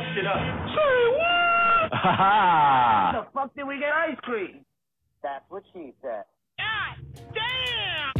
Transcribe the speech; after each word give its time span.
fucked 0.00 0.18
it 0.18 0.26
up. 0.26 0.36
Say 0.68 1.08
what? 1.12 1.92
Ha 1.92 2.16
ha! 2.16 3.12
The 3.12 3.30
fuck 3.32 3.54
did 3.54 3.66
we 3.66 3.78
get 3.78 3.92
ice 3.92 4.18
cream? 4.22 4.64
That's 5.22 5.44
what 5.48 5.62
she 5.72 5.92
said. 6.02 6.24
God 6.58 6.96
damn! 7.34 8.12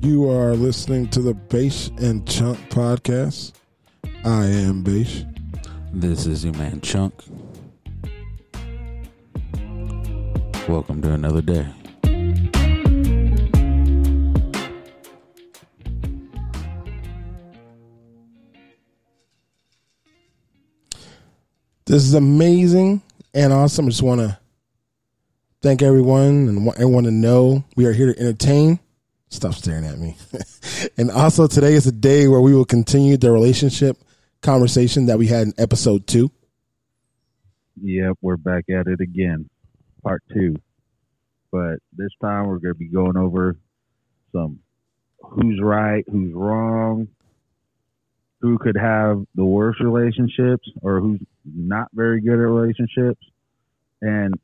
You 0.00 0.30
are 0.30 0.54
listening 0.54 1.08
to 1.08 1.20
the 1.20 1.34
Bash 1.34 1.88
and 1.98 2.26
Chunk 2.26 2.58
podcast. 2.70 3.52
I 4.24 4.46
am 4.46 4.82
Bash. 4.82 5.24
This 5.92 6.26
is 6.26 6.44
your 6.44 6.54
man 6.54 6.80
Chunk. 6.80 7.14
Welcome 10.68 11.00
to 11.00 11.12
another 11.14 11.40
day. 11.40 11.66
This 21.86 22.04
is 22.04 22.12
amazing 22.12 23.00
and 23.32 23.50
awesome. 23.50 23.86
I 23.86 23.88
just 23.88 24.02
want 24.02 24.20
to 24.20 24.38
thank 25.62 25.80
everyone 25.80 26.48
and 26.48 26.66
want 26.66 26.78
everyone 26.78 27.04
to 27.04 27.10
know 27.10 27.64
we 27.74 27.86
are 27.86 27.94
here 27.94 28.12
to 28.12 28.20
entertain. 28.20 28.78
Stop 29.30 29.54
staring 29.54 29.86
at 29.86 29.98
me. 29.98 30.18
and 30.98 31.10
also, 31.10 31.46
today 31.46 31.72
is 31.72 31.86
a 31.86 31.92
day 31.92 32.28
where 32.28 32.42
we 32.42 32.54
will 32.54 32.66
continue 32.66 33.16
the 33.16 33.32
relationship 33.32 33.96
conversation 34.42 35.06
that 35.06 35.18
we 35.18 35.28
had 35.28 35.46
in 35.46 35.54
episode 35.56 36.06
two. 36.06 36.30
Yep, 37.80 38.18
we're 38.20 38.36
back 38.36 38.64
at 38.68 38.86
it 38.86 39.00
again, 39.00 39.48
part 40.02 40.22
two. 40.32 40.56
But 41.50 41.78
this 41.96 42.10
time 42.20 42.46
we're 42.46 42.58
going 42.58 42.74
to 42.74 42.78
be 42.78 42.88
going 42.88 43.16
over 43.16 43.56
some 44.32 44.60
who's 45.20 45.60
right, 45.60 46.04
who's 46.10 46.32
wrong, 46.34 47.08
who 48.40 48.58
could 48.58 48.76
have 48.76 49.24
the 49.34 49.44
worst 49.44 49.80
relationships, 49.80 50.68
or 50.82 51.00
who's 51.00 51.20
not 51.44 51.88
very 51.92 52.20
good 52.20 52.34
at 52.34 52.48
relationships, 52.48 53.24
and 54.00 54.34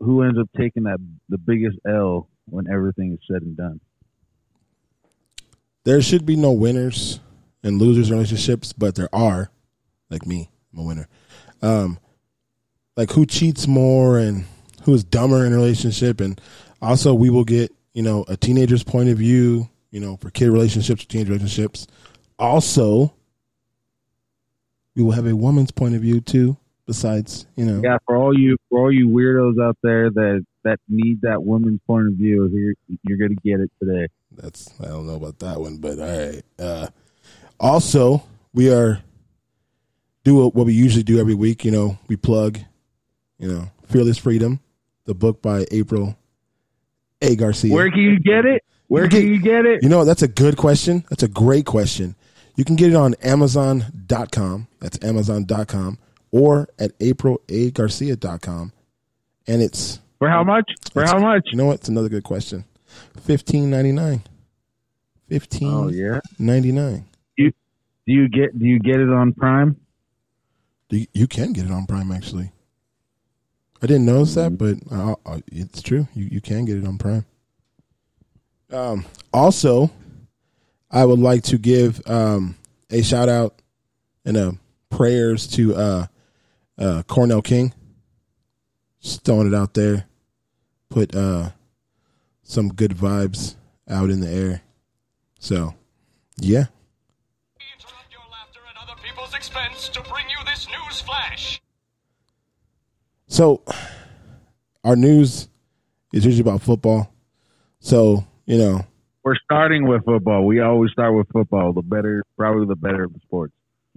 who 0.00 0.22
ends 0.22 0.38
up 0.38 0.48
taking 0.56 0.84
that 0.84 0.98
the 1.28 1.38
biggest 1.38 1.78
L 1.88 2.28
when 2.46 2.68
everything 2.70 3.12
is 3.12 3.20
said 3.30 3.42
and 3.42 3.56
done. 3.56 3.80
There 5.84 6.00
should 6.00 6.26
be 6.26 6.36
no 6.36 6.52
winners 6.52 7.20
and 7.62 7.80
losers 7.80 8.10
relationships, 8.10 8.72
but 8.72 8.94
there 8.94 9.14
are. 9.14 9.50
Like 10.10 10.26
me, 10.26 10.50
I'm 10.72 10.80
a 10.80 10.82
winner. 10.82 11.08
Um, 11.62 11.98
like 12.96 13.10
who 13.12 13.26
cheats 13.26 13.66
more 13.66 14.18
and 14.18 14.44
who 14.84 14.94
is 14.94 15.04
dumber 15.04 15.44
in 15.44 15.52
a 15.52 15.56
relationship, 15.56 16.20
and 16.20 16.40
also 16.80 17.14
we 17.14 17.30
will 17.30 17.44
get 17.44 17.72
you 17.92 18.02
know 18.02 18.24
a 18.28 18.36
teenager's 18.36 18.84
point 18.84 19.08
of 19.08 19.18
view, 19.18 19.68
you 19.90 20.00
know, 20.00 20.16
for 20.16 20.30
kid 20.30 20.50
relationships, 20.50 21.04
teenage 21.04 21.28
relationships. 21.28 21.86
Also, 22.38 23.14
we 24.94 25.02
will 25.02 25.12
have 25.12 25.26
a 25.26 25.36
woman's 25.36 25.70
point 25.70 25.94
of 25.94 26.02
view 26.02 26.20
too. 26.20 26.56
Besides, 26.86 27.46
you 27.56 27.64
know, 27.64 27.80
Yeah, 27.82 27.96
for 28.04 28.16
all 28.16 28.38
you 28.38 28.58
for 28.68 28.78
all 28.78 28.92
you 28.92 29.08
weirdos 29.08 29.62
out 29.62 29.78
there 29.82 30.10
that 30.10 30.44
that 30.64 30.80
need 30.88 31.22
that 31.22 31.42
woman's 31.42 31.80
point 31.86 32.08
of 32.08 32.14
view, 32.14 32.76
you're 33.02 33.18
going 33.18 33.34
to 33.34 33.42
get 33.42 33.60
it 33.60 33.70
today. 33.80 34.08
That's 34.32 34.68
I 34.80 34.88
don't 34.88 35.06
know 35.06 35.14
about 35.14 35.38
that 35.38 35.60
one, 35.60 35.78
but 35.78 35.98
all 35.98 36.06
right. 36.06 36.42
Uh, 36.58 36.88
also, 37.58 38.22
we 38.52 38.70
are 38.70 39.02
do 40.24 40.48
what 40.48 40.66
we 40.66 40.74
usually 40.74 41.04
do 41.04 41.18
every 41.18 41.34
week. 41.34 41.64
You 41.64 41.70
know, 41.70 41.98
we 42.08 42.16
plug, 42.16 42.58
you 43.38 43.48
know, 43.48 43.70
Fearless 43.86 44.18
Freedom, 44.18 44.60
the 45.04 45.14
book 45.14 45.42
by 45.42 45.66
April 45.70 46.16
A. 47.22 47.36
Garcia. 47.36 47.72
Where 47.72 47.90
can 47.90 48.00
you 48.00 48.18
get 48.20 48.44
it? 48.44 48.62
Where 48.88 49.08
can 49.08 49.26
you 49.26 49.40
get 49.40 49.64
it? 49.66 49.82
You 49.82 49.88
know, 49.88 50.04
that's 50.04 50.22
a 50.22 50.28
good 50.28 50.56
question. 50.56 51.04
That's 51.08 51.22
a 51.22 51.28
great 51.28 51.66
question. 51.66 52.14
You 52.56 52.64
can 52.64 52.76
get 52.76 52.90
it 52.90 52.96
on 52.96 53.14
Amazon.com. 53.22 54.68
That's 54.80 55.02
Amazon.com 55.02 55.98
or 56.30 56.68
at 56.78 56.96
AprilAGarcia.com. 56.98 58.72
And 59.46 59.62
it's 59.62 60.00
For 60.18 60.28
how 60.28 60.44
much? 60.44 60.70
For 60.92 61.04
how 61.04 61.18
much? 61.18 61.48
You 61.50 61.58
know 61.58 61.66
what? 61.66 61.76
It's 61.80 61.88
another 61.88 62.08
good 62.08 62.24
question. 62.24 62.64
Fifteen 63.22 63.70
ninety 63.70 63.92
nine. 63.92 64.22
Fifteen 65.28 65.72
Oh 65.72 65.88
yeah. 65.88 66.20
ninety 66.38 66.70
nine. 66.72 67.06
Do 67.36 68.12
you 68.12 68.28
get 68.28 68.58
do 68.58 68.66
you 68.66 68.78
get 68.80 69.00
it 69.00 69.08
on 69.08 69.32
Prime? 69.32 69.76
You, 70.90 71.06
you 71.14 71.26
can 71.26 71.54
get 71.54 71.64
it 71.64 71.70
on 71.70 71.86
Prime 71.86 72.12
actually. 72.12 72.52
I 73.82 73.86
didn't 73.86 74.06
notice 74.06 74.34
that, 74.34 74.56
but 74.56 74.78
uh, 74.90 75.14
uh, 75.26 75.40
it's 75.52 75.82
true. 75.82 76.08
You 76.14 76.26
you 76.30 76.40
can 76.40 76.64
get 76.64 76.78
it 76.78 76.86
on 76.86 76.98
Prime. 76.98 77.26
Um, 78.72 79.04
also, 79.32 79.90
I 80.90 81.04
would 81.04 81.18
like 81.18 81.42
to 81.44 81.58
give 81.58 82.00
um, 82.08 82.56
a 82.90 83.02
shout 83.02 83.28
out 83.28 83.60
and 84.24 84.36
a 84.36 84.58
prayers 84.90 85.46
to 85.48 85.74
uh, 85.74 86.06
uh, 86.78 87.02
Cornell 87.06 87.42
King. 87.42 87.72
Just 89.00 89.24
throwing 89.24 89.48
it 89.48 89.54
out 89.54 89.74
there. 89.74 90.06
Put 90.88 91.14
uh, 91.14 91.50
some 92.42 92.68
good 92.68 92.92
vibes 92.92 93.56
out 93.88 94.10
in 94.10 94.20
the 94.20 94.30
air. 94.30 94.62
So, 95.38 95.74
yeah. 96.38 96.66
Interrupt 97.76 98.12
your 98.12 98.22
laughter 98.30 98.60
at 98.70 98.80
other 98.82 99.00
people's 99.02 99.34
expense 99.34 99.88
to 99.90 100.00
bring 100.02 100.24
you 100.30 100.38
this 100.46 100.66
news 100.68 101.00
flash. 101.00 101.60
So, 103.34 103.62
our 104.84 104.94
news 104.94 105.48
is 106.12 106.24
usually 106.24 106.42
about 106.48 106.62
football. 106.62 107.12
So, 107.80 108.24
you 108.46 108.58
know, 108.58 108.86
We're 109.24 109.34
starting 109.44 109.88
with 109.88 110.04
football. 110.04 110.46
We 110.46 110.60
always 110.60 110.92
start 110.92 111.16
with 111.16 111.26
football. 111.32 111.72
The 111.72 111.82
better, 111.82 112.22
probably 112.38 112.66
the 112.66 112.76
better 112.76 113.02
of 113.02 113.12
the 113.12 113.18
sports. 113.18 113.52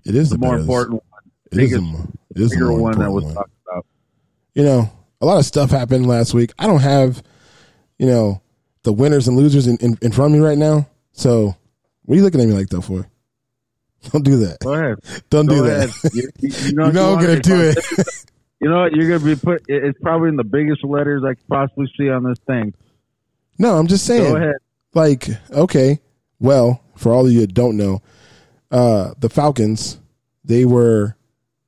it 0.07 0.15
is 0.15 0.31
The 0.31 0.37
the 0.37 0.39
more 0.39 0.53
better- 0.53 0.61
important 0.63 1.03
one, 1.11 1.21
It 1.51 1.59
is 1.59 1.71
the 1.71 1.77
biggest- 1.81 2.03
it 2.35 2.41
is 2.41 2.49
the 2.49 2.55
bigger 2.55 2.73
one 2.73 2.97
that 2.97 3.11
was 3.11 3.25
one. 3.25 3.33
talked 3.35 3.51
about. 3.67 3.85
You 4.55 4.63
know, 4.63 4.89
a 5.21 5.25
lot 5.27 5.37
of 5.37 5.45
stuff 5.45 5.69
happened 5.69 6.07
last 6.07 6.33
week. 6.33 6.51
I 6.57 6.65
don't 6.65 6.81
have, 6.81 7.21
you 7.99 8.07
know, 8.07 8.41
the 8.81 8.91
winners 8.93 9.27
and 9.27 9.37
losers 9.37 9.67
in, 9.67 9.77
in, 9.77 9.99
in 10.01 10.11
front 10.13 10.33
of 10.33 10.39
me 10.41 10.43
right 10.43 10.57
now. 10.57 10.87
So, 11.11 11.55
what 12.05 12.15
are 12.15 12.17
you 12.17 12.23
looking 12.23 12.41
at 12.41 12.47
me 12.47 12.55
like 12.55 12.69
that 12.69 12.81
for? 12.81 13.05
Don't 14.11 14.23
do 14.25 14.37
that. 14.37 14.57
Go 14.61 14.73
ahead. 14.73 14.97
Don't 15.29 15.45
do 15.45 15.57
Go 15.57 15.63
that. 15.63 16.11
You, 16.11 16.21
you- 16.39 16.49
you 16.49 16.55
You 16.69 16.73
know, 16.73 16.89
know 16.89 17.05
I'm 17.09 17.13
want 17.17 17.27
gonna 17.27 17.39
do 17.41 17.55
it. 17.75 17.77
You 18.59 18.69
know 18.69 18.81
what? 18.81 18.93
You're 18.93 19.07
gonna 19.09 19.35
be 19.35 19.39
put. 19.39 19.63
It's 19.67 19.99
probably 20.01 20.29
in 20.29 20.35
the 20.35 20.43
biggest 20.43 20.83
letters 20.83 21.23
I 21.23 21.35
could 21.35 21.47
possibly 21.47 21.91
see 21.97 22.09
on 22.09 22.23
this 22.23 22.39
thing. 22.47 22.73
No, 23.59 23.77
I'm 23.77 23.87
just 23.87 24.05
saying. 24.05 24.31
Go 24.31 24.37
ahead. 24.37 24.55
Like, 24.93 25.29
okay, 25.51 25.99
well, 26.39 26.81
for 26.95 27.11
all 27.11 27.25
of 27.25 27.31
you 27.31 27.41
that 27.41 27.53
don't 27.53 27.77
know, 27.77 28.01
uh, 28.71 29.13
the 29.19 29.29
Falcons, 29.29 29.99
they 30.43 30.65
were 30.65 31.15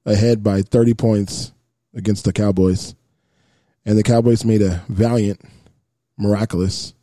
ahead 0.06 0.44
by 0.44 0.62
30 0.62 0.94
points 0.96 1.52
against 1.94 2.26
the 2.26 2.34
Cowboys. 2.34 2.96
And 3.86 3.98
the 3.98 4.04
Cowboys 4.04 4.46
made 4.46 4.62
a 4.62 4.84
valiant, 4.90 5.42
miraculous. 6.18 6.94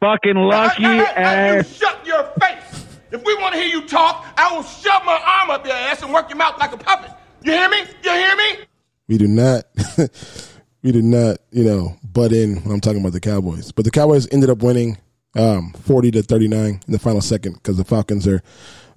Fucking 0.00 0.34
lucky 0.36 0.82
Hey, 0.82 0.98
hey, 0.98 1.04
hey, 1.14 1.52
you 1.52 1.58
ass. 1.60 1.76
shut 1.76 2.06
your 2.06 2.24
face. 2.40 2.86
If 3.10 3.22
we 3.24 3.34
want 3.36 3.54
to 3.54 3.60
hear 3.60 3.68
you 3.68 3.86
talk, 3.86 4.26
I 4.36 4.54
will 4.54 4.62
shove 4.62 5.04
my 5.04 5.20
arm 5.24 5.50
up 5.50 5.66
your 5.66 5.74
ass 5.76 6.02
and 6.02 6.12
work 6.12 6.28
your 6.28 6.38
mouth 6.38 6.58
like 6.58 6.72
a 6.72 6.76
puppet. 6.78 7.10
You 7.42 7.52
hear 7.52 7.68
me? 7.68 7.84
You 8.02 8.10
hear 8.10 8.36
me? 8.36 8.64
We 9.12 9.18
do 9.18 9.28
not, 9.28 9.64
we 10.82 10.90
do 10.90 11.02
not, 11.02 11.36
you 11.50 11.64
know, 11.64 11.98
butt 12.02 12.32
in 12.32 12.56
when 12.62 12.72
I'm 12.72 12.80
talking 12.80 13.00
about 13.02 13.12
the 13.12 13.20
Cowboys. 13.20 13.70
But 13.70 13.84
the 13.84 13.90
Cowboys 13.90 14.26
ended 14.32 14.48
up 14.48 14.62
winning 14.62 14.96
um, 15.36 15.74
40 15.74 16.12
to 16.12 16.22
39 16.22 16.80
in 16.86 16.92
the 16.92 16.98
final 16.98 17.20
second 17.20 17.56
because 17.56 17.76
the 17.76 17.84
Falcons 17.84 18.26
are 18.26 18.40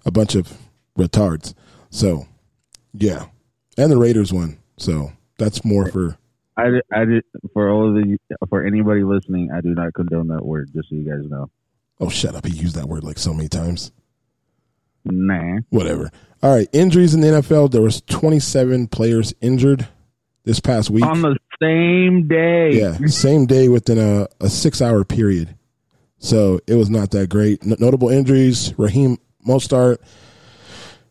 a 0.05 0.11
bunch 0.11 0.35
of 0.35 0.53
retards. 0.97 1.53
So, 1.89 2.27
yeah. 2.93 3.25
And 3.77 3.91
the 3.91 3.97
Raiders 3.97 4.31
won. 4.31 4.57
So 4.77 5.11
that's 5.37 5.65
more 5.65 5.87
for 5.91 6.17
I, 6.55 6.69
did- 6.69 6.85
I 6.93 7.03
did 7.03 7.25
for 7.51 7.69
all 7.69 7.89
of 7.89 7.95
the 7.95 8.17
for 8.47 8.65
anybody 8.65 9.03
listening. 9.03 9.51
I 9.51 9.59
do 9.59 9.75
not 9.75 9.93
condone 9.95 10.29
that 10.29 10.45
word. 10.45 10.69
Just 10.73 10.87
so 10.87 10.95
you 10.95 11.03
guys 11.03 11.29
know. 11.29 11.49
Oh, 11.99 12.07
shut 12.07 12.35
up. 12.35 12.45
He 12.45 12.53
used 12.53 12.77
that 12.77 12.87
word 12.87 13.03
like 13.03 13.17
so 13.19 13.33
many 13.33 13.49
times. 13.49 13.91
Nah. 15.03 15.57
Whatever. 15.71 16.09
All 16.41 16.55
right. 16.55 16.69
Injuries 16.71 17.13
in 17.13 17.19
the 17.19 17.27
NFL. 17.27 17.71
There 17.71 17.81
was 17.81 18.01
27 18.03 18.87
players 18.87 19.33
injured 19.41 19.87
this 20.45 20.59
past 20.59 20.89
week. 20.89 21.03
On 21.05 21.21
the 21.21 21.37
same 21.61 22.27
day. 22.27 22.79
yeah. 22.79 22.97
Same 23.07 23.45
day 23.45 23.67
within 23.67 23.97
a, 23.97 24.27
a 24.39 24.49
six 24.49 24.81
hour 24.81 25.03
period. 25.03 25.55
So 26.19 26.59
it 26.67 26.75
was 26.75 26.89
not 26.89 27.11
that 27.11 27.29
great. 27.29 27.63
N- 27.65 27.75
notable 27.79 28.09
injuries 28.09 28.73
Raheem 28.77 29.17
Mostert, 29.47 29.97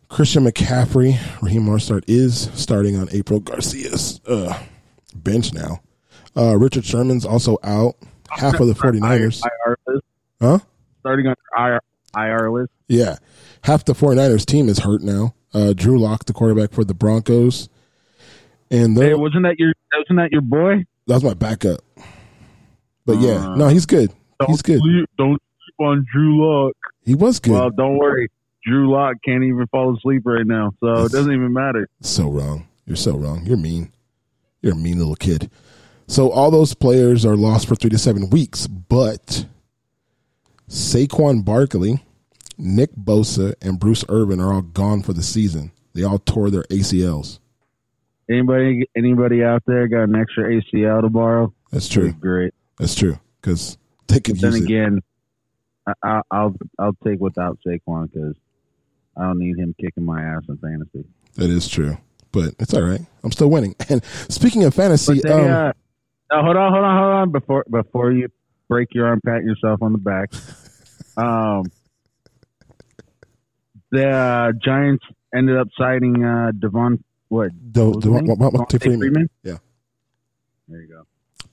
Christian 0.08 0.44
McCaffrey. 0.44 1.19
Raheem 1.42 1.64
Mostert 1.66 2.04
is 2.06 2.50
starting 2.54 2.96
on 2.96 3.08
April 3.12 3.40
Garcia's 3.40 4.20
uh, 4.26 4.58
bench 5.14 5.52
now. 5.52 5.81
Uh, 6.36 6.56
Richard 6.56 6.84
Sherman's 6.84 7.25
also 7.25 7.58
out. 7.62 7.94
Half 8.31 8.58
of 8.58 8.66
the 8.66 8.75
49ers. 8.75 9.42
IR 9.44 9.78
list. 9.86 10.04
Huh? 10.40 10.58
Starting 11.00 11.26
on 11.28 11.36
IR, 11.56 11.81
IR 12.16 12.50
list. 12.50 12.72
Yeah. 12.88 13.16
Half 13.62 13.84
the 13.84 13.92
49ers 13.92 14.44
team 14.44 14.69
is 14.69 14.81
hurt 14.81 15.02
now. 15.02 15.34
Uh, 15.52 15.72
Drew 15.72 15.98
Lock, 16.00 16.25
the 16.25 16.32
quarterback 16.32 16.72
for 16.72 16.82
the 16.84 16.94
Broncos. 16.94 17.69
And 18.75 18.97
Hey, 18.99 19.15
wasn't 19.15 19.44
that 19.44 19.56
your 19.59 19.73
wasn't 19.97 20.19
that 20.19 20.32
your 20.32 20.41
boy? 20.41 20.85
That 21.06 21.15
was 21.15 21.25
my 21.25 21.35
backup. 21.35 21.81
But 23.06 23.19
yeah, 23.21 23.50
Uh, 23.53 23.55
no, 23.56 23.69
he's 23.69 23.87
good. 23.87 24.11
He's 24.47 24.62
good. 24.62 24.81
Sleep, 24.81 25.09
don't 25.17 25.41
sleep 25.41 25.87
on 25.87 26.05
Drew 26.12 26.43
Lock. 26.44 26.75
He 27.05 27.15
was 27.15 27.38
good. 27.38 27.53
Well, 27.53 27.71
don't 27.71 27.99
worry. 27.99 28.29
Drew 28.67 28.91
Lock 28.91 29.17
can't 29.25 29.44
even 29.44 29.67
fall 29.69 29.94
asleep 29.97 30.23
right 30.25 30.47
now, 30.47 30.73
so 30.81 31.05
it 31.05 31.12
doesn't 31.12 31.32
even 31.32 31.53
matter. 31.53 31.88
So 32.00 32.29
wrong. 32.31 32.67
You're 32.87 32.97
so 32.97 33.17
wrong. 33.17 33.44
You're 33.47 33.56
mean. 33.59 33.93
You're 34.62 34.73
a 34.73 34.77
mean 34.77 34.99
little 34.99 35.15
kid. 35.17 35.50
So 36.06 36.31
all 36.31 36.50
those 36.50 36.75
players 36.75 37.25
are 37.25 37.37
lost 37.37 37.69
for 37.69 37.77
three 37.77 37.91
to 37.91 37.99
seven 37.99 38.29
weeks, 38.31 38.67
but 38.67 39.47
Saquon 40.69 41.44
Barkley, 41.44 42.03
Nick 42.59 42.94
Bosa, 42.97 43.55
and 43.62 43.79
Bruce 43.79 44.05
Irvin 44.09 44.41
are 44.41 44.53
all 44.53 44.62
gone 44.62 45.03
for 45.03 45.12
the 45.12 45.23
season. 45.23 45.70
They 45.94 46.03
all 46.03 46.19
tore 46.19 46.50
their 46.50 46.65
ACLs. 46.65 47.38
Anybody, 48.31 48.88
anybody 48.97 49.43
out 49.44 49.62
there 49.67 49.87
got 49.88 50.05
an 50.05 50.17
extra 50.17 50.44
ACL 50.44 51.03
to 51.03 51.11
borrow? 51.11 51.53
That's 51.71 51.88
true. 51.88 52.12
Great. 52.12 52.55
That's 52.79 52.94
true. 52.94 53.19
Because 53.41 53.76
they 54.09 54.21
could 54.21 54.37
But 54.37 54.43
then 54.43 54.53
use 54.53 54.61
it. 54.61 54.65
again, 54.65 55.00
I, 55.87 55.93
I, 56.03 56.21
I'll 56.31 56.56
I'll 56.79 56.97
take 57.05 57.21
without 57.21 57.59
Saquon 57.67 58.11
because 58.11 58.35
I 59.17 59.23
don't 59.25 59.38
need 59.38 59.59
him 59.59 59.75
kicking 59.79 60.05
my 60.05 60.23
ass 60.23 60.43
in 60.49 60.56
fantasy. 60.59 61.05
That 61.37 61.50
is 61.50 61.69
true. 61.69 61.99
But 62.32 62.55
it's 62.59 62.73
all 62.75 62.82
right. 62.82 63.03
I'm 63.23 63.31
still 63.32 63.50
winning. 63.50 63.75
And 63.88 64.03
speaking 64.29 64.65
of 64.65 64.75
fantasy, 64.75 65.20
they, 65.20 65.31
um, 65.31 65.50
uh, 65.50 65.73
no, 66.32 66.43
hold 66.43 66.56
on, 66.56 66.73
hold 66.73 66.85
on, 66.85 66.99
hold 66.99 67.12
on. 67.15 67.31
Before 67.32 67.65
before 67.70 68.11
you 68.12 68.29
break 68.69 68.88
your 68.94 69.06
arm, 69.06 69.20
pat 69.25 69.44
yourself 69.44 69.82
on 69.82 69.93
the 69.93 69.99
back. 69.99 70.32
Um, 71.17 71.70
the 73.93 74.09
uh, 74.09 74.53
Giants 74.65 75.05
ended 75.32 75.56
up 75.56 75.69
signing 75.79 76.25
uh, 76.25 76.50
Devon. 76.59 77.05
What? 77.34 77.72
Do- 77.72 77.86
what 77.86 77.96
was 77.96 78.04
his 78.04 78.12
Devon- 78.12 78.26
name? 78.26 78.36
Devon- 78.36 78.50
Devontae 78.52 78.78
Devonta 78.78 78.98
Freeman. 78.98 79.31
Yeah. 79.42 79.58
There 80.69 80.81
you 80.81 80.88
go. 80.88 81.02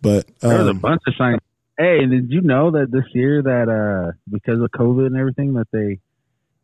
but 0.01 0.27
There 0.39 0.57
was 0.59 0.67
a 0.67 0.69
um, 0.71 0.79
bunch 0.79 1.01
of 1.07 1.13
signs. 1.17 1.39
Hey, 1.77 2.05
did 2.05 2.29
you 2.31 2.41
know 2.41 2.71
that 2.71 2.91
this 2.91 3.05
year 3.13 3.41
that 3.41 3.67
uh 3.69 4.11
because 4.31 4.61
of 4.61 4.69
COVID 4.71 5.07
and 5.07 5.17
everything 5.17 5.53
that 5.53 5.67
they 5.71 5.99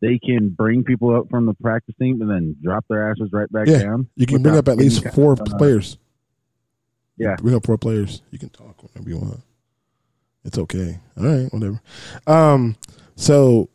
they 0.00 0.18
can 0.24 0.50
bring 0.50 0.84
people 0.84 1.14
up 1.16 1.28
from 1.28 1.46
the 1.46 1.54
practice 1.54 1.94
team 2.00 2.20
and 2.22 2.30
then 2.30 2.56
drop 2.62 2.84
their 2.88 3.10
asses 3.10 3.30
right 3.32 3.50
back 3.50 3.66
Yeah, 3.66 3.82
down? 3.82 4.08
you 4.14 4.26
can 4.26 4.42
bring 4.42 4.56
up 4.56 4.68
at 4.68 4.76
least 4.76 5.04
four 5.12 5.34
players. 5.36 5.98
Yeah. 7.16 7.34
Bring 7.36 7.56
up 7.56 7.66
four 7.66 7.76
players. 7.78 8.22
You 8.30 8.38
can 8.38 8.50
talk 8.50 8.80
whenever 8.82 9.10
you 9.10 9.18
want. 9.18 9.40
It's 10.44 10.56
okay. 10.56 11.00
All 11.18 11.24
right, 11.26 11.52
whatever. 11.52 11.80
Um, 12.28 12.76
so 13.16 13.68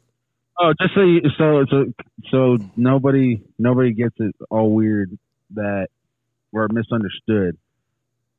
Oh, 0.60 0.72
just 0.80 0.94
so 0.94 1.02
you, 1.02 1.20
so 1.38 1.66
so 1.70 1.86
so 2.32 2.58
nobody 2.78 3.42
nobody 3.60 3.92
gets 3.92 4.16
it 4.20 4.34
all 4.50 4.72
weird 4.72 5.18
that 5.56 5.88
we're 6.52 6.68
misunderstood. 6.72 7.58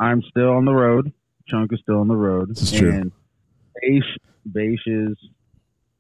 I'm 0.01 0.23
still 0.23 0.51
on 0.51 0.65
the 0.65 0.73
road. 0.73 1.13
Chunk 1.49 1.73
is 1.73 1.81
still 1.81 2.01
on 2.01 2.09
the 2.09 2.17
road. 2.17 2.51
This 2.51 2.63
is 2.63 2.73
true. 2.73 2.91
And 2.91 3.13
Baish 4.51 4.81
is 4.87 5.17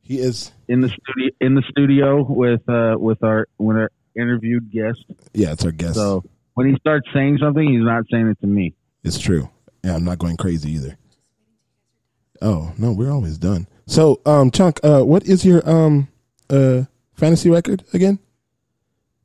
he 0.02 0.18
is 0.18 0.52
in 0.68 0.80
the 0.80 0.88
studio 0.88 1.30
in 1.40 1.54
the 1.54 1.62
studio 1.70 2.22
with 2.22 2.68
uh 2.68 2.94
with 2.98 3.22
our 3.22 3.46
with 3.58 3.76
our 3.76 3.90
interviewed 4.16 4.70
guest. 4.70 5.04
yeah, 5.32 5.52
it's 5.52 5.64
our 5.64 5.72
guest. 5.72 5.94
So 5.94 6.24
when 6.54 6.68
he 6.68 6.76
starts 6.78 7.08
saying 7.12 7.38
something, 7.40 7.66
he's 7.66 7.82
not 7.82 8.04
saying 8.10 8.28
it 8.28 8.40
to 8.40 8.46
me. 8.46 8.74
It's 9.02 9.18
true. 9.18 9.50
Yeah, 9.82 9.94
I'm 9.94 10.04
not 10.04 10.18
going 10.18 10.36
crazy 10.36 10.72
either. 10.72 10.96
Oh 12.40 12.72
no, 12.78 12.92
we're 12.92 13.10
always 13.10 13.38
done. 13.38 13.66
So, 13.86 14.20
um, 14.24 14.50
Chunk, 14.50 14.80
uh, 14.82 15.02
what 15.02 15.24
is 15.24 15.44
your 15.44 15.68
um 15.68 16.08
uh 16.50 16.84
fantasy 17.14 17.50
record 17.50 17.84
again? 17.92 18.18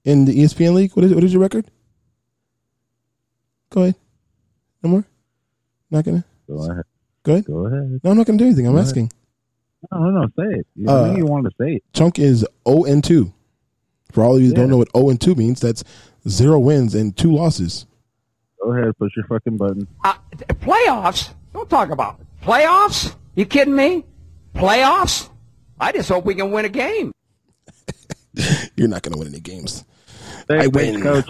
In 0.05 0.25
the 0.25 0.37
ESPN 0.37 0.73
league, 0.73 0.91
what 0.93 1.05
is 1.05 1.13
what 1.13 1.23
is 1.23 1.33
your 1.33 1.41
record? 1.41 1.69
Go 3.69 3.83
ahead. 3.83 3.95
No 4.83 4.89
more. 4.89 5.05
Not 5.91 6.05
gonna. 6.05 6.23
Go 6.47 6.69
ahead. 6.71 6.83
Go 7.23 7.31
ahead. 7.33 7.45
Go 7.45 7.65
ahead. 7.65 7.99
No, 8.03 8.11
I'm 8.11 8.17
not 8.17 8.25
gonna 8.25 8.37
do 8.39 8.45
anything. 8.45 8.65
I'm 8.67 8.73
Go 8.73 8.77
ahead. 8.77 8.87
asking. 8.87 9.11
No, 9.91 9.99
no, 9.99 10.09
no. 10.21 10.27
Say 10.37 10.59
it. 10.59 10.67
You, 10.75 10.89
Uh, 10.89 11.13
you 11.15 11.25
wanted 11.25 11.49
to 11.51 11.55
say 11.63 11.75
it. 11.75 11.83
Chunk 11.93 12.19
is 12.19 12.45
0 12.67 12.83
and 12.85 13.03
2. 13.03 13.31
For 14.11 14.23
all 14.23 14.35
of 14.35 14.41
you 14.41 14.49
that 14.49 14.55
don't 14.55 14.69
know 14.69 14.77
what 14.77 14.89
0 14.95 15.09
and 15.09 15.21
2 15.21 15.35
means, 15.35 15.61
that's 15.61 15.83
zero 16.27 16.59
wins 16.59 16.95
and 16.95 17.15
two 17.15 17.31
losses. 17.31 17.85
Go 18.61 18.73
ahead. 18.73 18.97
Push 18.97 19.11
your 19.15 19.25
fucking 19.27 19.55
button. 19.57 19.87
Uh, 20.03 20.15
playoffs? 20.55 21.29
Don't 21.53 21.69
talk 21.69 21.91
about 21.91 22.19
it. 22.19 22.27
playoffs. 22.43 23.15
You 23.35 23.45
kidding 23.45 23.75
me? 23.75 24.03
Playoffs? 24.55 25.29
I 25.79 25.91
just 25.93 26.09
hope 26.09 26.25
we 26.25 26.35
can 26.35 26.51
win 26.51 26.65
a 26.65 26.69
game. 26.69 27.13
You're 28.75 28.87
not 28.89 29.01
going 29.03 29.13
to 29.13 29.19
win 29.19 29.27
any 29.29 29.39
games. 29.39 29.85
Thanks, 30.47 30.65
I 30.65 30.67
win. 30.67 31.01
coach. 31.01 31.29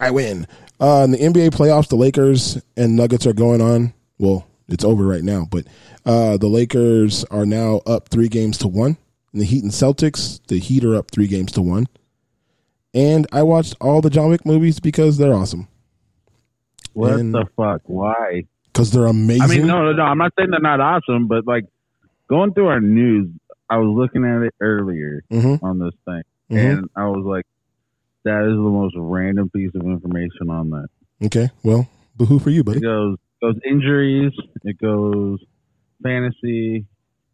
I 0.00 0.10
win. 0.10 0.46
Uh, 0.80 1.02
in 1.04 1.10
the 1.12 1.18
NBA 1.18 1.50
playoffs, 1.50 1.88
the 1.88 1.96
Lakers 1.96 2.60
and 2.76 2.96
Nuggets 2.96 3.26
are 3.26 3.32
going 3.32 3.60
on. 3.60 3.92
Well, 4.18 4.46
it's 4.68 4.84
over 4.84 5.04
right 5.06 5.22
now, 5.22 5.46
but 5.50 5.66
uh, 6.04 6.36
the 6.36 6.48
Lakers 6.48 7.24
are 7.24 7.46
now 7.46 7.80
up 7.86 8.08
three 8.08 8.28
games 8.28 8.58
to 8.58 8.68
one. 8.68 8.96
And 9.32 9.40
the 9.40 9.46
Heat 9.46 9.62
and 9.62 9.72
Celtics, 9.72 10.40
the 10.48 10.58
Heat 10.58 10.84
are 10.84 10.94
up 10.96 11.10
three 11.10 11.26
games 11.28 11.52
to 11.52 11.62
one. 11.62 11.86
And 12.94 13.26
I 13.32 13.42
watched 13.42 13.74
all 13.80 14.00
the 14.00 14.10
John 14.10 14.28
Wick 14.30 14.44
movies 14.46 14.80
because 14.80 15.18
they're 15.18 15.34
awesome. 15.34 15.68
What 16.92 17.12
And- 17.14 17.34
the 17.34 17.44
fuck? 17.56 17.82
Why? 17.84 18.44
Because 18.72 18.90
they're 18.90 19.06
amazing. 19.06 19.42
I 19.42 19.46
mean, 19.46 19.66
no, 19.66 19.84
no, 19.84 19.92
no. 19.92 20.02
I'm 20.02 20.18
not 20.18 20.32
saying 20.38 20.50
they're 20.50 20.60
not 20.60 20.80
awesome, 20.80 21.26
but 21.28 21.46
like 21.46 21.64
going 22.28 22.52
through 22.52 22.68
our 22.68 22.80
news, 22.80 23.28
I 23.70 23.78
was 23.78 23.88
looking 23.88 24.24
at 24.24 24.42
it 24.42 24.54
earlier 24.60 25.22
Mhm. 25.32 25.62
on 25.62 25.78
this 25.78 25.94
thing, 26.04 26.22
Mhm. 26.50 26.58
and 26.78 26.90
I 26.94 27.08
was 27.08 27.24
like, 27.24 27.44
"That 28.26 28.42
is 28.42 28.52
the 28.56 28.70
most 28.80 28.94
random 28.98 29.48
piece 29.50 29.70
of 29.74 29.82
information 29.82 30.50
on 30.50 30.70
that." 30.70 30.88
Okay, 31.24 31.50
well, 31.62 31.88
boo-hoo 32.16 32.38
for 32.38 32.50
you, 32.50 32.62
buddy. 32.62 32.78
It 32.78 32.82
goes 32.82 33.16
goes 33.42 33.56
injuries, 33.64 34.32
it 34.64 34.78
goes 34.78 35.38
fantasy, 36.02 36.84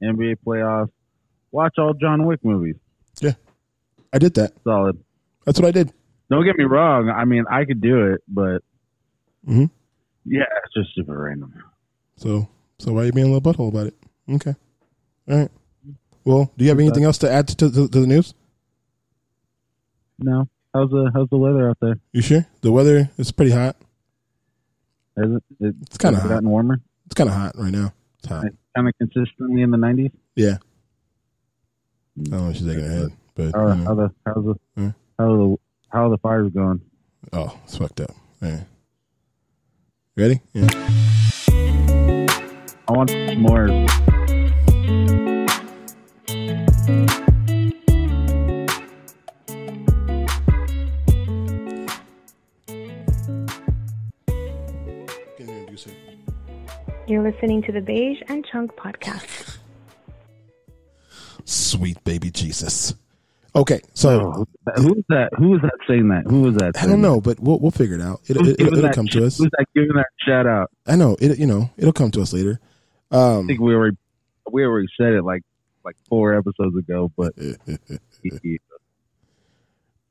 NBA 0.03 0.37
playoffs. 0.47 0.91
Watch 1.51 1.75
all 1.79 1.95
John 1.95 2.27
Wick 2.27 2.41
movies. 2.45 2.77
Yeah, 3.21 3.35
I 4.13 4.19
did 4.19 4.35
that. 4.35 4.53
Solid. 4.65 4.99
That's 5.45 5.59
what 5.61 5.69
I 5.69 5.71
did. 5.73 5.93
Don't 6.31 6.45
get 6.45 6.57
me 6.57 6.65
wrong. 6.65 7.11
I 7.11 7.25
mean, 7.25 7.45
I 7.51 7.65
could 7.65 7.81
do 7.81 8.13
it, 8.13 8.21
but 8.29 8.63
Mhm. 9.47 9.71
yeah, 10.25 10.45
it's 10.65 10.75
just 10.75 10.95
super 10.95 11.19
random. 11.25 11.53
So, 12.17 12.49
so 12.79 12.93
why 12.93 13.03
are 13.03 13.05
you 13.07 13.13
being 13.13 13.27
a 13.29 13.33
little 13.33 13.53
butthole 13.53 13.69
about 13.69 13.89
it? 13.89 13.95
Okay, 14.31 14.55
all 15.29 15.37
right. 15.39 15.51
Well, 16.25 16.53
do 16.57 16.65
you 16.65 16.71
have 16.71 16.79
anything 16.79 17.05
else 17.05 17.19
to 17.19 17.31
add 17.31 17.49
to, 17.49 17.57
to, 17.57 17.71
to 17.89 18.01
the 18.01 18.07
news? 18.07 18.33
No, 20.19 20.49
how's 20.75 20.91
the 20.91 21.11
how's 21.15 21.29
the 21.31 21.37
weather 21.39 21.69
out 21.71 21.79
there? 21.81 21.99
You 22.13 22.23
sure? 22.23 22.47
The 22.61 22.73
weather 22.73 23.11
is 23.19 23.33
pretty 23.33 23.53
hot. 23.53 23.77
Has 25.17 25.31
it? 25.31 25.43
it 25.61 25.75
It's 25.83 26.03
has 26.03 26.15
hot. 26.15 26.29
gotten 26.29 26.49
warmer. 26.49 26.81
It's 27.07 27.15
kind 27.15 27.29
of 27.29 27.37
hot 27.37 27.53
right 27.59 27.73
now. 27.73 27.93
It's 28.19 28.29
hot. 28.29 28.45
Kind 28.75 28.89
of 28.89 28.95
consistently 28.99 29.61
in 29.63 29.71
the 29.71 29.77
90s. 29.77 30.11
Yeah. 30.35 30.57
I 32.19 32.23
don't 32.25 32.31
know 32.45 32.49
if 32.51 32.57
she's 32.57 32.67
taking 32.67 32.85
her 32.85 32.91
head, 32.91 33.13
but 33.35 33.53
How, 33.55 33.75
know. 33.75 33.85
how 33.85 33.95
the 33.95 34.11
how's 34.27 34.45
the 34.45 34.55
Hmm. 34.77 34.89
how 35.19 35.37
the 35.37 35.57
how 35.91 36.07
are 36.07 36.11
the 36.11 36.19
fires 36.19 36.51
going? 36.53 36.81
oh, 37.33 37.59
it's 37.65 37.77
fucked 37.77 38.01
up. 38.01 38.11
Right. 38.41 38.65
Ready? 40.17 40.41
Yeah. 40.53 40.69
I 42.89 42.93
want 42.93 43.11
more. 43.39 43.69
You're 57.13 57.31
listening 57.31 57.61
to 57.65 57.73
the 57.73 57.83
Beige 57.83 58.23
and 58.29 58.43
Chunk 58.51 58.75
podcast. 58.75 59.59
Sweet 61.45 62.03
baby 62.05 62.31
Jesus. 62.31 62.95
Okay, 63.55 63.83
so 63.93 64.47
Who's 64.77 65.05
that? 65.11 65.29
Who 65.37 65.51
was 65.51 65.61
that 65.61 65.77
saying 65.87 66.09
that? 66.09 66.23
Who 66.27 66.41
was 66.41 66.55
that? 66.55 66.73
I 66.83 66.87
don't 66.87 67.03
know, 67.03 67.21
but 67.21 67.39
we'll 67.39 67.59
we'll 67.59 67.71
figure 67.71 67.97
it 67.97 68.01
out. 68.01 68.23
It, 68.29 68.39
Who's 68.39 68.49
it, 68.49 68.57
giving 68.57 68.81
will 68.81 68.91
come 68.95 69.07
sh- 69.09 69.13
to 69.13 69.27
us. 69.27 69.37
Who's 69.37 69.51
that 69.59 69.67
giving 69.75 69.91
that 69.95 70.07
shout 70.27 70.47
out? 70.47 70.71
I 70.87 70.97
know 70.97 71.19
it. 71.21 71.39
You 71.39 71.47
know, 71.47 71.69
it'll 71.77 71.93
come 71.93 72.11
to 72.13 72.23
us 72.23 72.33
later. 72.33 72.59
I 73.11 73.17
Um, 73.37 73.47
think 73.47 73.61
we 73.61 73.75
already 73.75 73.99
we 74.51 74.65
already 74.65 74.89
said 74.99 75.13
it 75.13 75.23
like 75.23 75.43
like 75.85 75.97
four 76.09 76.33
episodes 76.35 76.75
ago, 76.79 77.13
but 77.15 77.35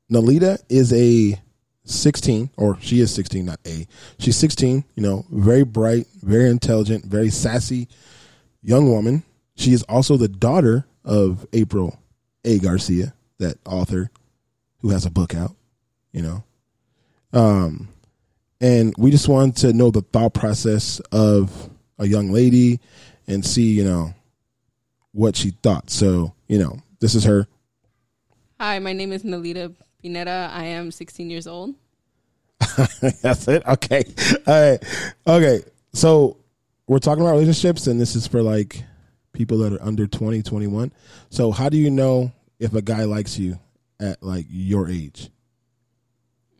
Nalita 0.08 0.58
is 0.68 0.92
a 0.92 1.36
16, 1.84 2.50
or 2.56 2.78
she 2.80 3.00
is 3.00 3.12
16, 3.14 3.44
not 3.44 3.60
a. 3.66 3.86
She's 4.18 4.36
16, 4.36 4.84
you 4.94 5.02
know, 5.02 5.26
very 5.30 5.64
bright, 5.64 6.06
very 6.22 6.48
intelligent, 6.48 7.04
very 7.04 7.30
sassy 7.30 7.88
young 8.62 8.88
woman. 8.88 9.24
She 9.56 9.72
is 9.72 9.82
also 9.84 10.16
the 10.16 10.28
daughter 10.28 10.86
of 11.04 11.46
April 11.52 11.98
A. 12.44 12.58
Garcia, 12.58 13.14
that 13.38 13.58
author 13.66 14.10
who 14.80 14.90
has 14.90 15.04
a 15.06 15.10
book 15.10 15.34
out, 15.34 15.54
you 16.12 16.22
know. 16.22 16.44
Um, 17.32 17.88
and 18.60 18.94
we 18.96 19.10
just 19.10 19.28
wanted 19.28 19.56
to 19.58 19.72
know 19.72 19.90
the 19.90 20.02
thought 20.02 20.34
process 20.34 21.00
of 21.10 21.70
a 21.98 22.06
young 22.06 22.30
lady 22.30 22.80
and 23.26 23.44
see, 23.44 23.72
you 23.72 23.84
know, 23.84 24.14
what 25.12 25.36
she 25.36 25.50
thought. 25.50 25.90
So, 25.90 26.34
you 26.46 26.58
know, 26.58 26.78
this 27.00 27.14
is 27.14 27.24
her. 27.24 27.46
Hi, 28.60 28.78
my 28.78 28.92
name 28.92 29.12
is 29.12 29.24
Nalita 29.24 29.74
Pineda. 30.02 30.50
I 30.52 30.64
am 30.64 30.90
16 30.90 31.30
years 31.30 31.46
old. 31.46 31.74
That's 33.22 33.48
it. 33.48 33.62
Okay. 33.66 34.04
All 34.46 34.70
right. 34.70 34.84
Okay. 35.26 35.62
So 35.94 36.38
we're 36.86 36.98
talking 36.98 37.22
about 37.22 37.32
relationships, 37.34 37.86
and 37.86 38.00
this 38.00 38.14
is 38.16 38.26
for 38.26 38.42
like 38.42 38.82
people 39.32 39.58
that 39.58 39.72
are 39.72 39.82
under 39.82 40.06
20, 40.06 40.42
21. 40.42 40.92
So 41.30 41.50
how 41.52 41.68
do 41.68 41.76
you 41.76 41.90
know 41.90 42.32
if 42.58 42.74
a 42.74 42.82
guy 42.82 43.04
likes 43.04 43.38
you 43.38 43.58
at 44.00 44.22
like 44.22 44.46
your 44.48 44.88
age? 44.88 45.30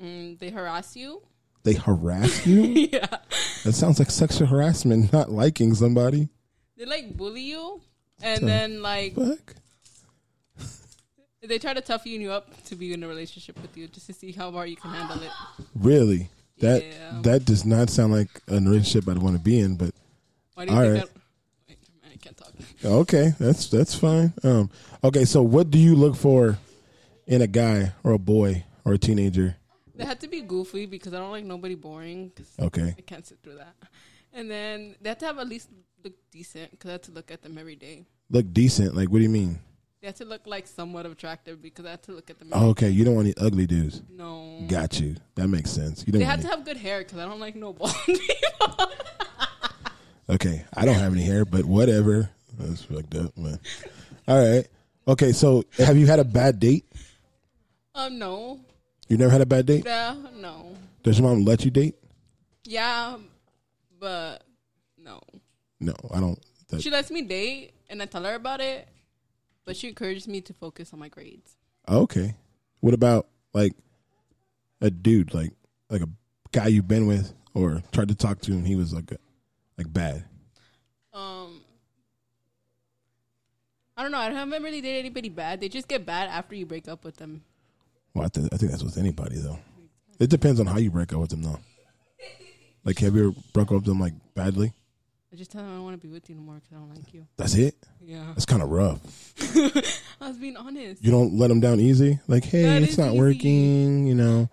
Mm, 0.03 0.39
they 0.39 0.51
harass 0.51 0.97
you. 0.97 1.23
They 1.65 1.75
harass 1.75 2.47
you? 2.47 2.61
yeah. 2.93 3.07
That 3.65 3.73
sounds 3.73 3.99
like 3.99 4.11
sexual 4.11 4.49
harassment, 4.49 5.13
not 5.13 5.31
liking 5.31 5.75
somebody. 5.75 6.29
They 6.77 6.85
like 6.87 7.17
bully 7.17 7.43
you, 7.43 7.81
and 8.21 8.41
So- 8.41 8.47
then 8.47 8.83
like 8.83 9.15
Fuck. 9.15 9.55
They 11.49 11.59
try 11.59 11.75
to 11.75 11.81
toughen 11.81 12.13
you 12.21 12.31
up 12.33 12.63
to 12.65 12.77
be 12.77 12.93
in 12.93 13.03
a 13.03 13.09
relationship 13.09 13.61
with 13.61 13.77
you, 13.77 13.89
just 13.89 14.07
to 14.07 14.13
see 14.13 14.33
how 14.33 14.51
far 14.53 14.67
you 14.67 14.77
can 14.77 14.91
handle 14.93 15.23
it. 15.23 15.31
Really? 15.75 16.29
That 16.59 16.85
Yeah. 16.85 17.21
that 17.23 17.45
does 17.45 17.65
not 17.65 17.91
sound 17.91 18.13
like 18.13 18.29
a 18.49 18.55
relationship 18.61 19.09
I'd 19.09 19.19
want 19.19 19.37
to 19.37 19.43
be 19.43 19.59
in, 19.59 19.77
but 19.77 19.95
Why 20.55 20.67
do 20.67 20.73
you 20.73 20.79
all 20.79 20.85
think 20.85 20.95
right. 20.95 21.15
that? 21.15 21.23
Wait, 21.69 21.79
I 22.13 22.17
can't 22.17 22.37
talk. 22.37 22.53
Okay, 22.85 23.35
that's 23.39 23.69
that's 23.69 23.95
fine. 23.95 24.33
Um, 24.45 24.71
okay, 25.03 25.25
so 25.25 25.43
what 25.43 25.71
do 25.71 25.79
you 25.79 25.97
look 25.97 26.15
for 26.17 26.59
in 27.27 27.43
a 27.43 27.47
guy 27.47 27.93
or 28.05 28.13
a 28.13 28.19
boy 28.19 28.65
or 28.85 28.93
a 28.95 28.99
teenager? 28.99 29.57
They 29.95 30.05
have 30.05 30.21
to 30.21 30.29
be 30.29 30.41
goofy 30.41 30.87
because 30.87 31.13
I 31.15 31.19
don't 31.19 31.31
like 31.33 31.45
nobody 31.45 31.75
boring. 31.75 32.33
Okay. 32.59 32.95
I 32.97 33.01
can't 33.03 33.27
sit 33.27 33.39
through 33.43 33.57
that. 33.57 33.75
And 34.33 34.51
then 34.51 34.97
they 35.01 35.11
have 35.11 35.19
to 35.19 35.27
have 35.27 35.39
at 35.39 35.49
least 35.49 35.69
look 36.03 36.15
decent 36.31 36.71
because 36.71 36.89
I 36.89 36.93
have 36.93 37.03
to 37.03 37.13
look 37.13 37.31
at 37.31 37.43
them 37.43 37.59
every 37.59 37.77
day. 37.77 38.07
Look 38.31 38.53
decent. 38.53 38.97
Like, 38.97 39.11
what 39.11 39.19
do 39.19 39.25
you 39.25 39.29
mean? 39.29 39.59
They 40.03 40.09
have 40.09 40.17
to 40.17 40.25
look 40.25 40.49
like 40.49 40.67
somewhat 40.67 41.07
attractive 41.07 41.63
because 41.63 41.87
I 41.87 41.91
have 41.91 42.03
to 42.03 42.13
look 42.13 42.29
at 42.29 42.41
them. 42.41 42.49
Oh, 42.51 42.71
okay, 42.71 42.91
you 42.91 43.05
don't 43.05 43.15
want 43.15 43.27
any 43.29 43.35
ugly 43.37 43.69
dudes. 43.69 44.03
No. 44.11 44.65
Got 44.67 44.99
you. 44.99 45.15
That 45.37 45.47
makes 45.47 45.71
sense. 45.71 46.03
You 46.05 46.13
don't. 46.13 46.19
They 46.19 46.25
have 46.27 46.41
to 46.41 46.49
have 46.49 46.65
good 46.65 46.77
hair 46.77 46.99
because 46.99 47.19
I 47.19 47.25
don't 47.25 47.39
like 47.39 47.55
no 47.55 47.73
bald 47.73 47.95
people. 48.07 48.91
okay, 50.29 50.65
I 50.75 50.85
don't 50.85 50.97
have 50.97 51.13
any 51.13 51.23
hair, 51.23 51.45
but 51.45 51.65
whatever. 51.65 52.29
That's 52.59 52.83
fucked 52.83 53.15
up, 53.15 53.39
man. 53.39 53.61
All 54.27 54.39
right. 54.45 54.67
Okay, 55.07 55.31
so 55.31 55.63
have 55.79 55.97
you 55.97 56.07
had 56.07 56.19
a 56.19 56.25
bad 56.25 56.59
date? 56.59 56.85
um, 57.95 58.19
no. 58.19 58.59
You 59.09 59.19
never 59.19 59.31
had 59.31 59.41
a 59.41 59.47
bad 59.47 59.67
date? 59.67 59.85
Yeah, 59.87 60.17
no. 60.35 60.75
Does 61.05 61.21
your 61.21 61.29
mom 61.29 61.45
let 61.45 61.65
you 61.65 61.71
date? 61.71 61.95
Yeah, 62.65 63.19
but 64.01 64.43
no. 64.99 65.21
No, 65.79 65.95
I 66.13 66.19
don't. 66.19 66.39
That, 66.69 66.83
She 66.83 66.91
lets 66.91 67.11
me 67.13 67.23
date, 67.23 67.73
and 67.89 68.03
I 68.03 68.07
tell 68.07 68.25
her 68.25 68.35
about 68.35 68.61
it, 68.61 68.89
but 69.65 69.77
she 69.77 69.89
encourages 69.89 70.29
me 70.29 70.41
to 70.43 70.53
focus 70.53 70.93
on 70.93 70.99
my 70.99 71.09
grades. 71.09 71.57
okay. 71.89 72.37
What 72.81 72.95
about 72.95 73.29
like 73.55 73.75
a 74.81 74.91
dude, 74.91 75.33
like 75.35 75.53
like 75.89 76.03
a 76.03 76.09
guy 76.51 76.67
you've 76.67 76.89
been 76.89 77.07
with 77.07 77.33
or 77.55 77.83
tried 77.93 78.09
to 78.09 78.15
talk 78.15 78.41
to, 78.43 78.53
and 78.53 78.67
he 78.67 78.75
was 78.75 78.93
like 78.93 79.13
a, 79.13 79.19
like 79.79 79.93
bad? 79.93 80.25
Um, 81.15 81.61
I 83.97 84.03
don't 84.03 84.11
know. 84.11 84.19
I 84.19 84.31
haven't 84.31 84.63
really 84.63 84.81
dated 84.81 84.99
anybody 84.99 85.29
bad. 85.29 85.61
They 85.61 85.69
just 85.69 85.87
get 85.87 86.05
bad 86.05 86.29
after 86.29 86.57
you 86.57 86.67
break 86.67 86.89
up 86.89 87.05
with 87.05 87.19
them. 87.19 87.45
Well, 88.15 88.25
I, 88.25 88.29
th- 88.29 88.49
I 88.53 88.57
think 88.57 88.73
that's 88.73 88.83
with 88.83 88.99
anybody 88.99 89.37
though. 89.37 89.59
It 90.19 90.29
depends 90.31 90.59
on 90.59 90.67
how 90.67 90.79
you 90.79 90.91
break 90.91 91.13
up 91.13 91.21
with 91.21 91.31
them 91.31 91.43
though. 91.43 91.61
Like, 92.85 92.99
have 92.99 93.15
you 93.15 93.29
ever 93.29 93.37
broke 93.53 93.69
up 93.69 93.77
with 93.77 93.85
them 93.85 94.01
like 94.01 94.15
badly? 94.35 94.73
I 95.33 95.37
just 95.37 95.51
tell 95.51 95.63
them 95.63 95.71
I 95.71 95.75
don't 95.77 95.85
want 95.85 96.01
to 96.01 96.07
be 96.07 96.13
with 96.13 96.29
you 96.29 96.37
no 96.37 96.43
more 96.43 96.57
because 96.57 96.73
I 96.73 96.75
don't 96.75 96.91
like 96.95 97.15
you. 97.15 97.27
That's 97.39 97.55
it. 97.55 97.75
Yeah. 98.01 98.25
That's 98.29 98.45
kind 98.45 98.63
of 98.63 98.69
rough. 98.69 99.01
I 100.21 100.29
was 100.29 100.37
being 100.37 100.59
honest. 100.59 101.03
You 101.03 101.11
don't 101.11 101.39
let 101.39 101.49
them 101.49 101.61
down 101.61 101.81
easy. 101.81 102.21
Like, 102.29 102.45
hey, 102.45 102.65
That 102.65 102.83
it's 102.83 102.99
not 102.99 103.11
easy. 103.13 103.19
working. 103.19 104.07
You 104.07 104.15
know, 104.15 104.51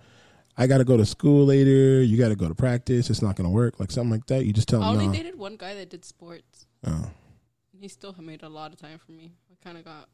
I 0.58 0.68
got 0.68 0.78
to 0.78 0.86
go 0.86 0.96
to 0.96 1.06
school 1.06 1.46
later. 1.46 2.02
You 2.02 2.18
got 2.18 2.30
to 2.30 2.36
go 2.36 2.48
to 2.48 2.56
practice. 2.56 3.10
It's 3.10 3.22
not 3.22 3.36
going 3.36 3.50
to 3.50 3.54
work. 3.54 3.78
Like 3.80 3.92
something 3.92 4.12
like 4.12 4.26
that. 4.28 4.46
You 4.46 4.54
just 4.54 4.70
tell 4.70 4.80
him. 4.80 4.86
I 4.86 4.92
them 4.92 5.02
only 5.02 5.08
no. 5.08 5.14
dated 5.14 5.38
one 5.38 5.58
guy 5.58 5.76
that 5.76 5.90
did 5.90 6.06
sports. 6.06 6.66
Oh. 6.88 7.12
He 7.78 7.90
still 7.90 8.16
made 8.18 8.44
a 8.44 8.50
lot 8.50 8.72
of 8.72 8.80
time 8.80 9.00
for 9.00 9.12
me. 9.12 9.34
I 9.52 9.56
kind 9.64 9.78
of 9.78 9.84
got, 9.84 10.08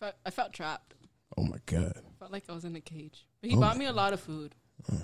felt, 0.00 0.14
I 0.24 0.30
felt 0.30 0.52
trapped. 0.54 0.94
Oh 1.36 1.44
my 1.44 1.58
god. 1.66 2.00
felt 2.18 2.32
like 2.32 2.44
I 2.48 2.52
was 2.52 2.64
in 2.64 2.74
a 2.76 2.80
cage. 2.80 3.26
But 3.40 3.50
he 3.50 3.56
Oh 3.56 3.60
bought 3.60 3.76
me 3.76 3.84
a 3.84 3.92
lot 3.92 4.12
of 4.14 4.20
food. 4.20 4.54
Oh. 4.90 5.02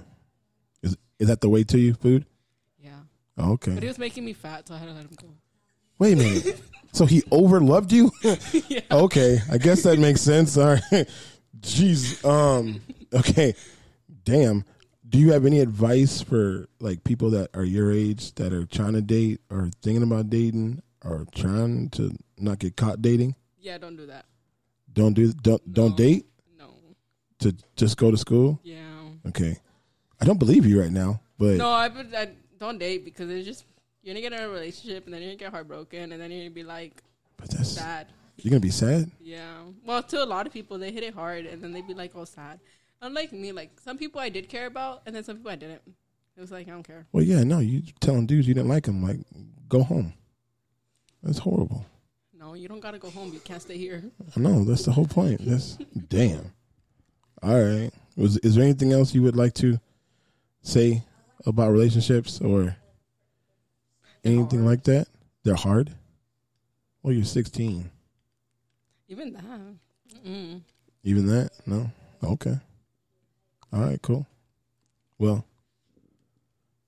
Is 0.82 0.96
is 1.18 1.28
that 1.28 1.40
the 1.40 1.49
way 1.49 1.64
to 1.64 1.78
you? 1.78 1.94
Food? 1.94 2.26
Yeah. 2.78 3.00
Oh, 3.37 3.53
okay. 3.55 3.75
But 3.75 3.83
he 3.83 3.88
was 3.88 3.99
making 3.99 4.25
me 4.25 4.33
fat, 4.33 4.69
so 4.69 4.75
I 4.75 4.79
had 4.79 4.88
to 4.88 4.95
let 4.95 5.05
him 5.05 5.17
go. 5.21 5.29
Wait 5.99 6.12
a 6.12 6.17
minute. 6.17 6.61
so 6.93 7.07
he 7.07 7.23
overloved 7.23 7.93
you? 7.93 8.11
Yeah. 8.69 8.81
Okay, 8.91 9.38
I 9.50 9.59
guess 9.59 9.83
that 9.83 9.99
makes 9.99 10.21
sense. 10.21 10.57
All 10.57 10.75
right. 10.75 11.09
Jeez. 11.61 12.25
Um. 12.25 12.81
Okay. 13.12 13.55
Damn. 14.25 14.64
Do 15.09 15.19
you 15.19 15.33
have 15.33 15.47
any 15.47 15.61
advice 15.61 16.21
for 16.21 16.67
like 16.81 17.05
people 17.05 17.31
that 17.31 17.50
are 17.55 17.62
your 17.64 17.93
age 17.93 18.35
that 18.35 18.53
are 18.53 18.67
trying 18.67 18.95
to 18.95 19.03
date 19.03 19.41
or 19.50 19.71
thinking 19.83 20.03
about 20.03 20.31
dating 20.31 20.83
or 21.05 21.26
trying 21.35 21.91
to 21.91 22.12
not 22.38 22.59
get 22.59 22.76
caught 22.76 23.00
dating? 23.03 23.37
Yeah, 23.59 23.79
don't 23.79 23.97
do 23.97 24.07
that. 24.07 24.25
Don't 24.93 25.12
do 25.14 25.33
don't 25.33 25.73
don't 25.73 25.97
date. 25.97 26.26
No. 26.59 26.67
To 27.41 27.55
just 27.76 27.97
go 27.97 28.11
to 28.11 28.17
school. 28.17 28.61
Yeah. 28.64 28.81
Okay. 29.29 29.57
I 30.21 30.25
don't 30.25 30.38
believe 30.38 30.67
you 30.67 30.81
right 30.81 30.91
now, 30.93 31.21
but 31.38 31.57
No, 31.57 31.71
I, 31.71 31.87
I 32.17 32.29
don't 32.64 32.78
date 32.78 33.04
because 33.04 33.30
it's 33.30 33.47
just 33.47 33.64
you're 34.02 34.14
gonna 34.14 34.23
get 34.23 34.33
in 34.33 34.40
a 34.40 34.49
relationship 34.49 35.04
and 35.04 35.14
then 35.14 35.23
you're 35.23 35.30
gonna 35.30 35.38
get 35.38 35.50
heartbroken 35.50 36.12
and 36.12 36.21
then 36.21 36.30
you're 36.30 36.42
gonna 36.42 36.50
be 36.50 36.64
like 36.64 37.02
but 37.37 37.50
that's 37.50 37.71
sad. 37.71 38.06
you're 38.37 38.50
gonna 38.50 38.61
be 38.61 38.71
sad. 38.71 39.11
Yeah. 39.21 39.54
Well, 39.85 40.02
to 40.02 40.23
a 40.23 40.26
lot 40.26 40.47
of 40.47 40.52
people, 40.52 40.78
they 40.78 40.92
hit 40.92 41.02
it 41.02 41.14
hard 41.14 41.47
and 41.47 41.62
then 41.62 41.73
they'd 41.73 41.87
be 41.87 41.94
like, 41.94 42.12
"Oh, 42.14 42.25
sad." 42.25 42.61
Unlike 43.02 43.33
me, 43.33 43.52
like 43.52 43.80
some 43.80 43.99
people 43.99 44.21
I 44.21 44.28
did 44.28 44.49
care 44.49 44.66
about, 44.66 45.02
and 45.06 45.14
then 45.14 45.25
some 45.25 45.37
people 45.37 45.50
I 45.50 45.56
didn't. 45.56 45.83
It 46.37 46.40
was 46.40 46.50
like 46.50 46.66
I 46.68 46.71
don't 46.71 46.83
care. 46.83 47.06
Well, 47.12 47.25
yeah, 47.25 47.44
no, 47.44 47.59
you 47.59 47.83
telling 48.00 48.26
dudes 48.26 48.49
you 48.49 48.54
didn't 48.54 48.68
like 48.68 48.85
them, 48.85 49.02
like 49.02 49.18
go 49.68 49.83
home. 49.83 50.12
That's 51.23 51.38
horrible. 51.38 51.87
No, 52.38 52.54
you 52.54 52.68
don't 52.68 52.80
gotta 52.80 52.99
go 52.99 53.11
home. 53.11 53.33
You 53.33 53.40
can't 53.40 53.62
stay 53.62 53.78
here. 53.78 54.02
I 54.37 54.40
know 54.40 54.64
that's 54.64 54.85
the 54.85 54.92
whole 54.92 55.06
point. 55.06 55.40
That's 55.44 55.78
damn. 56.09 56.52
All 57.42 57.62
right. 57.62 57.90
Was 58.16 58.38
is 58.38 58.54
there 58.54 58.64
anything 58.64 58.92
else 58.92 59.14
you 59.14 59.23
would 59.23 59.37
like 59.37 59.54
to 59.54 59.78
say 60.62 61.02
about 61.47 61.71
relationships 61.71 62.41
or 62.41 62.77
anything 64.25 64.65
like 64.65 64.85
that? 64.85 65.09
They're 65.43 65.55
hard. 65.55 65.91
Well, 67.03 67.13
you're 67.13 67.25
16. 67.25 67.91
Even 69.09 69.33
that. 69.35 70.23
Mm. 70.27 70.61
Even 71.03 71.27
that? 71.27 71.51
No. 71.67 71.91
Okay. 72.23 72.59
All 73.73 73.81
right. 73.81 74.01
Cool. 74.01 74.27
Well, 75.19 75.45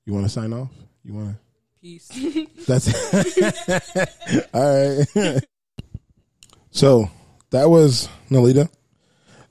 you 0.07 0.15
want 0.15 0.25
to 0.25 0.31
sign 0.31 0.53
off? 0.53 0.71
You 1.05 1.15
want 1.15 1.29
to? 1.31 1.37
Peace. 1.81 2.09
That's 2.67 2.89
all 4.55 5.05
right. 5.25 5.45
so 6.71 7.11
that 7.51 7.69
was 7.69 8.09
Nolita. 8.31 8.71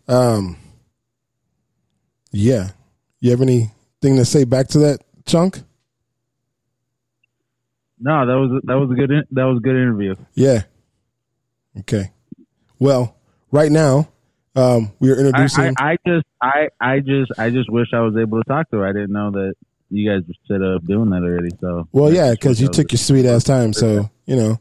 Um, 0.07 0.57
yeah. 2.31 2.71
You 3.19 3.31
have 3.31 3.41
anything 4.05 4.17
to 4.17 4.25
say 4.25 4.43
back 4.43 4.67
to 4.69 4.79
that 4.79 4.99
chunk? 5.25 5.61
No, 7.99 8.25
that 8.25 8.33
was 8.33 8.61
that 8.65 8.75
was 8.75 8.91
a 8.91 8.93
good 8.95 9.09
that 9.31 9.43
was 9.43 9.57
a 9.57 9.61
good 9.61 9.75
interview. 9.75 10.15
Yeah. 10.33 10.63
Okay. 11.79 12.11
Well, 12.77 13.15
right 13.51 13.71
now, 13.71 14.09
um, 14.55 14.91
we 14.99 15.11
are 15.11 15.17
introducing. 15.17 15.73
I, 15.77 15.93
I 15.93 15.97
just 16.05 16.25
I 16.41 16.69
I 16.79 16.99
just 16.99 17.31
I 17.37 17.49
just 17.49 17.69
wish 17.69 17.87
I 17.93 18.01
was 18.01 18.15
able 18.17 18.41
to 18.41 18.43
talk 18.47 18.69
to 18.71 18.77
her. 18.77 18.87
I 18.87 18.91
didn't 18.91 19.11
know 19.11 19.31
that 19.31 19.53
you 19.89 20.09
guys 20.09 20.27
were 20.27 20.33
set 20.47 20.61
up 20.61 20.85
doing 20.85 21.09
that 21.11 21.23
already. 21.23 21.49
So 21.61 21.87
well, 21.91 22.11
yeah, 22.11 22.31
because 22.31 22.61
you 22.61 22.67
took 22.67 22.91
your 22.91 22.99
sweet 22.99 23.25
ass 23.25 23.43
time, 23.43 23.73
so 23.73 24.09
you 24.25 24.35
know, 24.35 24.59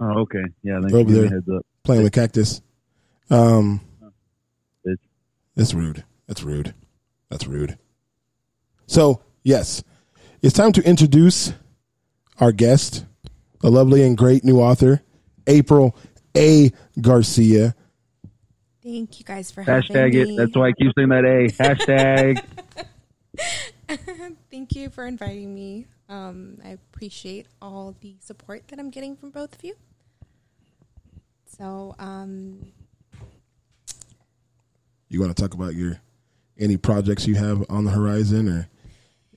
Oh, 0.00 0.20
okay. 0.20 0.44
Yeah, 0.62 0.80
thanks 0.80 0.94
over 0.94 1.04
for 1.04 1.08
giving 1.08 1.22
me 1.22 1.28
there 1.28 1.36
heads 1.38 1.48
up. 1.48 1.66
playing 1.82 2.02
with 2.04 2.12
cactus. 2.12 2.62
Um, 3.30 3.80
it's 5.56 5.74
rude. 5.74 6.04
That's 6.28 6.42
rude. 6.44 6.72
That's 7.30 7.46
rude. 7.46 7.78
So 8.86 9.22
yes, 9.42 9.82
it's 10.42 10.54
time 10.54 10.72
to 10.72 10.82
introduce 10.82 11.52
our 12.40 12.52
guest, 12.52 13.04
a 13.62 13.68
lovely 13.70 14.02
and 14.04 14.16
great 14.16 14.44
new 14.44 14.60
author, 14.60 15.02
April 15.46 15.96
A. 16.36 16.72
Garcia. 17.00 17.74
Thank 18.82 19.18
you 19.18 19.24
guys 19.24 19.50
for 19.50 19.62
having 19.62 19.90
Hashtag 19.90 20.12
me. 20.12 20.34
it. 20.34 20.36
That's 20.38 20.56
why 20.56 20.68
I 20.68 20.72
keep 20.72 20.92
saying 20.96 21.08
that 21.10 21.24
A. 21.24 21.48
Hashtag. 21.62 22.42
Thank 24.50 24.74
you 24.74 24.88
for 24.88 25.04
inviting 25.06 25.54
me. 25.54 25.86
Um, 26.08 26.58
I 26.64 26.70
appreciate 26.70 27.46
all 27.60 27.94
the 28.00 28.16
support 28.20 28.68
that 28.68 28.78
I'm 28.78 28.88
getting 28.90 29.14
from 29.16 29.30
both 29.30 29.54
of 29.54 29.62
you. 29.62 29.74
So, 31.58 31.94
um, 31.98 32.72
You 35.08 35.20
want 35.20 35.36
to 35.36 35.42
talk 35.42 35.52
about 35.54 35.74
your 35.74 36.00
any 36.58 36.76
projects 36.76 37.26
you 37.26 37.36
have 37.36 37.64
on 37.68 37.84
the 37.84 37.90
horizon 37.90 38.48
or 38.48 38.68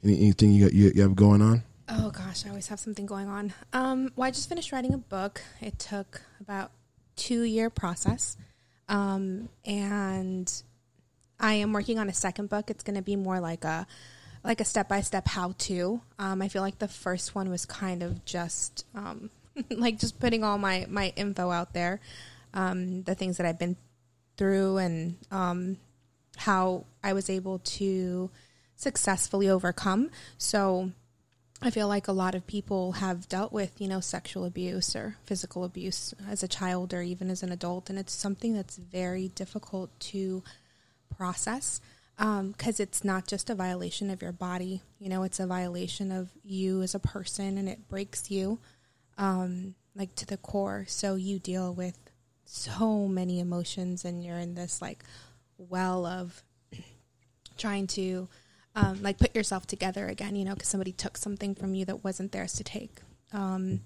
any, 0.03 0.17
anything 0.17 0.51
you 0.51 0.65
got 0.65 0.73
you, 0.73 0.91
you 0.95 1.01
have 1.01 1.15
going 1.15 1.41
on? 1.41 1.63
oh 1.91 2.11
gosh, 2.11 2.45
I 2.45 2.49
always 2.49 2.67
have 2.69 2.79
something 2.79 3.05
going 3.05 3.27
on. 3.27 3.53
Um, 3.73 4.11
well, 4.15 4.27
I 4.27 4.31
just 4.31 4.49
finished 4.49 4.71
writing 4.71 4.93
a 4.93 4.97
book. 4.97 5.41
It 5.59 5.77
took 5.77 6.21
about 6.39 6.71
two 7.15 7.43
year 7.43 7.69
process, 7.69 8.37
um, 8.87 9.49
and 9.65 10.51
I 11.39 11.55
am 11.55 11.73
working 11.73 11.99
on 11.99 12.09
a 12.09 12.13
second 12.13 12.49
book. 12.49 12.69
It's 12.69 12.83
going 12.83 12.95
to 12.95 13.01
be 13.01 13.15
more 13.15 13.39
like 13.39 13.63
a 13.63 13.85
like 14.43 14.61
a 14.61 14.65
step 14.65 14.87
by 14.87 15.01
step 15.01 15.27
how 15.27 15.53
to. 15.59 16.01
Um, 16.17 16.41
I 16.41 16.47
feel 16.47 16.61
like 16.61 16.79
the 16.79 16.87
first 16.87 17.35
one 17.35 17.49
was 17.49 17.65
kind 17.65 18.01
of 18.01 18.25
just 18.25 18.85
um, 18.95 19.29
like 19.69 19.99
just 19.99 20.19
putting 20.19 20.43
all 20.43 20.57
my 20.57 20.85
my 20.89 21.13
info 21.15 21.51
out 21.51 21.73
there, 21.73 21.99
um, 22.53 23.03
the 23.03 23.15
things 23.15 23.37
that 23.37 23.45
I've 23.45 23.59
been 23.59 23.75
through, 24.37 24.77
and 24.77 25.17
um, 25.29 25.77
how 26.37 26.85
I 27.03 27.13
was 27.13 27.29
able 27.29 27.59
to 27.59 28.29
successfully 28.75 29.49
overcome. 29.49 30.09
So 30.37 30.91
I 31.61 31.69
feel 31.69 31.87
like 31.87 32.07
a 32.07 32.13
lot 32.13 32.33
of 32.33 32.47
people 32.47 32.93
have 32.93 33.29
dealt 33.29 33.53
with, 33.53 33.79
you 33.79 33.87
know, 33.87 33.99
sexual 33.99 34.45
abuse 34.45 34.95
or 34.95 35.17
physical 35.25 35.63
abuse 35.63 36.13
as 36.27 36.41
a 36.41 36.47
child 36.47 36.93
or 36.93 37.03
even 37.03 37.29
as 37.29 37.43
an 37.43 37.51
adult, 37.51 37.89
and 37.89 37.99
it's 37.99 38.13
something 38.13 38.53
that's 38.53 38.77
very 38.77 39.27
difficult 39.29 39.91
to 39.99 40.43
process 41.15 41.79
because 42.17 42.79
it's 42.79 43.03
not 43.03 43.25
just 43.25 43.49
a 43.49 43.55
violation 43.55 44.11
of 44.11 44.21
your 44.21 44.31
body, 44.31 44.81
you 44.99 45.09
know, 45.09 45.23
it's 45.23 45.39
a 45.39 45.47
violation 45.47 46.11
of 46.11 46.29
you 46.43 46.81
as 46.81 46.93
a 46.93 46.99
person, 46.99 47.57
and 47.57 47.67
it 47.67 47.87
breaks 47.89 48.29
you 48.29 48.59
um, 49.17 49.73
like 49.95 50.13
to 50.15 50.25
the 50.25 50.37
core. 50.37 50.85
So 50.87 51.15
you 51.15 51.39
deal 51.39 51.73
with 51.73 51.97
so 52.45 53.07
many 53.07 53.39
emotions, 53.39 54.05
and 54.05 54.23
you're 54.23 54.37
in 54.37 54.53
this 54.55 54.81
like 54.81 55.03
well 55.57 56.05
of 56.05 56.43
trying 57.61 57.87
to 57.87 58.27
um, 58.75 59.01
like 59.01 59.17
put 59.17 59.35
yourself 59.35 59.67
together 59.67 60.07
again, 60.07 60.35
you 60.35 60.45
know, 60.45 60.53
because 60.53 60.69
somebody 60.69 60.91
took 60.91 61.17
something 61.17 61.55
from 61.55 61.75
you 61.75 61.85
that 61.85 62.03
wasn't 62.03 62.31
theirs 62.31 62.53
to 62.53 62.63
take. 62.63 62.99
Um, 63.33 63.81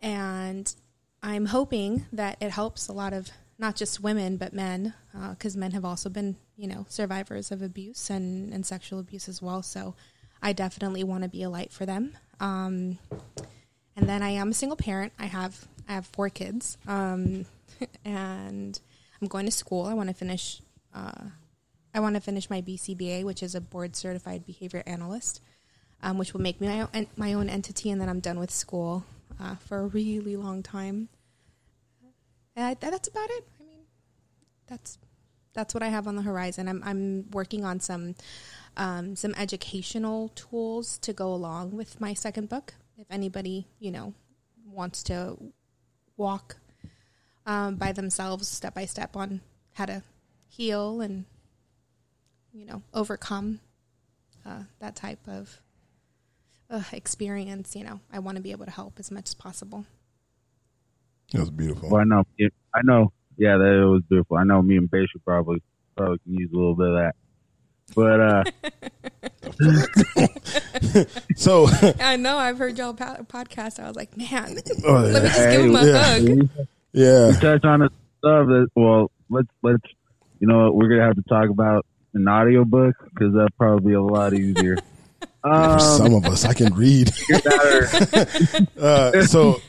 and 0.00 0.74
I'm 1.22 1.46
hoping 1.46 2.06
that 2.12 2.36
it 2.40 2.50
helps 2.50 2.88
a 2.88 2.92
lot 2.92 3.12
of 3.12 3.30
not 3.58 3.76
just 3.76 4.02
women 4.02 4.36
but 4.36 4.52
men, 4.52 4.94
because 5.30 5.56
men 5.56 5.70
have 5.72 5.84
also 5.84 6.08
been, 6.08 6.36
you 6.56 6.66
know, 6.66 6.84
survivors 6.88 7.52
of 7.52 7.62
abuse 7.62 8.10
and, 8.10 8.52
and 8.52 8.66
sexual 8.66 8.98
abuse 8.98 9.28
as 9.28 9.40
well. 9.40 9.62
So 9.62 9.94
I 10.42 10.52
definitely 10.52 11.04
want 11.04 11.22
to 11.22 11.28
be 11.28 11.42
a 11.44 11.50
light 11.50 11.72
for 11.72 11.86
them. 11.86 12.16
Um, 12.40 12.98
and 13.94 14.08
then 14.08 14.22
I 14.22 14.30
am 14.30 14.50
a 14.50 14.54
single 14.54 14.76
parent. 14.76 15.12
I 15.18 15.26
have 15.26 15.68
I 15.88 15.94
have 15.94 16.06
four 16.06 16.28
kids, 16.28 16.78
um, 16.88 17.44
and 18.04 18.78
I'm 19.20 19.28
going 19.28 19.46
to 19.46 19.52
school. 19.52 19.86
I 19.86 19.94
want 19.94 20.08
to 20.08 20.14
finish. 20.14 20.60
Uh, 20.94 21.26
I 21.94 22.00
want 22.00 22.14
to 22.14 22.20
finish 22.20 22.48
my 22.48 22.62
BCBA, 22.62 23.24
which 23.24 23.42
is 23.42 23.54
a 23.54 23.60
board 23.60 23.96
certified 23.96 24.46
behavior 24.46 24.82
analyst, 24.86 25.42
um, 26.02 26.18
which 26.18 26.32
will 26.32 26.40
make 26.40 26.60
me 26.60 26.68
my 26.68 26.80
own, 26.80 27.06
my 27.16 27.32
own 27.34 27.48
entity, 27.48 27.90
and 27.90 28.00
then 28.00 28.08
I'm 28.08 28.20
done 28.20 28.38
with 28.38 28.50
school 28.50 29.04
uh, 29.40 29.56
for 29.56 29.80
a 29.80 29.86
really 29.86 30.36
long 30.36 30.62
time. 30.62 31.08
And 32.56 32.66
I, 32.66 32.74
that's 32.74 33.08
about 33.08 33.30
it. 33.30 33.44
I 33.60 33.64
mean, 33.64 33.80
that's 34.66 34.98
that's 35.54 35.74
what 35.74 35.82
I 35.82 35.88
have 35.88 36.06
on 36.06 36.16
the 36.16 36.22
horizon. 36.22 36.68
I'm 36.68 36.82
I'm 36.84 37.30
working 37.30 37.64
on 37.64 37.80
some 37.80 38.14
um, 38.76 39.16
some 39.16 39.34
educational 39.36 40.28
tools 40.30 40.98
to 40.98 41.12
go 41.12 41.32
along 41.34 41.76
with 41.76 42.00
my 42.00 42.14
second 42.14 42.48
book. 42.48 42.74
If 42.96 43.06
anybody 43.10 43.66
you 43.78 43.90
know 43.90 44.14
wants 44.66 45.02
to 45.04 45.36
walk 46.16 46.56
um, 47.46 47.76
by 47.76 47.92
themselves 47.92 48.48
step 48.48 48.74
by 48.74 48.84
step 48.86 49.16
on 49.16 49.40
how 49.74 49.86
to 49.86 50.02
heal 50.48 51.00
and 51.00 51.24
you 52.52 52.64
know 52.66 52.82
overcome 52.94 53.60
uh, 54.46 54.62
that 54.80 54.94
type 54.96 55.20
of 55.26 55.60
uh, 56.70 56.82
experience, 56.92 57.76
you 57.76 57.84
know, 57.84 58.00
I 58.12 58.18
want 58.18 58.36
to 58.36 58.42
be 58.42 58.50
able 58.50 58.64
to 58.64 58.70
help 58.70 58.94
as 58.98 59.10
much 59.10 59.28
as 59.30 59.34
possible. 59.34 59.84
That's 61.32 61.50
beautiful. 61.50 61.90
Well, 61.90 62.00
I 62.00 62.04
know. 62.04 62.24
It, 62.38 62.52
I 62.74 62.80
know. 62.82 63.12
Yeah, 63.38 63.56
that 63.56 63.64
it 63.82 63.84
was 63.86 64.02
beautiful. 64.08 64.36
I 64.36 64.44
know. 64.44 64.60
Me 64.62 64.76
and 64.76 64.90
Bay 64.90 65.06
should 65.10 65.24
probably 65.24 65.62
probably 65.96 66.18
can 66.24 66.34
use 66.34 66.50
a 66.52 66.56
little 66.56 66.74
bit 66.74 66.88
of 66.88 66.94
that. 66.94 67.14
But 67.94 68.20
uh 68.20 68.44
so 71.36 71.66
I 72.00 72.16
know 72.16 72.38
I've 72.38 72.58
heard 72.58 72.78
y'all 72.78 72.94
po- 72.94 73.24
podcast. 73.28 73.78
I 73.82 73.86
was 73.88 73.96
like, 73.96 74.16
man, 74.16 74.56
Oh, 74.86 74.92
let 74.94 75.22
me 75.22 75.28
just 75.28 75.38
Hey, 75.38 75.56
give 75.56 75.66
him 75.66 75.76
a 75.76 75.84
yeah. 75.86 76.02
hug. 76.02 76.48
yeah, 76.92 77.26
we 77.28 77.32
touch 77.34 77.64
on 77.64 77.80
the 77.80 77.90
stuff 78.18 78.46
that 78.46 78.68
well, 78.74 79.10
let's 79.30 79.48
let's 79.62 79.82
you 80.40 80.46
know 80.48 80.64
what, 80.64 80.74
we're 80.76 80.88
gonna 80.88 81.04
have 81.06 81.16
to 81.16 81.22
talk 81.28 81.48
about 81.50 81.84
an 82.14 82.28
audio 82.28 82.64
book 82.64 82.94
because 83.12 83.32
that'll 83.34 83.48
probably 83.58 83.90
be 83.90 83.94
a 83.94 84.02
lot 84.02 84.32
easier. 84.34 84.76
for 85.42 85.48
Um, 85.52 85.80
some 85.80 86.14
of 86.14 86.24
us, 86.26 86.44
I 86.44 86.54
can 86.54 86.72
read. 86.74 87.10
uh, 88.80 89.22
so, 89.22 89.60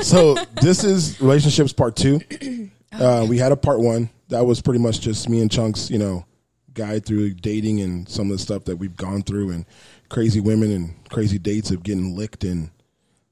so 0.00 0.34
this 0.60 0.84
is 0.84 1.20
relationships 1.20 1.72
part 1.72 1.96
two. 1.96 2.20
Uh, 2.90 3.24
we 3.28 3.36
had 3.36 3.52
a 3.52 3.56
part 3.56 3.80
one 3.80 4.08
that 4.28 4.46
was 4.46 4.62
pretty 4.62 4.80
much 4.80 5.00
just 5.00 5.28
me 5.28 5.42
and 5.42 5.50
Chunks, 5.52 5.90
you 5.90 5.98
know, 5.98 6.24
guide 6.72 7.04
through 7.04 7.34
dating 7.34 7.80
and 7.82 8.08
some 8.08 8.28
of 8.30 8.32
the 8.32 8.42
stuff 8.42 8.64
that 8.64 8.76
we've 8.76 8.96
gone 8.96 9.20
through 9.22 9.50
and 9.50 9.66
crazy 10.08 10.40
women 10.40 10.72
and 10.72 10.94
crazy 11.10 11.38
dates 11.38 11.70
of 11.70 11.82
getting 11.82 12.16
licked 12.16 12.44
and 12.44 12.70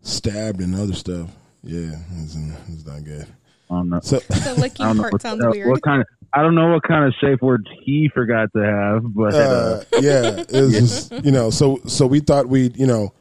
stabbed 0.03 0.61
and 0.61 0.75
other 0.75 0.93
stuff. 0.93 1.31
Yeah, 1.65 1.97
it's, 2.19 2.37
it's 2.69 2.87
not 2.87 3.03
good. 3.03 3.27
I 3.71 3.75
don't 3.77 3.89
know. 3.89 4.01
So, 4.03 4.19
The 4.19 4.55
licking 4.59 4.95
part 4.99 5.23
sounds 5.23 5.43
weird. 5.47 5.69
what 5.69 5.83
kind 5.83 6.03
of 6.03 6.07
I 6.33 6.43
don't 6.43 6.55
know 6.55 6.73
what 6.73 6.83
kind 6.83 7.05
of 7.05 7.15
safe 7.21 7.41
words 7.41 7.65
he 7.83 8.11
forgot 8.13 8.49
to 8.55 8.63
have, 8.63 9.15
but 9.15 9.35
uh, 9.35 9.39
uh, 9.39 9.85
yeah, 10.01 10.45
it 10.49 10.61
was 10.61 10.73
just 11.11 11.25
you 11.25 11.33
know, 11.33 11.51
so 11.51 11.79
so 11.87 12.07
we 12.07 12.21
thought 12.21 12.49
we'd 12.49 12.77
you 12.77 12.87
know 12.87 13.13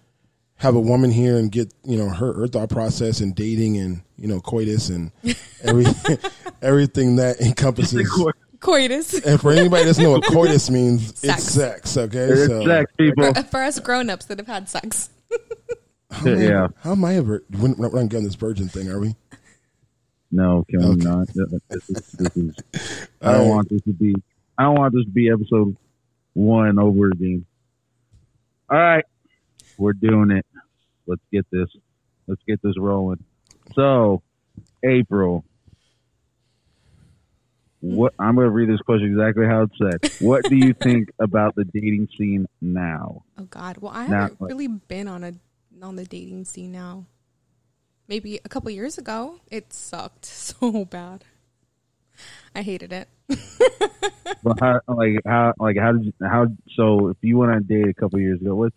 have 0.58 0.76
a 0.76 0.80
woman 0.80 1.12
here 1.12 1.38
and 1.38 1.52
get 1.52 1.74
you 1.84 1.98
know 1.98 2.10
her 2.10 2.34
her 2.34 2.48
thought 2.48 2.70
process 2.70 3.20
and 3.22 3.36
dating 3.36 3.78
and 3.78 4.02
you 4.18 4.28
know 4.28 4.40
coitus 4.40 4.90
and 4.90 5.12
every 5.64 5.86
everything 6.62 7.18
that 7.18 7.40
encompasses. 7.42 8.10
Coitus. 8.60 9.14
And 9.26 9.40
for 9.40 9.52
anybody 9.52 9.84
that 9.84 9.90
doesn't 9.90 10.04
know 10.04 10.12
what 10.12 10.24
coitus 10.26 10.70
means, 10.72 11.20
Sex. 11.20 11.44
it's 11.44 11.52
sex. 11.54 11.98
Okay, 11.98 12.18
it's 12.20 12.48
so 12.48 12.66
sex, 12.66 12.92
people. 12.98 13.32
For 13.44 13.62
us 13.62 13.80
grown 13.80 14.10
ups 14.10 14.26
that 14.26 14.40
have 14.40 14.48
had 14.48 14.68
sex. 14.70 15.10
how 16.10 16.26
am 16.28 16.38
I- 16.38 16.42
Yeah. 16.42 16.68
how 16.82 16.92
am 16.94 17.06
I 17.06 17.16
ever? 17.16 17.44
We're 17.60 17.76
not 17.76 18.10
getting 18.10 18.24
this 18.26 18.34
virgin 18.36 18.68
thing, 18.68 18.90
are 18.90 19.00
we? 19.00 19.16
No, 20.32 20.66
can 20.70 20.80
we 20.90 20.96
not? 20.96 21.28
This 21.28 21.90
is, 21.90 22.12
this 22.14 22.36
is, 22.38 22.56
I 23.22 23.34
don't 23.34 23.42
right. 23.42 23.48
want 23.50 23.70
this 23.70 23.82
to 23.84 23.94
be. 23.94 24.14
I 24.58 24.64
don't 24.64 24.76
want 24.78 24.94
this 24.94 25.06
to 25.06 25.12
be 25.12 25.30
episode 25.30 25.76
one 26.34 26.78
over 26.80 27.08
again. 27.08 27.46
All 28.70 28.78
right, 28.78 29.06
we're 29.78 29.94
doing 29.94 30.32
it. 30.32 30.46
Let's 31.08 31.22
get 31.32 31.46
this. 31.52 31.70
Let's 32.28 32.42
get 32.48 32.62
this 32.62 32.78
rolling. 32.78 33.24
So, 33.76 34.22
April. 34.84 35.46
What 37.82 38.14
I'm 38.18 38.34
going 38.36 38.46
to 38.46 38.52
read 38.52 38.68
this 38.70 38.82
question 38.82 39.12
exactly 39.12 39.46
how 39.46 39.64
it 39.64 39.70
said. 39.80 40.12
What 40.26 40.44
do 40.46 40.56
you 40.56 40.74
think 40.74 41.10
about 41.20 41.54
the 41.56 41.66
dating 41.66 42.08
scene 42.18 42.48
now? 42.60 43.24
Oh 43.38 43.44
God. 43.44 43.78
Well, 43.78 43.92
I 43.94 44.08
Nah, 44.08 44.22
haven't 44.22 44.42
like- 44.42 44.50
really 44.50 44.68
been 44.68 45.08
on 45.08 45.24
a 45.24 45.34
on 45.84 45.96
the 45.96 46.06
dating 46.06 46.46
scene 46.46 46.72
now. 46.72 47.06
Maybe 48.08 48.40
a 48.46 48.50
couple 48.50 48.70
years 48.72 48.98
ago, 48.98 49.40
it 49.50 49.74
sucked 49.74 50.26
so 50.26 50.86
bad. 50.86 51.24
I 52.54 52.62
hated 52.62 52.94
it. 52.94 53.10
Well, 54.44 54.56
how, 54.62 54.80
like 54.88 55.22
how 55.26 55.54
like 55.58 55.76
how 55.76 55.92
did 55.94 56.06
you 56.06 56.14
how 56.22 56.46
so 56.76 57.08
if 57.08 57.18
you 57.22 57.40
went 57.40 57.52
on 57.52 57.58
a 57.58 57.62
date 57.62 57.88
a 57.88 57.96
couple 57.96 58.20
years 58.20 58.40
ago, 58.40 58.54
what's 58.54 58.76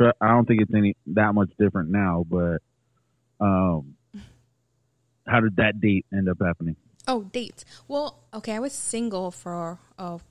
I 0.00 0.28
don't 0.28 0.46
think 0.46 0.62
it's 0.62 0.74
any 0.74 0.96
that 1.08 1.34
much 1.34 1.50
different 1.58 1.90
now, 1.90 2.24
but 2.28 2.62
um, 3.38 3.94
how 5.26 5.40
did 5.40 5.56
that 5.56 5.80
date 5.80 6.06
end 6.12 6.28
up 6.30 6.38
happening? 6.42 6.76
Oh, 7.06 7.24
dates. 7.24 7.66
Well, 7.86 8.20
okay, 8.32 8.54
I 8.54 8.60
was 8.60 8.72
single 8.72 9.30
for 9.30 9.78
oh, 9.98 10.22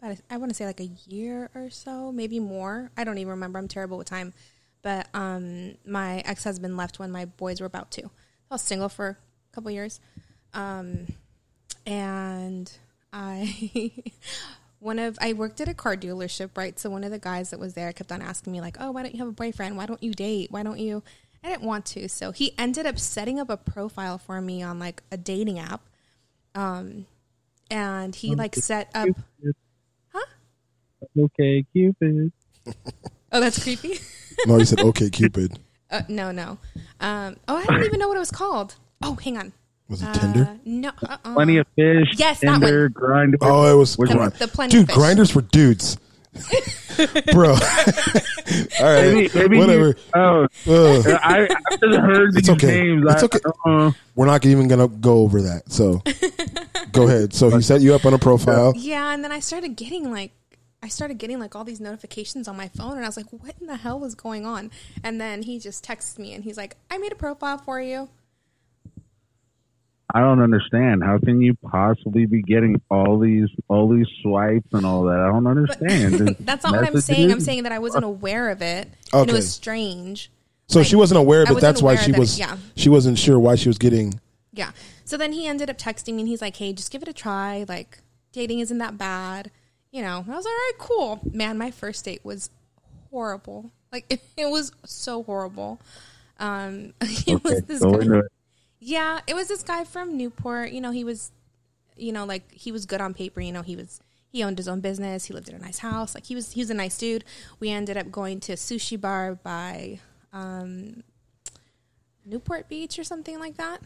about 0.00 0.18
a- 0.18 0.22
I 0.28 0.36
want 0.36 0.50
to 0.50 0.54
say 0.54 0.66
like 0.66 0.80
a 0.80 0.90
year 1.06 1.50
or 1.54 1.70
so, 1.70 2.10
maybe 2.10 2.40
more. 2.40 2.90
I 2.96 3.04
don't 3.04 3.18
even 3.18 3.30
remember. 3.30 3.58
I'm 3.58 3.68
terrible 3.68 3.98
with 3.98 4.08
time. 4.08 4.32
But 4.84 5.08
um, 5.14 5.76
my 5.86 6.18
ex 6.26 6.44
husband 6.44 6.76
left 6.76 6.98
when 6.98 7.10
my 7.10 7.24
boys 7.24 7.58
were 7.58 7.66
about 7.66 7.90
two. 7.90 8.10
I 8.50 8.54
was 8.54 8.62
single 8.62 8.90
for 8.90 9.08
a 9.08 9.54
couple 9.54 9.70
years, 9.70 9.98
um, 10.52 11.06
and 11.86 12.70
I 13.10 13.90
one 14.80 14.98
of 14.98 15.18
I 15.22 15.32
worked 15.32 15.62
at 15.62 15.68
a 15.68 15.74
car 15.74 15.96
dealership, 15.96 16.50
right? 16.54 16.78
So 16.78 16.90
one 16.90 17.02
of 17.02 17.10
the 17.10 17.18
guys 17.18 17.48
that 17.48 17.58
was 17.58 17.72
there 17.72 17.94
kept 17.94 18.12
on 18.12 18.20
asking 18.20 18.52
me 18.52 18.60
like, 18.60 18.76
"Oh, 18.78 18.90
why 18.90 19.02
don't 19.02 19.14
you 19.14 19.20
have 19.20 19.28
a 19.28 19.32
boyfriend? 19.32 19.78
Why 19.78 19.86
don't 19.86 20.02
you 20.02 20.12
date? 20.12 20.52
Why 20.52 20.62
don't 20.62 20.78
you?" 20.78 21.02
I 21.42 21.48
didn't 21.48 21.62
want 21.62 21.86
to, 21.86 22.06
so 22.08 22.32
he 22.32 22.52
ended 22.58 22.84
up 22.84 22.98
setting 22.98 23.40
up 23.40 23.48
a 23.48 23.56
profile 23.56 24.18
for 24.18 24.40
me 24.42 24.62
on 24.62 24.78
like 24.78 25.02
a 25.10 25.16
dating 25.16 25.58
app, 25.58 25.80
um, 26.54 27.06
and 27.70 28.14
he 28.14 28.34
like 28.34 28.54
set 28.54 28.90
up. 28.94 29.08
Huh? 30.12 30.26
Okay, 31.18 31.64
Cupid. 31.72 32.32
Oh, 33.32 33.40
that's 33.40 33.60
creepy. 33.60 33.98
No, 34.46 34.58
you 34.58 34.64
said 34.64 34.80
okay, 34.80 35.10
Cupid. 35.10 35.58
Uh, 35.90 36.00
no, 36.08 36.32
no. 36.32 36.58
Um, 36.98 37.36
oh, 37.46 37.56
I 37.56 37.64
don't 37.66 37.84
even 37.84 38.00
know 38.00 38.08
what 38.08 38.16
it 38.16 38.20
was 38.20 38.30
called. 38.30 38.74
Oh, 39.02 39.14
hang 39.14 39.36
on. 39.38 39.52
Was 39.88 40.02
it 40.02 40.08
Uh, 40.08 40.12
Tinder? 40.14 40.58
No. 40.64 40.88
Uh-uh. 40.88 41.34
Plenty 41.34 41.58
of 41.58 41.66
fish. 41.76 42.08
Yes, 42.16 42.40
that 42.40 42.58
Tinder, 42.60 42.90
Grindr. 42.90 43.36
Oh, 43.42 43.70
it 43.72 43.76
was 43.78 43.96
Which 43.96 44.08
come 44.08 44.18
one? 44.18 44.32
on. 44.32 44.38
The 44.38 44.48
Plenty 44.48 44.78
dude. 44.78 44.86
Fish. 44.88 44.96
Grindr's 44.96 45.30
for 45.30 45.42
dudes, 45.42 45.96
bro. 47.32 47.50
All 47.54 47.56
right, 47.56 49.14
Maybe, 49.14 49.30
maybe 49.34 49.58
whatever. 49.58 49.88
You, 49.88 49.94
oh, 50.14 50.42
Ugh. 50.66 51.06
I, 51.22 51.42
I 51.44 51.76
just 51.76 52.00
heard 52.00 52.28
It's 52.36 52.48
these 52.48 52.50
okay. 52.50 52.82
names. 52.82 53.04
It's 53.08 53.22
I, 53.22 53.26
okay. 53.26 53.38
Uh, 53.64 53.92
We're 54.16 54.26
not 54.26 54.44
even 54.46 54.66
gonna 54.66 54.88
go 54.88 55.18
over 55.18 55.42
that. 55.42 55.70
So 55.70 56.02
go 56.92 57.06
ahead. 57.06 57.34
So 57.34 57.50
he 57.50 57.60
set 57.62 57.82
you 57.82 57.94
up 57.94 58.04
on 58.04 58.14
a 58.14 58.18
profile. 58.18 58.72
Yeah, 58.74 59.12
and 59.12 59.22
then 59.22 59.30
I 59.32 59.40
started 59.40 59.76
getting 59.76 60.10
like, 60.10 60.32
I 60.84 60.88
started 60.88 61.16
getting 61.18 61.38
like 61.40 61.56
all 61.56 61.64
these 61.64 61.80
notifications 61.80 62.46
on 62.46 62.56
my 62.56 62.68
phone, 62.68 62.92
and 62.96 63.04
I 63.04 63.08
was 63.08 63.16
like, 63.16 63.32
"What 63.32 63.54
in 63.60 63.66
the 63.66 63.76
hell 63.76 63.98
was 63.98 64.14
going 64.14 64.44
on?" 64.44 64.70
And 65.02 65.18
then 65.20 65.42
he 65.42 65.58
just 65.58 65.82
texts 65.82 66.18
me, 66.18 66.34
and 66.34 66.44
he's 66.44 66.56
like, 66.58 66.76
"I 66.90 66.98
made 66.98 67.10
a 67.10 67.16
profile 67.16 67.56
for 67.58 67.80
you." 67.80 68.08
I 70.12 70.20
don't 70.20 70.40
understand. 70.40 71.02
How 71.02 71.18
can 71.18 71.40
you 71.40 71.54
possibly 71.54 72.26
be 72.26 72.42
getting 72.42 72.80
all 72.90 73.18
these 73.18 73.48
all 73.68 73.88
these 73.88 74.06
swipes 74.22 74.68
and 74.72 74.84
all 74.86 75.04
that? 75.04 75.18
I 75.18 75.28
don't 75.28 75.46
understand. 75.46 76.36
That's 76.40 76.62
not 76.64 76.74
what 76.76 76.86
I'm 76.86 77.00
saying. 77.00 77.32
I'm 77.32 77.40
saying 77.40 77.62
that 77.64 77.72
I 77.72 77.78
wasn't 77.78 78.04
aware 78.04 78.50
of 78.50 78.60
it, 78.62 78.86
and 79.12 79.22
Okay. 79.22 79.30
it 79.30 79.34
was 79.34 79.50
strange. 79.50 80.30
So 80.68 80.82
she 80.82 80.96
wasn't 80.96 81.18
aware 81.18 81.42
of 81.42 81.50
it. 81.50 81.60
That's 81.60 81.82
why 81.82 81.96
she 81.96 82.12
that- 82.12 82.20
was. 82.20 82.38
yeah. 82.38 82.56
She 82.76 82.88
wasn't 82.88 83.18
sure 83.18 83.38
why 83.38 83.54
she 83.56 83.68
was 83.68 83.78
getting. 83.78 84.20
Yeah. 84.52 84.70
So 85.04 85.16
then 85.16 85.32
he 85.32 85.46
ended 85.46 85.68
up 85.68 85.78
texting 85.78 86.14
me 86.14 86.20
and 86.20 86.28
he's 86.28 86.40
like, 86.40 86.56
hey, 86.56 86.72
just 86.72 86.90
give 86.90 87.02
it 87.02 87.08
a 87.08 87.12
try. 87.12 87.64
Like, 87.68 87.98
dating 88.32 88.60
isn't 88.60 88.78
that 88.78 88.96
bad. 88.96 89.50
You 89.94 90.02
know, 90.02 90.24
I 90.28 90.34
was 90.34 90.44
all 90.44 90.50
right, 90.50 90.72
cool. 90.76 91.20
Man, 91.32 91.56
my 91.56 91.70
first 91.70 92.04
date 92.04 92.24
was 92.24 92.50
horrible. 93.12 93.70
Like, 93.92 94.04
it, 94.10 94.24
it 94.36 94.50
was 94.50 94.72
so 94.84 95.22
horrible. 95.22 95.80
Um, 96.40 96.94
it 97.00 97.44
was 97.44 97.62
this 97.62 97.80
guy. 97.80 98.22
Yeah, 98.80 99.20
it 99.28 99.34
was 99.34 99.46
this 99.46 99.62
guy 99.62 99.84
from 99.84 100.16
Newport. 100.16 100.72
You 100.72 100.80
know, 100.80 100.90
he 100.90 101.04
was, 101.04 101.30
you 101.96 102.10
know, 102.10 102.24
like 102.24 102.50
he 102.50 102.72
was 102.72 102.86
good 102.86 103.00
on 103.00 103.14
paper. 103.14 103.40
You 103.40 103.52
know, 103.52 103.62
he 103.62 103.76
was 103.76 104.00
he 104.32 104.42
owned 104.42 104.58
his 104.58 104.66
own 104.66 104.80
business. 104.80 105.26
He 105.26 105.32
lived 105.32 105.48
in 105.48 105.54
a 105.54 105.60
nice 105.60 105.78
house. 105.78 106.12
Like 106.16 106.26
he 106.26 106.34
was 106.34 106.50
he 106.50 106.60
was 106.60 106.70
a 106.70 106.74
nice 106.74 106.98
dude. 106.98 107.24
We 107.60 107.70
ended 107.70 107.96
up 107.96 108.10
going 108.10 108.40
to 108.40 108.54
a 108.54 108.56
sushi 108.56 109.00
bar 109.00 109.36
by 109.36 110.00
um, 110.32 111.04
Newport 112.26 112.68
Beach 112.68 112.98
or 112.98 113.04
something 113.04 113.38
like 113.38 113.58
that. 113.58 113.80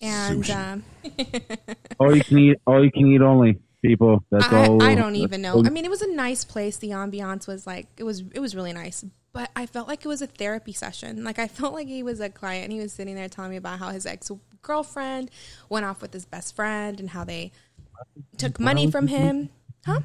And 0.00 0.42
Sushi. 0.42 0.56
um, 0.56 0.84
All 2.00 2.16
you 2.16 2.24
can 2.24 2.38
eat, 2.38 2.56
all 2.66 2.82
you 2.82 2.90
can 2.90 3.06
eat 3.06 3.20
only 3.20 3.58
people. 3.82 4.24
That's 4.30 4.46
I, 4.46 4.66
all. 4.66 4.82
I 4.82 4.94
don't 4.94 5.16
even 5.16 5.42
know. 5.42 5.54
all- 5.54 5.66
I 5.66 5.70
mean, 5.70 5.84
it 5.84 5.90
was 5.90 6.02
a 6.02 6.12
nice 6.12 6.44
place. 6.44 6.76
The 6.76 6.90
ambiance 6.90 7.46
was 7.46 7.66
like 7.66 7.86
it 7.96 8.04
was 8.04 8.22
it 8.34 8.40
was 8.40 8.54
really 8.54 8.72
nice. 8.72 9.04
But 9.32 9.50
I 9.54 9.66
felt 9.66 9.86
like 9.86 10.04
it 10.04 10.08
was 10.08 10.22
a 10.22 10.26
therapy 10.26 10.72
session. 10.72 11.22
Like 11.22 11.38
I 11.38 11.46
felt 11.46 11.72
like 11.72 11.86
he 11.86 12.02
was 12.02 12.20
a 12.20 12.28
client. 12.28 12.64
And 12.64 12.72
he 12.72 12.80
was 12.80 12.92
sitting 12.92 13.14
there 13.14 13.28
telling 13.28 13.52
me 13.52 13.56
about 13.56 13.78
how 13.78 13.90
his 13.90 14.06
ex 14.06 14.30
girlfriend 14.62 15.30
went 15.68 15.86
off 15.86 16.02
with 16.02 16.12
his 16.12 16.24
best 16.24 16.56
friend 16.56 17.00
and 17.00 17.10
how 17.10 17.24
they 17.24 17.52
took 18.36 18.58
money 18.58 18.90
from 18.90 19.06
him. 19.06 19.50
Huh? 19.86 20.00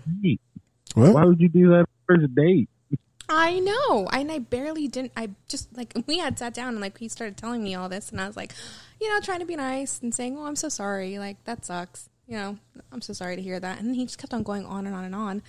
What? 0.94 1.14
Why 1.14 1.26
would 1.26 1.40
you 1.40 1.50
do 1.50 1.70
that 1.70 1.88
first 2.08 2.34
date? 2.36 2.70
I 3.28 3.60
know. 3.60 4.08
And 4.12 4.32
I 4.32 4.40
barely 4.40 4.88
didn't. 4.88 5.12
I 5.18 5.30
just 5.48 5.76
like 5.76 5.94
we 6.08 6.20
had 6.20 6.38
sat 6.38 6.54
down 6.54 6.70
and 6.70 6.80
like 6.80 6.98
he 6.98 7.08
started 7.08 7.38
telling 7.38 7.64
me 7.64 7.76
all 7.76 7.90
this, 7.90 8.12
and 8.12 8.22
I 8.22 8.28
was 8.28 8.38
like, 8.38 8.54
you 9.02 9.10
know, 9.10 9.20
trying 9.20 9.40
to 9.40 9.46
be 9.46 9.56
nice 9.56 10.00
and 10.02 10.14
saying, 10.14 10.38
"Oh, 10.38 10.46
I'm 10.46 10.56
so 10.56 10.70
sorry. 10.70 11.18
Like 11.18 11.44
that 11.46 11.66
sucks. 11.66 12.10
You 12.28 12.38
know, 12.38 12.58
I'm 12.92 13.02
so 13.02 13.14
sorry 13.14 13.36
to 13.36 13.42
hear 13.42 13.60
that." 13.60 13.80
And 13.80 13.96
he 13.96 14.06
just 14.06 14.18
kept 14.18 14.34
on 14.34 14.44
going 14.44 14.66
on 14.66 14.86
and 14.88 14.96
on 14.96 15.04
and 15.06 15.16
on. 15.16 15.42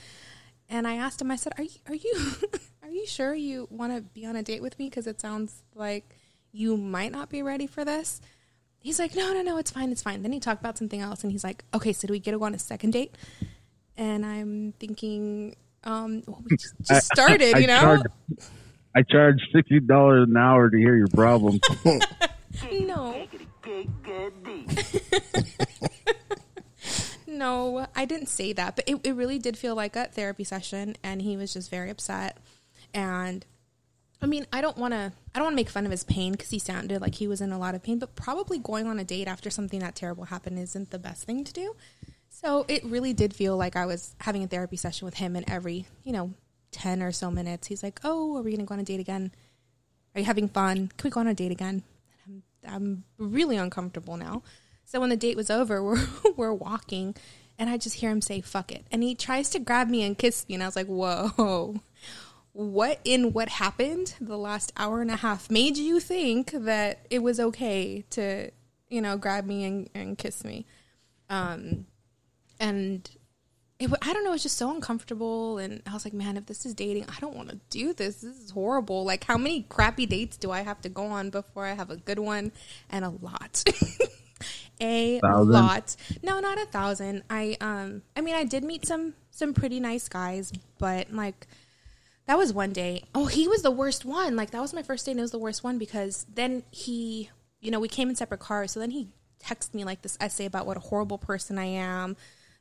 And 0.69 0.87
I 0.87 0.97
asked 0.97 1.21
him. 1.23 1.31
I 1.31 1.37
said, 1.37 1.53
"Are 1.59 1.65
you 1.65 1.79
are 1.89 1.95
you 1.95 2.15
are 2.83 2.91
you 2.91 3.07
sure 3.07 3.35
you 3.35 3.69
want 3.71 3.95
to 3.95 4.03
be 4.03 4.27
on 4.27 4.37
a 4.37 4.43
date 4.43 4.63
with 4.63 4.79
me? 4.79 4.89
Because 4.89 5.07
it 5.07 5.21
sounds 5.21 5.63
like 5.75 6.17
you 6.53 6.77
might 6.77 7.13
not 7.13 7.29
be 7.31 7.43
ready 7.43 7.67
for 7.67 7.85
this." 7.85 8.21
He's 8.79 8.99
like, 8.99 9.15
"No, 9.17 9.33
no, 9.33 9.43
no. 9.43 9.57
It's 9.59 9.71
fine. 9.71 9.91
It's 9.91 10.03
fine." 10.03 10.23
Then 10.23 10.33
he 10.33 10.41
talked 10.41 10.61
about 10.61 10.77
something 10.79 11.01
else, 11.01 11.23
and 11.23 11.33
he's 11.33 11.45
like, 11.45 11.65
"Okay, 11.75 11.93
so 11.93 12.07
do 12.07 12.13
we 12.13 12.19
get 12.19 12.33
to 12.33 12.39
go 12.39 12.45
on 12.45 12.55
a 12.55 12.59
second 12.59 12.93
date?" 12.93 13.17
And 13.97 14.27
I'm 14.27 14.73
thinking, 14.79 15.57
um, 15.85 16.23
well, 16.27 16.43
we 16.49 16.57
just, 16.57 16.75
just 16.83 17.07
started, 17.07 17.55
I 17.57 17.59
you 17.61 17.67
know. 17.67 17.81
charge- 17.81 18.03
I 18.95 19.03
charge 19.03 19.41
sixty 19.55 19.81
dollars 19.81 20.27
an 20.29 20.37
hour 20.37 20.71
to 20.71 20.77
hear 20.77 20.97
your 20.97 21.09
problem. 21.09 21.61
No. 22.73 23.27
No, 27.47 27.87
I 27.95 28.05
didn't 28.05 28.29
say 28.29 28.53
that, 28.55 28.75
but 28.75 28.89
it, 28.89 29.01
it 29.05 29.13
really 29.13 29.39
did 29.39 29.57
feel 29.57 29.77
like 29.77 29.95
a 29.95 30.07
therapy 30.07 30.43
session, 30.43 30.97
and 31.03 31.23
he 31.23 31.37
was 31.37 31.53
just 31.53 31.71
very 31.71 31.91
upset. 31.91 32.39
And 32.93 33.45
I 34.21 34.27
mean, 34.27 34.47
I 34.53 34.61
don't 34.61 34.77
want 34.77 34.95
to, 34.95 35.13
I 35.33 35.39
don't 35.39 35.45
want 35.45 35.53
to 35.53 35.63
make 35.63 35.69
fun 35.69 35.85
of 35.85 35.93
his 35.93 36.03
pain 36.03 36.33
because 36.33 36.51
he 36.51 36.59
sounded 36.59 37.01
like 37.01 37.15
he 37.15 37.29
was 37.29 37.41
in 37.41 37.53
a 37.53 37.59
lot 37.59 37.75
of 37.77 37.83
pain, 37.83 37.99
but 38.01 38.17
probably 38.17 38.59
going 38.59 38.87
on 38.89 38.99
a 38.99 39.05
date 39.05 39.29
after 39.29 39.51
something 39.51 39.79
that 39.81 39.95
terrible 39.95 40.25
happened 40.25 40.59
isn't 40.59 40.91
the 40.91 40.99
best 40.99 41.25
thing 41.25 41.45
to 41.45 41.53
do. 41.53 41.77
So 42.29 42.65
it 42.69 42.85
really 42.85 43.13
did 43.13 43.33
feel 43.33 43.57
like 43.57 43.77
I 43.77 43.87
was 43.87 44.17
having 44.21 44.43
a 44.43 44.49
therapy 44.49 44.77
session 44.77 45.05
with 45.05 45.15
him, 45.15 45.37
and 45.37 45.49
every, 45.49 45.87
you 46.03 46.13
know, 46.13 46.35
10 46.73 47.01
or 47.03 47.13
so 47.13 47.31
minutes, 47.31 47.69
he's 47.69 47.83
like, 47.83 48.01
Oh, 48.03 48.37
are 48.37 48.43
we 48.43 48.51
going 48.51 48.61
to 48.61 48.67
go 48.67 48.75
on 48.75 48.81
a 48.81 48.85
date 48.85 49.01
again? 49.01 49.31
Are 50.15 50.21
you 50.21 50.27
having 50.27 50.49
fun? 50.49 50.91
Can 50.97 51.09
we 51.09 51.11
go 51.11 51.21
on 51.21 51.29
a 51.29 51.35
date 51.35 51.53
again? 51.53 51.85
I'm, 52.27 52.43
I'm 52.67 53.05
really 53.19 53.57
uncomfortable 53.57 54.17
now. 54.17 54.43
So 54.87 55.01
when 55.01 55.11
the 55.11 55.17
date 55.17 55.37
was 55.37 55.51
over, 55.51 55.83
we're, 55.85 56.07
we're 56.37 56.55
walking, 56.55 57.15
and 57.59 57.69
I 57.69 57.77
just 57.77 57.97
hear 57.97 58.11
him 58.11 58.23
say, 58.23 58.41
fuck 58.41 58.73
it. 58.73 58.87
And 58.91 59.03
he 59.03 59.15
tries 59.15 59.51
to 59.51 59.59
grab 59.59 59.89
me 59.89 60.03
and 60.03 60.17
kiss 60.17 60.49
me, 60.49 60.55
and 60.55 60.63
I 60.63 60.67
was 60.67 60.77
like, 60.77 60.87
whoa. 60.87 61.83
What 62.53 63.01
in 63.05 63.35
what 63.35 63.51
happened 63.51 64.15
the 64.19 64.39
last 64.39 64.73
hour 64.79 65.03
and 65.03 65.11
a 65.11 65.17
half 65.17 65.51
made 65.51 65.77
you 65.77 66.01
think 66.01 66.53
that 66.53 67.01
it 67.11 67.19
was 67.19 67.39
okay 67.39 68.07
to, 68.11 68.51
you 68.89 69.03
know, 69.03 69.19
grab 69.19 69.45
me 69.45 69.65
and, 69.65 69.91
and 69.95 70.17
kiss 70.17 70.43
me? 70.43 70.65
Um, 71.29 71.85
and 72.59 73.11
it, 73.79 73.91
I 74.01 74.15
don't 74.15 74.25
know, 74.25 74.33
it's 74.33 74.43
just 74.43 74.57
so 74.57 74.75
uncomfortable. 74.75 75.59
And 75.59 75.83
I 75.87 75.93
was 75.93 76.07
like, 76.07 76.15
man, 76.15 76.39
if 76.39 76.47
this 76.47 76.65
is 76.65 76.73
dating, 76.73 77.05
I 77.15 77.21
don't 77.21 77.37
want 77.37 77.51
to 77.51 77.61
do 77.69 77.93
this. 77.93 78.23
This 78.23 78.39
is 78.39 78.51
horrible. 78.53 79.05
Like, 79.05 79.25
how 79.25 79.37
many 79.37 79.65
crappy 79.69 80.07
dates 80.07 80.39
do 80.39 80.51
I 80.51 80.61
have 80.63 80.81
to 80.83 80.89
go 80.89 81.05
on 81.05 81.29
before 81.29 81.67
I 81.67 81.75
have 81.75 81.91
a 81.91 81.97
good 81.97 82.19
one? 82.19 82.53
And 82.89 83.05
a 83.05 83.11
lot. 83.11 83.65
a 84.81 85.19
Thousand? 85.21 85.53
lot. 85.53 85.97
No, 86.23 86.41
not 86.41 86.59
a 86.59 86.67
thousand. 86.67 87.23
I, 87.31 87.57
um, 87.61 88.03
I 88.17 88.21
mean, 88.21 88.35
I 88.35 88.45
did 88.45 88.65
meet 88.65 88.87
some, 88.87 89.15
some 89.31 89.55
pretty 89.55 89.81
nice 89.81 90.09
guys, 90.09 90.53
but 90.79 91.13
like, 91.13 91.47
that 92.27 92.37
was 92.37 92.53
one 92.53 92.73
day. 92.73 93.05
Oh, 93.15 93.27
he 93.27 93.47
was 93.49 93.63
the 93.63 93.71
worst 93.71 94.05
one. 94.05 94.35
Like, 94.37 94.51
that 94.51 94.61
was 94.61 94.75
my 94.75 94.83
first 94.83 95.07
date, 95.07 95.13
and 95.13 95.21
it 95.21 95.23
was 95.23 95.31
the 95.31 95.39
worst 95.39 95.63
one 95.63 95.79
because 95.79 96.27
then 96.35 96.65
he, 96.71 97.31
you 97.61 97.71
know, 97.71 97.79
we 97.81 97.89
came 97.89 98.09
in 98.09 98.17
separate 98.17 98.41
cars. 98.41 98.73
So 98.73 98.81
then 98.81 98.91
he 98.91 99.09
texted 99.43 99.75
me 99.75 99.85
like 99.85 100.03
this 100.03 100.19
essay 100.21 100.45
about 100.47 100.67
what 100.67 100.77
a 100.77 100.81
horrible 100.81 101.19
person 101.19 101.57
I 101.57 101.67
am, 101.67 102.17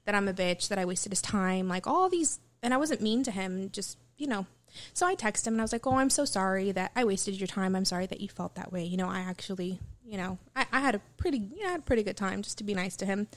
that 0.05 0.13
I'm 0.13 0.27
a 0.27 0.33
bitch, 0.33 0.67
that 0.67 0.77
I 0.77 0.85
wasted 0.85 1.11
his 1.11 1.21
time, 1.21 1.67
like 1.67 1.87
all 1.87 2.09
these. 2.09 2.39
And 2.61 2.73
I 2.73 2.77
wasn't 2.77 3.01
mean 3.01 3.23
to 3.23 3.31
him, 3.31 3.69
just, 3.71 3.97
you 4.17 4.27
know. 4.27 4.45
So 4.93 5.07
I 5.07 5.15
texted 5.15 5.47
him 5.47 5.53
and 5.55 5.61
I 5.61 5.63
was 5.63 5.71
like, 5.71 5.87
oh, 5.87 5.95
I'm 5.95 6.09
so 6.09 6.25
sorry 6.25 6.71
that 6.71 6.91
I 6.95 7.03
wasted 7.03 7.39
your 7.39 7.47
time. 7.47 7.75
I'm 7.75 7.85
sorry 7.85 8.05
that 8.07 8.21
you 8.21 8.27
felt 8.29 8.55
that 8.55 8.71
way. 8.71 8.83
You 8.83 8.97
know, 8.97 9.07
I 9.07 9.19
actually, 9.19 9.79
you 10.05 10.17
know, 10.17 10.37
I, 10.55 10.65
I 10.71 10.79
had 10.79 10.95
a 10.95 11.01
pretty, 11.17 11.37
you 11.37 11.63
know, 11.63 11.69
I 11.69 11.71
had 11.71 11.79
a 11.79 11.83
pretty 11.83 12.03
good 12.03 12.17
time 12.17 12.41
just 12.41 12.57
to 12.59 12.63
be 12.63 12.73
nice 12.73 12.95
to 12.97 13.05
him. 13.05 13.27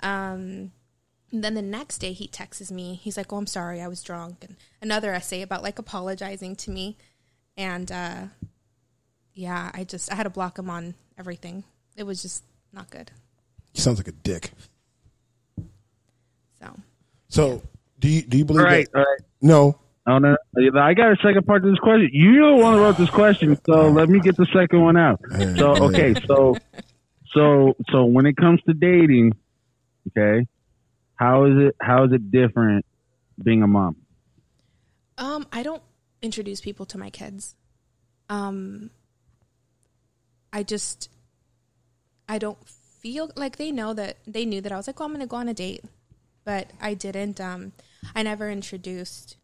Um, 0.00 0.72
and 1.30 1.44
then 1.44 1.54
the 1.54 1.62
next 1.62 1.98
day 1.98 2.12
he 2.12 2.26
texts 2.26 2.70
me. 2.70 2.94
He's 2.94 3.16
like, 3.16 3.32
"Oh, 3.32 3.36
I'm 3.36 3.46
sorry, 3.46 3.80
I 3.82 3.88
was 3.88 4.02
drunk." 4.02 4.44
And 4.44 4.56
another 4.80 5.12
essay 5.12 5.42
about 5.42 5.62
like 5.62 5.78
apologizing 5.78 6.56
to 6.56 6.70
me. 6.70 6.96
And 7.56 7.92
uh 7.92 8.22
yeah, 9.34 9.70
I 9.74 9.84
just 9.84 10.10
I 10.10 10.14
had 10.14 10.22
to 10.24 10.30
block 10.30 10.58
him 10.58 10.70
on 10.70 10.94
everything. 11.18 11.64
It 11.96 12.04
was 12.04 12.22
just 12.22 12.44
not 12.72 12.90
good. 12.90 13.10
He 13.72 13.80
sounds 13.80 13.98
like 13.98 14.08
a 14.08 14.12
dick. 14.12 14.52
So 16.60 16.74
So 17.28 17.62
do 18.00 18.08
you 18.08 18.22
do 18.22 18.38
you 18.38 18.44
believe 18.44 18.64
All 18.64 18.70
right, 18.72 18.90
that? 18.92 18.98
all 18.98 19.04
right. 19.04 19.20
No. 19.42 19.78
Oh 20.08 20.16
no! 20.16 20.36
I 20.56 20.94
got 20.94 21.12
a 21.12 21.16
second 21.22 21.44
part 21.46 21.62
to 21.62 21.70
this 21.70 21.78
question. 21.80 22.08
You 22.14 22.46
the 22.46 22.56
one 22.56 22.74
who 22.74 22.80
wrote 22.80 22.96
this 22.96 23.10
question, 23.10 23.58
so 23.66 23.90
let 23.90 24.08
me 24.08 24.20
get 24.20 24.36
the 24.36 24.46
second 24.46 24.80
one 24.80 24.96
out. 24.96 25.20
So 25.58 25.76
okay, 25.88 26.14
so 26.26 26.56
so 27.32 27.74
so 27.90 28.06
when 28.06 28.24
it 28.24 28.34
comes 28.34 28.62
to 28.62 28.72
dating, 28.72 29.34
okay, 30.08 30.46
how 31.16 31.44
is 31.44 31.58
it 31.58 31.76
how 31.78 32.04
is 32.04 32.12
it 32.12 32.30
different 32.30 32.86
being 33.42 33.62
a 33.62 33.66
mom? 33.66 33.96
Um, 35.18 35.46
I 35.52 35.62
don't 35.62 35.82
introduce 36.22 36.62
people 36.62 36.86
to 36.86 36.96
my 36.96 37.10
kids. 37.10 37.54
Um, 38.30 38.90
I 40.52 40.62
just, 40.62 41.10
I 42.28 42.38
don't 42.38 42.58
feel 42.66 43.30
like 43.36 43.56
they 43.56 43.72
know 43.72 43.92
that 43.94 44.18
they 44.26 44.44
knew 44.44 44.60
that 44.60 44.72
I 44.72 44.76
was 44.76 44.86
like, 44.86 45.00
oh, 45.00 45.04
I'm 45.04 45.10
going 45.10 45.20
to 45.20 45.26
go 45.26 45.36
on 45.36 45.48
a 45.48 45.54
date, 45.54 45.84
but 46.44 46.70
I 46.80 46.94
didn't. 46.94 47.40
Um, 47.40 47.72
I 48.14 48.22
never 48.22 48.50
introduced 48.50 49.36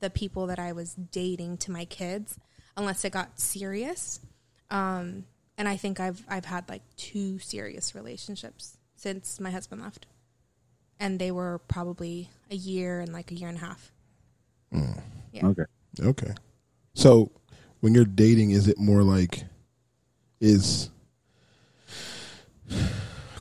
the 0.00 0.10
people 0.10 0.46
that 0.46 0.58
I 0.58 0.72
was 0.72 0.94
dating 0.94 1.58
to 1.58 1.70
my 1.70 1.84
kids 1.84 2.38
unless 2.76 3.04
it 3.04 3.12
got 3.12 3.40
serious. 3.40 4.20
Um, 4.70 5.24
and 5.56 5.68
I 5.68 5.76
think 5.76 5.98
I've 5.98 6.24
I've 6.28 6.44
had 6.44 6.68
like 6.68 6.82
two 6.96 7.38
serious 7.38 7.94
relationships 7.94 8.76
since 8.96 9.40
my 9.40 9.50
husband 9.50 9.82
left, 9.82 10.06
and 11.00 11.18
they 11.18 11.30
were 11.30 11.60
probably 11.68 12.30
a 12.50 12.54
year 12.56 13.00
and 13.00 13.12
like 13.12 13.30
a 13.30 13.34
year 13.34 13.48
and 13.48 13.58
a 13.58 13.60
half. 13.60 13.92
Yeah. 15.32 15.46
Okay. 15.46 15.62
Okay. 16.00 16.34
So 16.94 17.30
when 17.80 17.94
you're 17.94 18.04
dating, 18.04 18.50
is 18.52 18.68
it 18.68 18.78
more 18.78 19.02
like 19.02 19.44
is 20.40 20.90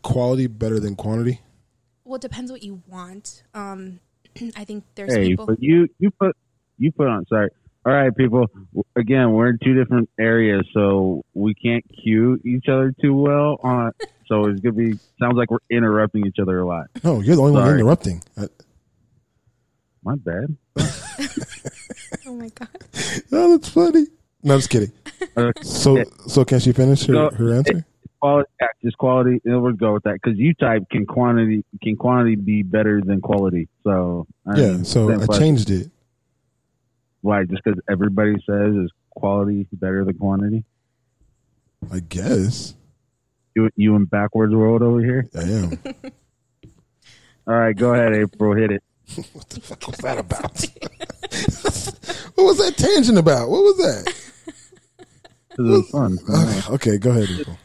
quality 0.02 0.48
better 0.48 0.80
than 0.80 0.96
quantity? 0.96 1.42
Well, 2.04 2.16
it 2.16 2.22
depends 2.22 2.52
what 2.52 2.64
you 2.64 2.82
want. 2.88 3.44
Um, 3.54 4.00
I 4.56 4.64
think 4.64 4.86
there's 4.96 5.14
Hey, 5.14 5.30
people. 5.30 5.46
but 5.46 5.62
you 5.62 5.88
you 6.00 6.12
put 6.12 6.36
you 6.78 6.92
put 6.92 7.08
on 7.08 7.26
sorry. 7.28 7.50
All 7.86 7.94
right, 7.94 8.16
people. 8.16 8.48
Again, 8.98 9.32
we're 9.32 9.48
in 9.50 9.60
two 9.64 9.74
different 9.74 10.10
areas, 10.20 10.68
so 10.74 11.24
we 11.34 11.54
can't 11.54 11.86
cue 12.04 12.38
each 12.46 12.66
other 12.70 12.94
too 13.02 13.16
well. 13.16 13.58
On 13.64 13.92
so 14.28 14.46
it's 14.48 14.60
gonna 14.60 14.74
be 14.74 15.00
sounds 15.22 15.36
like 15.38 15.50
we're 15.50 15.58
interrupting 15.70 16.26
each 16.26 16.38
other 16.42 16.60
a 16.60 16.68
lot. 16.68 16.88
No, 17.04 17.22
you're 17.22 17.36
the 17.38 17.42
only 17.42 17.54
one 17.54 17.70
interrupting. 17.70 18.22
I, 18.38 18.48
my 20.04 20.16
bad. 20.16 20.56
Oh 22.26 22.34
my 22.34 22.50
god. 22.50 22.68
Oh, 23.32 23.52
that's 23.58 23.70
funny. 23.70 24.06
No, 24.44 24.56
I'm 24.56 24.60
just 24.60 24.70
kidding. 24.70 24.92
So, 25.62 26.04
so 26.28 26.44
can 26.44 26.60
she 26.60 26.74
finish 26.74 27.06
her, 27.06 27.14
So, 27.14 27.30
her 27.38 27.54
answer? 27.54 27.86
Quality, 28.20 28.50
yeah, 28.60 28.68
just 28.84 28.98
quality. 28.98 29.40
and 29.46 29.62
We'll 29.62 29.72
go 29.74 29.94
with 29.94 30.04
that 30.04 30.16
because 30.22 30.38
you 30.38 30.54
type 30.56 30.84
can 30.92 31.06
quantity 31.06 31.64
can 31.82 31.96
quantity 31.96 32.36
be 32.36 32.64
better 32.64 33.02
than 33.02 33.22
quality. 33.22 33.70
So 33.86 34.28
I 34.46 34.60
Yeah. 34.60 34.68
mean, 34.74 34.84
So 34.84 35.10
I 35.10 35.26
question. 35.26 35.40
changed 35.40 35.70
it. 35.70 35.92
Why? 37.22 37.44
Just 37.44 37.64
because 37.64 37.80
everybody 37.90 38.36
says 38.46 38.76
is 38.76 38.92
quality 39.12 39.68
better 39.72 40.06
than 40.06 40.18
quantity? 40.18 40.64
I 41.92 42.00
guess 42.00 42.76
You 43.56 43.70
you 43.76 43.96
in 43.96 44.06
backwards 44.06 44.54
world 44.54 44.82
over 44.82 45.02
here? 45.02 45.28
I 45.36 45.42
am. 45.42 45.80
All 47.48 47.56
right, 47.56 47.76
go 47.76 47.94
ahead, 47.94 48.14
April. 48.14 48.54
Hit 48.56 48.72
it. 48.72 48.84
what 49.34 49.50
the 49.50 49.62
fuck 49.62 49.88
was 49.88 49.98
that 49.98 50.18
about? 50.18 50.52
what 52.36 52.44
was 52.44 52.58
that 52.58 52.76
tangent 52.78 53.18
about? 53.18 53.50
What 53.50 53.64
was 53.64 53.78
that? 53.78 54.14
It 55.58 55.62
was 55.62 55.90
fun. 55.90 56.18
Okay, 56.30 56.62
okay, 56.74 56.98
go 56.98 57.12
ahead, 57.12 57.30
April. 57.40 57.58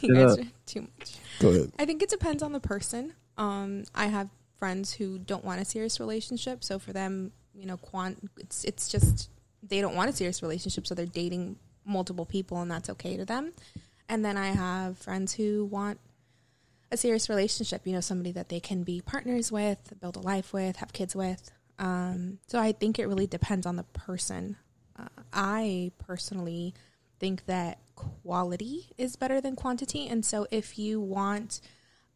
You 0.00 0.14
guys 0.14 0.38
are 0.38 0.44
too 0.64 0.88
much. 0.98 1.16
Go 1.38 1.50
ahead. 1.50 1.72
I 1.78 1.84
think 1.84 2.02
it 2.02 2.08
depends 2.08 2.42
on 2.42 2.52
the 2.52 2.60
person. 2.60 3.12
Um, 3.36 3.84
I 3.94 4.06
have 4.06 4.30
friends 4.58 4.94
who 4.94 5.18
don't 5.18 5.44
want 5.44 5.60
a 5.60 5.64
serious 5.64 6.00
relationship, 6.00 6.64
so 6.64 6.78
for 6.78 6.92
them, 6.92 7.32
you 7.56 7.66
know, 7.66 7.76
quant 7.76 8.30
it's 8.38 8.64
it's 8.64 8.88
just 8.88 9.30
they 9.62 9.80
don't 9.80 9.94
want 9.94 10.10
a 10.10 10.12
serious 10.12 10.42
relationship, 10.42 10.86
so 10.86 10.94
they're 10.94 11.06
dating 11.06 11.56
multiple 11.84 12.26
people, 12.26 12.60
and 12.60 12.70
that's 12.70 12.90
okay 12.90 13.16
to 13.16 13.24
them. 13.24 13.52
And 14.08 14.24
then 14.24 14.36
I 14.36 14.48
have 14.48 14.98
friends 14.98 15.32
who 15.32 15.64
want 15.64 15.98
a 16.92 16.96
serious 16.96 17.28
relationship, 17.28 17.82
you 17.84 17.92
know, 17.92 18.00
somebody 18.00 18.32
that 18.32 18.48
they 18.48 18.60
can 18.60 18.84
be 18.84 19.00
partners 19.00 19.50
with, 19.50 19.92
build 20.00 20.16
a 20.16 20.20
life 20.20 20.52
with, 20.52 20.76
have 20.76 20.92
kids 20.92 21.16
with. 21.16 21.50
Um, 21.78 22.38
so 22.46 22.58
I 22.58 22.72
think 22.72 22.98
it 22.98 23.06
really 23.06 23.26
depends 23.26 23.66
on 23.66 23.76
the 23.76 23.82
person. 23.82 24.56
Uh, 24.98 25.08
I 25.32 25.92
personally 25.98 26.74
think 27.18 27.46
that 27.46 27.78
quality 27.96 28.90
is 28.96 29.16
better 29.16 29.40
than 29.40 29.56
quantity. 29.56 30.06
And 30.06 30.24
so 30.24 30.46
if 30.50 30.78
you 30.78 31.00
want 31.00 31.60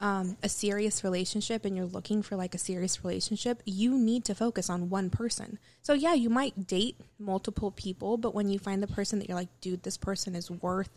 um, 0.01 0.39
a 0.43 0.49
serious 0.49 1.05
relationship 1.05 1.65
and 1.65 1.77
you're 1.77 1.85
looking 1.85 2.23
for 2.23 2.35
like 2.35 2.55
a 2.55 2.59
serious 2.59 3.05
relationship, 3.05 3.63
you 3.67 3.99
need 3.99 4.25
to 4.25 4.35
focus 4.35 4.71
on 4.71 4.89
one 4.89 5.11
person. 5.11 5.59
So 5.83 5.93
yeah, 5.93 6.15
you 6.15 6.31
might 6.31 6.67
date 6.67 6.97
multiple 7.19 7.71
people, 7.71 8.17
but 8.17 8.35
when 8.35 8.49
you 8.49 8.59
find 8.59 8.83
the 8.83 8.87
person 8.87 9.19
that 9.19 9.29
you're 9.29 9.37
like, 9.37 9.61
dude, 9.61 9.83
this 9.83 9.99
person 9.99 10.35
is 10.35 10.51
worth 10.51 10.91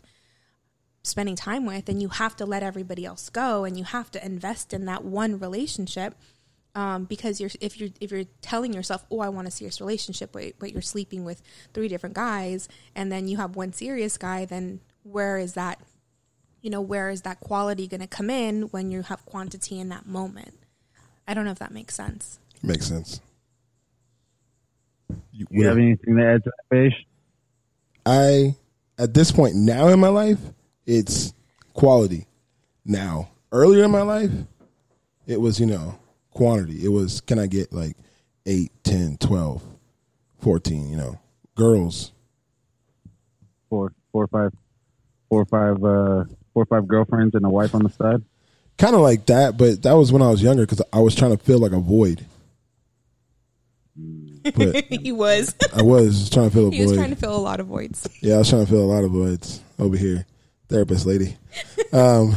spending 1.02 1.36
time 1.36 1.66
with, 1.66 1.90
and 1.90 2.00
you 2.00 2.08
have 2.08 2.34
to 2.36 2.46
let 2.46 2.62
everybody 2.62 3.04
else 3.04 3.28
go 3.28 3.64
and 3.64 3.76
you 3.76 3.84
have 3.84 4.10
to 4.12 4.24
invest 4.24 4.72
in 4.72 4.86
that 4.86 5.04
one 5.04 5.38
relationship. 5.38 6.14
Um, 6.76 7.04
because 7.04 7.40
you're 7.40 7.50
if 7.60 7.78
you're 7.78 7.90
if 8.00 8.10
you're 8.10 8.24
telling 8.42 8.72
yourself, 8.72 9.04
oh, 9.08 9.20
I 9.20 9.28
want 9.28 9.46
a 9.46 9.50
serious 9.52 9.80
relationship, 9.80 10.32
but, 10.32 10.54
but 10.58 10.72
you're 10.72 10.82
sleeping 10.82 11.24
with 11.24 11.40
three 11.72 11.86
different 11.86 12.16
guys, 12.16 12.68
and 12.96 13.12
then 13.12 13.28
you 13.28 13.36
have 13.36 13.54
one 13.54 13.72
serious 13.72 14.18
guy, 14.18 14.44
then 14.44 14.80
where 15.04 15.38
is 15.38 15.54
that? 15.54 15.78
You 16.64 16.70
know, 16.70 16.80
where 16.80 17.10
is 17.10 17.20
that 17.22 17.40
quality 17.40 17.86
going 17.86 18.00
to 18.00 18.06
come 18.06 18.30
in 18.30 18.62
when 18.70 18.90
you 18.90 19.02
have 19.02 19.22
quantity 19.26 19.78
in 19.78 19.90
that 19.90 20.06
moment? 20.06 20.54
I 21.28 21.34
don't 21.34 21.44
know 21.44 21.50
if 21.50 21.58
that 21.58 21.72
makes 21.72 21.94
sense. 21.94 22.38
Makes 22.62 22.86
sense. 22.86 23.20
You, 25.30 25.46
You 25.50 25.66
have 25.66 25.76
anything 25.76 26.16
to 26.16 26.24
add 26.26 26.42
to 26.42 26.50
that, 26.50 26.64
Beige? 26.70 26.94
I 28.06 28.56
at 28.98 29.12
this 29.12 29.30
point 29.30 29.56
now 29.56 29.88
in 29.88 30.00
my 30.00 30.08
life, 30.08 30.38
it's 30.86 31.34
quality. 31.74 32.26
Now, 32.82 33.28
earlier 33.52 33.84
in 33.84 33.90
my 33.90 34.00
life, 34.00 34.32
it 35.26 35.42
was, 35.42 35.60
you 35.60 35.66
know, 35.66 35.98
quantity. 36.30 36.82
It 36.82 36.88
was 36.88 37.20
can 37.20 37.38
I 37.38 37.46
get 37.46 37.74
like 37.74 37.94
8, 38.46 38.72
10, 38.84 39.18
12, 39.18 39.62
14, 40.38 40.88
you 40.88 40.96
know, 40.96 41.20
girls. 41.56 42.12
Four, 43.68 43.92
four, 44.12 44.26
five, 44.28 44.50
four, 45.28 45.44
five, 45.44 45.84
uh, 45.84 46.24
four, 46.54 46.62
or 46.62 46.66
five 46.66 46.88
girlfriends 46.88 47.34
and 47.34 47.44
a 47.44 47.50
wife 47.50 47.74
on 47.74 47.82
the 47.82 47.90
side. 47.90 48.22
Kind 48.78 48.94
of 48.94 49.02
like 49.02 49.26
that, 49.26 49.56
but 49.58 49.82
that 49.82 49.92
was 49.92 50.10
when 50.12 50.22
I 50.22 50.30
was 50.30 50.42
younger 50.42 50.64
cuz 50.66 50.80
I 50.92 51.00
was 51.00 51.14
trying 51.14 51.36
to 51.36 51.42
fill 51.44 51.58
like 51.58 51.72
a 51.72 51.78
void. 51.80 52.24
But 54.42 54.84
he 54.90 55.12
was. 55.12 55.54
I 55.74 55.82
was 55.82 56.28
trying 56.30 56.48
to 56.50 56.54
fill 56.54 56.62
a 56.66 56.70
void. 56.70 56.74
he 56.74 56.82
was 56.82 56.92
trying 56.92 57.10
to 57.10 57.16
fill 57.16 57.36
a 57.36 57.38
lot 57.38 57.60
of 57.60 57.66
voids. 57.66 58.08
Yeah, 58.20 58.34
I 58.36 58.38
was 58.38 58.48
trying 58.50 58.64
to 58.64 58.70
fill 58.70 58.82
a 58.82 58.90
lot 58.92 59.04
of 59.04 59.10
voids 59.10 59.60
over 59.78 59.96
here. 59.96 60.26
Therapist 60.68 61.06
lady. 61.06 61.36
Um, 61.92 62.34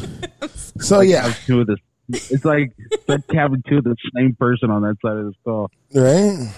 so 0.80 1.02
yeah, 1.02 1.24
Have 1.24 1.46
two 1.46 1.62
of 1.62 1.68
the. 1.68 1.78
It's 2.10 2.46
like 2.46 2.72
it's 3.08 3.26
having 3.34 3.64
two 3.68 3.80
of 3.80 3.84
the 3.86 3.96
same 4.16 4.36
person 4.36 4.70
on 4.70 4.84
that 4.84 4.98
side 5.02 5.18
of 5.18 5.26
the 5.26 5.34
skull. 5.42 5.72
right? 5.96 6.54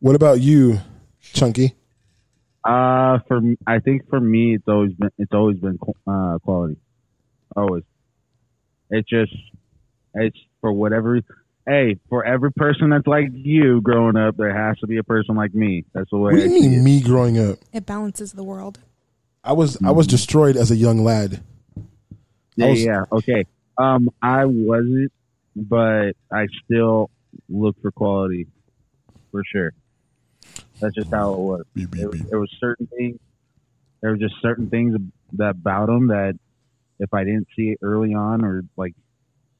What 0.00 0.16
about 0.16 0.40
you, 0.40 0.80
Chunky? 1.22 1.74
Uh, 2.64 3.18
for 3.26 3.40
me, 3.40 3.56
I 3.66 3.78
think 3.78 4.08
for 4.08 4.20
me, 4.20 4.54
it's 4.54 4.68
always 4.68 4.92
been 4.92 5.10
it's 5.18 5.32
always 5.32 5.58
been 5.58 5.78
uh, 6.06 6.38
quality. 6.42 6.76
Always. 7.56 7.84
It's 8.90 9.08
just 9.08 9.32
it's 10.14 10.38
for 10.60 10.72
whatever. 10.72 11.20
Hey, 11.66 11.96
for 12.08 12.24
every 12.24 12.52
person 12.52 12.90
that's 12.90 13.06
like 13.06 13.28
you 13.32 13.80
growing 13.80 14.16
up, 14.16 14.36
there 14.36 14.54
has 14.54 14.78
to 14.78 14.86
be 14.86 14.98
a 14.98 15.04
person 15.04 15.36
like 15.36 15.54
me. 15.54 15.84
That's 15.94 16.10
the 16.10 16.18
way. 16.18 16.32
What 16.32 16.38
do 16.38 16.42
you 16.42 16.60
see 16.60 16.68
mean, 16.68 16.80
it. 16.80 16.82
me 16.82 17.00
growing 17.00 17.38
up? 17.38 17.58
It 17.72 17.86
balances 17.86 18.32
the 18.32 18.44
world. 18.44 18.80
I 19.42 19.52
was 19.52 19.78
I 19.82 19.92
was 19.92 20.06
destroyed 20.06 20.56
as 20.56 20.70
a 20.70 20.76
young 20.76 21.02
lad. 21.02 21.42
Yeah, 22.56 22.66
was- 22.66 22.84
yeah, 22.84 23.04
okay. 23.12 23.46
Um, 23.78 24.10
I 24.20 24.44
wasn't, 24.44 25.12
but 25.56 26.12
I 26.30 26.46
still 26.64 27.10
look 27.48 27.80
for 27.80 27.90
quality 27.90 28.46
for 29.30 29.42
sure. 29.50 29.72
That's 30.80 30.94
just 30.94 31.10
how 31.10 31.34
it 31.34 31.38
was. 31.38 31.62
There, 31.74 32.10
there 32.10 32.40
was 32.40 32.50
certain 32.58 32.86
things. 32.86 33.18
There 34.00 34.12
were 34.12 34.16
just 34.16 34.34
certain 34.40 34.70
things 34.70 34.96
that 35.34 35.50
about 35.50 35.86
them 35.86 36.08
that 36.08 36.38
if 36.98 37.12
I 37.12 37.24
didn't 37.24 37.48
see 37.56 37.70
it 37.70 37.78
early 37.82 38.14
on, 38.14 38.44
or 38.44 38.62
like, 38.76 38.94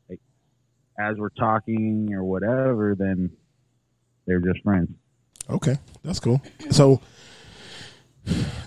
like 0.09 0.21
as 0.99 1.17
we're 1.17 1.29
talking 1.31 2.13
or 2.15 2.25
whatever, 2.25 2.95
then 2.99 3.31
they're 4.27 4.41
just 4.41 4.63
friends. 4.63 4.91
Okay, 5.49 5.77
that's 6.05 6.21
cool. 6.21 6.41
So, 6.71 7.01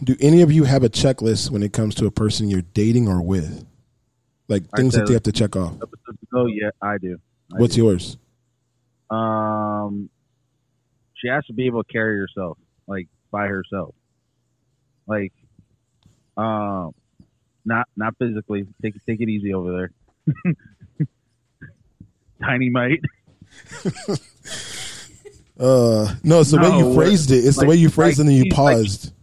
do 0.03 0.15
any 0.19 0.41
of 0.41 0.51
you 0.51 0.65
have 0.65 0.83
a 0.83 0.89
checklist 0.89 1.49
when 1.49 1.63
it 1.63 1.73
comes 1.73 1.95
to 1.95 2.05
a 2.05 2.11
person 2.11 2.49
you're 2.49 2.61
dating 2.61 3.07
or 3.07 3.21
with? 3.21 3.65
Like 4.47 4.69
things 4.75 4.93
that 4.93 5.07
you 5.07 5.13
have 5.13 5.23
to 5.23 5.31
check 5.31 5.55
off. 5.55 5.75
Oh 6.35 6.47
yeah, 6.47 6.69
I 6.81 6.97
do. 6.97 7.17
I 7.53 7.59
What's 7.59 7.75
do. 7.75 7.83
yours? 7.85 8.17
Um, 9.09 10.09
she 11.23 11.29
has 11.29 11.45
to 11.45 11.53
be 11.53 11.65
able 11.67 11.83
to 11.83 11.91
carry 11.91 12.17
herself, 12.19 12.57
like 12.85 13.07
by 13.31 13.47
herself, 13.47 13.95
like, 15.07 15.31
um, 16.35 16.93
not 17.65 17.87
not 17.95 18.15
physically. 18.19 18.67
Take 18.81 18.95
take 19.05 19.21
it 19.21 19.29
easy 19.29 19.53
over 19.53 19.89
there. 20.27 21.05
Tiny 22.43 22.69
mite. 22.69 23.01
Uh, 25.59 26.15
no, 26.23 26.41
it's 26.41 26.49
the 26.49 26.57
way 26.57 26.77
you 26.79 26.93
phrased 26.95 27.29
it. 27.29 27.45
It's 27.45 27.57
the 27.59 27.67
way 27.67 27.75
you 27.75 27.87
phrased 27.87 28.17
it 28.17 28.21
and 28.23 28.29
then 28.29 28.35
you 28.37 28.45
like- 28.45 28.57
like- 28.57 28.75
paused. 28.77 29.13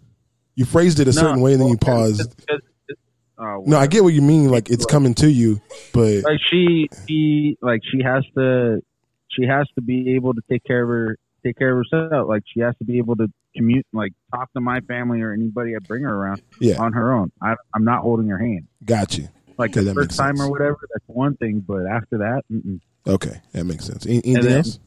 you 0.54 0.64
phrased 0.64 1.00
it 1.00 1.08
a 1.08 1.12
certain 1.12 1.38
No, 1.38 1.42
way 1.42 1.52
and 1.54 1.60
then 1.60 1.68
you 1.70 1.76
paused. 1.76 2.20
it's- 2.20 2.34
it's- 2.48 2.70
it's- 2.88 3.04
oh, 3.36 3.64
No, 3.66 3.76
I 3.76 3.88
get 3.88 4.04
what 4.04 4.14
you 4.14 4.22
mean. 4.22 4.48
Like 4.48 4.70
it's 4.70 4.86
coming 4.86 5.12
to 5.14 5.28
you, 5.30 5.60
but 5.92 6.22
like 6.22 6.38
she 6.48 6.88
she 7.08 7.58
like 7.60 7.80
she 7.90 8.00
has 8.04 8.24
to 8.36 8.80
she 9.28 9.42
has 9.44 9.66
to 9.74 9.80
be 9.82 10.14
able 10.14 10.32
to 10.34 10.40
take 10.48 10.62
care 10.62 10.82
of 10.84 10.88
her 10.88 11.18
take 11.44 11.56
care 11.58 11.78
of 11.78 11.84
herself 11.90 12.28
like 12.28 12.42
she 12.52 12.60
has 12.60 12.74
to 12.78 12.84
be 12.84 12.98
able 12.98 13.16
to 13.16 13.26
commute 13.56 13.86
like 13.92 14.12
talk 14.32 14.52
to 14.52 14.60
my 14.60 14.80
family 14.80 15.20
or 15.22 15.32
anybody 15.32 15.74
i 15.74 15.78
bring 15.86 16.02
her 16.04 16.14
around 16.14 16.40
Yeah. 16.60 16.80
on 16.80 16.92
her 16.92 17.12
own 17.12 17.32
I, 17.42 17.54
i'm 17.74 17.84
not 17.84 18.02
holding 18.02 18.28
her 18.28 18.38
hand 18.38 18.66
got 18.84 19.16
you. 19.18 19.28
like 19.58 19.72
the 19.72 19.92
first 19.94 20.16
time 20.16 20.36
sense. 20.36 20.48
or 20.48 20.50
whatever 20.52 20.78
that's 20.92 21.04
one 21.06 21.36
thing 21.36 21.64
but 21.66 21.86
after 21.86 22.18
that 22.18 22.42
mm-mm. 22.50 22.80
Okay, 23.06 23.40
that 23.52 23.64
makes 23.64 23.86
sense. 23.86 24.04
Anything 24.06 24.36
And 24.36 24.44
then- 24.44 24.56
else? 24.58 24.78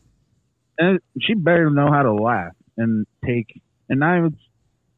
and 0.77 0.99
she 1.19 1.33
better 1.33 1.69
know 1.71 1.91
how 1.91 2.03
to 2.03 2.13
laugh 2.13 2.53
and 2.77 3.05
take 3.25 3.59
and 3.89 3.99
not 3.99 4.17
even 4.19 4.37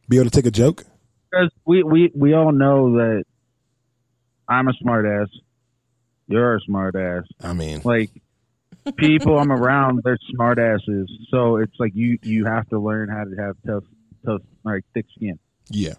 Be 0.10 0.18
able 0.18 0.26
to 0.26 0.32
take 0.32 0.46
a 0.46 0.52
joke. 0.52 0.84
because 1.32 1.50
we, 1.65 1.82
we 1.84 2.12
we 2.13 2.34
all 2.34 2.52
know 2.52 2.94
that 2.98 3.24
i'm 4.50 4.68
a 4.68 4.74
smart 4.74 5.06
ass 5.06 5.28
you're 6.28 6.56
a 6.56 6.60
smart 6.62 6.96
ass 6.96 7.24
I 7.41 7.54
mean, 7.54 7.82
like 7.86 8.12
people 8.98 9.38
I'm 9.39 9.52
around, 9.52 10.02
they're 10.04 10.17
smart 10.32 10.60
asses. 10.60 11.12
So 11.30 11.58
it's 11.58 11.76
like 11.80 11.91
you 11.95 12.17
you 12.24 12.45
have 12.45 12.67
to 12.69 12.80
learn 12.80 13.10
how 13.10 13.24
to 13.24 13.36
have 13.41 13.56
tough 13.65 13.84
tough 14.26 14.41
like 14.63 14.84
thick 14.93 15.06
skin 15.15 15.39
yeah, 15.69 15.93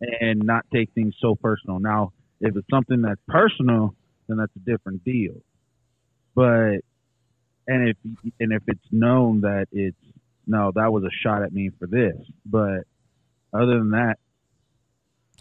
and 0.00 0.42
not 0.42 0.66
take 0.72 0.92
things 0.94 1.14
so 1.20 1.34
personal. 1.34 1.78
Now, 1.80 2.12
if 2.40 2.56
it's 2.56 2.68
something 2.70 3.02
that's 3.02 3.20
personal, 3.28 3.94
then 4.28 4.38
that's 4.38 4.54
a 4.56 4.60
different 4.60 5.04
deal. 5.04 5.34
But 6.34 6.80
and 7.66 7.88
if 7.88 7.96
and 8.38 8.52
if 8.52 8.62
it's 8.66 8.86
known 8.90 9.42
that 9.42 9.66
it's 9.72 9.96
no, 10.46 10.72
that 10.74 10.92
was 10.92 11.04
a 11.04 11.10
shot 11.22 11.42
at 11.42 11.52
me 11.52 11.70
for 11.78 11.86
this. 11.86 12.16
But 12.46 12.84
other 13.52 13.78
than 13.78 13.90
that, 13.90 14.18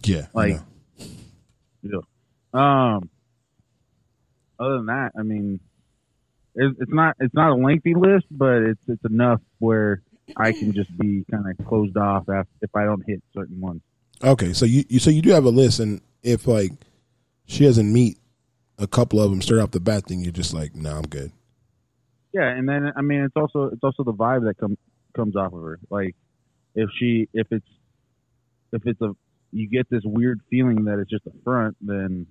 yeah. 0.04 0.28
Like 0.34 0.60
know. 1.84 2.04
yeah. 2.54 2.96
um 2.96 3.10
other 4.60 4.78
than 4.78 4.88
that, 4.88 5.12
I 5.18 5.24
mean 5.24 5.60
It's, 6.56 6.76
it's 6.80 6.92
not 6.92 7.16
it's 7.20 7.34
not 7.34 7.52
a 7.52 7.56
lengthy 7.56 7.96
list, 7.96 8.26
but 8.32 8.64
it's 8.64 8.82
it's 8.88 9.04
enough 9.06 9.42
where 9.60 10.02
I 10.38 10.52
can 10.52 10.74
just 10.74 10.96
be 10.98 11.26
kind 11.32 11.46
of 11.50 11.66
closed 11.66 11.98
off 11.98 12.26
if, 12.28 12.48
if 12.62 12.76
I 12.76 12.86
don't 12.86 13.04
hit 13.08 13.22
certain 13.34 13.60
ones. 13.60 13.82
Okay, 14.24 14.54
so 14.54 14.66
you, 14.66 14.84
you 14.90 15.00
so 15.00 15.10
you 15.10 15.22
do 15.22 15.30
have 15.32 15.46
a 15.46 15.50
list, 15.50 15.80
and 15.80 16.02
if 16.24 16.48
like 16.48 16.72
she 17.46 17.64
doesn't 17.66 17.92
meet 17.92 18.18
a 18.78 18.88
couple 18.88 19.22
of 19.22 19.30
them 19.30 19.42
straight 19.42 19.62
off 19.62 19.72
the 19.72 19.80
bat, 19.80 20.08
then 20.08 20.20
you're 20.22 20.32
just 20.32 20.54
like, 20.54 20.76
no, 20.76 20.96
I'm 20.96 21.04
good. 21.04 21.32
Yeah, 22.34 22.48
and 22.48 22.68
then 22.68 22.92
I 22.96 23.02
mean 23.02 23.22
it's 23.22 23.36
also 23.36 23.66
it's 23.66 23.84
also 23.84 24.04
the 24.04 24.14
vibe 24.14 24.46
that 24.46 24.58
comes 24.58 24.78
comes 25.16 25.36
off 25.36 25.54
of 25.54 25.62
her. 25.62 25.80
Like 25.90 26.16
if 26.76 26.90
she 27.00 27.28
if 27.34 27.48
it's 27.52 27.68
if 28.72 28.86
it's 28.86 29.02
a 29.02 29.16
you 29.52 29.68
get 29.68 29.90
this 29.90 30.04
weird 30.06 30.42
feeling 30.50 30.86
that 30.86 31.00
it's 31.00 31.10
just 31.10 31.26
a 31.26 31.32
front, 31.44 31.76
then 31.82 32.28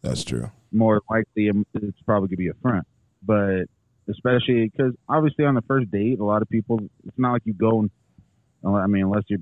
That's 0.00 0.24
true. 0.24 0.50
more 0.72 1.02
likely 1.10 1.50
um, 1.50 1.66
it's 1.74 2.00
probably 2.02 2.28
gonna 2.28 2.36
be 2.36 2.48
a 2.48 2.54
front. 2.62 2.86
But 3.22 3.64
especially 4.08 4.70
because 4.70 4.94
obviously 5.08 5.44
on 5.44 5.54
the 5.54 5.62
first 5.62 5.90
date, 5.90 6.18
a 6.18 6.24
lot 6.24 6.42
of 6.42 6.48
people 6.48 6.80
it's 7.06 7.18
not 7.18 7.32
like 7.32 7.42
you 7.44 7.52
go 7.52 7.80
and 7.80 7.90
uh, 8.64 8.70
I 8.70 8.86
mean 8.86 9.04
unless 9.04 9.24
your 9.28 9.40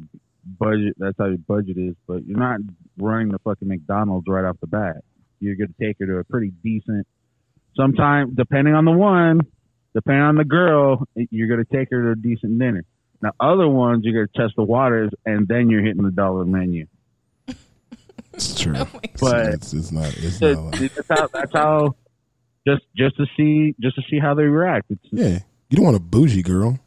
budget 0.59 0.95
that's 0.99 1.17
how 1.19 1.27
your 1.27 1.39
budget 1.39 1.77
is, 1.79 1.95
but 2.07 2.27
you're 2.27 2.39
not 2.39 2.61
running 2.99 3.29
the 3.29 3.39
fucking 3.41 3.69
McDonald's 3.69 4.27
right 4.29 4.45
off 4.45 4.57
the 4.61 4.67
bat. 4.67 4.97
You're 5.41 5.57
gonna 5.57 5.75
take 5.81 5.99
her 6.01 6.07
to 6.07 6.19
a 6.19 6.25
pretty 6.25 6.53
decent. 6.63 7.07
Sometime 7.77 8.35
depending 8.35 8.75
on 8.75 8.85
the 8.85 8.93
one, 8.93 9.41
depending 9.95 10.23
on 10.23 10.37
the 10.37 10.45
girl, 10.45 11.07
you're 11.15 11.49
gonna 11.49 11.65
take 11.65 11.91
her 11.91 12.03
to 12.03 12.11
a 12.13 12.17
decent 12.17 12.59
dinner. 12.59 12.85
Now 13.23 13.33
other 13.41 13.69
ones 13.69 14.05
you're 14.05 14.27
gonna 14.27 14.47
test 14.47 14.57
the 14.57 14.65
waters 14.65 15.11
and 15.25 15.47
then 15.47 15.71
you're 15.71 15.83
hitting 15.83 16.03
the 16.03 16.11
dollar 16.11 16.45
menu. 16.45 16.87
It's 18.33 18.61
true, 18.61 18.75
But 19.19 19.47
it's, 19.55 19.73
it's 19.73 19.91
not. 19.91 20.15
It's 20.19 20.43
not. 20.43 20.59
Like, 20.59 20.95
that's 20.95 21.09
how. 21.09 21.27
That's 21.33 21.53
how. 21.55 21.97
Just 22.67 22.83
just 22.97 23.17
to 23.19 23.27
see 23.37 23.75
just 23.81 23.97
to 23.97 24.03
see 24.11 24.19
how 24.19 24.35
they 24.35 24.45
react. 24.45 24.87
It's, 24.91 25.05
yeah, 25.13 25.39
you 25.71 25.77
don't 25.77 25.85
want 25.85 25.97
a 25.97 26.01
bougie 26.01 26.43
girl, 26.43 26.79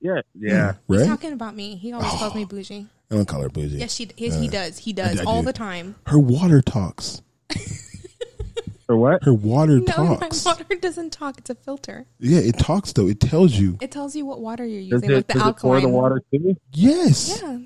yeah, 0.00 0.20
yeah. 0.38 0.74
He's 0.88 0.98
right? 1.00 1.06
talking 1.06 1.32
about 1.32 1.54
me. 1.56 1.76
He 1.76 1.92
always 1.92 2.10
calls 2.10 2.34
me 2.34 2.44
bougie. 2.44 2.86
I 3.10 3.14
don't 3.14 3.26
call 3.26 3.40
her 3.42 3.48
bougie. 3.48 3.78
Yes, 3.78 3.94
she. 3.94 4.08
Yes, 4.16 4.38
he 4.38 4.48
Uh, 4.48 4.50
does. 4.50 4.78
He 4.78 4.92
does 4.92 5.16
do- 5.16 5.22
I 5.22 5.24
all 5.24 5.40
do. 5.40 5.46
the 5.46 5.52
time. 5.52 5.94
Her 6.06 6.18
water 6.18 6.60
talks. 6.62 7.22
For 8.86 8.96
what? 8.96 9.22
Her 9.22 9.32
water 9.32 9.78
No, 9.78 9.84
talks. 9.86 10.44
my 10.44 10.52
water 10.52 10.74
doesn't 10.74 11.12
talk. 11.12 11.38
It's 11.38 11.48
a 11.48 11.54
filter. 11.54 12.04
Yeah, 12.18 12.40
it 12.40 12.58
talks 12.58 12.92
though. 12.92 13.06
It 13.08 13.20
tells 13.20 13.54
you. 13.54 13.78
It 13.80 13.90
tells 13.90 14.14
you 14.16 14.26
what 14.26 14.40
water 14.40 14.66
you're 14.66 14.82
Does 14.82 15.02
using, 15.02 15.10
it, 15.10 15.14
like 15.14 15.26
the 15.28 15.34
does 15.34 15.48
it 15.48 15.56
pour 15.56 15.80
the 15.80 15.88
water 15.88 16.20
too? 16.30 16.56
Yes. 16.72 17.40
Yeah, 17.42 17.58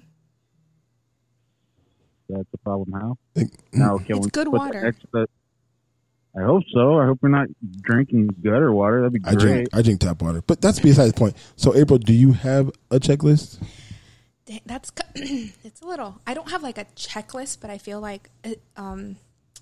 That's 2.29 2.51
the 2.53 2.59
problem. 2.59 2.93
How? 2.93 3.19
Like, 3.35 3.51
Now 3.73 3.99
can 3.99 4.19
It's 4.19 4.27
we 4.27 4.31
good 4.31 4.45
put 4.45 4.45
the 4.45 4.51
water. 4.51 4.87
Extra, 4.87 5.27
I 6.39 6.43
hope 6.43 6.65
so. 6.73 6.99
I 6.99 7.07
hope 7.07 7.19
we're 7.23 7.31
not 7.31 7.49
drinking 7.81 8.29
gutter 8.43 8.73
water. 8.73 9.01
That'd 9.01 9.15
be 9.15 9.21
I 9.25 9.35
great. 9.35 9.41
drink. 9.41 9.69
I 9.73 9.83
drink 9.83 10.01
tap 10.01 10.21
water, 10.21 10.43
but 10.47 10.61
that's 10.61 10.81
beside 10.81 11.09
the 11.09 11.15
point. 11.15 11.37
So, 11.57 11.75
April, 11.75 11.99
do 11.99 12.13
you 12.13 12.33
have 12.33 12.69
a 12.91 13.01
checklist? 13.01 13.63
Dang, 14.45 14.61
that's 14.67 14.93
it's 15.15 15.81
a 15.81 15.87
little. 15.87 16.21
I 16.27 16.35
don't 16.35 16.51
have 16.51 16.63
like 16.63 16.77
a 16.79 16.85
checklist, 16.97 17.61
but 17.61 17.71
I 17.71 17.79
feel 17.79 18.01
like 18.01 18.29
it, 18.45 18.61
um, 18.77 19.17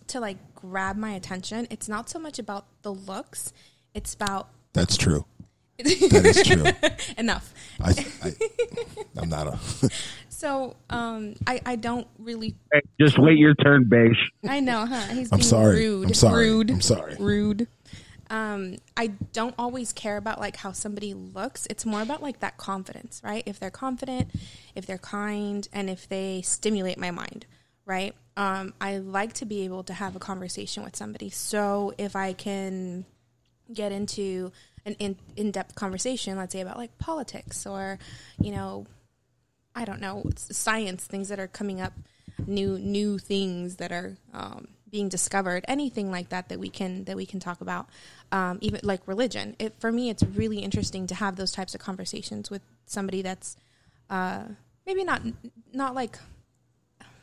to 0.08 0.20
like 0.20 0.36
grab 0.54 0.96
my 0.96 1.12
attention. 1.12 1.68
It's 1.70 1.88
not 1.88 2.10
so 2.10 2.18
much 2.18 2.38
about 2.38 2.66
the 2.82 2.92
looks. 2.92 3.52
It's 3.94 4.14
about 4.14 4.48
That's 4.72 4.96
true. 4.96 5.24
That 5.78 6.24
is 6.24 6.42
true. 6.42 6.64
enough. 7.18 7.52
I, 7.80 8.06
I, 8.22 8.34
I'm 9.16 9.28
not 9.28 9.48
a. 9.48 9.90
So 10.28 10.76
um, 10.90 11.36
I 11.46 11.60
I 11.64 11.76
don't 11.76 12.06
really. 12.18 12.54
Hey, 12.72 12.82
just 13.00 13.18
wait 13.18 13.38
your 13.38 13.54
turn, 13.54 13.88
beige. 13.88 14.18
I 14.46 14.60
know, 14.60 14.84
huh? 14.84 15.00
He's 15.14 15.32
I'm 15.32 15.38
being 15.38 15.48
sorry. 15.48 15.76
rude. 15.76 16.08
I'm 16.08 16.14
sorry. 16.14 16.50
Rude. 16.50 16.70
I'm 16.70 16.80
sorry. 16.82 17.16
Rude. 17.18 17.68
Um, 18.30 18.76
I 18.96 19.08
don't 19.32 19.54
always 19.58 19.92
care 19.92 20.16
about 20.16 20.40
like 20.40 20.56
how 20.56 20.72
somebody 20.72 21.14
looks. 21.14 21.66
It's 21.70 21.86
more 21.86 22.02
about 22.02 22.22
like 22.22 22.40
that 22.40 22.56
confidence, 22.56 23.22
right? 23.24 23.42
If 23.46 23.60
they're 23.60 23.70
confident, 23.70 24.32
if 24.74 24.86
they're 24.86 24.98
kind, 24.98 25.66
and 25.72 25.88
if 25.88 26.08
they 26.08 26.42
stimulate 26.42 26.98
my 26.98 27.10
mind, 27.10 27.46
right? 27.86 28.14
Um, 28.36 28.74
I 28.80 28.98
like 28.98 29.34
to 29.34 29.46
be 29.46 29.64
able 29.64 29.84
to 29.84 29.94
have 29.94 30.16
a 30.16 30.18
conversation 30.18 30.82
with 30.82 30.96
somebody. 30.96 31.30
So 31.30 31.94
if 31.96 32.16
I 32.16 32.32
can 32.32 33.04
get 33.72 33.92
into 33.92 34.52
an 34.86 34.94
in, 34.98 35.16
in-depth 35.36 35.74
conversation, 35.74 36.36
let's 36.36 36.52
say 36.52 36.60
about 36.60 36.76
like 36.76 36.96
politics 36.98 37.66
or, 37.66 37.98
you 38.40 38.52
know, 38.52 38.86
I 39.74 39.84
don't 39.84 40.00
know, 40.00 40.24
science, 40.36 41.04
things 41.04 41.28
that 41.28 41.40
are 41.40 41.48
coming 41.48 41.80
up, 41.80 41.92
new 42.46 42.78
new 42.78 43.18
things 43.18 43.76
that 43.76 43.92
are 43.92 44.16
um, 44.32 44.68
being 44.90 45.08
discovered, 45.08 45.64
anything 45.66 46.10
like 46.10 46.28
that 46.28 46.48
that 46.48 46.60
we 46.60 46.68
can 46.68 47.04
that 47.04 47.16
we 47.16 47.26
can 47.26 47.40
talk 47.40 47.60
about, 47.60 47.88
um, 48.30 48.58
even 48.60 48.80
like 48.84 49.06
religion. 49.08 49.56
It, 49.58 49.74
for 49.80 49.90
me, 49.90 50.10
it's 50.10 50.22
really 50.22 50.58
interesting 50.58 51.06
to 51.08 51.14
have 51.16 51.36
those 51.36 51.50
types 51.50 51.74
of 51.74 51.80
conversations 51.80 52.50
with 52.50 52.62
somebody 52.86 53.22
that's 53.22 53.56
uh, 54.10 54.44
maybe 54.86 55.02
not 55.02 55.22
not 55.72 55.94
like 55.94 56.18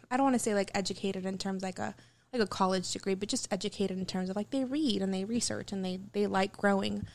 I 0.09 0.17
don't 0.17 0.25
want 0.25 0.35
to 0.35 0.39
say 0.39 0.53
like 0.53 0.71
educated 0.73 1.25
in 1.25 1.37
terms 1.37 1.63
like 1.63 1.79
a 1.79 1.95
like 2.33 2.41
a 2.41 2.47
college 2.47 2.91
degree, 2.91 3.15
but 3.15 3.29
just 3.29 3.47
educated 3.51 3.97
in 3.97 4.05
terms 4.05 4.29
of 4.29 4.35
like 4.35 4.51
they 4.51 4.65
read 4.65 5.01
and 5.01 5.13
they 5.13 5.23
research 5.23 5.71
and 5.71 5.83
they 5.85 5.99
they 6.11 6.27
like 6.27 6.57
growing. 6.57 7.07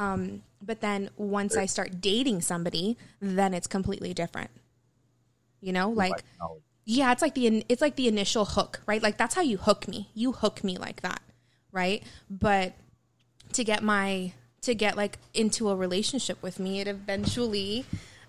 Um, 0.00 0.42
but 0.62 0.80
then 0.80 1.10
once 1.16 1.56
I 1.56 1.66
start 1.66 2.00
dating 2.00 2.40
somebody, 2.40 2.96
then 3.20 3.52
it's 3.52 3.66
completely 3.66 4.14
different. 4.14 4.50
You 5.60 5.74
know, 5.74 5.90
like 5.90 6.24
yeah, 6.86 7.12
it's 7.12 7.20
like 7.20 7.34
the 7.34 7.64
it's 7.68 7.82
like 7.82 7.96
the 7.96 8.08
initial 8.08 8.46
hook, 8.46 8.80
right? 8.86 9.02
Like 9.02 9.18
that's 9.18 9.34
how 9.34 9.42
you 9.42 9.58
hook 9.58 9.86
me. 9.86 10.08
You 10.14 10.32
hook 10.32 10.64
me 10.64 10.78
like 10.78 11.02
that, 11.02 11.20
right? 11.70 12.02
But 12.30 12.72
to 13.52 13.62
get 13.62 13.82
my 13.82 14.32
to 14.62 14.74
get 14.74 14.96
like 14.96 15.18
into 15.34 15.68
a 15.68 15.76
relationship 15.76 16.42
with 16.42 16.58
me, 16.58 16.80
it 16.80 16.88
eventually 16.88 17.84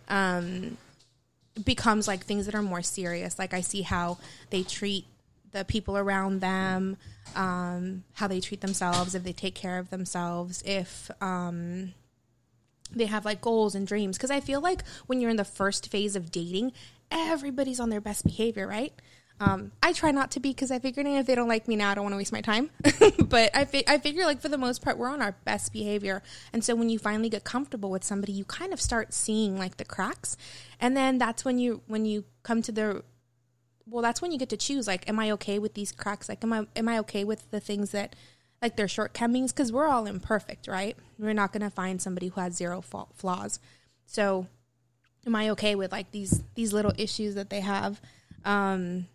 um 0.10 0.78
becomes 1.64 2.06
like 2.06 2.26
things 2.26 2.48
that 2.48 2.56
are 2.56 2.62
more 2.62 2.82
serious. 2.82 3.40
Like 3.40 3.54
I 3.54 3.62
see 3.62 3.84
how 3.84 4.18
they 4.50 4.64
treat 4.64 5.06
the 5.52 5.66
people 5.66 5.98
around 5.98 6.42
them, 6.42 6.98
um, 7.36 8.04
how 8.14 8.28
they 8.28 8.40
treat 8.40 8.62
themselves, 8.62 9.16
if 9.16 9.24
they 9.24 9.34
take 9.34 9.56
care 9.56 9.78
of 9.78 9.90
themselves, 9.90 10.64
if 10.66 11.12
um, 11.22 11.94
they 12.94 13.06
have 13.06 13.26
like 13.26 13.42
goals 13.42 13.76
and 13.76 13.88
dreams. 13.88 14.18
Because 14.18 14.32
I 14.32 14.40
feel 14.40 14.62
like 14.62 14.84
when 15.08 15.20
you're 15.20 15.30
in 15.30 15.38
the 15.38 15.46
first 15.46 15.90
phase 15.90 16.16
of 16.16 16.32
dating, 16.32 16.72
everybody's 17.10 17.80
on 17.80 17.90
their 17.90 18.02
best 18.02 18.26
behavior, 18.26 18.68
right? 18.68 18.94
Um, 19.42 19.72
I 19.82 19.92
try 19.92 20.12
not 20.12 20.30
to 20.32 20.40
be 20.40 20.50
because 20.50 20.70
I 20.70 20.78
figure 20.78 21.04
if 21.04 21.26
they 21.26 21.34
don't 21.34 21.48
like 21.48 21.68
me 21.68 21.76
now, 21.76 21.90
I 21.90 21.96
don't 21.96 22.04
want 22.04 22.14
to 22.14 22.18
waste 22.18 22.32
my 22.32 22.42
time. 22.42 22.70
but 23.18 23.50
I, 23.56 23.66
fi- 23.66 23.84
I 23.88 23.98
figure 23.98 24.24
like 24.26 24.40
for 24.40 24.50
the 24.50 24.58
most 24.58 24.84
part, 24.84 25.00
we're 25.00 25.10
on 25.10 25.20
our 25.20 25.36
best 25.46 25.74
behavior. 25.74 26.22
And 26.54 26.64
so 26.64 26.76
when 26.76 26.90
you 26.90 27.00
finally 27.00 27.28
get 27.28 27.44
comfortable 27.44 27.90
with 27.90 28.04
somebody, 28.04 28.34
you 28.34 28.46
kind 28.46 28.72
of 28.72 28.80
start 28.80 29.16
seeing 29.16 29.58
like 29.58 29.78
the 29.78 29.86
cracks. 29.86 30.38
And 30.80 30.96
then 30.96 31.18
that's 31.18 31.44
when 31.44 31.58
you 31.58 31.82
when 31.88 32.06
you 32.06 32.26
come 32.44 32.62
to 32.62 32.72
the 32.72 33.04
well, 33.86 34.02
that's 34.02 34.22
when 34.22 34.32
you 34.32 34.38
get 34.38 34.50
to 34.50 34.58
choose 34.58 34.88
like, 34.88 35.08
am 35.10 35.20
I 35.20 35.32
okay 35.32 35.60
with 35.60 35.74
these 35.74 35.91
cracks? 35.91 36.30
Like, 36.30 36.44
am 36.44 36.54
I 36.54 36.67
am 36.76 36.88
I 36.88 37.00
okay 37.00 37.24
with 37.24 37.50
the 37.52 37.60
things 37.60 37.91
that 37.91 38.15
like 38.62 38.76
their 38.76 38.88
shortcomings? 38.88 39.52
Because 39.52 39.72
we're 39.72 39.88
all 39.88 40.06
imperfect, 40.06 40.67
right? 40.67 40.96
We're 41.17 41.34
not 41.34 41.52
going 41.52 41.63
to 41.63 41.70
find 41.70 42.02
somebody 42.02 42.30
who 42.30 42.41
has 42.41 42.56
zero 42.56 42.82
fa- 42.82 43.06
flaws. 43.13 43.60
So, 44.06 44.48
am 45.26 45.36
I 45.36 45.50
okay 45.52 45.76
with 45.76 45.91
like 45.91 46.12
these 46.12 46.44
these 46.56 46.74
little 46.74 46.94
issues 46.98 47.36
that 47.36 47.50
they 47.50 47.62
have? 47.62 48.02
Um, 48.46 49.08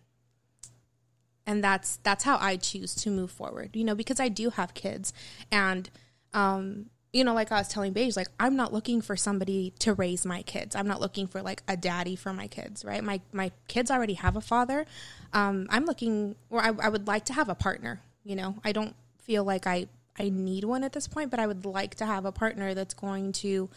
and 1.45 1.63
that's 1.63 1.97
that's 2.03 2.23
how 2.23 2.37
I 2.39 2.57
choose 2.57 2.93
to 2.95 3.09
move 3.09 3.31
forward. 3.31 3.75
You 3.75 3.85
know, 3.85 3.95
because 3.95 4.19
I 4.19 4.27
do 4.27 4.49
have 4.51 4.73
kids, 4.73 5.13
and 5.51 5.89
um, 6.33 6.87
you 7.17 7.23
know, 7.23 7.33
like 7.33 7.51
I 7.51 7.57
was 7.57 7.67
telling 7.67 7.93
Beige, 7.93 8.15
like 8.15 8.27
I'm 8.39 8.55
not 8.55 8.71
looking 8.71 9.01
for 9.01 9.15
somebody 9.15 9.73
to 9.79 9.95
raise 9.95 10.23
my 10.23 10.43
kids. 10.43 10.75
I'm 10.75 10.87
not 10.87 11.01
looking 11.01 11.25
for 11.25 11.41
like 11.41 11.63
a 11.67 11.75
daddy 11.75 12.15
for 12.15 12.31
my 12.31 12.45
kids, 12.45 12.85
right? 12.85 13.03
My 13.03 13.21
my 13.33 13.51
kids 13.67 13.89
already 13.89 14.13
have 14.13 14.35
a 14.35 14.41
father. 14.41 14.85
Um, 15.33 15.65
I'm 15.71 15.85
looking, 15.85 16.35
or 16.51 16.61
I, 16.61 16.71
I 16.79 16.89
would 16.89 17.07
like 17.07 17.25
to 17.25 17.33
have 17.33 17.49
a 17.49 17.55
partner. 17.55 18.01
You 18.23 18.35
know, 18.35 18.57
I 18.63 18.71
don't 18.71 18.95
feel 19.17 19.43
like 19.43 19.65
I 19.65 19.87
I 20.19 20.29
need 20.29 20.63
one 20.63 20.83
at 20.83 20.93
this 20.93 21.07
point, 21.07 21.31
but 21.31 21.39
I 21.39 21.47
would 21.47 21.65
like 21.65 21.95
to 21.95 22.05
have 22.05 22.23
a 22.25 22.31
partner 22.31 22.75
that's 22.75 22.93
going 22.93 23.31
to 23.33 23.67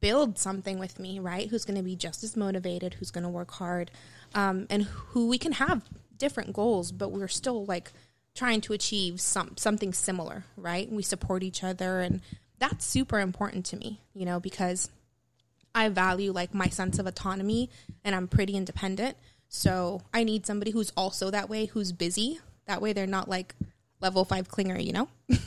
build 0.00 0.38
something 0.38 0.78
with 0.78 1.00
me, 1.00 1.18
right? 1.18 1.48
Who's 1.48 1.64
going 1.64 1.76
to 1.76 1.82
be 1.82 1.96
just 1.96 2.22
as 2.22 2.36
motivated, 2.36 2.94
who's 2.94 3.10
going 3.10 3.24
to 3.24 3.30
work 3.30 3.50
hard, 3.50 3.90
um, 4.32 4.68
and 4.70 4.84
who 4.84 5.26
we 5.26 5.38
can 5.38 5.52
have 5.52 5.82
different 6.16 6.52
goals, 6.52 6.92
but 6.92 7.10
we're 7.10 7.26
still 7.26 7.64
like 7.64 7.90
trying 8.36 8.60
to 8.60 8.72
achieve 8.72 9.20
some 9.20 9.56
something 9.56 9.92
similar, 9.92 10.44
right? 10.56 10.88
We 10.88 11.02
support 11.02 11.42
each 11.42 11.64
other, 11.64 11.98
and 11.98 12.20
that's 12.60 12.84
super 12.84 13.18
important 13.18 13.64
to 13.66 13.76
me, 13.76 14.00
you 14.14 14.24
know, 14.24 14.38
because 14.38 14.90
I 15.74 15.88
value 15.88 16.30
like 16.30 16.54
my 16.54 16.68
sense 16.68 17.00
of 17.00 17.06
autonomy, 17.06 17.70
and 18.04 18.14
I'm 18.14 18.28
pretty 18.28 18.54
independent. 18.54 19.16
So 19.48 20.02
I 20.14 20.22
need 20.22 20.46
somebody 20.46 20.70
who's 20.70 20.92
also 20.96 21.30
that 21.30 21.48
way, 21.48 21.66
who's 21.66 21.90
busy. 21.90 22.38
That 22.66 22.80
way, 22.80 22.92
they're 22.92 23.06
not 23.06 23.28
like 23.28 23.56
level 24.00 24.24
five 24.24 24.48
clinger, 24.48 24.82
you 24.84 24.92
know. 24.92 25.08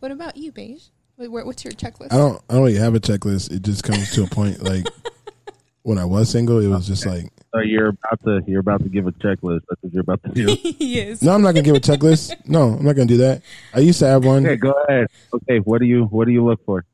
what 0.00 0.10
about 0.10 0.36
you, 0.36 0.50
Beige? 0.50 0.86
What's 1.16 1.64
your 1.64 1.72
checklist? 1.72 2.12
I 2.12 2.16
don't. 2.16 2.42
I 2.48 2.54
don't 2.54 2.64
really 2.64 2.78
have 2.78 2.94
a 2.94 3.00
checklist. 3.00 3.52
It 3.52 3.62
just 3.62 3.84
comes 3.84 4.10
to 4.12 4.24
a 4.24 4.26
point 4.26 4.62
like 4.62 4.86
when 5.82 5.98
I 5.98 6.04
was 6.04 6.30
single, 6.30 6.58
it 6.58 6.68
was 6.68 6.86
just 6.86 7.06
like 7.06 7.30
So 7.52 7.60
you're 7.60 7.88
about 7.88 8.22
to 8.24 8.42
you're 8.46 8.60
about 8.60 8.82
to 8.82 8.88
give 8.88 9.06
a 9.06 9.12
checklist. 9.12 9.60
That's 9.68 9.82
what 9.82 9.92
you're 9.92 10.02
about 10.02 10.22
to 10.24 10.30
do. 10.30 10.56
yes. 10.78 11.22
No, 11.22 11.32
I'm 11.32 11.42
not 11.42 11.54
gonna 11.54 11.62
give 11.62 11.76
a 11.76 11.80
checklist. 11.80 12.34
No, 12.46 12.74
I'm 12.74 12.84
not 12.84 12.94
gonna 12.96 13.06
do 13.06 13.16
that. 13.18 13.42
I 13.74 13.80
used 13.80 13.98
to 14.00 14.06
have 14.06 14.24
one. 14.24 14.46
Okay, 14.46 14.56
go 14.56 14.72
ahead. 14.88 15.06
Okay, 15.32 15.58
what 15.58 15.80
do 15.80 15.86
you 15.86 16.04
what 16.04 16.26
do 16.26 16.32
you 16.32 16.44
look 16.44 16.64
for? 16.64 16.84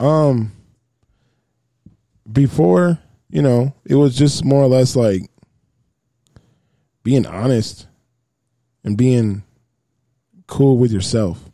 Um, 0.00 0.52
before 2.30 2.98
you 3.28 3.42
know, 3.42 3.74
it 3.84 3.96
was 3.96 4.16
just 4.16 4.44
more 4.44 4.62
or 4.62 4.68
less 4.68 4.96
like 4.96 5.22
being 7.02 7.26
honest 7.26 7.86
and 8.84 8.96
being 8.96 9.42
cool 10.46 10.78
with 10.78 10.92
yourself, 10.92 11.50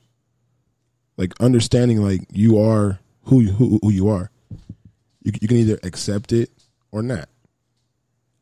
like 1.16 1.32
understanding 1.40 2.02
like 2.02 2.22
you 2.30 2.58
are 2.58 3.00
who 3.24 3.40
you, 3.40 3.52
who, 3.52 3.78
who 3.82 3.90
you 3.90 4.08
are. 4.08 4.30
You 5.22 5.32
you 5.40 5.48
can 5.48 5.56
either 5.56 5.78
accept 5.82 6.32
it 6.32 6.50
or 6.90 7.02
not. 7.02 7.28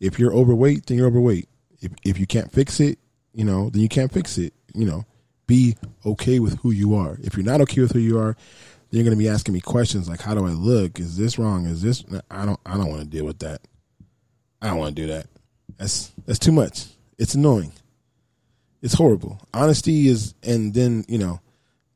If 0.00 0.18
you're 0.18 0.32
overweight, 0.32 0.86
then 0.86 0.96
you're 0.96 1.06
overweight. 1.06 1.48
If 1.80 1.92
if 2.04 2.18
you 2.18 2.26
can't 2.26 2.50
fix 2.50 2.80
it, 2.80 2.98
you 3.32 3.44
know, 3.44 3.70
then 3.70 3.82
you 3.82 3.88
can't 3.88 4.12
fix 4.12 4.38
it. 4.38 4.54
You 4.74 4.86
know, 4.86 5.04
be 5.46 5.76
okay 6.06 6.40
with 6.40 6.58
who 6.60 6.70
you 6.70 6.94
are. 6.94 7.18
If 7.22 7.36
you're 7.36 7.44
not 7.44 7.60
okay 7.62 7.82
with 7.82 7.92
who 7.92 7.98
you 7.98 8.18
are, 8.18 8.36
then 8.90 8.98
you're 8.98 9.04
going 9.04 9.16
to 9.16 9.22
be 9.22 9.28
asking 9.28 9.54
me 9.54 9.60
questions 9.60 10.08
like, 10.08 10.20
"How 10.20 10.34
do 10.34 10.46
I 10.46 10.50
look? 10.50 10.98
Is 10.98 11.16
this 11.16 11.38
wrong? 11.38 11.66
Is 11.66 11.82
this?" 11.82 12.04
I 12.30 12.44
don't. 12.44 12.60
I 12.64 12.76
don't 12.76 12.88
want 12.88 13.02
to 13.02 13.06
deal 13.06 13.24
with 13.24 13.40
that. 13.40 13.60
I 14.62 14.68
don't 14.68 14.78
want 14.78 14.96
to 14.96 15.02
do 15.02 15.08
that. 15.08 15.26
That's 15.76 16.10
that's 16.26 16.38
too 16.38 16.52
much. 16.52 16.86
It's 17.18 17.34
annoying. 17.34 17.72
It's 18.82 18.94
horrible. 18.94 19.40
Honesty 19.52 20.08
is, 20.08 20.34
and 20.42 20.72
then 20.72 21.04
you 21.08 21.18
know, 21.18 21.40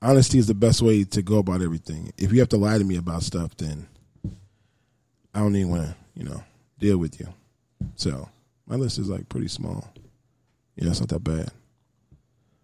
honesty 0.03 0.39
is 0.39 0.47
the 0.47 0.55
best 0.55 0.83
way 0.83 1.05
to 1.05 1.23
go 1.23 1.39
about 1.39 1.63
everything. 1.63 2.13
If 2.19 2.33
you 2.33 2.41
have 2.41 2.51
to 2.51 2.57
lie 2.57 2.79
to 2.79 2.85
me 2.85 2.97
about 2.97 3.23
stuff, 3.23 3.57
then 3.57 3.89
I 5.35 5.41
don't 5.41 5.57
even 5.57 5.71
want 5.71 5.83
to, 5.83 5.97
you 6.15 6.25
know, 6.25 6.43
deal 6.79 6.99
with 6.99 7.19
you. 7.19 7.29
So 7.97 8.29
my 8.67 8.77
list 8.77 8.99
is 8.99 9.09
like 9.09 9.29
pretty 9.29 9.49
small. 9.49 9.93
Yeah, 10.77 10.91
it's 10.91 11.01
not 11.01 11.09
that 11.11 11.23
bad. 11.25 11.51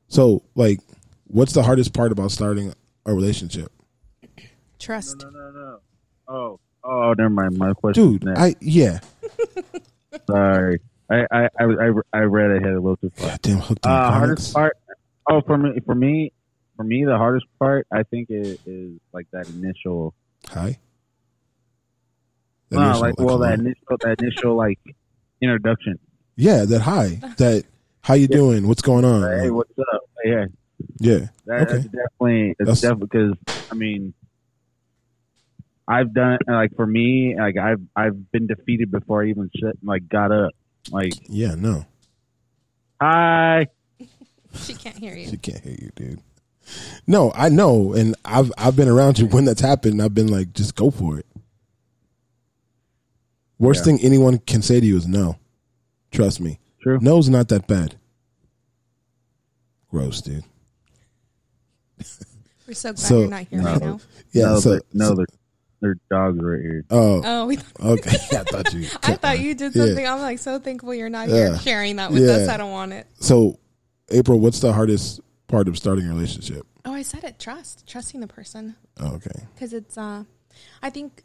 So, 0.09 0.43
like, 0.57 0.81
what's 1.29 1.53
the 1.53 1.63
hardest 1.63 1.93
part 1.95 2.11
about 2.11 2.33
starting 2.33 2.75
a 3.07 3.15
relationship? 3.15 3.71
Trust. 4.81 5.19
No, 5.23 5.31
no, 5.31 5.51
no. 5.51 5.79
Oh, 6.27 6.61
oh, 6.83 7.15
never 7.17 7.31
mind. 7.31 7.57
My 7.59 7.73
question, 7.75 8.19
Dude, 8.19 8.29
I 8.37 8.55
yeah. 8.61 8.99
Sorry, 10.27 10.81
I, 11.09 11.27
I, 11.31 11.43
I, 11.59 11.65
I, 11.65 11.91
I 12.13 12.19
read 12.21 12.51
ahead 12.51 12.73
a 12.73 12.81
little 12.81 12.97
too 12.97 13.11
far. 13.15 13.37
Damn, 13.43 13.59
hooked 13.59 13.87
on 13.87 13.93
Uh, 13.93 14.11
hardest 14.11 14.53
part. 14.55 14.77
Oh, 15.29 15.41
for 15.43 15.57
me, 15.57 15.79
for 15.87 15.95
me, 15.95 16.33
for 16.77 16.83
me, 16.83 17.05
the 17.05 17.17
hardest 17.17 17.47
part, 17.61 17.87
I 17.93 18.03
think, 18.05 18.29
is, 18.31 18.59
is 18.67 18.99
like 19.13 19.27
that 19.33 19.49
initial. 19.49 20.15
Hi. 20.49 20.79
That 22.71 22.77
No, 22.79 22.83
initial, 22.87 23.01
like 23.01 23.19
well, 23.19 23.29
hello? 23.37 23.47
that 23.47 23.59
initial, 23.61 23.97
that 24.01 24.17
initial 24.21 24.57
like 24.57 24.79
introduction. 25.43 25.99
Yeah, 26.37 26.65
that 26.65 26.81
hi. 26.83 27.21
That 27.39 27.65
how 28.03 28.15
you 28.15 28.29
doing? 28.29 28.67
What's 28.67 28.83
going 28.83 29.05
on? 29.05 29.23
Hey, 29.23 29.45
Like, 29.49 29.53
what's 29.53 29.79
up? 29.95 30.03
Yeah, 30.25 30.45
yeah. 30.99 31.19
that, 31.47 31.63
Okay. 31.63 31.73
that's 31.73 31.85
definitely 31.85 32.55
that's 32.59 32.81
That's- 32.81 32.81
definitely 32.81 33.09
because 33.11 33.59
I 33.71 33.75
mean, 33.75 34.15
I've 35.89 36.15
done 36.15 36.39
like 36.47 36.75
for 36.77 36.87
me, 36.87 37.37
like 37.37 37.57
I've 37.57 37.81
I've 37.97 38.31
been 38.33 38.47
defeated 38.47 38.91
before 38.91 39.23
I 39.25 39.29
even 39.29 39.51
shit, 39.55 39.77
like 39.83 40.09
got 40.09 40.31
up. 40.33 40.53
Like 40.91 41.13
Yeah, 41.29 41.55
no. 41.57 41.85
hi, 43.01 43.67
She 44.55 44.75
can't 44.75 44.97
hear 44.99 45.15
you. 45.15 45.29
She 45.29 45.37
can't 45.37 45.61
hear 45.63 45.77
you, 45.81 45.91
dude. 45.95 46.21
No, 47.07 47.33
I 47.35 47.49
know, 47.49 47.93
and 47.95 48.15
I've 48.25 48.53
I've 48.57 48.77
been 48.77 48.89
around 48.89 49.19
you 49.19 49.27
when 49.27 49.45
that's 49.45 49.61
happened. 49.61 50.01
I've 50.01 50.15
been 50.15 50.29
like, 50.29 50.53
just 50.55 50.75
go 50.77 50.91
for 50.91 51.19
it. 51.19 51.27
Worst 53.61 53.81
Yeah. 53.81 53.93
thing 53.97 54.01
anyone 54.01 54.39
can 54.39 54.63
say 54.63 54.81
to 54.81 54.87
you 54.87 54.97
is 54.97 55.07
no. 55.07 55.37
Trust 56.11 56.41
me. 56.41 56.59
True. 56.83 56.99
No's 57.01 57.29
not 57.29 57.49
that 57.51 57.69
bad. 57.69 57.95
Gross, 59.91 60.21
dude. 60.23 60.45
We're 62.67 62.75
so 62.75 62.91
glad 62.93 62.99
So- 62.99 63.21
you're 63.21 63.29
not 63.29 63.47
here 63.49 63.63
right 63.63 63.81
now. 63.81 64.01
Yeah. 64.33 64.45
no, 64.47 64.61
so 64.61 64.71
they're- 64.71 64.81
no, 64.95 65.15
they're, 65.15 65.27
they're 65.81 65.97
dogs 66.11 66.39
right 66.43 66.61
here. 66.61 66.85
oh, 66.91 67.23
Oh, 67.25 67.47
we 67.47 67.59
okay. 67.81 68.11
I 68.33 68.45
thought 68.45 68.73
you. 68.73 68.87
I 69.03 69.15
thought 69.17 69.41
you 69.41 69.55
did 69.55 69.75
Yeah. 69.75 69.85
something. 69.87 70.07
I'm 70.07 70.21
like 70.21 70.39
so 70.39 70.59
thankful 70.59 70.95
you're 70.95 71.09
not 71.11 71.29
here 71.29 71.57
sharing 71.59 71.97
that 71.97 72.13
with 72.13 72.25
Yeah. 72.25 72.33
us. 72.37 72.49
I 72.49 72.57
don't 72.57 72.71
want 72.71 72.93
it. 72.93 73.07
So, 73.19 73.59
April, 74.11 74.39
what's 74.41 74.61
the 74.61 74.73
hardest 74.73 75.21
part 75.49 75.69
of 75.69 75.77
starting 75.77 76.07
a 76.07 76.09
relationship? 76.09 76.67
Oh, 76.85 76.93
I 76.95 77.03
said 77.03 77.25
it. 77.25 77.39
Trust, 77.39 77.87
trusting 77.87 78.21
the 78.21 78.27
person, 78.27 78.77
Oh, 78.99 79.15
okay. 79.17 79.47
because 79.55 79.73
it's. 79.73 79.99
uh 79.99 80.25
I 80.83 80.91
think 80.91 81.25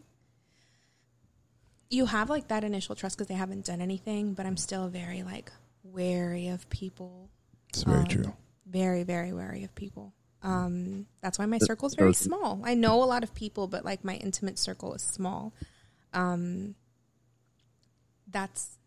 you 1.89 2.05
have 2.05 2.29
like 2.29 2.47
that 2.49 2.63
initial 2.63 2.95
trust 2.95 3.17
because 3.17 3.27
they 3.27 3.35
haven't 3.35 3.65
done 3.65 3.81
anything, 3.81 4.33
but 4.33 4.45
I'm 4.45 4.57
still 4.57 4.87
very 4.87 5.23
like 5.23 5.51
wary 5.83 6.47
of 6.47 6.67
people. 6.69 7.29
It's 7.69 7.83
very 7.83 7.99
Um, 7.99 8.07
true. 8.07 8.33
Very, 8.65 9.03
very 9.03 9.31
wary 9.33 9.63
of 9.63 9.73
people. 9.75 10.13
Um, 10.41 11.07
that's 11.21 11.39
why 11.39 11.45
my 11.45 11.57
circle 11.59 11.87
is 11.87 11.95
very 11.95 12.13
small. 12.13 12.61
I 12.63 12.75
know 12.75 13.03
a 13.03 13.05
lot 13.05 13.23
of 13.23 13.33
people, 13.33 13.67
but 13.67 13.83
like 13.85 14.03
my 14.03 14.15
intimate 14.15 14.59
circle 14.59 14.93
is 14.93 15.01
small. 15.01 15.53
Um, 16.13 16.75
that's 18.27 18.77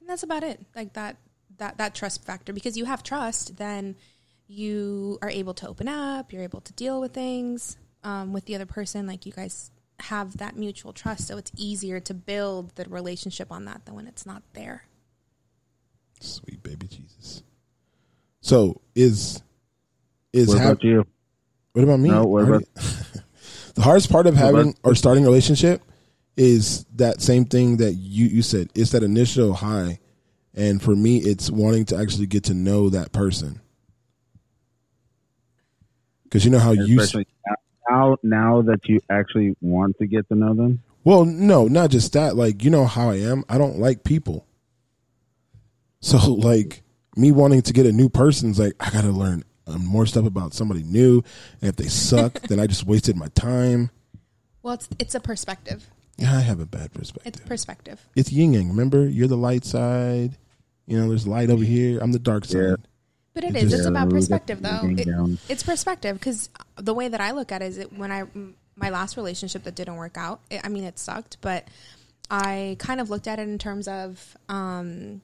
and 0.00 0.08
that's 0.08 0.22
about 0.22 0.42
it. 0.42 0.60
Like 0.74 0.94
that 0.94 1.16
that 1.58 1.78
that 1.78 1.94
trust 1.94 2.24
factor 2.24 2.52
because 2.52 2.76
you 2.76 2.84
have 2.86 3.02
trust, 3.02 3.56
then 3.56 3.96
you 4.46 5.18
are 5.22 5.30
able 5.30 5.54
to 5.54 5.68
open 5.68 5.88
up. 5.88 6.32
You're 6.32 6.42
able 6.42 6.60
to 6.62 6.72
deal 6.72 7.00
with 7.00 7.12
things 7.12 7.76
um, 8.02 8.32
with 8.32 8.46
the 8.46 8.54
other 8.54 8.66
person. 8.66 9.06
Like 9.06 9.26
you 9.26 9.32
guys 9.32 9.70
have 10.02 10.38
that 10.38 10.56
mutual 10.56 10.92
trust, 10.92 11.26
so 11.26 11.36
it's 11.36 11.52
easier 11.56 12.00
to 12.00 12.14
build 12.14 12.74
the 12.76 12.84
relationship 12.88 13.50
on 13.50 13.64
that 13.66 13.84
than 13.84 13.94
when 13.94 14.06
it's 14.06 14.24
not 14.26 14.42
there. 14.54 14.84
Sweet 16.20 16.62
baby 16.62 16.86
Jesus. 16.86 17.42
So 18.40 18.80
is 18.94 19.42
is 20.32 20.48
What 20.48 20.58
hap- 20.58 20.72
about 20.72 20.84
you? 20.84 21.06
What 21.72 21.82
about 21.82 22.00
me? 22.00 22.10
No, 22.10 22.24
what 22.24 22.44
I 22.44 22.48
already- 22.48 22.66
the 23.74 23.82
hardest 23.82 24.10
part 24.10 24.26
of 24.26 24.34
having 24.34 24.70
about- 24.70 24.78
or 24.82 24.94
starting 24.94 25.24
a 25.24 25.28
relationship 25.28 25.82
is 26.36 26.84
that 26.96 27.20
same 27.20 27.44
thing 27.44 27.78
that 27.78 27.92
you 27.94 28.26
you 28.26 28.42
said. 28.42 28.70
It's 28.74 28.90
that 28.90 29.02
initial 29.02 29.52
high, 29.54 29.98
and 30.54 30.80
for 30.82 30.94
me, 30.96 31.18
it's 31.18 31.50
wanting 31.50 31.84
to 31.86 31.96
actually 31.96 32.26
get 32.26 32.44
to 32.44 32.54
know 32.54 32.88
that 32.90 33.12
person. 33.12 33.60
Because 36.24 36.44
you 36.44 36.50
know 36.50 36.58
how 36.60 36.72
you 36.72 37.00
Especially 37.00 37.26
now, 38.22 38.56
now 38.56 38.62
that 38.62 38.88
you 38.88 39.00
actually 39.10 39.56
want 39.60 39.98
to 39.98 40.06
get 40.06 40.28
to 40.28 40.34
know 40.34 40.54
them. 40.54 40.82
Well, 41.04 41.24
no, 41.24 41.66
not 41.66 41.90
just 41.90 42.12
that. 42.12 42.36
Like, 42.36 42.62
you 42.62 42.70
know 42.70 42.84
how 42.84 43.10
I 43.10 43.16
am. 43.16 43.44
I 43.48 43.58
don't 43.58 43.78
like 43.78 44.04
people. 44.04 44.46
So, 46.00 46.18
like, 46.32 46.82
me 47.16 47.32
wanting 47.32 47.62
to 47.62 47.72
get 47.72 47.86
a 47.86 47.92
new 47.92 48.08
person's 48.08 48.58
like, 48.58 48.74
I 48.80 48.90
got 48.90 49.02
to 49.02 49.10
learn 49.10 49.44
um, 49.66 49.84
more 49.84 50.06
stuff 50.06 50.26
about 50.26 50.54
somebody 50.54 50.82
new. 50.82 51.22
And 51.60 51.68
if 51.68 51.76
they 51.76 51.88
suck, 51.88 52.40
then 52.48 52.60
I 52.60 52.66
just 52.66 52.86
wasted 52.86 53.16
my 53.16 53.28
time. 53.28 53.90
Well, 54.62 54.74
it's 54.74 54.88
it's 54.98 55.14
a 55.14 55.20
perspective. 55.20 55.88
Yeah, 56.18 56.36
I 56.36 56.40
have 56.40 56.60
a 56.60 56.66
bad 56.66 56.92
perspective. 56.92 57.34
It's 57.34 57.40
perspective. 57.40 58.06
It's 58.14 58.30
yin 58.30 58.52
yang. 58.52 58.68
Remember, 58.68 59.08
you're 59.08 59.28
the 59.28 59.38
light 59.38 59.64
side. 59.64 60.36
You 60.86 61.00
know, 61.00 61.08
there's 61.08 61.26
light 61.26 61.48
over 61.48 61.64
here. 61.64 61.98
I'm 62.00 62.12
the 62.12 62.18
dark 62.18 62.44
side. 62.44 62.58
Yeah. 62.58 62.74
But 63.32 63.44
it 63.44 63.54
It 63.56 63.64
is. 63.64 63.72
It's 63.72 63.86
about 63.86 64.10
perspective, 64.10 64.60
though. 64.62 64.80
It- 64.82 65.06
it's 65.48 65.62
perspective 65.62 66.18
because 66.18 66.48
the 66.76 66.94
way 66.94 67.08
that 67.08 67.20
I 67.20 67.30
look 67.30 67.52
at 67.52 67.62
it 67.62 67.66
is 67.66 67.78
it, 67.78 67.92
when 67.92 68.10
I 68.10 68.24
my 68.76 68.90
last 68.90 69.16
relationship 69.16 69.64
that 69.64 69.74
didn't 69.74 69.96
work 69.96 70.16
out. 70.16 70.40
It, 70.50 70.62
I 70.64 70.68
mean, 70.68 70.84
it 70.84 70.98
sucked, 70.98 71.36
but 71.40 71.68
I 72.30 72.76
kind 72.78 73.00
of 73.00 73.10
looked 73.10 73.26
at 73.28 73.38
it 73.38 73.48
in 73.48 73.58
terms 73.58 73.86
of. 73.88 74.36
Um, 74.48 75.20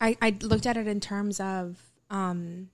I 0.00 0.16
I 0.20 0.36
looked 0.40 0.66
at 0.66 0.76
it 0.76 0.86
in 0.88 1.00
terms 1.00 1.38
of. 1.40 1.76
Um, 2.10 2.70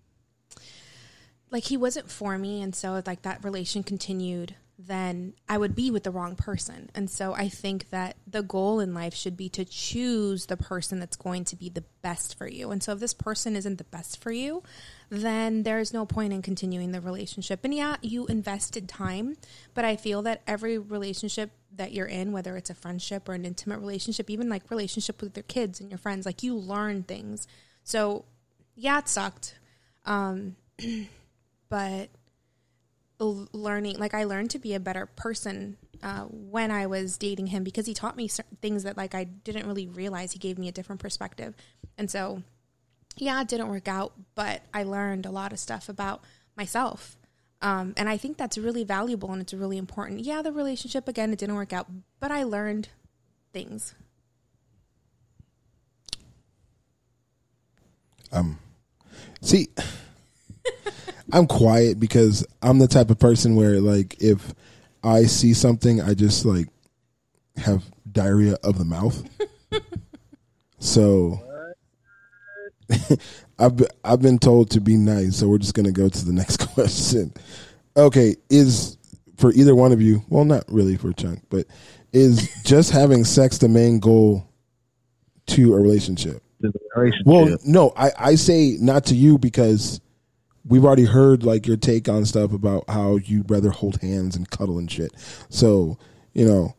like 1.51 1.65
he 1.65 1.77
wasn't 1.77 2.11
for 2.11 2.37
me 2.37 2.61
and 2.61 2.75
so 2.75 3.03
like 3.07 3.23
that 3.23 3.43
relation 3.43 3.83
continued 3.83 4.55
then 4.79 5.35
i 5.49 5.59
would 5.59 5.75
be 5.75 5.91
with 5.91 6.05
the 6.05 6.11
wrong 6.11 6.37
person. 6.37 6.89
And 6.95 7.11
so 7.11 7.35
i 7.35 7.49
think 7.49 7.91
that 7.91 8.17
the 8.27 8.43
goal 8.43 8.79
in 8.79 8.95
life 8.95 9.15
should 9.15 9.37
be 9.37 9.49
to 9.51 9.65
choose 9.65 10.47
the 10.47 10.57
person 10.57 11.01
that's 11.01 11.17
going 11.17 11.45
to 11.47 11.57
be 11.57 11.69
the 11.69 11.85
best 12.01 12.39
for 12.39 12.47
you. 12.47 12.71
And 12.71 12.83
so 12.83 12.93
if 12.93 13.01
this 13.01 13.15
person 13.15 13.57
isn't 13.57 13.79
the 13.79 13.85
best 13.85 14.23
for 14.23 14.31
you 14.31 14.63
then 15.11 15.63
there's 15.63 15.93
no 15.93 16.05
point 16.05 16.33
in 16.35 16.43
continuing 16.43 16.93
the 16.93 17.01
relationship. 17.01 17.61
And 17.65 17.75
yeah 17.75 17.97
you 18.03 18.27
invested 18.27 18.89
time 18.89 19.37
but 19.75 19.85
i 19.85 19.97
feel 19.97 20.23
that 20.23 20.43
every 20.47 20.79
relationship 20.79 21.51
that 21.75 21.93
you're 21.93 22.07
in 22.07 22.33
whether 22.33 22.57
it's 22.57 22.71
a 22.71 22.75
friendship 22.75 23.29
or 23.29 23.35
an 23.35 23.45
intimate 23.45 23.81
relationship 23.81 24.31
even 24.31 24.49
like 24.49 24.71
relationship 24.71 25.21
with 25.21 25.37
your 25.37 25.45
kids 25.45 25.81
and 25.81 25.91
your 25.91 25.99
friends 25.99 26.25
like 26.25 26.43
you 26.43 26.55
learn 26.55 27.03
things. 27.03 27.49
So 27.83 28.25
yeah 28.77 28.99
it 28.99 29.09
sucked. 29.09 29.59
Um 30.07 30.55
but 31.69 32.11
learning 33.21 33.99
like 33.99 34.15
i 34.15 34.25
learned 34.25 34.51
to 34.51 34.59
be 34.59 34.75
a 34.75 34.81
better 34.81 35.07
person 35.07 35.77
uh, 36.03 36.23
when 36.31 36.71
i 36.71 36.87
was 36.87 37.17
dating 37.19 37.49
him 37.49 37.65
because 37.65 37.87
he 37.87 37.95
taught 37.95 38.17
me 38.17 38.29
certain 38.29 38.57
things 38.63 38.85
that 38.85 38.97
like 38.97 39.15
i 39.15 39.25
didn't 39.25 39.67
really 39.67 39.87
realize 39.89 40.33
he 40.33 40.39
gave 40.39 40.59
me 40.59 40.69
a 40.69 40.73
different 40.73 41.01
perspective 41.01 41.55
and 41.97 42.11
so 42.11 42.43
yeah 43.17 43.41
it 43.41 43.49
didn't 43.49 43.69
work 43.69 43.89
out 43.89 44.13
but 44.35 44.63
i 44.73 44.83
learned 44.83 45.27
a 45.27 45.31
lot 45.31 45.53
of 45.53 45.59
stuff 45.59 45.89
about 45.89 46.23
myself 46.57 47.17
Um, 47.61 47.93
and 47.97 48.09
I 48.09 48.17
think 48.17 48.37
that's 48.37 48.57
really 48.57 48.85
valuable 48.85 49.33
and 49.33 49.43
it's 49.43 49.53
really 49.53 49.79
important. 49.79 50.21
Yeah, 50.21 50.43
the 50.43 50.53
relationship 50.53 51.09
again, 51.09 51.33
it 51.33 51.41
didn't 51.41 51.57
work 51.57 51.73
out, 51.73 51.89
but 52.21 52.31
I 52.31 52.45
learned 52.45 52.89
things. 53.53 53.95
Um, 58.31 58.59
see, 59.41 59.69
I'm 61.33 61.47
quiet 61.47 62.01
because 62.01 62.47
I'm 62.63 62.79
the 62.79 62.89
type 62.89 63.11
of 63.11 63.19
person 63.19 63.55
where, 63.55 63.81
like, 63.81 64.17
if 64.21 64.55
I 65.03 65.25
see 65.25 65.55
something, 65.55 66.01
I 66.01 66.15
just 66.15 66.45
like 66.45 66.69
have 67.57 67.85
diarrhea 68.11 68.57
of 68.65 68.79
the 68.79 68.85
mouth. 68.85 69.23
so 70.79 71.41
I've 73.59 73.77
be- 73.77 73.87
I've 74.05 74.23
been 74.23 74.39
told 74.39 74.71
to 74.71 74.81
be 74.81 74.97
nice, 74.97 75.37
so 75.37 75.49
we're 75.49 75.59
just 75.59 75.75
gonna 75.75 75.93
go 75.93 76.09
to 76.09 76.25
the 76.25 76.33
next 76.33 76.57
question. 76.75 77.33
Okay, 77.97 78.37
is 78.49 78.97
for 79.37 79.53
either 79.53 79.75
one 79.75 79.93
of 79.93 80.01
you? 80.01 80.23
Well, 80.29 80.45
not 80.45 80.65
really 80.69 80.97
for 80.97 81.13
Chunk, 81.13 81.43
but 81.51 81.67
is 82.13 82.49
just 82.65 82.91
having 82.91 83.25
sex 83.25 83.59
the 83.59 83.69
main 83.69 83.99
goal 83.99 84.49
to 85.49 85.75
a 85.75 85.81
relationship? 85.81 86.43
To 86.63 86.73
relationship. 86.97 87.27
Well, 87.27 87.57
no, 87.65 87.93
I, 87.97 88.11
I 88.19 88.35
say 88.37 88.77
not 88.81 89.07
to 89.07 89.15
you 89.15 89.39
because 89.39 90.01
we've 90.69 90.85
already 90.85 91.05
heard 91.05 91.43
like 91.45 91.67
your 91.67 91.77
take 91.77 92.09
on 92.09 92.25
stuff 92.25 92.53
about 92.53 92.85
how 92.89 93.17
you'd 93.17 93.51
rather 93.51 93.71
hold 93.71 94.01
hands 94.01 94.37
and 94.37 94.49
cuddle 94.51 94.79
and 94.79 94.91
shit. 94.91 95.13
So, 95.49 95.99
you 96.35 96.47
know, 96.47 96.75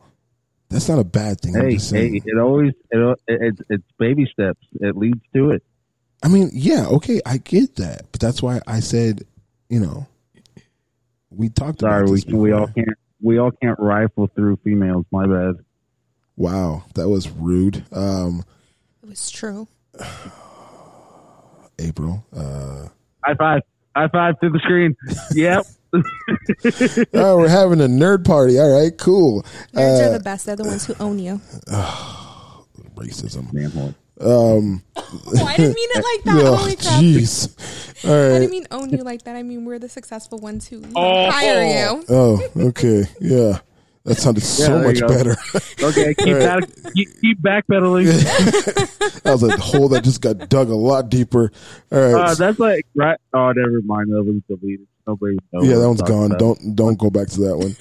that's 0.68 0.88
not 0.88 0.98
a 0.98 1.04
bad 1.04 1.40
thing. 1.40 1.56
I'm 1.56 1.64
hey, 1.64 1.74
just 1.74 1.90
saying. 1.90 2.14
hey, 2.14 2.22
it 2.24 2.38
always 2.38 2.72
it, 2.90 3.18
it, 3.26 3.58
it's 3.68 3.84
baby 3.98 4.26
steps. 4.32 4.64
It 4.80 4.96
leads 4.96 5.20
to 5.34 5.50
it. 5.50 5.62
I 6.22 6.28
mean, 6.28 6.50
yeah, 6.52 6.86
okay, 6.86 7.20
I 7.26 7.38
get 7.38 7.76
that, 7.76 8.02
but 8.12 8.20
that's 8.20 8.42
why 8.42 8.60
I 8.66 8.80
said, 8.80 9.24
you 9.68 9.80
know, 9.80 10.06
we 11.30 11.48
talked 11.48 11.80
Sorry, 11.80 12.02
about 12.02 12.10
we 12.10 12.20
this. 12.20 12.32
we 12.32 12.52
all 12.52 12.66
can't 12.68 12.88
we 13.22 13.38
all 13.38 13.50
can't 13.50 13.78
rifle 13.78 14.28
through 14.28 14.56
females. 14.62 15.06
My 15.10 15.26
bad. 15.26 15.56
Wow, 16.36 16.84
that 16.94 17.08
was 17.08 17.28
rude. 17.30 17.84
Um, 17.92 18.44
It 19.02 19.08
was 19.08 19.30
true. 19.30 19.66
April. 21.78 22.24
Uh, 22.32 22.88
High 23.24 23.34
five! 23.34 23.62
High 23.96 24.08
five 24.08 24.38
to 24.40 24.50
the 24.50 24.58
screen. 24.60 24.96
Yep. 25.32 25.66
oh, 27.14 27.38
we're 27.38 27.48
having 27.48 27.80
a 27.80 27.86
nerd 27.88 28.24
party. 28.24 28.58
All 28.60 28.70
right, 28.70 28.96
cool. 28.96 29.42
Nerds 29.74 30.00
Uh, 30.02 30.08
are 30.10 30.12
the 30.18 30.22
best. 30.22 30.46
They're 30.46 30.56
the 30.56 30.64
ones 30.64 30.86
who 30.86 30.94
own 31.00 31.18
you. 31.18 31.40
racism. 32.96 33.50
Damn. 33.52 33.94
Um, 34.20 34.82
Oh, 35.32 35.44
I 35.46 35.56
didn't 35.56 35.74
mean 35.74 35.88
it 35.92 36.04
like 36.04 36.24
that. 36.24 36.44
oh, 36.46 36.56
Holy 36.56 36.76
crap. 36.76 37.00
Jeez. 37.02 38.04
All 38.08 38.12
I 38.34 38.38
didn't 38.38 38.50
mean 38.50 38.66
own 38.70 38.90
you 38.90 39.02
like 39.02 39.22
that. 39.22 39.34
I 39.36 39.42
mean 39.42 39.64
we're 39.64 39.78
the 39.78 39.88
successful 39.88 40.38
ones 40.38 40.68
who 40.68 40.82
Oh. 40.94 41.30
hire 41.30 41.62
you. 41.64 42.04
Oh, 42.08 42.40
okay. 42.56 43.04
Yeah. 43.20 43.58
That 44.04 44.16
sounded 44.16 44.42
so 44.42 44.78
much 44.82 45.00
better. 45.00 45.36
Okay, 45.82 46.14
keep 46.14 46.34
right. 46.34 46.60
that. 46.66 46.92
Keep, 46.94 47.20
keep 47.22 47.40
backpedaling. 47.40 48.04
that 49.22 49.32
was 49.32 49.42
a 49.42 49.56
hole 49.56 49.88
that 49.88 50.04
just 50.04 50.20
got 50.20 50.48
dug 50.50 50.68
a 50.68 50.74
lot 50.74 51.08
deeper. 51.08 51.50
All 51.90 51.98
right. 52.00 52.14
Uh, 52.30 52.34
that's 52.34 52.58
like 52.58 52.86
right. 52.94 53.18
Oh, 53.32 53.50
never 53.52 53.80
mind. 53.82 54.10
That 54.10 54.22
was 54.22 54.42
deleted. 54.58 54.86
Nobody 55.06 55.38
knows. 55.52 55.66
yeah, 55.66 55.76
that 55.76 55.88
one's 55.88 56.02
gone. 56.02 56.26
about. 56.32 56.38
Don't 56.38 56.76
don't 56.76 56.98
go 56.98 57.08
back 57.10 57.28
to 57.28 57.40
that 57.42 57.56
one. 57.56 57.74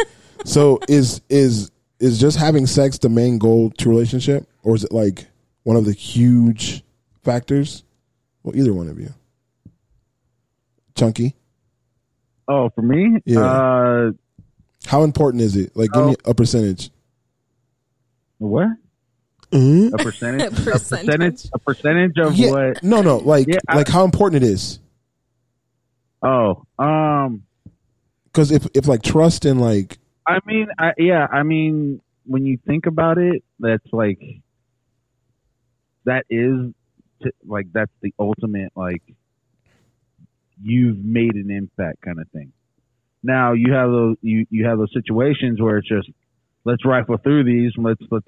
so 0.45 0.80
is 0.88 1.22
is 1.30 1.72
is 1.99 2.20
just 2.20 2.38
having 2.38 2.65
sex 2.67 2.97
the 2.97 3.09
main 3.09 3.38
goal 3.38 3.72
to 3.72 3.89
relationship, 3.89 4.47
or 4.63 4.76
is 4.76 4.86
it 4.86 4.93
like 4.93 5.28
one 5.63 5.76
of 5.76 5.84
the 5.86 5.93
huge 5.93 6.84
factors? 7.22 7.84
Well, 8.43 8.55
either 8.55 8.74
one 8.74 8.88
of 8.88 8.97
you. 8.99 9.13
Chunky, 10.95 11.36
Oh, 12.47 12.70
for 12.70 12.82
me, 12.82 13.20
Yeah. 13.26 13.41
uh, 13.41 14.11
how 14.86 15.03
important 15.03 15.41
is 15.43 15.55
it? 15.55 15.75
Like, 15.75 15.91
give 15.91 16.05
me 16.05 16.15
a 16.25 16.34
percentage. 16.34 16.89
what? 18.38 18.67
Mhm. 19.51 19.93
A 19.93 19.97
percentage? 19.97 20.41
a 20.47 20.51
Percentage. 20.51 21.07
percentage? 21.07 21.45
A 21.53 21.59
percentage 21.59 22.17
of 22.19 22.36
Yeah, 22.36 22.51
what? 22.51 22.84
no, 22.84 23.01
no, 23.01 23.17
like 23.17 23.47
Yeah, 23.47 23.57
I- 23.67 23.77
like 23.77 23.88
how 23.88 24.05
important 24.05 24.43
it 24.43 24.47
is. 24.47 24.80
Oh, 26.21 26.63
um, 26.77 27.43
Because 28.25 28.51
if 28.51 28.67
if 28.75 28.88
like 28.88 29.01
trust 29.01 29.45
and 29.45 29.59
like 29.59 29.97
I 30.27 30.39
mean, 30.45 30.67
I, 30.77 30.93
yeah, 30.97 31.25
I 31.32 31.41
mean, 31.43 32.01
when 32.25 32.45
you 32.45 32.57
think 32.67 32.86
about 32.86 33.17
it, 33.17 33.43
that's 33.59 33.86
like 33.91 34.21
that 36.05 36.25
is 36.30 36.71
t- 37.23 37.32
like 37.45 37.67
that's 37.73 37.91
the 38.01 38.13
ultimate 38.19 38.71
like 38.75 39.01
you've 40.61 41.03
made 41.03 41.34
an 41.36 41.49
impact 41.49 42.01
kind 42.01 42.19
of 42.19 42.30
thing. 42.30 42.51
Now 43.24 43.53
you 43.53 43.74
have 43.74 43.89
those 43.89 44.15
you 44.22 44.45
you 44.49 44.65
have 44.65 44.78
those 44.78 44.93
situations 44.93 45.61
where 45.61 45.78
it's 45.78 45.88
just 45.88 46.09
let's 46.65 46.86
rifle 46.86 47.17
through 47.17 47.43
these, 47.43 47.74
let's 47.78 48.01
let's 48.11 48.28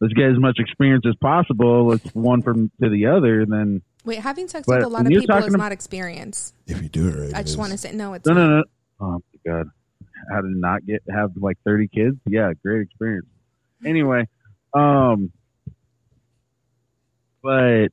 let's 0.00 0.14
get 0.14 0.30
as 0.30 0.38
much 0.38 0.58
experience 0.58 1.04
as 1.06 1.14
possible. 1.20 1.88
Let's 1.88 2.06
one 2.14 2.42
from 2.42 2.70
to 2.82 2.88
the 2.88 3.06
other, 3.06 3.40
and 3.42 3.52
then 3.52 3.82
Wait, 4.04 4.18
having 4.18 4.48
sex 4.48 4.66
But 4.66 4.78
with 4.78 4.86
a 4.86 4.88
lot 4.88 5.02
of 5.02 5.08
people 5.08 5.22
is 5.22 5.26
talking 5.26 5.52
not 5.52 5.72
experience. 5.72 6.54
if 6.66 6.82
you 6.82 6.88
do 6.88 7.08
it 7.08 7.12
right, 7.12 7.34
I 7.34 7.40
it 7.40 7.42
just 7.42 7.48
is. 7.48 7.56
want 7.58 7.72
to 7.72 7.78
say 7.78 7.92
no. 7.92 8.14
It's 8.14 8.26
no, 8.26 8.34
not. 8.34 8.48
no, 8.48 8.56
no. 8.56 8.64
Oh 9.00 9.12
my 9.12 9.52
god, 9.52 9.66
how 10.30 10.40
to 10.40 10.48
not 10.48 10.84
get 10.86 11.02
have 11.14 11.32
like 11.36 11.58
thirty 11.64 11.88
kids? 11.88 12.16
Yeah, 12.26 12.52
great 12.62 12.82
experience. 12.82 13.26
Anyway, 13.84 14.26
um, 14.74 15.32
but 17.42 17.88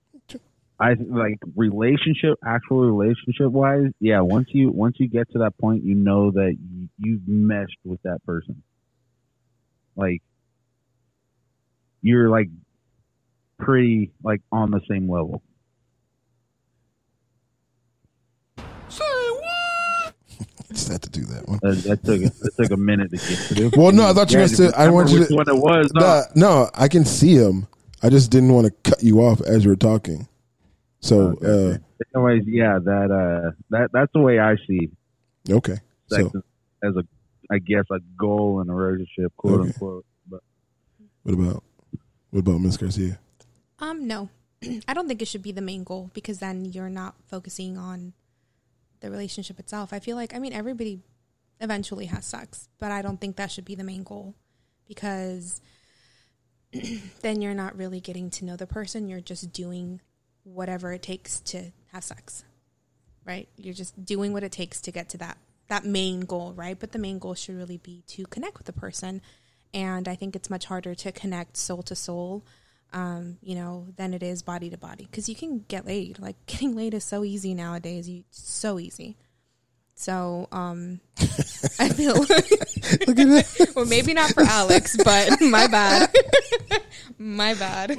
I 0.80 0.94
like 1.00 1.40
relationship, 1.56 2.38
actual 2.46 2.82
relationship 2.82 3.50
wise. 3.52 3.92
Yeah, 4.00 4.22
once 4.22 4.48
you 4.52 4.72
once 4.72 4.98
you 5.00 5.08
get 5.10 5.30
to 5.32 5.40
that 5.40 5.58
point, 5.58 5.84
you 5.84 5.96
know 5.96 6.32
that 6.32 6.56
you, 6.60 6.90
you've 7.00 7.28
meshed 7.28 7.78
with 7.84 8.02
that 8.04 8.24
person. 8.26 8.62
Like 9.96 10.22
you're 12.02 12.30
like 12.30 12.50
pretty 13.60 14.12
like 14.24 14.42
on 14.52 14.70
the 14.70 14.82
same 14.90 15.10
level. 15.10 15.42
Just 20.72 20.90
had 20.92 21.02
to 21.04 21.10
do 21.10 21.22
that 21.26 21.48
one. 21.48 21.60
That, 21.64 21.76
that 21.84 22.04
took 22.04 22.22
that 22.22 22.52
took 22.60 22.72
a 22.72 22.78
minute 22.78 23.10
to 23.12 23.18
get 23.18 23.24
through. 23.26 23.72
Well, 23.76 23.92
no, 23.92 24.10
I 24.10 24.14
thought 24.14 24.32
you 24.32 24.38
Yeah, 24.38 24.44
were 24.46 24.50
going 24.58 24.72
to. 24.72 24.80
I 24.80 24.90
want 24.90 25.10
you 25.10 25.20
which 25.20 25.30
to. 25.30 25.36
one 25.36 25.50
it 25.50 25.56
was. 25.58 25.92
No, 25.94 26.02
Nah, 26.02 26.22
no, 26.36 26.70
I 26.76 26.88
can 26.88 27.06
see 27.06 27.34
him. 27.34 27.68
I 28.04 28.10
just 28.10 28.30
didn't 28.30 28.54
want 28.54 28.68
to 28.68 28.92
cut 28.92 29.02
you 29.02 29.22
off 29.22 29.42
as 29.42 29.64
you 29.64 29.72
were 29.72 29.76
talking. 29.76 30.28
So, 31.08 31.38
uh, 31.44 31.78
Anyways, 32.16 32.44
yeah, 32.46 32.80
that 32.84 33.12
uh, 33.12 33.52
that 33.70 33.90
that's 33.92 34.12
the 34.14 34.20
way 34.20 34.40
I 34.40 34.56
see 34.68 34.90
uh, 35.50 35.56
okay. 35.56 35.78
sex 36.10 36.30
So, 36.32 36.42
as 36.84 36.96
a, 36.96 37.04
I 37.50 37.60
guess, 37.60 37.86
a 37.92 38.00
goal 38.20 38.62
in 38.62 38.70
a 38.70 38.74
relationship, 38.74 39.34
quote 39.38 39.62
Okay. 39.62 39.70
unquote. 39.70 40.06
But 40.30 40.42
what 41.24 41.34
about 41.34 41.64
what 42.32 42.40
about 42.40 42.60
Miss 42.60 42.78
Garcia? 42.78 43.20
Um, 43.80 44.08
no, 44.08 44.30
I 44.88 44.94
don't 44.94 45.08
think 45.08 45.22
it 45.22 45.28
should 45.28 45.42
be 45.44 45.52
the 45.52 45.62
main 45.62 45.84
goal 45.84 46.12
because 46.14 46.40
then 46.40 46.66
you're 46.66 46.90
not 46.90 47.16
focusing 47.26 47.78
on 47.78 48.14
the 49.00 49.10
relationship 49.10 49.60
itself. 49.60 49.94
I 49.94 50.00
feel 50.00 50.16
like, 50.16 50.34
I 50.36 50.40
mean, 50.40 50.54
everybody 50.54 51.00
eventually 51.60 52.06
has 52.06 52.26
sex, 52.26 52.70
but 52.80 52.92
I 52.92 53.02
don't 53.02 53.22
think 53.22 53.36
that 53.36 53.52
should 53.52 53.66
be 53.66 53.76
the 53.76 53.84
main 53.84 54.04
goal 54.04 54.36
because 54.88 55.62
then 57.22 57.42
you're 57.42 57.54
not 57.54 57.78
really 57.78 58.00
getting 58.00 58.30
to 58.32 58.46
know 58.46 58.56
the 58.56 58.68
person. 58.68 59.08
You're 59.08 59.22
just 59.22 59.52
doing 59.52 60.02
whatever 60.54 60.94
it 60.94 61.02
takes 61.02 61.40
to 61.42 61.72
have 61.92 62.04
sex, 62.04 62.44
right? 63.26 63.48
You're 63.58 63.74
just 63.74 64.06
doing 64.06 64.34
what 64.34 64.44
it 64.44 64.52
takes 64.52 64.82
to 64.82 64.92
get 64.92 65.10
to 65.10 65.18
that 65.20 65.38
that 65.70 65.84
main 65.84 66.22
goal, 66.22 66.54
right? 66.54 66.80
But 66.80 66.94
the 66.94 67.00
main 67.00 67.20
goal 67.20 67.36
should 67.36 67.58
really 67.58 67.78
be 67.78 68.04
to 68.08 68.26
connect 68.28 68.58
with 68.58 68.68
the 68.68 68.74
person. 68.74 69.22
And 69.74 70.08
I 70.08 70.16
think 70.16 70.34
it's 70.34 70.50
much 70.50 70.66
harder 70.66 70.96
to 70.96 71.12
connect 71.12 71.58
soul 71.58 71.84
to 71.84 71.96
soul 71.96 72.46
um, 72.94 73.38
you 73.42 73.56
know, 73.56 73.88
than 73.98 74.14
it 74.14 74.24
is 74.24 74.42
body 74.42 74.70
to 74.70 74.78
body. 74.78 75.06
Because 75.10 75.28
you 75.28 75.36
can 75.36 75.66
get 75.68 75.86
laid. 75.86 76.20
Like 76.20 76.36
getting 76.46 76.76
laid 76.76 76.94
is 76.94 77.04
so 77.04 77.24
easy 77.24 77.54
nowadays. 77.54 78.10
You 78.10 78.24
so 78.32 78.80
easy. 78.80 79.18
So 80.00 80.48
um, 80.52 81.00
I 81.80 81.90
feel 81.90 82.14
like, 82.30 82.48
well, 83.76 83.86
maybe 83.86 84.14
not 84.14 84.32
for 84.32 84.44
Alex, 84.44 84.96
but 85.04 85.42
my 85.42 85.66
bad. 85.66 86.14
my 87.18 87.56
bad. 87.56 87.98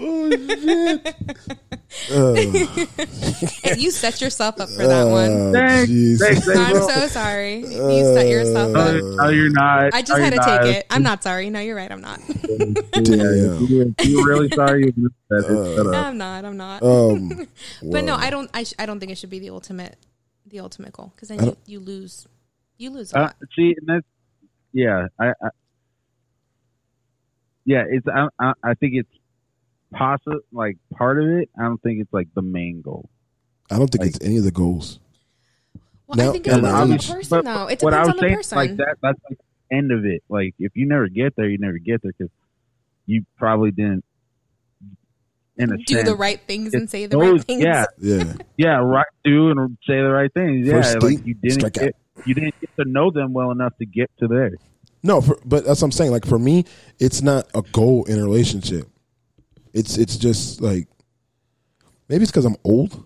And 3.65 3.81
you 3.83 3.91
set 3.91 4.21
yourself 4.21 4.61
up 4.61 4.69
for 4.69 4.87
that 4.87 5.05
one. 5.09 5.31
Oh, 5.31 5.53
Thanks, 5.53 5.91
jeez. 5.91 6.19
thanks, 6.21 6.49
I'm 6.49 6.67
April. 6.71 6.89
so 6.89 7.07
sorry. 7.09 7.57
You 7.67 8.15
set 8.15 8.29
yourself 8.29 8.77
up. 8.77 8.95
no, 9.03 9.29
you're 9.31 9.51
not. 9.51 9.93
I 9.93 10.03
just 10.03 10.19
No, 10.19 10.25
had 10.25 10.31
to 10.31 10.37
you're 10.37 10.45
take 10.45 10.61
not. 10.61 10.67
it. 10.67 10.87
I'm 10.91 11.03
not 11.03 11.23
sorry. 11.25 11.51
No, 11.51 11.59
you're 11.61 11.77
right. 11.77 11.91
I'm 11.91 12.01
not. 12.01 12.21
Damn. 12.93 13.65
You- 13.67 13.95
if 13.99 14.07
you're 14.07 14.25
really 14.27 14.49
sorry. 14.51 14.85
You 14.87 14.93
missed 14.97 15.15
that. 15.31 15.47
Just 15.49 15.77
shut 15.77 15.87
up. 15.89 15.95
I'm 15.95 16.17
not. 16.19 16.45
I'm 16.45 16.57
not. 16.57 16.83
Um, 16.83 17.49
but 17.83 18.05
no, 18.05 18.15
I 18.15 18.31
don't. 18.31 18.49
I, 18.55 18.63
sh- 18.65 18.75
I 18.79 18.87
don't 18.87 19.01
think 19.01 19.11
it 19.11 19.19
should 19.19 19.31
be 19.31 19.41
the 19.41 19.51
ultimate, 19.51 19.97
the 20.51 20.61
ultimate 20.61 20.93
goal 20.93 21.13
because 21.15 21.29
then 21.29 21.45
you, 21.45 21.57
you 21.67 21.81
lose, 21.81 22.27
you 22.77 22.91
lose 22.91 23.13
a 23.13 23.19
Uh, 23.19 23.23
lot. 23.23 23.37
see, 23.57 23.75
and 23.79 23.87
that's 23.87 24.07
yeah. 24.73 25.07
I, 25.19 25.29
I 25.43 25.49
yeah. 27.65 27.85
It's 27.89 28.07
I, 28.09 28.29
I 28.39 28.53
I 28.63 28.75
think 28.75 28.95
it's 28.95 29.09
possible. 29.93 30.41
Like 30.53 30.77
part 30.97 31.21
of 31.23 31.29
it. 31.29 31.51
I 31.59 31.63
don't 31.65 31.81
think 31.83 32.01
it's 32.01 32.13
like 32.13 32.29
the 32.35 32.43
main 32.43 32.81
goal. 32.83 33.09
I 33.71 33.79
don't 33.79 33.89
think 33.91 34.03
like- 34.03 34.17
it's 34.17 34.25
any 34.25 34.39
of 34.39 34.45
the 34.45 34.51
goals. 34.51 34.99
Well, 36.07 36.19
I 36.21 36.25
Now- 36.25 36.33
think 36.33 36.47
it 36.47 36.51
depends 36.51 36.67
on 36.69 36.73
the 36.89 36.95
obviously- 36.95 37.15
person, 37.17 37.45
though. 37.45 37.67
It 37.67 37.83
what 37.83 37.93
I 37.95 37.99
depends 38.05 38.09
was 38.09 38.09
on 38.09 38.17
the 38.17 38.21
saying, 38.21 38.37
person. 38.37 38.59
like 38.59 38.77
that, 38.79 38.97
that's 39.03 39.21
like 39.29 39.39
the 39.71 39.77
end 39.77 39.93
of 39.93 40.05
it. 40.07 40.23
Like 40.29 40.55
if 40.59 40.73
you 40.75 40.87
never 40.87 41.09
get 41.09 41.37
there, 41.37 41.49
you 41.49 41.59
never 41.59 41.79
get 41.79 42.03
there 42.03 42.13
because 42.17 42.33
you 43.07 43.25
probably 43.37 43.71
didn't. 43.71 44.05
In 45.59 45.73
a 45.73 45.77
Do 45.77 45.95
sense, 45.95 46.09
the 46.09 46.15
right 46.15 46.41
things 46.47 46.73
and 46.75 46.89
say 46.89 47.07
the 47.07 47.17
those- 47.19 47.33
right 47.33 47.45
things. 47.45 47.63
Yeah, 47.65 47.85
Yeah. 48.01 48.33
yeah, 48.57 48.77
right. 48.77 49.07
Do 49.25 49.51
and 49.51 49.77
say 49.87 49.97
the 50.01 50.11
right 50.11 50.33
things. 50.33 50.67
Yeah, 50.67 50.75
First 50.83 51.03
like 51.03 51.27
you 51.27 51.35
didn't 51.35 51.61
strike 51.61 51.73
get, 51.75 51.97
you 52.25 52.35
didn't 52.35 52.55
get 52.61 52.71
to 52.77 52.85
know 52.85 53.11
them 53.11 53.33
well 53.33 53.51
enough 53.51 53.77
to 53.79 53.87
get 53.87 54.11
to 54.21 54.29
there. 54.29 54.53
No, 55.03 55.21
for, 55.21 55.39
but 55.45 55.65
that's 55.65 55.81
what 55.81 55.87
I'm 55.87 55.93
saying. 55.93 56.11
Like 56.13 56.27
for 56.27 56.39
me, 56.39 56.65
it's 56.99 57.23
not 57.23 57.49
a 57.55 57.63
goal 57.73 58.05
in 58.05 58.19
a 58.19 58.23
relationship. 58.23 58.89
It's 59.73 59.97
it's 59.99 60.17
just 60.17 60.61
like 60.61 60.89
maybe 62.09 62.23
it's 62.23 62.31
because 62.31 62.45
I'm 62.45 62.57
old. 62.65 63.05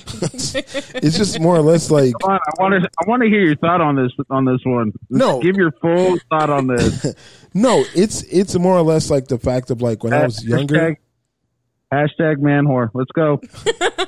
it's 0.22 1.18
just 1.18 1.38
more 1.40 1.56
or 1.56 1.60
less 1.60 1.90
like 1.90 2.14
on, 2.24 2.38
I 2.58 2.62
want 2.62 2.82
to, 2.82 2.88
I 3.04 3.08
want 3.08 3.22
to 3.22 3.28
hear 3.28 3.40
your 3.44 3.56
thought 3.56 3.80
on 3.82 3.96
this, 3.96 4.10
on 4.30 4.46
this 4.46 4.60
one. 4.64 4.92
No. 5.10 5.40
give 5.40 5.56
your 5.56 5.72
full 5.72 6.18
thought 6.30 6.48
on 6.48 6.68
this. 6.68 7.14
no. 7.54 7.84
It's 7.94 8.22
it's 8.22 8.58
more 8.58 8.76
or 8.78 8.82
less 8.82 9.10
like 9.10 9.28
the 9.28 9.38
fact 9.38 9.70
of 9.70 9.82
like 9.82 10.02
when 10.02 10.12
I 10.14 10.24
was 10.24 10.42
younger. 10.44 10.96
Hashtag, 11.92 12.08
hashtag 12.18 12.38
man 12.38 12.64
whore. 12.66 12.90
Let's 12.94 13.10
go. 13.12 13.40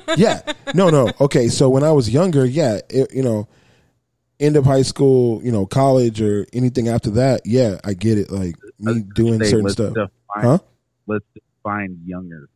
yeah. 0.17 0.41
No, 0.73 0.89
no. 0.89 1.11
Okay. 1.21 1.47
So 1.49 1.69
when 1.69 1.83
I 1.83 1.91
was 1.91 2.09
younger, 2.09 2.45
yeah, 2.45 2.79
it, 2.89 3.13
you 3.13 3.23
know, 3.23 3.47
end 4.39 4.55
of 4.55 4.65
high 4.65 4.81
school, 4.83 5.41
you 5.43 5.51
know, 5.51 5.65
college 5.65 6.21
or 6.21 6.45
anything 6.53 6.87
after 6.87 7.11
that, 7.11 7.41
yeah, 7.45 7.79
I 7.83 7.93
get 7.93 8.17
it. 8.17 8.31
Like 8.31 8.55
me 8.79 9.01
doing 9.15 9.39
Say, 9.43 9.49
certain 9.49 9.63
let's 9.65 9.73
stuff. 9.73 9.93
Define, 9.93 10.09
Huh? 10.43 10.57
Let's 11.07 11.25
define 11.33 11.99
younger. 12.05 12.49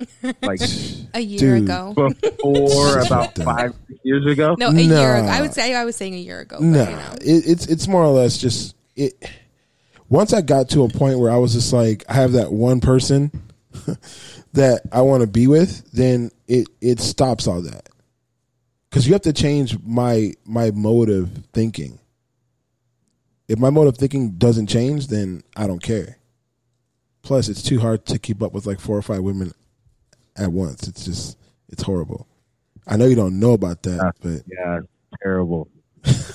Like 0.42 0.60
A 1.14 1.20
year 1.20 1.38
Dude. 1.58 1.62
ago. 1.64 1.94
before 2.20 2.98
about 2.98 3.34
five 3.36 3.74
years 4.02 4.26
ago. 4.30 4.54
No, 4.58 4.68
a 4.68 4.72
year 4.74 5.16
ago. 5.16 5.26
I 5.28 5.40
would 5.40 5.54
say 5.54 5.74
I 5.74 5.84
was 5.84 5.96
saying 5.96 6.14
a 6.14 6.18
year 6.18 6.40
ago. 6.40 6.56
But, 6.58 6.64
No, 6.66 6.82
you 6.82 6.90
know. 6.96 7.12
it, 7.20 7.46
it's 7.46 7.66
it's 7.66 7.88
more 7.88 8.02
or 8.02 8.08
less 8.08 8.36
just 8.36 8.74
it. 8.96 9.14
Once 10.08 10.32
I 10.32 10.42
got 10.42 10.68
to 10.70 10.82
a 10.82 10.88
point 10.88 11.18
where 11.20 11.30
I 11.30 11.36
was 11.36 11.54
just 11.54 11.72
like, 11.72 12.04
I 12.08 12.14
have 12.14 12.32
that 12.32 12.52
one 12.52 12.80
person 12.80 13.30
that 14.54 14.82
I 14.92 15.02
want 15.02 15.20
to 15.20 15.26
be 15.26 15.46
with, 15.46 15.90
then 15.92 16.30
it 16.48 16.66
it 16.80 17.00
stops 17.00 17.46
all 17.46 17.60
that. 17.62 17.88
Because 18.88 19.06
you 19.06 19.12
have 19.12 19.22
to 19.22 19.32
change 19.32 19.76
my 19.84 20.32
my 20.44 20.70
mode 20.70 21.10
of 21.10 21.30
thinking. 21.52 21.98
If 23.48 23.58
my 23.58 23.70
mode 23.70 23.88
of 23.88 23.98
thinking 23.98 24.32
doesn't 24.32 24.68
change, 24.68 25.08
then 25.08 25.42
I 25.56 25.66
don't 25.66 25.82
care. 25.82 26.18
Plus, 27.22 27.48
it's 27.48 27.62
too 27.62 27.80
hard 27.80 28.06
to 28.06 28.18
keep 28.18 28.42
up 28.42 28.52
with 28.52 28.66
like 28.66 28.80
four 28.80 28.96
or 28.96 29.02
five 29.02 29.22
women 29.22 29.52
at 30.36 30.52
once. 30.52 30.88
It's 30.88 31.04
just 31.04 31.36
it's 31.68 31.82
horrible. 31.82 32.26
I 32.86 32.96
know 32.96 33.06
you 33.06 33.16
don't 33.16 33.40
know 33.40 33.52
about 33.52 33.82
that, 33.82 34.00
ah, 34.00 34.12
but 34.22 34.42
Yeah, 34.46 34.80
terrible. 35.22 35.68
it's 36.04 36.28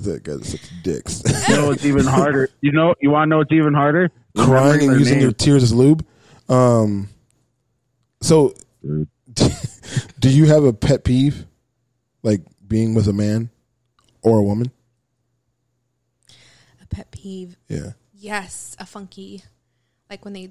that 0.00 0.22
guys 0.24 0.48
such 0.48 0.82
dicks. 0.82 1.22
You 1.48 1.56
know 1.56 1.68
what's 1.68 1.84
even 1.84 2.06
harder? 2.06 2.48
You 2.62 2.72
know, 2.72 2.94
you 3.00 3.10
want 3.10 3.28
to 3.28 3.30
know 3.30 3.40
it's 3.42 3.52
even 3.52 3.74
harder? 3.74 4.10
crying 4.36 4.90
and 4.90 4.98
using 4.98 5.20
your 5.20 5.32
tears 5.32 5.62
as 5.62 5.72
lube. 5.72 6.04
Um, 6.48 7.08
so, 8.20 8.54
do 10.18 10.30
you 10.30 10.46
have 10.46 10.64
a 10.64 10.72
pet 10.72 11.04
peeve, 11.04 11.46
like 12.22 12.42
being 12.66 12.94
with 12.94 13.08
a 13.08 13.12
man 13.12 13.50
or 14.22 14.38
a 14.38 14.42
woman? 14.42 14.70
A 16.82 16.86
pet 16.86 17.10
peeve. 17.10 17.56
Yeah, 17.68 17.92
Yes, 18.14 18.76
a 18.78 18.86
funky, 18.86 19.42
like 20.08 20.24
when 20.24 20.34
they 20.34 20.50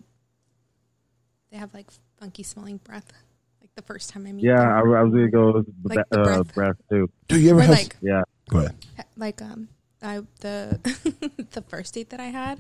they 1.52 1.58
have 1.58 1.74
like 1.74 1.88
funky 2.20 2.44
smelling 2.44 2.78
breath. 2.78 3.12
Like 3.62 3.74
the 3.76 3.82
first 3.82 4.10
time 4.10 4.28
I 4.28 4.32
meet 4.32 4.46
Yeah, 4.46 4.60
them. 4.60 4.72
I, 4.72 4.80
I 4.80 5.04
was 5.04 5.12
gonna 5.14 5.30
go 5.30 5.54
with 5.54 5.66
Like 5.90 5.98
that, 5.98 6.08
the 6.12 6.18
uh, 6.18 6.44
breath. 6.44 6.54
breath 6.54 6.76
too. 6.90 7.10
do 7.28 7.40
you 7.40 7.52
ever 7.52 7.62
Or 7.62 7.64
have? 7.64 7.76
like 7.76 7.96
Yeah, 8.02 8.22
go 8.50 8.60
ahead. 8.60 8.76
like 9.18 9.42
um 9.42 9.70
I 10.02 10.22
the 10.42 10.80
the 11.52 11.62
first 11.62 11.94
date 11.94 12.10
that 12.12 12.20
I 12.20 12.26
had, 12.26 12.60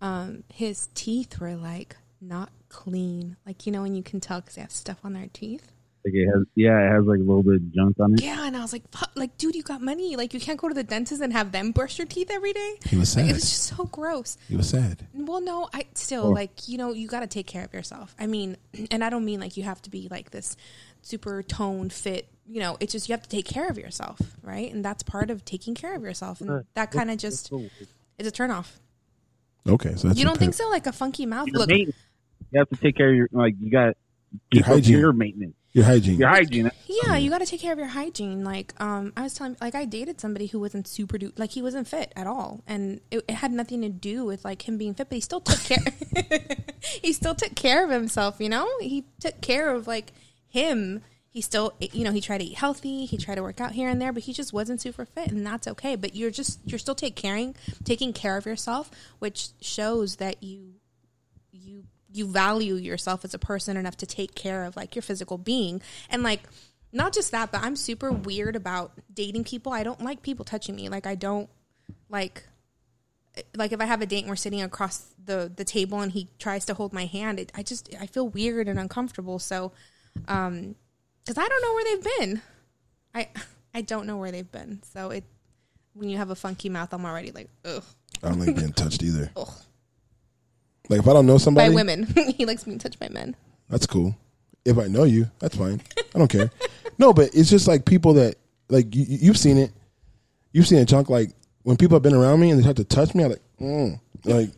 um 0.00 0.44
his 0.52 0.88
teeth 0.94 1.38
were 1.40 1.54
like 1.54 1.96
not 2.22 2.50
clean. 2.68 3.36
Like 3.44 3.66
you 3.66 3.72
know 3.72 3.82
when 3.82 3.94
you 3.94 4.02
can 4.02 4.20
tell 4.20 4.40
because 4.40 4.54
they 4.54 4.62
have 4.62 4.70
stuff 4.70 4.98
on 5.04 5.12
their 5.12 5.28
teeth. 5.32 5.70
like 6.04 6.14
it 6.14 6.26
has. 6.26 6.44
Yeah, 6.54 6.78
it 6.78 6.90
has 6.92 7.04
like 7.04 7.18
a 7.18 7.22
little 7.22 7.42
bit 7.42 7.56
of 7.56 7.72
junk 7.72 7.98
on 8.00 8.14
it. 8.14 8.22
Yeah, 8.22 8.46
and 8.46 8.56
I 8.56 8.60
was 8.60 8.72
like, 8.72 8.88
"Fuck, 8.90 9.10
like, 9.14 9.36
dude, 9.38 9.54
you 9.54 9.62
got 9.62 9.80
money. 9.82 10.16
Like, 10.16 10.32
you 10.34 10.40
can't 10.40 10.58
go 10.58 10.68
to 10.68 10.74
the 10.74 10.82
dentist 10.84 11.20
and 11.22 11.32
have 11.32 11.52
them 11.52 11.72
brush 11.72 11.98
your 11.98 12.06
teeth 12.06 12.30
every 12.30 12.52
day. 12.52 12.74
He 12.86 12.96
was 12.96 13.14
Like, 13.16 13.24
sad. 13.26 13.30
it 13.30 13.34
was 13.34 13.42
just 13.42 13.62
so 13.76 13.84
gross. 13.84 14.36
He 14.48 14.56
was 14.56 14.68
sad. 14.68 15.06
Well, 15.14 15.40
no, 15.40 15.68
I 15.74 15.86
still 15.94 16.24
Oh. 16.26 16.30
like 16.30 16.68
you 16.68 16.78
know 16.78 16.92
you 16.92 17.08
got 17.08 17.20
to 17.20 17.26
take 17.26 17.46
care 17.46 17.64
of 17.64 17.72
yourself. 17.74 18.14
I 18.18 18.26
mean, 18.26 18.56
and 18.90 19.04
I 19.04 19.10
don't 19.10 19.24
mean 19.24 19.40
like 19.40 19.56
you 19.56 19.64
have 19.64 19.82
to 19.82 19.90
be 19.90 20.08
like 20.10 20.30
this 20.30 20.56
super 21.02 21.42
toned 21.42 21.92
fit. 21.92 22.28
You 22.46 22.60
know, 22.60 22.76
it's 22.80 22.92
just 22.92 23.08
you 23.08 23.12
have 23.12 23.22
to 23.22 23.28
take 23.28 23.44
care 23.46 23.68
of 23.68 23.78
yourself, 23.78 24.18
right? 24.42 24.72
And 24.72 24.84
that's 24.84 25.02
part 25.04 25.30
of 25.30 25.44
taking 25.44 25.74
care 25.74 25.94
of 25.94 26.02
yourself, 26.02 26.40
and 26.40 26.64
that 26.74 26.90
kind 26.90 27.10
of 27.10 27.18
just 27.18 27.52
is 28.18 28.26
a 28.26 28.30
turn 28.32 28.50
off. 28.50 28.80
Okay, 29.68 29.94
so 29.94 30.08
that's 30.08 30.18
you 30.18 30.24
don't 30.24 30.38
think 30.38 30.54
so? 30.54 30.68
Like 30.68 30.88
a 30.88 30.92
funky 30.92 31.24
mouth 31.26 31.46
Your 31.46 31.58
look. 31.64 31.70
Maintenance. 32.52 32.54
You 32.54 32.58
have 32.58 32.68
to 32.68 32.76
take 32.76 32.96
care 32.96 33.10
of 33.10 33.16
your 33.16 33.28
like. 33.32 33.54
You 33.60 33.70
got 33.70 33.94
Your 34.52 34.64
hygiene. 34.64 34.98
Your 34.98 35.12
maintenance. 35.12 35.54
Your 35.72 35.84
hygiene. 35.86 36.18
Your 36.18 36.28
hygiene. 36.28 36.70
Yeah, 36.86 37.16
you 37.16 37.30
got 37.30 37.38
to 37.38 37.46
take 37.46 37.60
care 37.60 37.72
of 37.72 37.78
your 37.78 37.88
hygiene. 37.88 38.44
Like, 38.44 38.74
um, 38.78 39.12
I 39.16 39.22
was 39.22 39.32
telling, 39.32 39.56
like, 39.60 39.74
I 39.74 39.86
dated 39.86 40.20
somebody 40.20 40.46
who 40.46 40.60
wasn't 40.60 40.86
super, 40.86 41.16
du- 41.16 41.32
like, 41.38 41.52
he 41.52 41.62
wasn't 41.62 41.88
fit 41.88 42.12
at 42.14 42.26
all, 42.26 42.62
and 42.66 43.00
it, 43.10 43.24
it 43.26 43.34
had 43.34 43.52
nothing 43.52 43.80
to 43.80 43.88
do 43.88 44.24
with 44.24 44.44
like 44.44 44.68
him 44.68 44.76
being 44.76 44.92
fit, 44.92 45.08
but 45.08 45.14
he 45.14 45.20
still 45.22 45.40
took 45.40 45.60
care. 45.60 45.84
he 47.02 47.12
still 47.14 47.34
took 47.34 47.54
care 47.54 47.84
of 47.84 47.90
himself. 47.90 48.36
You 48.38 48.50
know, 48.50 48.68
he 48.80 49.06
took 49.18 49.40
care 49.40 49.74
of 49.74 49.86
like 49.86 50.12
him. 50.48 51.02
He 51.30 51.40
still, 51.40 51.72
you 51.80 52.04
know, 52.04 52.12
he 52.12 52.20
tried 52.20 52.38
to 52.38 52.44
eat 52.44 52.58
healthy. 52.58 53.06
He 53.06 53.16
tried 53.16 53.36
to 53.36 53.42
work 53.42 53.58
out 53.58 53.72
here 53.72 53.88
and 53.88 53.98
there, 54.02 54.12
but 54.12 54.24
he 54.24 54.34
just 54.34 54.52
wasn't 54.52 54.82
super 54.82 55.06
fit, 55.06 55.30
and 55.30 55.46
that's 55.46 55.66
okay. 55.66 55.96
But 55.96 56.14
you're 56.14 56.30
just, 56.30 56.60
you're 56.66 56.78
still 56.78 56.94
take 56.94 57.16
caring, 57.16 57.56
taking 57.84 58.12
care 58.12 58.36
of 58.36 58.44
yourself, 58.44 58.90
which 59.20 59.48
shows 59.62 60.16
that 60.16 60.42
you 60.42 60.52
you 60.52 60.81
you 62.14 62.26
value 62.26 62.74
yourself 62.74 63.24
as 63.24 63.34
a 63.34 63.38
person 63.38 63.76
enough 63.76 63.96
to 63.98 64.06
take 64.06 64.34
care 64.34 64.64
of 64.64 64.76
like 64.76 64.94
your 64.94 65.02
physical 65.02 65.38
being. 65.38 65.82
And 66.10 66.22
like 66.22 66.42
not 66.92 67.14
just 67.14 67.30
that 67.30 67.50
but 67.50 67.62
i'm 67.62 67.74
super 67.74 68.12
weird 68.12 68.56
about 68.56 68.92
dating 69.12 69.44
people. 69.44 69.72
I 69.72 69.82
don't 69.82 70.02
like 70.02 70.22
people 70.22 70.44
touching 70.44 70.76
me. 70.76 70.88
Like 70.88 71.06
i 71.06 71.14
don't 71.14 71.48
like 72.08 72.44
like 73.56 73.72
if 73.72 73.80
i 73.80 73.86
have 73.86 74.02
a 74.02 74.06
date 74.06 74.20
and 74.20 74.28
we're 74.28 74.36
sitting 74.36 74.62
across 74.62 75.06
the 75.24 75.50
the 75.54 75.64
table 75.64 76.00
and 76.00 76.12
he 76.12 76.28
tries 76.38 76.66
to 76.66 76.74
hold 76.74 76.92
my 76.92 77.06
hand 77.06 77.40
it, 77.40 77.50
i 77.54 77.62
just 77.62 77.88
i 77.98 78.06
feel 78.06 78.28
weird 78.28 78.68
and 78.68 78.78
uncomfortable. 78.78 79.38
So 79.38 79.72
um 80.28 80.74
because 81.24 81.38
i 81.38 81.46
don't 81.46 81.62
know 81.62 81.74
where 81.74 81.84
they've 81.84 82.18
been. 82.18 82.42
I 83.14 83.28
i 83.74 83.80
don't 83.80 84.06
know 84.06 84.16
where 84.16 84.32
they've 84.32 84.50
been. 84.50 84.82
So 84.82 85.10
it 85.10 85.24
when 85.94 86.08
you 86.08 86.16
have 86.16 86.30
a 86.30 86.34
funky 86.34 86.68
mouth 86.68 86.92
i'm 86.92 87.04
already 87.04 87.32
like 87.32 87.48
ugh. 87.64 87.84
I 88.22 88.28
don't 88.28 88.38
like 88.38 88.56
being 88.56 88.72
touched 88.72 89.02
either. 89.02 89.30
Ugh. 89.36 89.50
Like 90.88 91.00
if 91.00 91.08
I 91.08 91.12
don't 91.12 91.26
know 91.26 91.38
somebody, 91.38 91.68
by 91.68 91.74
women 91.74 92.04
he 92.36 92.44
likes 92.44 92.64
being 92.64 92.78
touched 92.78 92.98
by 92.98 93.08
men 93.08 93.36
That's 93.68 93.86
cool. 93.86 94.16
If 94.64 94.78
I 94.78 94.86
know 94.86 95.04
you, 95.04 95.30
that's 95.40 95.56
fine. 95.56 95.80
I 96.14 96.18
don't 96.18 96.28
care. 96.28 96.50
No, 96.98 97.12
but 97.12 97.30
it's 97.34 97.48
just 97.48 97.66
like 97.66 97.84
people 97.84 98.14
that 98.14 98.36
like 98.68 98.94
you, 98.94 99.04
you've 99.08 99.38
seen 99.38 99.56
it. 99.56 99.72
You've 100.52 100.66
seen 100.66 100.78
a 100.78 100.84
chunk. 100.84 101.08
Like 101.08 101.30
when 101.62 101.76
people 101.76 101.96
have 101.96 102.02
been 102.02 102.14
around 102.14 102.38
me 102.38 102.50
and 102.50 102.60
they 102.60 102.64
have 102.64 102.76
to 102.76 102.84
touch 102.84 103.14
me, 103.14 103.24
I'm 103.24 103.30
like, 103.30 103.42
mm. 103.58 104.00
like 104.24 104.50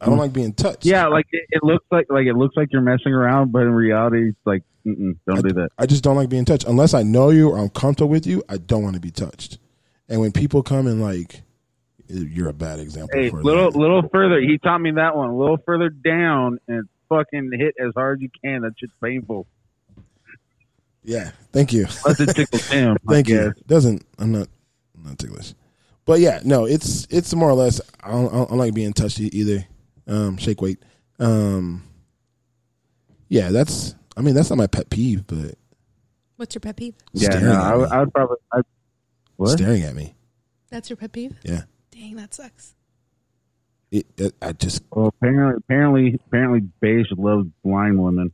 I 0.00 0.06
don't 0.06 0.18
like 0.18 0.32
being 0.32 0.52
touched. 0.52 0.84
Yeah, 0.84 1.06
like 1.06 1.26
it, 1.30 1.44
it 1.50 1.64
looks 1.64 1.84
like 1.90 2.06
like 2.10 2.26
it 2.26 2.34
looks 2.34 2.56
like 2.56 2.68
you're 2.72 2.82
messing 2.82 3.12
around, 3.12 3.52
but 3.52 3.62
in 3.62 3.72
reality, 3.72 4.28
it's 4.28 4.38
like 4.44 4.62
mm-mm, 4.86 5.16
don't 5.26 5.38
I, 5.38 5.40
do 5.42 5.54
that. 5.54 5.70
I 5.78 5.86
just 5.86 6.04
don't 6.04 6.16
like 6.16 6.28
being 6.28 6.44
touched 6.44 6.66
unless 6.66 6.94
I 6.94 7.02
know 7.02 7.30
you 7.30 7.50
or 7.50 7.58
I'm 7.58 7.68
comfortable 7.70 8.10
with 8.10 8.26
you. 8.26 8.42
I 8.48 8.58
don't 8.58 8.82
want 8.82 8.94
to 8.94 9.00
be 9.00 9.10
touched. 9.10 9.58
And 10.08 10.20
when 10.20 10.32
people 10.32 10.62
come 10.62 10.86
and 10.86 11.00
like, 11.00 11.42
you're 12.08 12.48
a 12.48 12.52
bad 12.52 12.78
example. 12.80 13.18
Hey, 13.18 13.30
for 13.30 13.42
little 13.42 13.70
that. 13.70 13.78
little 13.78 14.08
further. 14.08 14.40
He 14.40 14.58
taught 14.58 14.78
me 14.80 14.92
that 14.92 15.16
one. 15.16 15.30
A 15.30 15.36
little 15.36 15.58
further 15.64 15.88
down 15.88 16.58
and 16.68 16.88
fucking 17.08 17.50
hit 17.52 17.74
as 17.78 17.92
hard 17.94 18.18
as 18.18 18.22
you 18.22 18.30
can. 18.42 18.62
That's 18.62 18.78
shit's 18.78 18.92
painful. 19.02 19.46
Yeah, 21.04 21.32
thank 21.52 21.72
you. 21.72 21.86
Unless 22.04 22.20
it 22.28 22.34
tickles 22.36 22.66
him. 22.68 22.96
Thank 23.08 23.28
you. 23.28 23.52
guess. 23.54 23.62
Doesn't 23.66 24.04
I'm 24.18 24.32
not 24.32 24.48
I'm 24.96 25.02
not 25.04 25.18
ticklish, 25.18 25.54
but 26.04 26.20
yeah, 26.20 26.40
no, 26.44 26.64
it's 26.64 27.06
it's 27.10 27.34
more 27.34 27.50
or 27.50 27.54
less. 27.54 27.80
I 28.02 28.10
don't, 28.12 28.32
I 28.32 28.36
don't 28.44 28.58
like 28.58 28.74
being 28.74 28.92
touched 28.92 29.18
either. 29.20 29.64
Um, 30.06 30.36
shake 30.36 30.60
weight. 30.60 30.78
Um, 31.18 31.82
yeah, 33.28 33.50
that's. 33.50 33.94
I 34.16 34.20
mean, 34.20 34.34
that's 34.34 34.50
not 34.50 34.58
my 34.58 34.66
pet 34.66 34.90
peeve, 34.90 35.26
but 35.26 35.54
what's 36.36 36.54
your 36.54 36.60
pet 36.60 36.76
peeve 36.76 36.94
Yeah, 37.14 37.38
no, 37.40 37.52
I, 37.52 37.74
would- 37.76 37.88
I 37.90 38.00
would 38.00 38.12
probably. 38.12 38.36
I, 38.52 38.60
what? 39.36 39.48
staring 39.50 39.82
at 39.82 39.94
me. 39.94 40.14
that's 40.70 40.90
your 40.90 40.96
pet 40.98 41.12
peeve 41.12 41.34
Yeah, 41.42 41.62
dang 41.92 42.16
that 42.16 42.34
sucks 42.34 42.74
it, 43.92 44.06
it, 44.16 44.34
I 44.40 44.52
just 44.52 44.82
Well, 44.90 45.08
apparently, 45.08 45.56
apparently, 45.58 46.20
apparently, 46.26 46.60
Beige 46.80 47.08
loves 47.16 47.46
blind 47.62 48.02
women. 48.02 48.32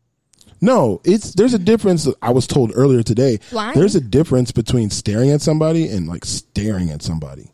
no. 0.60 1.00
It's 1.04 1.34
there's 1.34 1.52
a 1.52 1.58
difference. 1.58 2.08
I 2.22 2.30
was 2.30 2.46
told 2.46 2.70
earlier 2.76 3.02
today. 3.02 3.40
Blind? 3.50 3.76
There's 3.76 3.96
a 3.96 4.00
difference 4.00 4.52
between 4.52 4.90
staring 4.90 5.30
at 5.30 5.40
somebody 5.42 5.88
and 5.88 6.06
like 6.06 6.24
staring 6.24 6.90
at 6.90 7.02
somebody. 7.02 7.50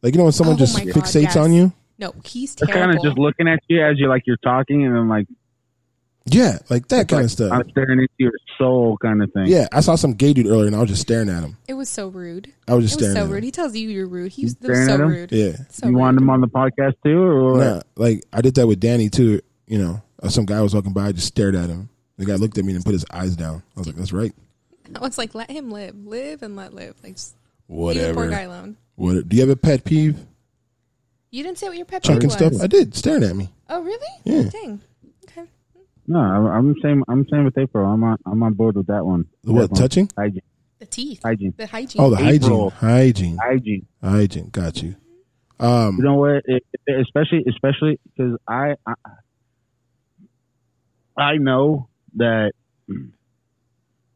Like 0.00 0.14
you 0.14 0.18
know 0.18 0.24
when 0.24 0.32
someone 0.32 0.54
Oh 0.54 0.58
just 0.60 0.76
God, 0.78 0.86
fixates 0.94 1.22
yes. 1.22 1.36
on 1.36 1.52
you. 1.52 1.72
No, 1.98 2.14
he's 2.24 2.54
They're 2.54 2.72
kind 2.72 2.96
of 2.96 3.02
just 3.02 3.18
looking 3.18 3.48
at 3.48 3.58
you 3.66 3.84
as 3.84 3.98
you 3.98 4.08
like 4.08 4.22
you're 4.24 4.36
talking, 4.36 4.86
and 4.86 4.94
then 4.94 5.08
like 5.08 5.26
Yeah, 6.34 6.58
like 6.70 6.88
that 6.88 7.02
It's 7.02 7.10
kind 7.10 7.18
like, 7.18 7.24
of 7.24 7.30
stuff. 7.30 7.52
I'm 7.52 7.70
staring 7.70 7.98
into 8.00 8.08
your 8.18 8.32
soul, 8.58 8.96
kind 8.98 9.22
of 9.22 9.32
thing. 9.32 9.46
Yeah, 9.46 9.68
I 9.72 9.80
saw 9.80 9.94
some 9.94 10.14
gay 10.14 10.32
dude 10.32 10.46
earlier, 10.46 10.66
and 10.66 10.76
I 10.76 10.80
was 10.80 10.90
just 10.90 11.02
staring 11.02 11.28
at 11.28 11.42
him. 11.42 11.56
It 11.68 11.74
was 11.74 11.88
so 11.88 12.08
rude. 12.08 12.52
I 12.66 12.74
was 12.74 12.84
just 12.84 12.94
it 12.94 13.04
was 13.04 13.10
staring 13.12 13.14
so 13.16 13.20
at 13.20 13.26
him. 13.26 13.32
rude. 13.32 13.44
He 13.44 13.50
tells 13.50 13.76
you 13.76 13.88
you're 13.88 14.06
rude. 14.06 14.32
He 14.32 14.44
was, 14.44 14.56
was 14.60 14.64
Staring 14.64 14.86
so 14.88 14.94
at 14.94 15.00
him? 15.00 15.08
rude. 15.08 15.32
Yeah. 15.32 15.56
So 15.70 15.86
you 15.86 15.92
rude. 15.92 15.98
want 16.00 16.18
him 16.18 16.30
on 16.30 16.40
the 16.40 16.48
podcast 16.48 16.94
too, 17.04 17.20
or 17.22 17.52
what? 17.52 17.60
Nah, 17.60 17.80
like 17.96 18.24
I 18.32 18.40
did 18.40 18.54
that 18.56 18.66
with 18.66 18.80
Danny 18.80 19.08
too. 19.08 19.40
You 19.66 19.78
know, 19.78 20.02
uh, 20.22 20.28
some 20.28 20.46
guy 20.46 20.60
was 20.62 20.74
walking 20.74 20.92
by, 20.92 21.06
I 21.08 21.12
just 21.12 21.26
stared 21.26 21.54
at 21.54 21.68
him. 21.68 21.88
The 22.16 22.24
guy 22.24 22.34
looked 22.34 22.58
at 22.58 22.64
me 22.64 22.74
and 22.74 22.84
put 22.84 22.92
his 22.92 23.04
eyes 23.12 23.36
down. 23.36 23.62
I 23.76 23.80
was 23.80 23.86
like, 23.86 23.96
"That's 23.96 24.12
right." 24.12 24.32
I 24.96 25.00
was 25.00 25.18
like, 25.18 25.34
let 25.34 25.50
him 25.50 25.70
live, 25.70 25.94
live 26.06 26.42
and 26.42 26.56
let 26.56 26.72
live. 26.72 26.94
Like, 27.04 27.14
just 27.16 27.34
leave 27.68 27.76
the 27.76 27.82
Whatever. 27.82 28.14
poor 28.14 28.30
guy 28.30 28.40
alone. 28.40 28.76
What? 28.96 29.28
Do 29.28 29.36
you 29.36 29.42
have 29.42 29.50
a 29.50 29.56
pet 29.56 29.84
peeve? 29.84 30.18
You 31.30 31.42
didn't 31.44 31.58
say 31.58 31.68
what 31.68 31.76
your 31.76 31.84
pet 31.84 32.02
peeve 32.02 32.24
was. 32.24 32.32
stuff. 32.32 32.54
I 32.62 32.66
did. 32.66 32.94
Staring 32.94 33.22
at 33.22 33.36
me. 33.36 33.50
Oh, 33.68 33.82
really? 33.82 34.06
Yeah. 34.24 34.44
Dang. 34.50 34.80
Okay. 36.08 36.12
No, 36.12 36.18
I'm, 36.20 36.46
I'm 36.46 36.74
same. 36.82 37.04
I'm 37.08 37.26
same 37.28 37.44
with 37.44 37.56
April. 37.58 37.86
I'm 37.86 38.02
on. 38.04 38.16
I'm 38.26 38.42
on 38.42 38.54
board 38.54 38.76
with 38.76 38.86
that 38.88 39.04
one. 39.04 39.26
The 39.44 39.52
what, 39.52 39.60
That 39.62 39.70
one. 39.72 39.80
touching? 39.80 40.10
Hygiene. 40.16 40.42
The 40.78 40.86
teeth. 40.86 41.20
Hygiene. 41.24 41.54
The 41.56 41.66
hygiene. 41.66 42.00
Oh, 42.02 42.10
the 42.10 42.26
April. 42.28 42.70
hygiene. 42.70 43.36
Hygiene. 43.36 43.38
Hygiene. 43.40 43.86
Hygiene. 44.02 44.48
Got 44.50 44.82
you. 44.82 44.94
Um, 45.60 45.96
You 45.98 46.04
know 46.04 46.14
what? 46.14 46.42
It, 46.46 46.64
it- 46.86 47.00
especially, 47.00 47.44
especially 47.48 47.98
because 48.04 48.38
I, 48.46 48.76
I, 48.86 48.94
I 51.16 51.36
know 51.38 51.88
that, 52.14 52.52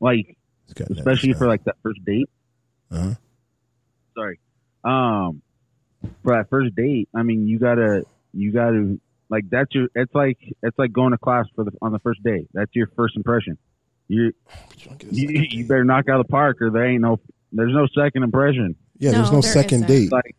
like, 0.00 0.36
it's 0.66 0.74
got 0.74 0.88
that 0.88 0.98
especially 0.98 1.32
for 1.32 1.48
like 1.48 1.64
that 1.64 1.76
first 1.82 2.04
date. 2.04 2.28
Uh-huh. 2.90 3.14
Sorry. 4.14 4.38
Um, 4.84 5.42
for 6.22 6.36
that 6.36 6.48
first 6.48 6.74
date, 6.76 7.08
I 7.14 7.22
mean, 7.24 7.46
you 7.48 7.58
gotta, 7.58 8.04
you 8.32 8.52
gotta, 8.52 8.98
like, 9.32 9.50
that's 9.50 9.74
your. 9.74 9.88
It's 9.96 10.14
like 10.14 10.38
it's 10.62 10.78
like 10.78 10.92
going 10.92 11.10
to 11.10 11.18
class 11.18 11.46
for 11.56 11.64
the 11.64 11.72
on 11.82 11.90
the 11.90 11.98
first 11.98 12.22
day. 12.22 12.46
That's 12.54 12.70
your 12.76 12.86
first 12.94 13.16
impression. 13.16 13.58
You, 14.08 14.32
you, 15.10 15.46
you 15.50 15.66
better 15.66 15.84
knock 15.84 16.08
out 16.08 16.20
of 16.20 16.26
the 16.26 16.30
park, 16.30 16.60
or 16.62 16.70
there 16.70 16.84
ain't 16.84 17.00
no. 17.02 17.18
There's 17.50 17.72
no 17.74 17.86
second 17.94 18.22
impression. 18.22 18.76
Yeah, 18.98 19.12
there's 19.12 19.30
No, 19.30 19.36
no 19.36 19.40
there 19.40 19.52
second 19.52 19.84
isn't. 19.84 19.88
date. 19.88 20.12
Like, 20.12 20.36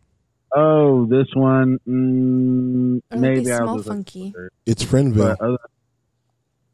oh, 0.56 1.06
this 1.06 1.26
one, 1.34 1.78
mm, 1.86 3.18
maybe 3.20 3.40
they 3.44 3.52
I'll 3.52 3.58
smell 3.64 3.76
just- 3.76 3.88
funky. 3.88 4.32
It's 4.64 4.84
Friendville. 4.84 5.36
Other, 5.40 5.58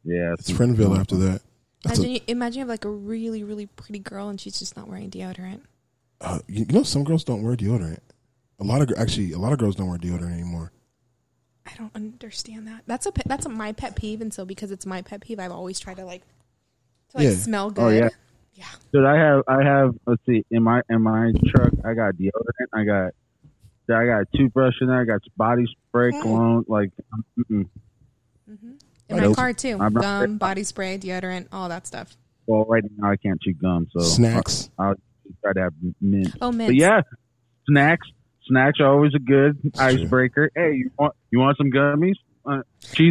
yeah, 0.03 0.33
It's 0.33 0.51
Friendville 0.51 0.97
after 0.97 1.15
that. 1.17 1.41
That's 1.83 1.97
Imagine, 1.99 2.05
a, 2.05 2.13
you, 2.15 2.19
imagine 2.27 2.53
you 2.53 2.59
have 2.61 2.69
like 2.69 2.85
a 2.85 2.89
really, 2.91 3.43
really 3.43 3.65
pretty 3.65 3.99
girl 3.99 4.29
and 4.29 4.39
she's 4.39 4.57
just 4.59 4.77
not 4.77 4.87
wearing 4.87 5.09
deodorant. 5.09 5.61
uh, 6.21 6.39
you 6.47 6.65
you 6.69 6.73
know, 6.75 6.83
some 6.83 7.03
girls 7.03 7.23
don't 7.23 7.41
wear 7.43 7.55
deodorant. 7.55 7.97
A 8.59 8.63
lot 8.63 8.81
of 8.81 8.91
actually, 8.97 9.31
a 9.31 9.39
lot 9.39 9.51
of 9.53 9.57
girls 9.59 9.75
don't 9.75 9.89
wear 9.89 9.97
deodorant 9.97 10.33
anymore. 10.33 10.71
I 11.65 11.71
don't 11.77 11.95
understand 11.95 12.67
that. 12.67 12.81
That's 12.87 13.05
a 13.05 13.11
pe- 13.11 13.21
that's 13.25 13.45
a, 13.45 13.49
my 13.49 13.71
pet 13.71 13.95
peeve, 13.95 14.21
and 14.21 14.33
so 14.33 14.45
because 14.45 14.71
it's 14.71 14.85
my 14.85 15.01
pet 15.01 15.21
peeve, 15.21 15.39
I've 15.39 15.51
always 15.51 15.79
tried 15.79 15.97
to 15.97 16.05
like 16.05 16.21
to 17.11 17.17
like 17.17 17.25
Yeah. 17.25 17.33
smell 17.35 17.69
good. 17.71 17.81
Oh 17.83 17.89
yeah. 17.89 18.09
Dude, 18.93 19.05
I 19.05 19.15
have 19.17 19.43
I 19.47 19.63
have 19.63 19.95
let's 20.05 20.21
see 20.25 20.43
in 20.51 20.61
my 20.63 20.81
in 20.89 21.01
my 21.01 21.31
truck 21.47 21.71
I 21.83 21.93
got 21.95 22.13
deodorant 22.13 22.67
I 22.73 22.83
got 22.83 23.11
I 23.89 24.05
got 24.05 24.21
a 24.21 24.25
toothbrush 24.35 24.75
in 24.81 24.87
there 24.87 25.01
I 25.01 25.05
got 25.05 25.21
body 25.35 25.65
spray 25.87 26.11
Mm. 26.11 26.21
cologne 26.21 26.65
like 26.67 26.91
mm-mm. 27.39 27.67
In 28.47 28.77
my 29.09 29.17
Nope. 29.23 29.35
car 29.35 29.53
too, 29.53 29.77
I'm 29.79 29.93
not- 29.93 30.01
gum, 30.01 30.37
body 30.37 30.63
spray, 30.63 30.97
deodorant, 30.99 31.47
all 31.51 31.69
that 31.69 31.87
stuff. 31.87 32.15
well 32.45 32.65
right 32.65 32.83
now 32.97 33.09
I 33.11 33.15
can't 33.17 33.41
chew 33.41 33.53
gum 33.53 33.87
so 33.91 34.01
Snacks. 34.03 34.69
I'll, 34.77 34.89
I'll 34.89 34.95
try 35.43 35.53
to 35.53 35.61
have 35.61 35.73
mint 35.99 36.35
Oh, 36.41 36.51
mint. 36.51 36.69
but 36.69 36.75
yeah 36.75 37.01
snacks 37.67 38.07
snacks 38.51 38.79
are 38.79 38.87
always 38.87 39.13
a 39.15 39.19
good 39.19 39.57
true. 39.61 39.71
icebreaker 39.77 40.51
hey 40.55 40.73
you 40.75 40.91
want 40.99 41.13
you 41.31 41.39
want 41.39 41.57
some 41.57 41.71
gummies 41.71 42.15
uh, 42.45 42.61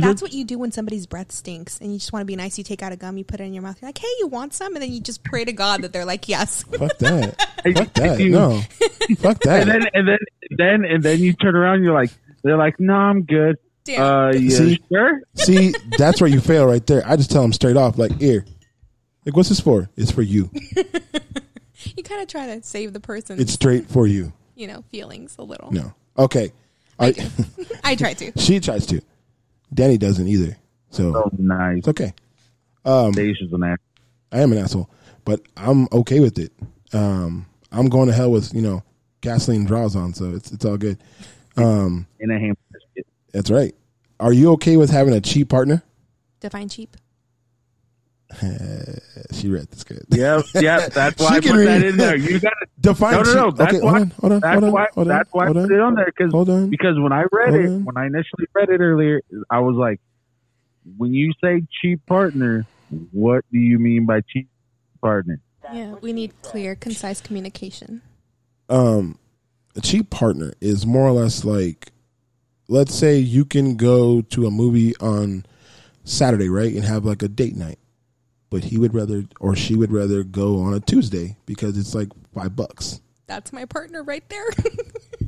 That's 0.00 0.22
what 0.22 0.32
you 0.32 0.44
do 0.44 0.58
when 0.58 0.72
somebody's 0.72 1.06
breath 1.06 1.30
stinks 1.30 1.78
and 1.78 1.92
you 1.92 1.98
just 1.98 2.12
want 2.12 2.22
to 2.22 2.26
be 2.26 2.34
nice. 2.34 2.58
You 2.58 2.64
take 2.64 2.82
out 2.82 2.90
a 2.90 2.96
gum, 2.96 3.16
you 3.16 3.24
put 3.24 3.40
it 3.40 3.44
in 3.44 3.54
your 3.54 3.62
mouth. 3.62 3.80
You're 3.80 3.88
like, 3.88 3.98
"Hey, 3.98 4.08
you 4.18 4.26
want 4.26 4.54
some?" 4.54 4.74
And 4.74 4.82
then 4.82 4.90
you 4.92 5.00
just 5.00 5.22
pray 5.22 5.44
to 5.44 5.52
God 5.52 5.82
that 5.82 5.92
they're 5.92 6.04
like, 6.04 6.28
"Yes." 6.28 6.62
Fuck 6.78 6.98
that. 6.98 7.40
Fuck 7.74 7.92
that. 7.94 8.18
No. 8.18 8.60
Fuck 9.18 9.38
that. 9.42 9.60
and 9.60 9.70
then 9.70 9.82
and 9.94 10.08
then 10.08 10.18
then 10.50 10.84
and 10.84 11.02
then 11.02 11.20
you 11.20 11.32
turn 11.34 11.54
around 11.54 11.84
you're 11.84 11.94
like 11.94 12.10
they're 12.42 12.56
like 12.56 12.80
no 12.80 12.92
I'm 12.94 13.22
good 13.22 13.56
Damn. 13.84 14.02
uh 14.02 14.32
yeah 14.32 14.56
See? 14.56 14.80
sure 14.92 15.20
See, 15.34 15.74
that's 15.96 16.20
where 16.20 16.28
you 16.28 16.40
fail 16.40 16.66
right 16.66 16.84
there. 16.84 17.02
I 17.06 17.14
just 17.16 17.30
tell 17.30 17.42
them 17.42 17.52
straight 17.52 17.76
off, 17.76 17.98
like, 17.98 18.18
here. 18.18 18.44
Like, 19.24 19.36
what's 19.36 19.48
this 19.48 19.60
for? 19.60 19.88
It's 19.96 20.10
for 20.10 20.22
you. 20.22 20.50
you 21.96 22.02
kind 22.02 22.20
of 22.20 22.26
try 22.26 22.46
to 22.46 22.62
save 22.62 22.92
the 22.92 23.00
person. 23.00 23.40
It's 23.40 23.52
straight 23.52 23.88
for 23.88 24.06
you. 24.08 24.32
You 24.60 24.66
know, 24.66 24.82
feelings 24.90 25.36
a 25.38 25.42
little. 25.42 25.72
No. 25.72 25.94
Okay. 26.18 26.52
I, 26.98 27.14
I 27.82 27.96
try 27.96 28.12
to. 28.14 28.32
she 28.38 28.60
tries 28.60 28.86
to. 28.86 29.00
Danny 29.72 29.96
doesn't 29.96 30.28
either. 30.28 30.56
So 30.90 31.14
oh 31.16 31.30
nice 31.38 31.78
it's 31.78 31.88
okay. 31.88 32.12
Um, 32.84 33.12
Dacia's 33.12 33.52
an 33.52 33.62
ass. 33.62 33.78
I 34.32 34.40
am 34.40 34.52
an 34.52 34.58
asshole, 34.58 34.90
but 35.24 35.40
I'm 35.56 35.88
okay 35.92 36.20
with 36.20 36.38
it. 36.38 36.52
Um, 36.92 37.46
I'm 37.70 37.88
going 37.88 38.08
to 38.08 38.14
hell 38.14 38.30
with 38.30 38.52
you 38.52 38.62
know 38.62 38.82
gasoline 39.20 39.64
draws 39.64 39.94
on, 39.96 40.12
so 40.12 40.32
it's 40.32 40.50
it's 40.50 40.64
all 40.64 40.76
good. 40.76 40.98
Um, 41.56 42.06
in 42.18 42.30
a 42.30 42.38
ham 42.38 42.56
that's 43.32 43.50
right. 43.50 43.74
Are 44.18 44.32
you 44.32 44.50
okay 44.52 44.76
with 44.76 44.90
having 44.90 45.14
a 45.14 45.20
cheap 45.20 45.48
partner? 45.48 45.82
Define 46.40 46.68
cheap. 46.68 46.96
She 49.32 49.48
read 49.48 49.68
this 49.70 49.84
good. 49.84 50.04
Yep, 50.10 50.44
yep. 50.54 50.92
That's 50.94 51.20
why 51.20 51.30
She 51.30 51.36
I 51.36 51.40
can 51.40 51.52
put 51.52 51.64
that 51.64 51.80
read. 51.80 51.82
in 51.82 51.96
there. 51.96 52.16
You 52.16 52.40
got 52.40 52.50
to 52.50 52.66
Define 52.80 53.12
no, 53.12 53.22
no, 53.22 53.34
no. 53.34 53.50
That's 53.50 53.72
Okay, 53.74 53.84
why. 53.84 53.90
hold 53.90 54.02
on, 54.02 54.10
hold 54.10 54.32
on, 54.32 54.40
that's 54.40 54.52
hold 54.54 54.64
on, 54.64 54.72
why. 54.72 54.86
hold 54.94 55.08
on, 55.10 55.16
that's 55.18 55.28
why 55.32 55.44
hold 55.46 55.56
I 55.56 55.60
on. 55.60 55.66
put 55.68 55.74
it 55.74 55.80
on 55.80 55.94
there 55.96 56.06
because 56.06 56.68
because 56.70 56.98
when 56.98 57.12
I 57.12 57.24
read 57.32 57.50
Hold 57.50 57.64
it, 57.64 57.68
on. 57.68 57.84
when 57.84 57.96
I 57.98 58.06
initially 58.06 58.46
read 58.54 58.68
it 58.70 58.80
earlier, 58.80 59.20
I 59.50 59.60
was 59.60 59.76
like, 59.76 60.00
when 60.96 61.12
you 61.12 61.32
say 61.44 61.62
cheap 61.82 62.00
partner, 62.06 62.66
what 63.12 63.44
do 63.52 63.58
you 63.58 63.78
mean 63.78 64.06
by 64.06 64.20
cheap 64.32 64.48
partner? 65.02 65.40
Yeah, 65.72 65.94
we 66.00 66.12
need 66.12 66.32
clear, 66.42 66.74
concise 66.74 67.20
communication. 67.20 68.02
um 68.68 69.18
a 69.76 69.80
cheap 69.80 70.10
partner 70.10 70.52
is 70.60 70.84
more 70.86 71.06
or 71.06 71.12
less 71.12 71.44
like 71.44 71.92
let's 72.68 72.94
say 72.94 73.18
you 73.18 73.44
can 73.44 73.76
go 73.76 74.20
to 74.22 74.46
a 74.46 74.50
movie 74.50 74.96
on 75.00 75.44
Saturday, 76.04 76.48
right? 76.48 76.72
And 76.74 76.84
have 76.84 77.04
like 77.04 77.22
a 77.22 77.28
date 77.28 77.56
night. 77.56 77.78
But 78.50 78.64
he 78.64 78.78
would 78.78 78.94
rather 78.94 79.24
or 79.40 79.54
she 79.56 79.76
would 79.76 79.92
rather 79.92 80.22
go 80.24 80.60
on 80.60 80.74
a 80.74 80.80
Tuesday 80.80 81.36
because 81.46 81.78
it's 81.78 81.94
like 81.94 82.08
5 82.34 82.56
bucks. 82.56 83.00
That's 83.26 83.52
my 83.52 83.64
partner 83.64 84.02
right 84.02 84.28
there. 84.28 84.48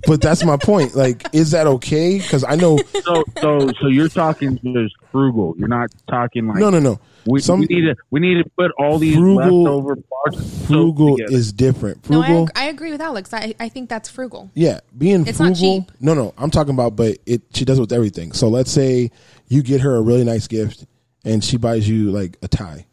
But 0.05 0.21
that's 0.21 0.43
my 0.45 0.57
point. 0.57 0.97
Like 0.97 1.23
is 1.33 1.53
that 1.53 1.69
okay? 1.69 2.19
Cuz 2.19 2.43
I 2.43 2.57
know 2.57 2.77
So, 3.05 3.23
so, 3.41 3.71
so 3.81 3.87
you're 3.87 4.09
talking 4.09 4.59
just 4.75 4.97
frugal. 5.13 5.55
You're 5.57 5.69
not 5.69 5.91
talking 6.09 6.49
like 6.49 6.59
No, 6.59 6.71
no, 6.71 6.81
no. 6.81 6.99
We, 7.25 7.41
Some- 7.41 7.61
we 7.61 7.67
need 7.67 7.83
to 7.83 7.95
we 8.11 8.19
need 8.19 8.43
to 8.43 8.51
put 8.59 8.73
all 8.81 8.99
these 8.99 9.15
Frugal- 9.15 9.63
leftover 9.63 9.95
parts 10.25 10.67
frugal 10.67 11.17
together. 11.19 11.37
is 11.37 11.53
different. 11.53 12.11
no, 12.11 12.21
I, 12.21 12.27
Frugal 12.27 12.49
I 12.57 12.65
agree 12.65 12.91
with 12.91 13.01
Alex. 13.01 13.33
I, 13.33 13.55
I 13.61 13.69
think 13.69 13.89
that's 13.89 14.09
frugal. 14.09 14.51
Yeah, 14.55 14.81
being 14.99 15.25
It's 15.25 15.39
not 15.39 15.57
frugal. 15.57 15.83
cheap. 15.83 15.93
No, 16.01 16.15
no, 16.15 16.35
I'm 16.37 16.51
talking 16.51 16.75
about, 16.75 16.97
but 16.97 17.19
it. 17.25 17.43
She 17.55 17.65
does 17.65 17.79
it 17.79 17.83
with 17.83 17.93
everything. 17.93 18.33
So 18.33 18.49
let's 18.49 18.73
say 18.73 19.13
you 19.47 19.63
get 19.63 19.83
her 19.83 19.95
a 19.95 20.01
really 20.03 20.25
nice 20.25 20.49
gift, 20.49 20.85
and 21.25 21.45
she 21.45 21.59
buys 21.59 21.89
you 21.89 22.11
like 22.11 22.39
a 22.43 22.49
tie, 22.49 22.87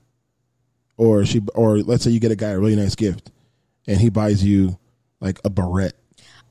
or 1.00 1.26
she, 1.26 1.42
or 1.56 1.80
let's 1.80 2.04
say 2.04 2.12
you 2.12 2.20
get 2.20 2.32
a 2.32 2.36
guy 2.36 2.50
a 2.50 2.60
really 2.60 2.76
nice 2.76 2.94
gift, 2.96 3.32
and 3.88 4.00
he 4.00 4.10
buys 4.10 4.44
you 4.44 4.78
like 5.22 5.40
a 5.46 5.50
barrette 5.50 5.94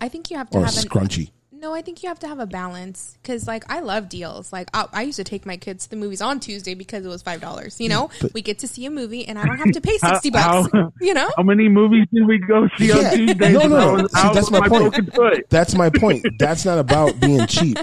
I 0.00 0.08
think 0.08 0.30
you 0.30 0.36
have 0.38 0.48
to 0.50 0.58
or 0.58 0.62
a 0.62 0.64
have 0.66 0.74
an, 0.76 0.82
scrunchie. 0.88 1.30
No, 1.52 1.74
I 1.74 1.82
think 1.82 2.02
you 2.04 2.08
have 2.08 2.20
to 2.20 2.28
have 2.28 2.38
a 2.38 2.46
balance 2.46 3.18
because, 3.20 3.48
like, 3.48 3.64
I 3.70 3.80
love 3.80 4.08
deals. 4.08 4.52
Like, 4.52 4.68
I, 4.72 4.86
I 4.92 5.02
used 5.02 5.16
to 5.16 5.24
take 5.24 5.44
my 5.44 5.56
kids 5.56 5.84
to 5.84 5.90
the 5.90 5.96
movies 5.96 6.22
on 6.22 6.38
Tuesday 6.38 6.74
because 6.74 7.04
it 7.04 7.08
was 7.08 7.20
five 7.20 7.40
dollars. 7.40 7.80
You 7.80 7.88
know, 7.88 8.10
but- 8.20 8.32
we 8.32 8.42
get 8.42 8.60
to 8.60 8.68
see 8.68 8.86
a 8.86 8.90
movie 8.90 9.26
and 9.26 9.38
I 9.38 9.44
don't 9.44 9.58
have 9.58 9.72
to 9.72 9.80
pay 9.80 9.98
How- 10.02 10.12
sixty 10.12 10.30
bucks. 10.30 10.70
how- 10.72 10.92
you 11.00 11.14
know, 11.14 11.28
How 11.36 11.42
many 11.42 11.68
movies 11.68 12.06
did 12.12 12.26
we 12.26 12.38
go 12.38 12.68
see 12.78 12.86
Yeah. 12.88 12.94
on 13.10 13.16
Tuesday? 13.16 13.52
No, 13.52 13.66
no, 13.66 13.96
no. 13.96 14.06
See, 14.06 14.12
how 14.20 14.32
that's 14.32 14.50
was 14.50 14.60
my 14.60 14.68
point. 14.68 15.50
That's 15.50 15.74
my 15.74 15.90
point. 15.90 16.24
That's 16.38 16.64
not 16.64 16.78
about 16.78 17.18
being 17.20 17.46
cheap. 17.48 17.76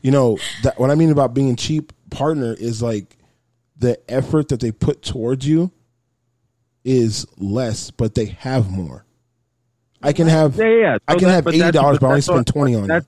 You 0.00 0.10
know, 0.10 0.38
that, 0.62 0.80
what 0.80 0.90
I 0.90 0.94
mean 0.94 1.10
about 1.10 1.34
being 1.34 1.54
cheap 1.54 1.92
partner 2.10 2.54
is 2.54 2.82
like 2.82 3.18
the 3.76 3.98
effort 4.10 4.48
that 4.48 4.60
they 4.60 4.72
put 4.72 5.02
towards 5.02 5.46
you 5.46 5.70
is 6.84 7.26
less, 7.38 7.90
but 7.90 8.14
they 8.14 8.26
have 8.26 8.70
more. 8.70 9.04
I 10.02 10.12
can 10.12 10.26
have 10.26 10.56
Yeah, 10.56 10.66
yeah. 10.68 10.98
I 11.06 11.14
can 11.14 11.28
that- 11.28 11.34
have 11.34 11.46
eighty 11.48 11.70
dollars, 11.70 11.98
but 11.98 12.06
I 12.06 12.10
only 12.10 12.20
spend 12.22 12.46
twenty 12.46 12.74
on 12.74 12.90
it. 12.90 13.04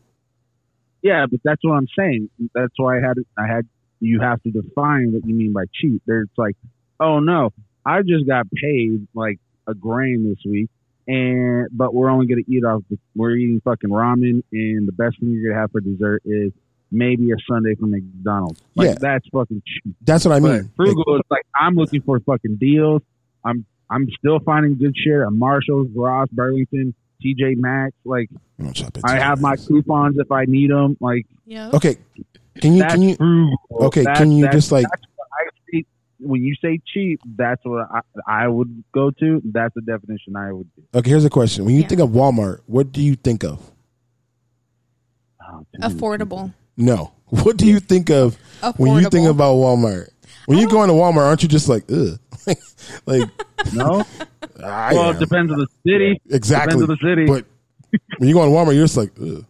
Yeah, 1.02 1.26
but 1.30 1.40
that's 1.44 1.62
what 1.62 1.72
I'm 1.74 1.88
saying. 1.98 2.30
That's 2.54 2.72
why 2.76 2.98
I 2.98 3.00
had 3.00 3.16
I 3.36 3.46
had 3.46 3.66
you 4.00 4.20
have 4.20 4.42
to 4.42 4.50
define 4.50 5.12
what 5.12 5.26
you 5.26 5.34
mean 5.34 5.52
by 5.52 5.64
cheap. 5.72 6.02
There's 6.06 6.28
like, 6.36 6.56
oh 7.00 7.18
no, 7.20 7.50
I 7.84 8.02
just 8.02 8.26
got 8.26 8.46
paid 8.52 9.06
like 9.14 9.38
a 9.66 9.74
grain 9.74 10.28
this 10.28 10.38
week, 10.50 10.70
and 11.08 11.68
but 11.72 11.92
we're 11.94 12.08
only 12.10 12.26
gonna 12.26 12.42
eat 12.48 12.64
off. 12.64 12.82
The, 12.88 12.98
we're 13.16 13.34
eating 13.36 13.60
fucking 13.64 13.90
ramen, 13.90 14.42
and 14.52 14.86
the 14.88 14.92
best 14.92 15.18
thing 15.20 15.30
you're 15.30 15.50
gonna 15.50 15.60
have 15.60 15.72
for 15.72 15.80
dessert 15.80 16.22
is 16.24 16.52
maybe 16.92 17.30
a 17.32 17.36
sundae 17.50 17.74
from 17.74 17.90
McDonald's. 17.90 18.62
Like 18.76 18.86
Yeah. 18.90 18.94
that's 19.00 19.26
fucking 19.28 19.62
cheap. 19.66 19.96
That's 20.02 20.24
what 20.24 20.32
I 20.32 20.40
But 20.40 20.52
mean. 20.62 20.70
frugal 20.76 21.16
is 21.16 21.22
like 21.28 21.42
I'm 21.54 21.74
looking 21.74 22.02
for 22.02 22.20
fucking 22.20 22.56
deals. 22.56 23.02
I'm 23.44 23.64
I'm 23.90 24.08
still 24.18 24.38
finding 24.40 24.76
good 24.78 24.94
shit 24.96 25.20
at 25.20 25.32
Marshalls, 25.32 25.88
Ross, 25.94 26.28
Burlington, 26.32 26.94
TJ 27.24 27.56
Maxx. 27.56 27.94
Like 28.04 28.30
I 28.58 28.62
don't 28.64 28.76
shop 28.76 28.96
at 28.96 29.04
I 29.04 29.18
have 29.18 29.40
my 29.40 29.56
coupons 29.56 30.16
if 30.18 30.30
I 30.32 30.44
need 30.46 30.70
them. 30.70 30.96
Like 31.00 31.26
yeah. 31.46 31.70
Okay, 31.74 31.96
can 32.60 32.74
you 32.74 32.80
that's 32.80 32.94
can 32.94 33.02
you 33.02 33.16
frugal. 33.16 33.56
okay? 33.86 34.02
That- 34.04 34.16
can 34.16 34.32
you 34.32 34.42
that's- 34.44 34.62
just 34.62 34.72
like 34.72 34.86
that's 34.90 35.02
what 35.16 35.28
I 35.32 35.44
when 36.20 36.42
you 36.42 36.54
say 36.62 36.80
cheap, 36.86 37.20
that's 37.36 37.60
what 37.64 37.86
I, 37.90 38.00
I 38.44 38.48
would 38.48 38.82
go 38.94 39.10
to. 39.10 39.42
That's 39.44 39.74
the 39.74 39.82
definition 39.82 40.36
I 40.36 40.52
would 40.52 40.68
do. 40.74 40.82
Okay, 40.94 41.10
here's 41.10 41.24
a 41.26 41.30
question. 41.30 41.66
When 41.66 41.74
you 41.74 41.82
Yeah. 41.82 41.88
think 41.88 42.00
of 42.00 42.10
Walmart, 42.10 42.60
what 42.66 42.92
do 42.92 43.02
you 43.02 43.14
think 43.14 43.44
of? 43.44 43.60
Oh. 45.46 45.66
Affordable. 45.82 46.54
No. 46.76 47.12
What 47.34 47.56
do 47.56 47.66
you 47.66 47.80
think 47.80 48.10
of 48.10 48.38
when 48.76 49.02
you 49.02 49.10
think 49.10 49.26
about 49.28 49.56
Walmart? 49.56 50.10
When 50.46 50.58
you 50.58 50.68
go 50.68 50.82
into 50.82 50.94
Walmart, 50.94 51.26
aren't 51.26 51.42
you 51.42 51.48
just 51.48 51.68
like, 51.68 51.84
ugh? 51.90 52.18
like, 53.06 53.28
No, 53.72 54.04
I 54.62 54.92
well, 54.94 55.10
am. 55.10 55.16
it 55.16 55.18
depends 55.18 55.52
on 55.52 55.58
the 55.58 55.66
city. 55.86 56.20
exactly. 56.30 56.72
Depends 56.76 56.90
on 56.90 56.96
the 57.00 57.08
city. 57.14 57.26
But 57.26 58.00
when 58.18 58.28
you 58.28 58.34
go 58.34 58.42
in 58.44 58.50
Walmart, 58.50 58.74
you're 58.74 58.84
just 58.84 58.96
like, 58.96 59.12
ugh. 59.20 59.44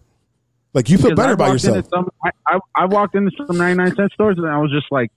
Like 0.72 0.88
you 0.90 0.98
feel 0.98 1.14
better 1.14 1.30
I 1.30 1.34
about 1.34 1.52
yourself. 1.52 1.86
Some, 1.88 2.10
I, 2.24 2.30
I, 2.46 2.58
I 2.74 2.84
walked 2.86 3.14
into 3.14 3.30
some 3.46 3.56
99 3.56 3.94
cent 3.94 4.12
stores 4.12 4.38
and 4.38 4.46
I 4.48 4.58
was 4.58 4.72
just 4.72 4.86
like, 4.90 5.10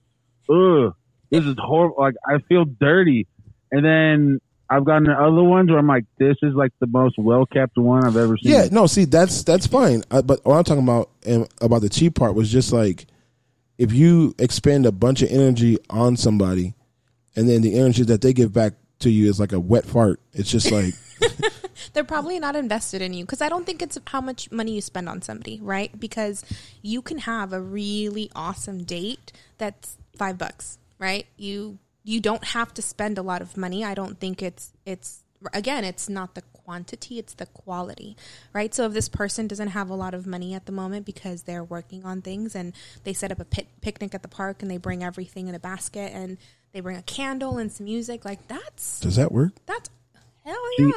ugh, 0.50 0.94
this 1.32 1.44
is 1.46 1.56
horrible. 1.60 1.96
Like, 1.98 2.14
I 2.28 2.38
feel 2.48 2.66
dirty. 2.66 3.26
And 3.72 3.84
then 3.84 4.40
I've 4.70 4.86
gotten 4.86 5.06
to 5.06 5.14
other 5.14 5.44
ones 5.44 5.70
where 5.70 5.80
I'm 5.80 5.88
like, 5.88 6.06
this 6.20 6.38
is 6.44 6.54
like 6.54 6.72
the 6.80 6.86
most 6.88 7.16
well 7.18 7.46
kept 7.48 7.76
one 7.78 8.06
I've 8.06 8.18
ever 8.18 8.38
seen. 8.38 8.52
Yeah, 8.52 8.68
no, 8.72 8.86
see, 8.86 9.06
that's 9.06 9.44
that's 9.44 9.66
fine. 9.66 10.04
Uh, 10.12 10.22
but 10.22 10.46
what 10.46 10.58
I'm 10.58 10.64
talking 10.64 10.84
about 10.84 11.10
um, 11.28 11.48
about 11.60 11.82
the 11.82 11.90
cheap 11.90 12.16
part 12.16 12.36
was 12.36 12.52
just 12.52 12.72
like 12.72 13.08
if 13.78 13.92
you 13.92 14.34
expend 14.40 14.86
a 14.86 14.92
bunch 14.92 15.22
of 15.22 15.30
energy 15.30 15.78
on 15.90 16.18
somebody, 16.18 16.76
and 17.36 17.48
then 17.48 17.62
the 17.62 17.78
energy 17.78 18.04
that 18.04 18.22
they 18.22 18.34
give 18.34 18.52
back 18.54 18.74
to 19.00 19.10
you 19.10 19.30
is 19.30 19.40
like 19.40 19.54
a 19.54 19.60
wet 19.60 19.86
fart. 19.86 20.20
It's 20.34 20.50
just 20.50 20.72
like 20.72 20.94
They're 21.94 22.04
probably 22.04 22.40
not 22.40 22.56
invested 22.56 23.02
in 23.02 23.14
you 23.14 23.26
because 23.26 23.42
I 23.42 23.50
don't 23.50 23.66
think 23.66 23.82
it's 23.82 23.98
how 24.08 24.22
much 24.22 24.52
money 24.52 24.74
you 24.74 24.82
spend 24.82 25.08
on 25.08 25.22
somebody, 25.22 25.60
right? 25.62 25.98
Because 26.00 26.44
you 26.82 27.02
can 27.02 27.20
have 27.20 27.54
a 27.54 27.62
really 27.62 28.32
awesome 28.36 28.84
date 28.84 29.32
that's 29.58 29.98
five 30.16 30.38
bucks, 30.38 30.78
right? 31.00 31.28
You 31.38 31.80
you 32.04 32.20
don't 32.20 32.44
have 32.44 32.74
to 32.76 32.82
spend 32.82 33.18
a 33.18 33.22
lot 33.22 33.42
of 33.42 33.58
money. 33.58 33.84
I 33.84 33.94
don't 33.94 34.20
think 34.20 34.42
it's 34.42 34.74
it's 34.86 35.24
again, 35.54 35.84
it's 35.84 36.10
not 36.10 36.36
the 36.36 36.44
quantity, 36.68 37.18
it's 37.18 37.34
the 37.36 37.46
quality, 37.46 38.18
right? 38.52 38.76
So 38.76 38.86
if 38.86 38.92
this 38.92 39.08
person 39.08 39.48
doesn't 39.48 39.70
have 39.70 39.90
a 39.90 39.94
lot 39.94 40.14
of 40.14 40.28
money 40.28 40.54
at 40.54 40.66
the 40.66 40.74
moment 40.74 41.06
because 41.06 41.44
they're 41.44 41.64
working 41.64 42.04
on 42.04 42.22
things 42.22 42.56
and 42.56 42.74
they 43.06 43.14
set 43.14 43.32
up 43.32 43.40
a 43.40 43.46
pit, 43.46 43.70
picnic 43.80 44.14
at 44.14 44.22
the 44.22 44.28
park 44.28 44.62
and 44.62 44.70
they 44.70 44.76
bring 44.76 45.02
everything 45.02 45.48
in 45.48 45.56
a 45.56 45.60
basket 45.60 46.12
and 46.14 46.38
they 46.74 46.82
bring 46.82 46.98
a 46.98 47.02
candle 47.04 47.58
and 47.58 47.72
some 47.72 47.86
music, 47.86 48.26
like 48.26 48.46
that's 48.50 49.00
does 49.00 49.16
that 49.16 49.32
work? 49.32 49.54
that's 49.66 49.90
hell 50.44 50.56
yeah. 50.78 50.92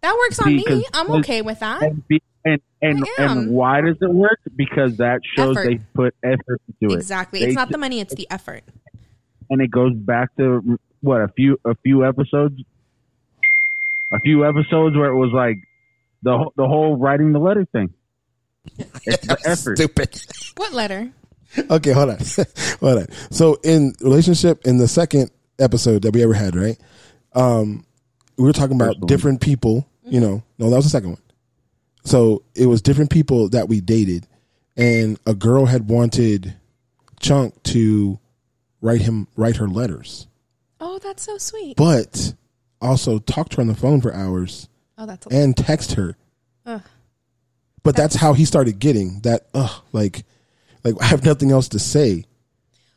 That 0.00 0.16
works 0.16 0.40
on 0.40 0.56
me. 0.56 0.84
I'm 0.94 1.10
okay 1.16 1.42
with 1.42 1.60
that. 1.60 1.82
And, 1.82 2.08
be, 2.08 2.22
and, 2.46 2.60
and, 2.80 3.06
and 3.18 3.50
why 3.50 3.82
does 3.82 3.96
it 4.00 4.10
work? 4.10 4.40
Because 4.56 4.96
that 4.98 5.20
shows 5.36 5.54
Effort. 5.54 5.68
they 5.68 5.80
put 5.92 6.14
effort 6.24 6.62
into 6.80 6.94
it. 6.94 6.98
Exactly. 6.98 7.40
They 7.40 7.46
It's 7.48 7.54
not 7.54 7.70
the 7.70 7.78
money, 7.78 8.00
it's 8.00 8.14
the 8.14 8.26
effort. 8.30 8.64
and 9.50 9.60
it 9.60 9.70
goes 9.70 9.94
back 9.94 10.34
to 10.38 10.78
what 11.02 11.20
a 11.20 11.28
few 11.28 11.60
a 11.66 11.74
few 11.74 12.06
episodes 12.06 12.54
a 14.14 14.20
few 14.20 14.46
episodes 14.46 14.96
where 14.96 15.10
it 15.10 15.16
was 15.16 15.30
like 15.32 15.56
the 16.22 16.36
whole- 16.38 16.52
the 16.56 16.66
whole 16.66 16.96
writing 16.96 17.32
the 17.32 17.38
letter 17.38 17.64
thing 17.72 17.92
it's 19.04 19.26
the 19.26 19.38
effort 19.44 19.76
Stupid. 19.78 20.20
What 20.56 20.72
letter? 20.72 21.10
okay, 21.70 21.92
hold 21.92 22.10
on, 22.10 22.18
hold 22.80 22.98
on. 22.98 23.06
So 23.30 23.58
in 23.62 23.92
relationship, 24.00 24.66
in 24.66 24.78
the 24.78 24.88
second 24.88 25.30
episode 25.58 26.02
that 26.02 26.12
we 26.14 26.22
ever 26.22 26.34
had, 26.34 26.56
right? 26.56 26.78
Um, 27.34 27.84
we 28.38 28.44
were 28.44 28.52
talking 28.52 28.76
about 28.76 28.96
First 28.96 29.06
different 29.06 29.40
people. 29.40 29.86
You 30.06 30.20
know, 30.20 30.42
no, 30.58 30.70
that 30.70 30.76
was 30.76 30.84
the 30.86 30.90
second 30.90 31.10
one. 31.10 31.22
So 32.04 32.42
it 32.54 32.66
was 32.66 32.82
different 32.82 33.10
people 33.10 33.48
that 33.50 33.68
we 33.68 33.80
dated, 33.80 34.26
and 34.76 35.18
a 35.26 35.34
girl 35.34 35.66
had 35.66 35.88
wanted 35.88 36.54
Chunk 37.20 37.62
to 37.64 38.18
write 38.80 39.00
him 39.02 39.28
write 39.36 39.56
her 39.56 39.68
letters, 39.68 40.26
Oh, 40.80 40.98
that's 40.98 41.22
so 41.22 41.38
sweet. 41.38 41.76
but 41.76 42.34
also 42.80 43.18
talk 43.18 43.48
to 43.50 43.56
her 43.56 43.60
on 43.62 43.68
the 43.68 43.74
phone 43.74 44.00
for 44.00 44.12
hours 44.14 44.68
Oh, 44.98 45.06
that's 45.06 45.26
a 45.26 45.30
and 45.34 45.56
text 45.56 45.92
her. 45.94 46.16
Ugh. 46.66 46.82
But 47.82 47.96
that's 47.96 48.14
how 48.14 48.32
he 48.32 48.44
started 48.44 48.78
getting 48.78 49.20
that. 49.20 49.46
Ugh, 49.52 49.82
like, 49.92 50.24
like 50.84 50.94
I 51.00 51.06
have 51.06 51.24
nothing 51.24 51.50
else 51.50 51.68
to 51.70 51.78
say. 51.78 52.24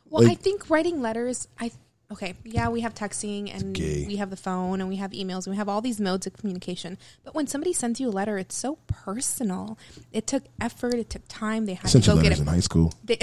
Well, 0.08 0.22
I 0.24 0.28
like- 0.28 0.40
think 0.40 0.70
writing 0.70 1.02
letters, 1.02 1.48
I 1.58 1.70
okay, 2.10 2.34
yeah, 2.44 2.68
we 2.70 2.80
have 2.80 2.94
texting 2.94 3.54
and 3.54 3.74
gay. 3.74 4.06
we 4.06 4.16
have 4.16 4.30
the 4.30 4.36
phone 4.36 4.80
and 4.80 4.88
we 4.88 4.96
have 4.96 5.10
emails 5.10 5.44
and 5.46 5.48
we 5.48 5.56
have 5.56 5.68
all 5.68 5.82
these 5.82 6.00
modes 6.00 6.26
of 6.26 6.32
communication. 6.32 6.96
But 7.24 7.34
when 7.34 7.46
somebody 7.46 7.72
sends 7.74 8.00
you 8.00 8.08
a 8.08 8.10
letter, 8.10 8.38
it's 8.38 8.54
so 8.54 8.78
personal. 8.86 9.76
It 10.12 10.26
took 10.26 10.44
effort, 10.60 10.94
it 10.94 11.10
took 11.10 11.22
time. 11.28 11.66
They 11.66 11.74
had 11.74 11.90
sent 11.90 12.04
to 12.04 12.10
you 12.12 12.16
go 12.16 12.22
get 12.22 12.28
letters 12.30 12.38
it. 12.40 12.42
in 12.42 12.48
high 12.48 12.60
school. 12.60 12.94
They- 13.04 13.16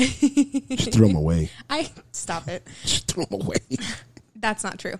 Just 0.76 0.92
threw 0.94 1.08
them 1.08 1.16
away. 1.16 1.50
I 1.70 1.90
stop 2.12 2.48
it. 2.48 2.68
Just 2.84 3.08
threw 3.08 3.26
them 3.26 3.42
away. 3.42 3.58
That's 4.36 4.64
not 4.64 4.78
true. 4.78 4.96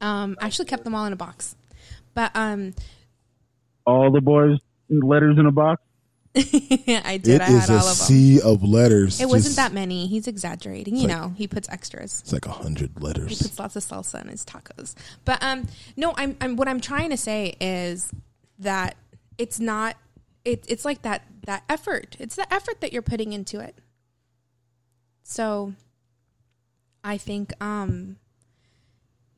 Um, 0.00 0.36
I 0.40 0.46
actually 0.46 0.66
kept 0.66 0.84
them 0.84 0.94
all 0.94 1.04
in 1.06 1.12
a 1.12 1.16
box. 1.16 1.56
But 2.14 2.30
um, 2.34 2.74
all 3.86 4.10
the 4.10 4.20
boys 4.20 4.58
letters 4.90 5.38
in 5.38 5.46
a 5.46 5.52
box 5.52 5.82
I 6.36 6.40
did. 7.22 7.26
It 7.36 7.40
I 7.42 7.52
is 7.52 7.60
had 7.68 7.70
a 7.70 7.72
all 7.74 7.78
of 7.88 7.98
them. 7.98 8.06
sea 8.06 8.40
of 8.40 8.62
letters. 8.62 9.20
It 9.20 9.28
wasn't 9.28 9.56
that 9.56 9.72
many. 9.72 10.06
He's 10.06 10.28
exaggerating. 10.28 10.96
You 10.96 11.08
like- 11.08 11.16
know, 11.16 11.34
he 11.36 11.48
puts 11.48 11.68
extras. 11.68 12.20
It's 12.22 12.32
like 12.32 12.46
a 12.46 12.50
hundred 12.50 13.02
letters. 13.02 13.24
He 13.28 13.34
letters. 13.34 13.42
puts 13.42 13.58
lots 13.58 13.76
of 13.76 13.82
salsa 13.84 14.22
in 14.22 14.28
his 14.28 14.44
tacos. 14.44 14.94
But 15.24 15.42
um, 15.42 15.66
no, 15.96 16.14
I'm, 16.16 16.36
I'm 16.40 16.56
what 16.56 16.68
I'm 16.68 16.80
trying 16.80 17.10
to 17.10 17.16
say 17.16 17.56
is 17.60 18.12
that 18.58 18.96
it's 19.36 19.58
not. 19.58 19.96
It, 20.44 20.64
it's 20.68 20.84
like 20.84 21.02
that 21.02 21.22
that 21.46 21.64
effort. 21.68 22.16
It's 22.20 22.36
the 22.36 22.52
effort 22.52 22.80
that 22.82 22.92
you're 22.92 23.02
putting 23.02 23.32
into 23.32 23.58
it. 23.60 23.74
So, 25.24 25.74
I 27.02 27.16
think 27.18 27.52
um, 27.62 28.16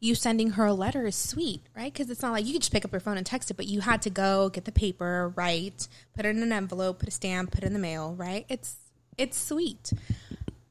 you 0.01 0.15
sending 0.15 0.53
her 0.53 0.65
a 0.65 0.73
letter 0.73 1.07
is 1.07 1.15
sweet, 1.15 1.61
right? 1.77 1.93
Because 1.93 2.09
it's 2.09 2.23
not 2.23 2.33
like 2.33 2.47
you 2.47 2.55
could 2.55 2.63
just 2.63 2.73
pick 2.73 2.87
up 2.87 2.93
your 2.93 3.01
phone 3.01 3.19
and 3.19 3.27
text 3.27 3.51
it, 3.51 3.57
but 3.57 3.67
you 3.67 3.83
had 3.83 4.01
to 4.03 4.11
go 4.11 4.49
get 4.49 4.65
the 4.65 4.73
paper, 4.73 5.33
write, 5.37 5.89
put 6.17 6.25
it 6.25 6.31
in 6.31 6.43
an 6.43 6.53
envelope, 6.53 7.01
put 7.01 7.09
a 7.09 7.13
stamp, 7.13 7.53
put 7.53 7.63
it 7.63 7.67
in 7.67 7.75
the 7.75 7.79
mail, 7.79 8.15
right? 8.15 8.47
It's 8.49 8.77
it's 9.19 9.39
sweet. 9.39 9.93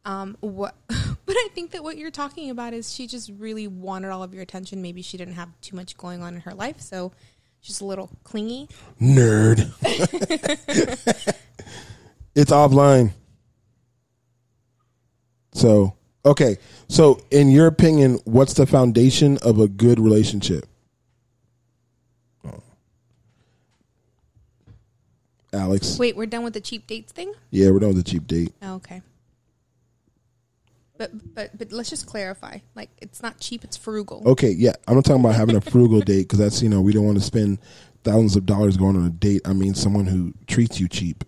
Um, 0.03 0.36
what? 0.41 0.75
But 1.30 1.38
I 1.38 1.49
think 1.53 1.69
that 1.71 1.84
what 1.84 1.95
you're 1.95 2.09
talking 2.09 2.49
about 2.49 2.73
is 2.73 2.91
she 2.91 3.05
just 3.05 3.30
really 3.38 3.67
wanted 3.67 4.09
all 4.09 4.23
of 4.23 4.34
your 4.34 4.41
attention. 4.41 4.82
Maybe 4.82 5.03
she 5.03 5.15
didn't 5.15 5.36
have 5.36 5.49
too 5.61 5.75
much 5.75 5.95
going 5.95 6.23
on 6.23 6.34
in 6.34 6.41
her 6.41 6.55
life, 6.55 6.80
so 6.82 7.11
she's 7.59 7.82
a 7.82 7.86
little 7.86 8.09
clingy. 8.23 8.67
Nerd. 8.99 9.59
it's 12.34 12.49
offline. 12.49 13.11
So 15.53 15.99
okay. 16.26 16.57
So 16.88 17.22
in 17.32 17.49
your 17.49 17.67
opinion, 17.67 18.20
what's 18.26 18.53
the 18.53 18.65
foundation 18.65 19.38
of 19.39 19.59
a 19.59 19.67
good 19.67 19.99
relationship? 19.99 20.65
Oh. 22.45 22.61
Alex. 25.53 25.97
Wait, 25.97 26.15
we're 26.15 26.26
done 26.26 26.43
with 26.43 26.53
the 26.53 26.61
cheap 26.61 26.88
dates 26.88 27.11
thing. 27.11 27.34
Yeah, 27.51 27.72
we're 27.72 27.80
done 27.80 27.89
with 27.89 28.03
the 28.03 28.11
cheap 28.11 28.28
date. 28.28 28.53
Oh, 28.61 28.76
okay. 28.76 29.01
But 30.99 31.34
but 31.34 31.57
but 31.57 31.72
let's 31.72 31.89
just 31.89 32.05
clarify. 32.07 32.59
Like 32.76 32.89
it's 33.01 33.24
not 33.24 33.39
cheap; 33.39 33.63
it's 33.63 33.78
frugal. 33.78 34.22
Okay, 34.26 34.49
yeah, 34.49 34.74
I'm 34.86 34.95
not 34.95 35.05
talking 35.05 35.22
about 35.24 35.36
having 35.36 35.55
a 35.55 35.61
frugal 35.61 36.01
date 36.01 36.24
because 36.24 36.39
that's 36.39 36.61
you 36.61 36.67
know 36.67 36.82
we 36.82 36.91
don't 36.91 37.05
want 37.05 37.17
to 37.17 37.24
spend 37.24 37.59
thousands 38.03 38.36
of 38.36 38.45
dollars 38.45 38.76
going 38.76 38.97
on 38.97 39.05
a 39.05 39.09
date. 39.09 39.41
I 39.45 39.53
mean 39.53 39.74
someone 39.74 40.07
who 40.07 40.34
treats 40.47 40.78
you 40.78 40.89
cheap. 40.89 41.24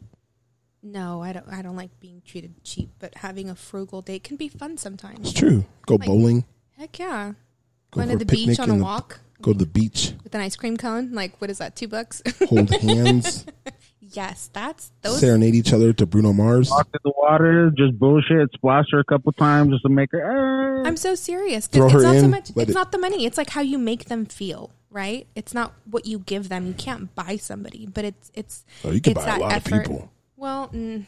No, 0.91 1.21
I 1.21 1.31
don't. 1.33 1.47
I 1.47 1.61
don't 1.61 1.75
like 1.75 1.91
being 1.99 2.21
treated 2.25 2.53
cheap. 2.63 2.89
But 2.99 3.15
having 3.15 3.49
a 3.49 3.55
frugal 3.55 4.01
date 4.01 4.23
can 4.23 4.35
be 4.35 4.47
fun 4.49 4.77
sometimes. 4.77 5.29
It's 5.29 5.33
true. 5.39 5.65
Go 5.87 5.95
Like- 5.95 6.07
bowling. 6.07 6.43
Heck 6.77 6.97
yeah! 6.99 7.33
Go 7.91 8.01
Going 8.01 8.09
to 8.09 8.17
the 8.17 8.25
beach 8.25 8.59
on 8.59 8.69
a 8.69 8.73
in 8.73 8.79
the- 8.79 8.83
walk 8.85 9.19
Go 9.41 9.53
to 9.53 9.59
the 9.59 9.65
beach. 9.65 10.13
with 10.23 10.33
an 10.35 10.41
ice 10.41 10.55
cream 10.55 10.77
cone. 10.77 11.13
Like 11.13 11.39
what 11.39 11.49
is 11.49 11.59
that? 11.59 11.75
Two 11.75 11.87
bucks. 11.87 12.21
Hold 12.49 12.69
hands. 12.71 13.45
yes, 14.01 14.49
that's 14.51 14.91
those. 15.01 15.19
serenade 15.19 15.55
each 15.55 15.71
other 15.73 15.93
to 15.93 16.05
Bruno 16.05 16.33
Mars. 16.33 16.69
walk 16.69 16.87
in 16.93 16.99
the 17.03 17.13
water 17.17 17.71
just 17.77 17.97
bullshit 17.99 18.49
splash 18.53 18.85
her 18.91 18.99
a 18.99 19.03
couple 19.03 19.31
times 19.33 19.71
just 19.71 19.83
to 19.83 19.89
make 19.89 20.11
her 20.11 20.23
"Ah." 20.83 20.87
I'm 20.87 20.97
so 20.97 21.15
serious. 21.15 21.67
Throw 21.67 21.85
it's 21.85 21.93
her 21.93 22.01
not 22.01 22.15
so 22.19 22.27
much. 22.27 22.49
It's 22.49 22.71
it- 22.71 22.73
not 22.73 22.91
the 22.91 22.97
money. 22.97 23.25
It's 23.25 23.37
like 23.37 23.49
how 23.51 23.61
you 23.61 23.77
make 23.77 24.05
them 24.05 24.25
feel. 24.25 24.71
Right? 24.89 25.25
It's 25.35 25.53
not 25.53 25.71
what 25.89 26.05
you 26.05 26.19
give 26.19 26.49
them. 26.49 26.67
You 26.67 26.73
can't 26.73 27.15
buy 27.15 27.37
somebody, 27.37 27.85
but 27.87 28.03
it's 28.03 28.29
it's. 28.33 28.65
Oh, 28.83 28.91
you 28.91 28.99
can 28.99 29.11
it's 29.11 29.21
buy 29.23 29.35
a 29.35 29.39
that 29.39 29.41
lot 29.41 29.57
of 29.57 29.63
people. 29.63 30.11
Well, 30.41 30.69
mm, 30.69 31.05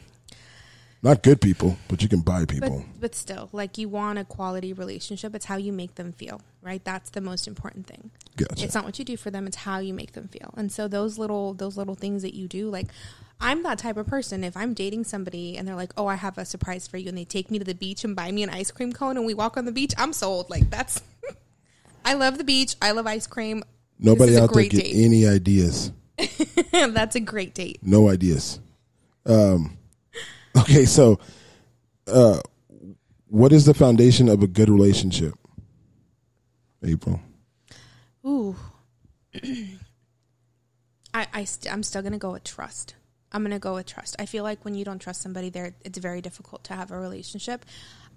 Not 1.02 1.24
good 1.24 1.40
people, 1.40 1.76
but 1.88 2.00
you 2.02 2.08
can 2.08 2.20
buy 2.20 2.44
people. 2.44 2.84
but 3.00 3.16
still, 3.16 3.48
like 3.50 3.76
you 3.76 3.88
want 3.88 4.20
a 4.20 4.24
quality 4.24 4.72
relationship. 4.72 5.34
It's 5.34 5.46
how 5.46 5.56
you 5.56 5.72
make 5.72 5.96
them 5.96 6.12
feel. 6.12 6.40
Right? 6.62 6.82
That's 6.84 7.10
the 7.10 7.20
most 7.20 7.48
important 7.48 7.88
thing. 7.88 8.12
Gotcha. 8.36 8.64
It's 8.64 8.76
not 8.76 8.84
what 8.84 8.96
you 9.00 9.04
do 9.04 9.16
for 9.16 9.32
them; 9.32 9.48
it's 9.48 9.56
how 9.56 9.80
you 9.80 9.92
make 9.92 10.12
them 10.12 10.28
feel. 10.28 10.54
And 10.56 10.70
so 10.70 10.86
those 10.86 11.18
little 11.18 11.52
those 11.52 11.76
little 11.76 11.96
things 11.96 12.22
that 12.22 12.34
you 12.34 12.46
do, 12.46 12.70
like 12.70 12.86
I'm 13.40 13.64
that 13.64 13.78
type 13.78 13.96
of 13.96 14.06
person. 14.06 14.44
If 14.44 14.56
I'm 14.56 14.72
dating 14.72 15.02
somebody 15.02 15.58
and 15.58 15.66
they're 15.66 15.74
like, 15.74 15.92
"Oh, 15.96 16.06
I 16.06 16.14
have 16.14 16.38
a 16.38 16.44
surprise 16.44 16.86
for 16.86 16.96
you," 16.96 17.08
and 17.08 17.18
they 17.18 17.24
take 17.24 17.50
me 17.50 17.58
to 17.58 17.64
the 17.64 17.74
beach 17.74 18.04
and 18.04 18.14
buy 18.14 18.30
me 18.30 18.44
an 18.44 18.50
ice 18.50 18.70
cream 18.70 18.92
cone, 18.92 19.16
and 19.16 19.26
we 19.26 19.34
walk 19.34 19.56
on 19.56 19.64
the 19.64 19.72
beach, 19.72 19.94
I'm 19.98 20.12
sold. 20.12 20.48
Like 20.48 20.70
that's. 20.70 21.02
I 22.04 22.14
love 22.14 22.38
the 22.38 22.44
beach. 22.44 22.76
I 22.80 22.92
love 22.92 23.08
ice 23.08 23.26
cream. 23.26 23.64
Nobody 23.98 24.30
this 24.30 24.36
is 24.36 24.40
a 24.40 24.44
out 24.44 24.54
there 24.54 24.62
get 24.62 24.84
date. 24.84 25.04
any 25.04 25.26
ideas. 25.26 25.90
that's 26.70 27.16
a 27.16 27.20
great 27.20 27.52
date. 27.52 27.80
No 27.82 28.08
ideas. 28.08 28.60
Um, 29.26 29.78
okay, 30.58 30.84
so 30.84 31.18
uh, 32.06 32.40
what 33.28 33.52
is 33.52 33.64
the 33.64 33.74
foundation 33.74 34.28
of 34.28 34.42
a 34.42 34.46
good 34.46 34.68
relationship? 34.68 35.34
April. 36.84 37.20
Ooh. 38.26 38.56
I, 41.14 41.26
I 41.32 41.44
st- 41.44 41.72
I'm 41.72 41.82
still 41.82 42.02
gonna 42.02 42.18
go 42.18 42.32
with 42.32 42.44
trust. 42.44 42.94
I'm 43.32 43.42
gonna 43.42 43.58
go 43.58 43.74
with 43.74 43.86
trust. 43.86 44.16
I 44.18 44.26
feel 44.26 44.44
like 44.44 44.64
when 44.64 44.74
you 44.74 44.84
don't 44.84 44.98
trust 44.98 45.22
somebody, 45.22 45.50
there 45.50 45.74
it's 45.84 45.98
very 45.98 46.20
difficult 46.20 46.64
to 46.64 46.74
have 46.74 46.90
a 46.90 46.98
relationship. 46.98 47.64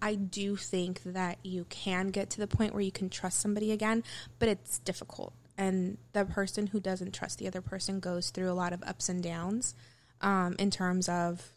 I 0.01 0.16
do 0.16 0.55
think 0.55 1.01
that 1.03 1.39
you 1.43 1.66
can 1.70 2.10
get 2.10 2.30
to 2.32 2.39
the 2.39 2.47
point 2.47 2.74
where 2.74 2.84
you 2.84 2.91
can 2.91 3.10
trust 3.10 3.39
somebody 3.39 3.72
again, 3.72 4.03
but 4.38 4.47
it's 4.49 4.80
difficult. 4.80 5.34
And 5.58 5.97
the 6.14 6.26
person 6.26 6.68
who 6.68 6.80
doesn't 6.80 7.16
trust 7.16 7.39
the 7.39 7.47
other 7.47 7.62
person 7.62 7.99
goes 7.99 8.30
through 8.30 8.51
a 8.51 8.53
lot 8.53 8.74
of 8.74 8.84
ups 8.84 9.10
and 9.10 9.24
downs 9.24 9.74
um, 10.22 10.55
in 10.59 10.72
terms 10.72 11.09
of 11.09 11.53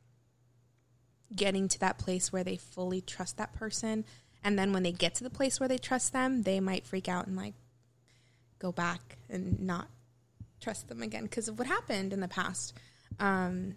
getting 1.35 1.69
to 1.69 1.79
that 1.81 1.99
place 1.99 2.33
where 2.33 2.45
they 2.45 2.57
fully 2.57 3.01
trust 3.01 3.37
that 3.37 3.53
person. 3.55 4.05
And 4.43 4.59
then 4.59 4.73
when 4.73 4.83
they 4.83 4.93
get 4.93 5.15
to 5.17 5.25
the 5.25 5.31
place 5.31 5.61
where 5.61 5.69
they 5.69 5.79
trust 5.79 6.13
them, 6.13 6.43
they 6.43 6.61
might 6.61 6.87
freak 6.87 7.09
out 7.09 7.27
and 7.27 7.37
like 7.37 7.55
go 8.59 8.73
back 8.73 9.17
and 9.29 9.61
not 9.61 9.89
trust 10.61 10.89
them 10.89 11.03
again 11.03 11.25
because 11.25 11.49
of 11.49 11.59
what 11.59 11.69
happened 11.69 12.13
in 12.13 12.21
the 12.21 12.29
past. 12.29 12.75
Um, 13.19 13.77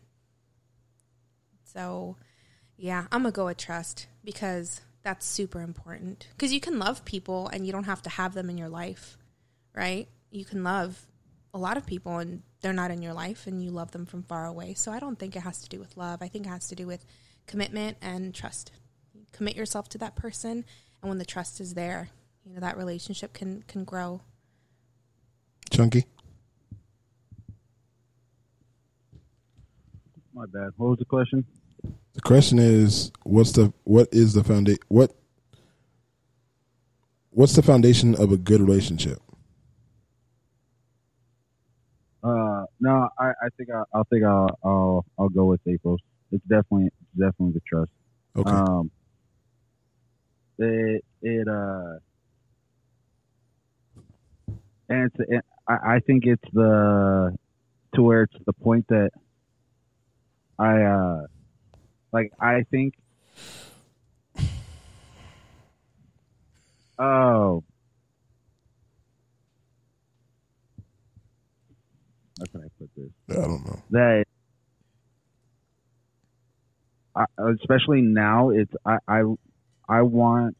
so, 1.63 2.17
yeah, 2.77 3.05
I'm 3.11 3.23
gonna 3.23 3.31
go 3.31 3.45
with 3.45 3.57
trust 3.57 4.07
because 4.23 4.81
that's 5.03 5.25
super 5.25 5.61
important. 5.61 6.27
Because 6.31 6.53
you 6.53 6.59
can 6.59 6.79
love 6.79 7.05
people 7.05 7.49
and 7.49 7.65
you 7.65 7.71
don't 7.71 7.85
have 7.85 8.01
to 8.03 8.09
have 8.09 8.33
them 8.33 8.49
in 8.49 8.57
your 8.57 8.69
life, 8.69 9.17
right? 9.75 10.07
You 10.31 10.45
can 10.45 10.63
love 10.63 11.05
a 11.53 11.57
lot 11.57 11.77
of 11.77 11.85
people 11.85 12.17
and 12.17 12.41
they're 12.63 12.73
not 12.73 12.89
in 12.89 13.01
your 13.01 13.13
life 13.13 13.45
and 13.45 13.61
you 13.61 13.69
love 13.69 13.91
them 13.91 14.05
from 14.07 14.23
far 14.23 14.45
away. 14.45 14.73
So 14.73 14.91
I 14.91 14.99
don't 14.99 15.19
think 15.19 15.35
it 15.35 15.41
has 15.41 15.61
to 15.61 15.69
do 15.69 15.79
with 15.79 15.95
love. 15.97 16.23
I 16.23 16.29
think 16.29 16.47
it 16.47 16.49
has 16.49 16.67
to 16.69 16.75
do 16.75 16.87
with 16.87 17.05
commitment 17.45 17.97
and 18.01 18.33
trust. 18.33 18.71
Commit 19.33 19.55
yourself 19.55 19.89
to 19.89 19.97
that 19.99 20.15
person, 20.15 20.63
and 21.01 21.09
when 21.09 21.17
the 21.17 21.25
trust 21.25 21.59
is 21.59 21.73
there, 21.73 22.09
you 22.45 22.53
know 22.53 22.61
that 22.61 22.77
relationship 22.77 23.33
can 23.33 23.63
can 23.67 23.83
grow. 23.83 24.21
Chunky. 25.71 26.05
My 30.33 30.45
bad. 30.45 30.69
What 30.77 30.89
was 30.89 30.99
the 30.99 31.05
question? 31.05 31.45
The 32.13 32.21
question 32.21 32.59
is, 32.59 33.11
what's 33.23 33.53
the 33.53 33.73
what 33.83 34.07
is 34.11 34.33
the 34.33 34.43
foundation? 34.43 34.79
What 34.87 35.15
what's 37.31 37.55
the 37.55 37.63
foundation 37.63 38.13
of 38.15 38.31
a 38.31 38.37
good 38.37 38.61
relationship? 38.61 39.19
Uh, 42.23 42.52
no, 42.83 43.07
I, 43.17 43.29
I 43.29 43.47
think 43.55 43.69
I, 43.69 43.83
I 43.97 44.03
think 44.09 44.25
I'll, 44.25 44.59
I'll 44.61 45.05
I'll 45.17 45.29
go 45.29 45.45
with 45.45 45.61
April's. 45.65 46.01
It's 46.33 46.43
definitely 46.43 46.87
it's 46.87 47.17
definitely 47.17 47.53
the 47.53 47.61
trust. 47.65 47.91
Okay. 48.35 48.49
Um, 48.49 48.91
it 50.57 51.05
it 51.21 51.47
uh, 51.47 51.99
and 54.89 55.05
it's 55.05 55.15
it, 55.29 55.45
I 55.65 55.95
I 55.95 55.99
think 55.99 56.25
it's 56.25 56.43
the 56.51 57.33
to 57.95 58.01
where 58.03 58.23
it's 58.23 58.35
the 58.45 58.51
point 58.51 58.85
that 58.89 59.11
I 60.59 60.81
uh 60.83 61.21
like 62.11 62.33
I 62.37 62.63
think 62.69 62.95
oh 66.99 67.63
how 72.43 72.51
can 72.59 72.61
I 72.65 72.69
put 72.79 72.89
this? 72.95 73.09
I 73.37 73.41
don't 73.41 73.65
know. 73.65 73.81
That 73.91 74.25
I, 77.15 77.25
especially 77.61 78.01
now, 78.01 78.49
it's 78.49 78.71
I, 78.85 78.97
I 79.07 79.21
I 79.87 80.01
want 80.01 80.57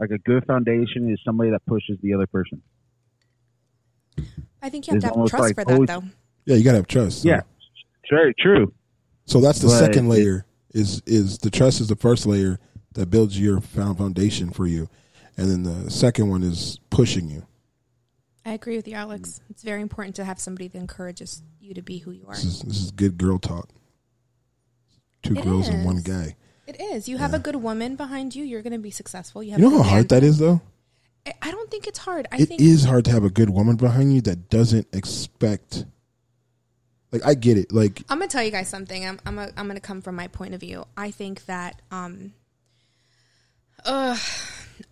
like 0.00 0.10
a 0.10 0.18
good 0.18 0.44
foundation 0.46 1.10
is 1.10 1.18
somebody 1.24 1.50
that 1.50 1.64
pushes 1.66 1.98
the 2.02 2.14
other 2.14 2.26
person. 2.26 2.60
I 4.62 4.68
think 4.70 4.86
you 4.86 4.94
have 4.94 5.04
It's 5.04 5.12
to 5.12 5.18
have 5.20 5.28
trust 5.28 5.42
like 5.42 5.54
for 5.54 5.64
that, 5.64 5.74
always- 5.74 5.88
though. 5.88 6.02
Yeah, 6.46 6.56
you 6.56 6.64
gotta 6.64 6.78
have 6.78 6.86
trust. 6.86 7.22
so- 7.22 7.28
Yeah, 7.28 7.40
very 8.10 8.34
true. 8.38 8.72
So 9.26 9.40
that's 9.40 9.60
the 9.60 9.68
But 9.68 9.78
second 9.78 10.08
layer. 10.08 10.44
Is 10.74 11.02
is 11.06 11.38
the 11.38 11.50
trust 11.50 11.80
is 11.80 11.86
the 11.88 11.94
first 11.96 12.26
layer 12.26 12.58
that 12.94 13.06
builds 13.08 13.38
your 13.40 13.60
foundation 13.60 14.50
for 14.50 14.66
you, 14.66 14.88
and 15.36 15.48
then 15.48 15.62
the 15.62 15.88
second 15.90 16.28
one 16.28 16.42
is 16.42 16.80
pushing 16.90 17.30
you. 17.30 17.46
I 18.44 18.52
agree 18.52 18.76
with 18.76 18.86
you, 18.86 18.94
Alex. 18.94 19.40
It's 19.48 19.62
very 19.62 19.80
important 19.80 20.16
to 20.16 20.24
have 20.24 20.38
somebody 20.38 20.68
that 20.68 20.78
encourages 20.78 21.42
you 21.60 21.74
to 21.74 21.82
be 21.82 21.98
who 21.98 22.10
you 22.10 22.24
are. 22.26 22.34
This 22.34 22.44
is 22.44 22.60
this 22.60 22.76
is 22.82 22.90
good 22.90 23.16
girl 23.16 23.38
talk. 23.38 23.68
Two 25.22 25.34
It 25.36 25.44
girls 25.44 25.68
and 25.68 25.84
one 25.84 25.96
is. 25.96 26.02
guy. 26.02 26.36
It 26.66 26.80
is. 26.80 27.08
You 27.08 27.16
have 27.18 27.32
a 27.34 27.38
good 27.38 27.56
woman 27.56 27.96
behind 27.96 28.34
you. 28.34 28.44
You're 28.44 28.62
going 28.62 28.72
to 28.74 28.78
be 28.78 28.90
successful. 28.90 29.42
You, 29.42 29.52
have 29.52 29.60
You 29.60 29.66
a 29.66 29.70
know 29.70 29.76
how 29.78 29.82
good 29.82 29.88
hard 29.90 30.10
man. 30.10 30.20
that 30.20 30.26
is, 30.26 30.38
though. 30.38 30.60
I- 31.26 31.32
I 31.42 31.50
don't 31.50 31.70
think 31.70 31.86
it's 31.86 31.98
hard. 31.98 32.26
I 32.32 32.36
It 32.36 32.48
think 32.48 32.60
is 32.60 32.84
hard 32.84 33.06
to 33.06 33.10
have 33.10 33.24
a 33.24 33.30
good 33.30 33.48
woman 33.50 33.76
behind 33.76 34.14
you 34.14 34.20
that 34.22 34.50
doesn't 34.50 34.86
expect. 34.94 35.84
Like 37.12 37.24
I 37.24 37.32
get 37.34 37.56
it. 37.56 37.72
Like 37.72 38.02
I'm 38.10 38.18
gonna 38.18 38.28
tell 38.28 38.42
you 38.42 38.50
guys 38.50 38.68
something. 38.68 39.06
I'm 39.06 39.18
I'm, 39.24 39.38
a, 39.38 39.50
I'm 39.56 39.66
gonna 39.66 39.78
come 39.80 40.02
from 40.02 40.16
my 40.16 40.26
point 40.28 40.52
of 40.52 40.60
view. 40.60 40.84
I 40.96 41.10
think 41.12 41.44
that 41.46 41.80
um, 41.90 42.32
uh, 43.86 44.18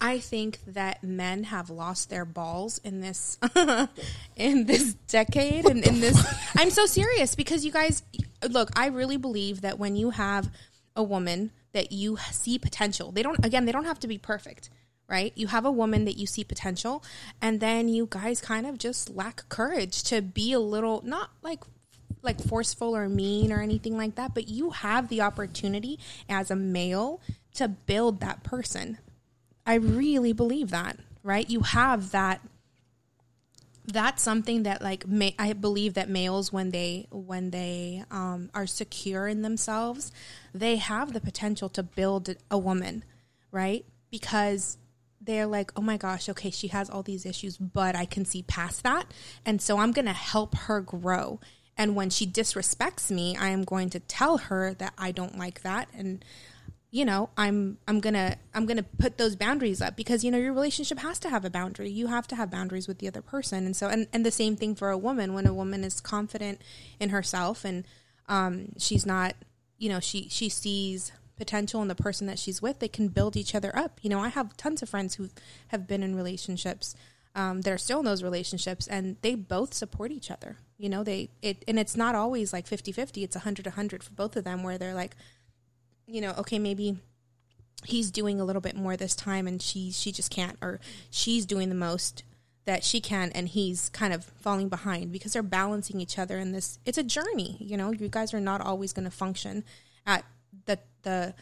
I 0.00 0.18
think 0.18 0.60
that 0.66 1.02
men 1.02 1.44
have 1.44 1.70
lost 1.70 2.10
their 2.10 2.24
balls 2.24 2.78
in 2.84 3.00
this 3.00 3.38
in 4.36 4.66
this 4.66 4.94
decade 5.08 5.66
and 5.66 5.84
in 5.84 6.00
this. 6.00 6.24
I'm 6.56 6.70
so 6.70 6.86
serious 6.86 7.34
because 7.34 7.64
you 7.64 7.72
guys 7.72 8.02
look. 8.48 8.70
I 8.76 8.86
really 8.86 9.16
believe 9.16 9.60
that 9.62 9.78
when 9.78 9.96
you 9.96 10.10
have 10.10 10.50
a 10.94 11.02
woman 11.02 11.50
that 11.72 11.92
you 11.92 12.18
see 12.30 12.58
potential, 12.58 13.12
they 13.12 13.22
don't 13.22 13.44
again. 13.44 13.64
They 13.64 13.72
don't 13.72 13.84
have 13.84 14.00
to 14.00 14.08
be 14.08 14.18
perfect. 14.18 14.70
Right? 15.08 15.32
You 15.36 15.48
have 15.48 15.66
a 15.66 15.70
woman 15.70 16.06
that 16.06 16.16
you 16.16 16.26
see 16.26 16.42
potential, 16.42 17.04
and 17.40 17.60
then 17.60 17.88
you 17.88 18.06
guys 18.08 18.40
kind 18.40 18.66
of 18.66 18.78
just 18.78 19.10
lack 19.10 19.46
courage 19.50 20.02
to 20.04 20.22
be 20.22 20.54
a 20.54 20.60
little, 20.60 21.02
not 21.04 21.30
like 21.42 21.64
like 22.22 22.40
forceful 22.40 22.96
or 22.96 23.08
mean 23.08 23.52
or 23.52 23.60
anything 23.60 23.96
like 23.96 24.14
that, 24.14 24.34
but 24.34 24.48
you 24.48 24.70
have 24.70 25.08
the 25.08 25.20
opportunity 25.20 25.98
as 26.28 26.50
a 26.50 26.56
male 26.56 27.20
to 27.54 27.68
build 27.68 28.20
that 28.20 28.42
person. 28.42 28.98
I 29.64 29.74
really 29.74 30.32
believe 30.32 30.70
that, 30.70 30.98
right? 31.22 31.48
You 31.48 31.60
have 31.60 32.10
that 32.12 32.40
that's 33.86 34.22
something 34.22 34.62
that 34.62 34.80
like 34.80 35.06
ma- 35.08 35.30
I 35.38 35.52
believe 35.54 35.94
that 35.94 36.08
males 36.08 36.52
when 36.52 36.70
they 36.70 37.06
when 37.10 37.50
they 37.50 38.04
um, 38.10 38.50
are 38.54 38.66
secure 38.66 39.26
in 39.26 39.42
themselves, 39.42 40.12
they 40.54 40.76
have 40.76 41.12
the 41.12 41.20
potential 41.20 41.68
to 41.70 41.82
build 41.82 42.34
a 42.50 42.58
woman, 42.58 43.04
right? 43.50 43.84
Because 44.10 44.78
they're 45.20 45.46
like, 45.46 45.72
oh 45.76 45.82
my 45.82 45.96
gosh, 45.96 46.28
okay, 46.28 46.50
she 46.50 46.68
has 46.68 46.90
all 46.90 47.02
these 47.02 47.26
issues, 47.26 47.56
but 47.56 47.94
I 47.94 48.04
can 48.04 48.24
see 48.24 48.42
past 48.42 48.82
that, 48.82 49.06
and 49.44 49.60
so 49.60 49.78
I'm 49.78 49.92
gonna 49.92 50.12
help 50.12 50.54
her 50.56 50.80
grow. 50.80 51.40
And 51.76 51.96
when 51.96 52.10
she 52.10 52.26
disrespects 52.26 53.10
me, 53.10 53.34
I 53.34 53.48
am 53.48 53.64
going 53.64 53.88
to 53.90 54.00
tell 54.00 54.36
her 54.36 54.74
that 54.74 54.92
I 54.98 55.10
don't 55.10 55.38
like 55.38 55.62
that, 55.62 55.88
and 55.96 56.24
you 56.92 57.06
know 57.06 57.30
i'm 57.38 57.78
i'm 57.88 57.98
gonna 58.00 58.36
i'm 58.54 58.66
gonna 58.66 58.82
put 58.82 59.16
those 59.16 59.34
boundaries 59.34 59.80
up 59.80 59.96
because 59.96 60.22
you 60.22 60.30
know 60.30 60.38
your 60.38 60.52
relationship 60.52 60.98
has 60.98 61.18
to 61.18 61.30
have 61.30 61.44
a 61.44 61.50
boundary. 61.50 61.90
You 61.90 62.08
have 62.08 62.28
to 62.28 62.36
have 62.36 62.50
boundaries 62.50 62.86
with 62.86 62.98
the 62.98 63.08
other 63.08 63.22
person. 63.22 63.64
And 63.64 63.74
so 63.74 63.88
and, 63.88 64.06
and 64.12 64.24
the 64.24 64.30
same 64.30 64.56
thing 64.56 64.74
for 64.74 64.90
a 64.90 64.98
woman. 64.98 65.34
When 65.34 65.46
a 65.46 65.54
woman 65.54 65.82
is 65.82 66.00
confident 66.00 66.60
in 67.00 67.08
herself 67.08 67.64
and 67.64 67.84
um, 68.28 68.72
she's 68.78 69.06
not 69.06 69.34
you 69.78 69.88
know 69.88 70.00
she 70.00 70.28
she 70.28 70.48
sees 70.48 71.12
potential 71.36 71.80
in 71.82 71.88
the 71.88 71.94
person 71.94 72.26
that 72.26 72.38
she's 72.38 72.60
with 72.60 72.78
they 72.78 72.88
can 72.88 73.08
build 73.08 73.36
each 73.36 73.54
other 73.54 73.76
up. 73.76 73.98
You 74.02 74.10
know 74.10 74.20
i 74.20 74.28
have 74.28 74.56
tons 74.56 74.82
of 74.82 74.88
friends 74.88 75.14
who 75.14 75.30
have 75.68 75.88
been 75.88 76.02
in 76.02 76.14
relationships 76.14 76.94
um, 77.34 77.62
that 77.62 77.72
are 77.72 77.78
still 77.78 78.00
in 78.00 78.04
those 78.04 78.22
relationships 78.22 78.86
and 78.86 79.16
they 79.22 79.34
both 79.34 79.72
support 79.72 80.12
each 80.12 80.30
other. 80.30 80.58
You 80.76 80.90
know 80.90 81.02
they 81.02 81.30
it 81.40 81.64
and 81.66 81.78
it's 81.78 81.96
not 81.96 82.14
always 82.14 82.52
like 82.52 82.66
50-50 82.66 83.24
it's 83.24 83.36
100-100 83.36 84.02
for 84.02 84.12
both 84.12 84.36
of 84.36 84.44
them 84.44 84.62
where 84.62 84.76
they're 84.76 84.94
like 84.94 85.16
you 86.12 86.20
know, 86.20 86.34
okay, 86.38 86.58
maybe 86.58 86.98
he's 87.84 88.10
doing 88.10 88.40
a 88.40 88.44
little 88.44 88.60
bit 88.60 88.76
more 88.76 88.96
this 88.96 89.16
time 89.16 89.46
and 89.46 89.60
she 89.60 89.90
she 89.90 90.12
just 90.12 90.30
can't 90.30 90.56
or 90.60 90.78
she's 91.10 91.46
doing 91.46 91.68
the 91.68 91.74
most 91.74 92.22
that 92.64 92.84
she 92.84 93.00
can 93.00 93.32
and 93.34 93.48
he's 93.48 93.88
kind 93.88 94.12
of 94.12 94.24
falling 94.24 94.68
behind 94.68 95.10
because 95.10 95.32
they're 95.32 95.42
balancing 95.42 96.00
each 96.00 96.18
other 96.18 96.38
in 96.38 96.52
this 96.52 96.78
it's 96.84 96.98
a 96.98 97.02
journey, 97.02 97.56
you 97.58 97.76
know. 97.76 97.90
You 97.90 98.08
guys 98.08 98.32
are 98.34 98.40
not 98.40 98.60
always 98.60 98.92
going 98.92 99.06
to 99.06 99.10
function 99.10 99.64
at 100.06 100.24
the 100.66 100.78
the 101.02 101.34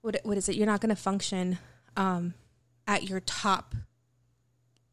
what 0.00 0.18
what 0.22 0.38
is 0.38 0.48
it? 0.48 0.54
You're 0.54 0.66
not 0.66 0.80
going 0.80 0.94
to 0.94 1.00
function 1.00 1.58
um 1.96 2.34
at 2.86 3.08
your 3.08 3.20
top 3.20 3.74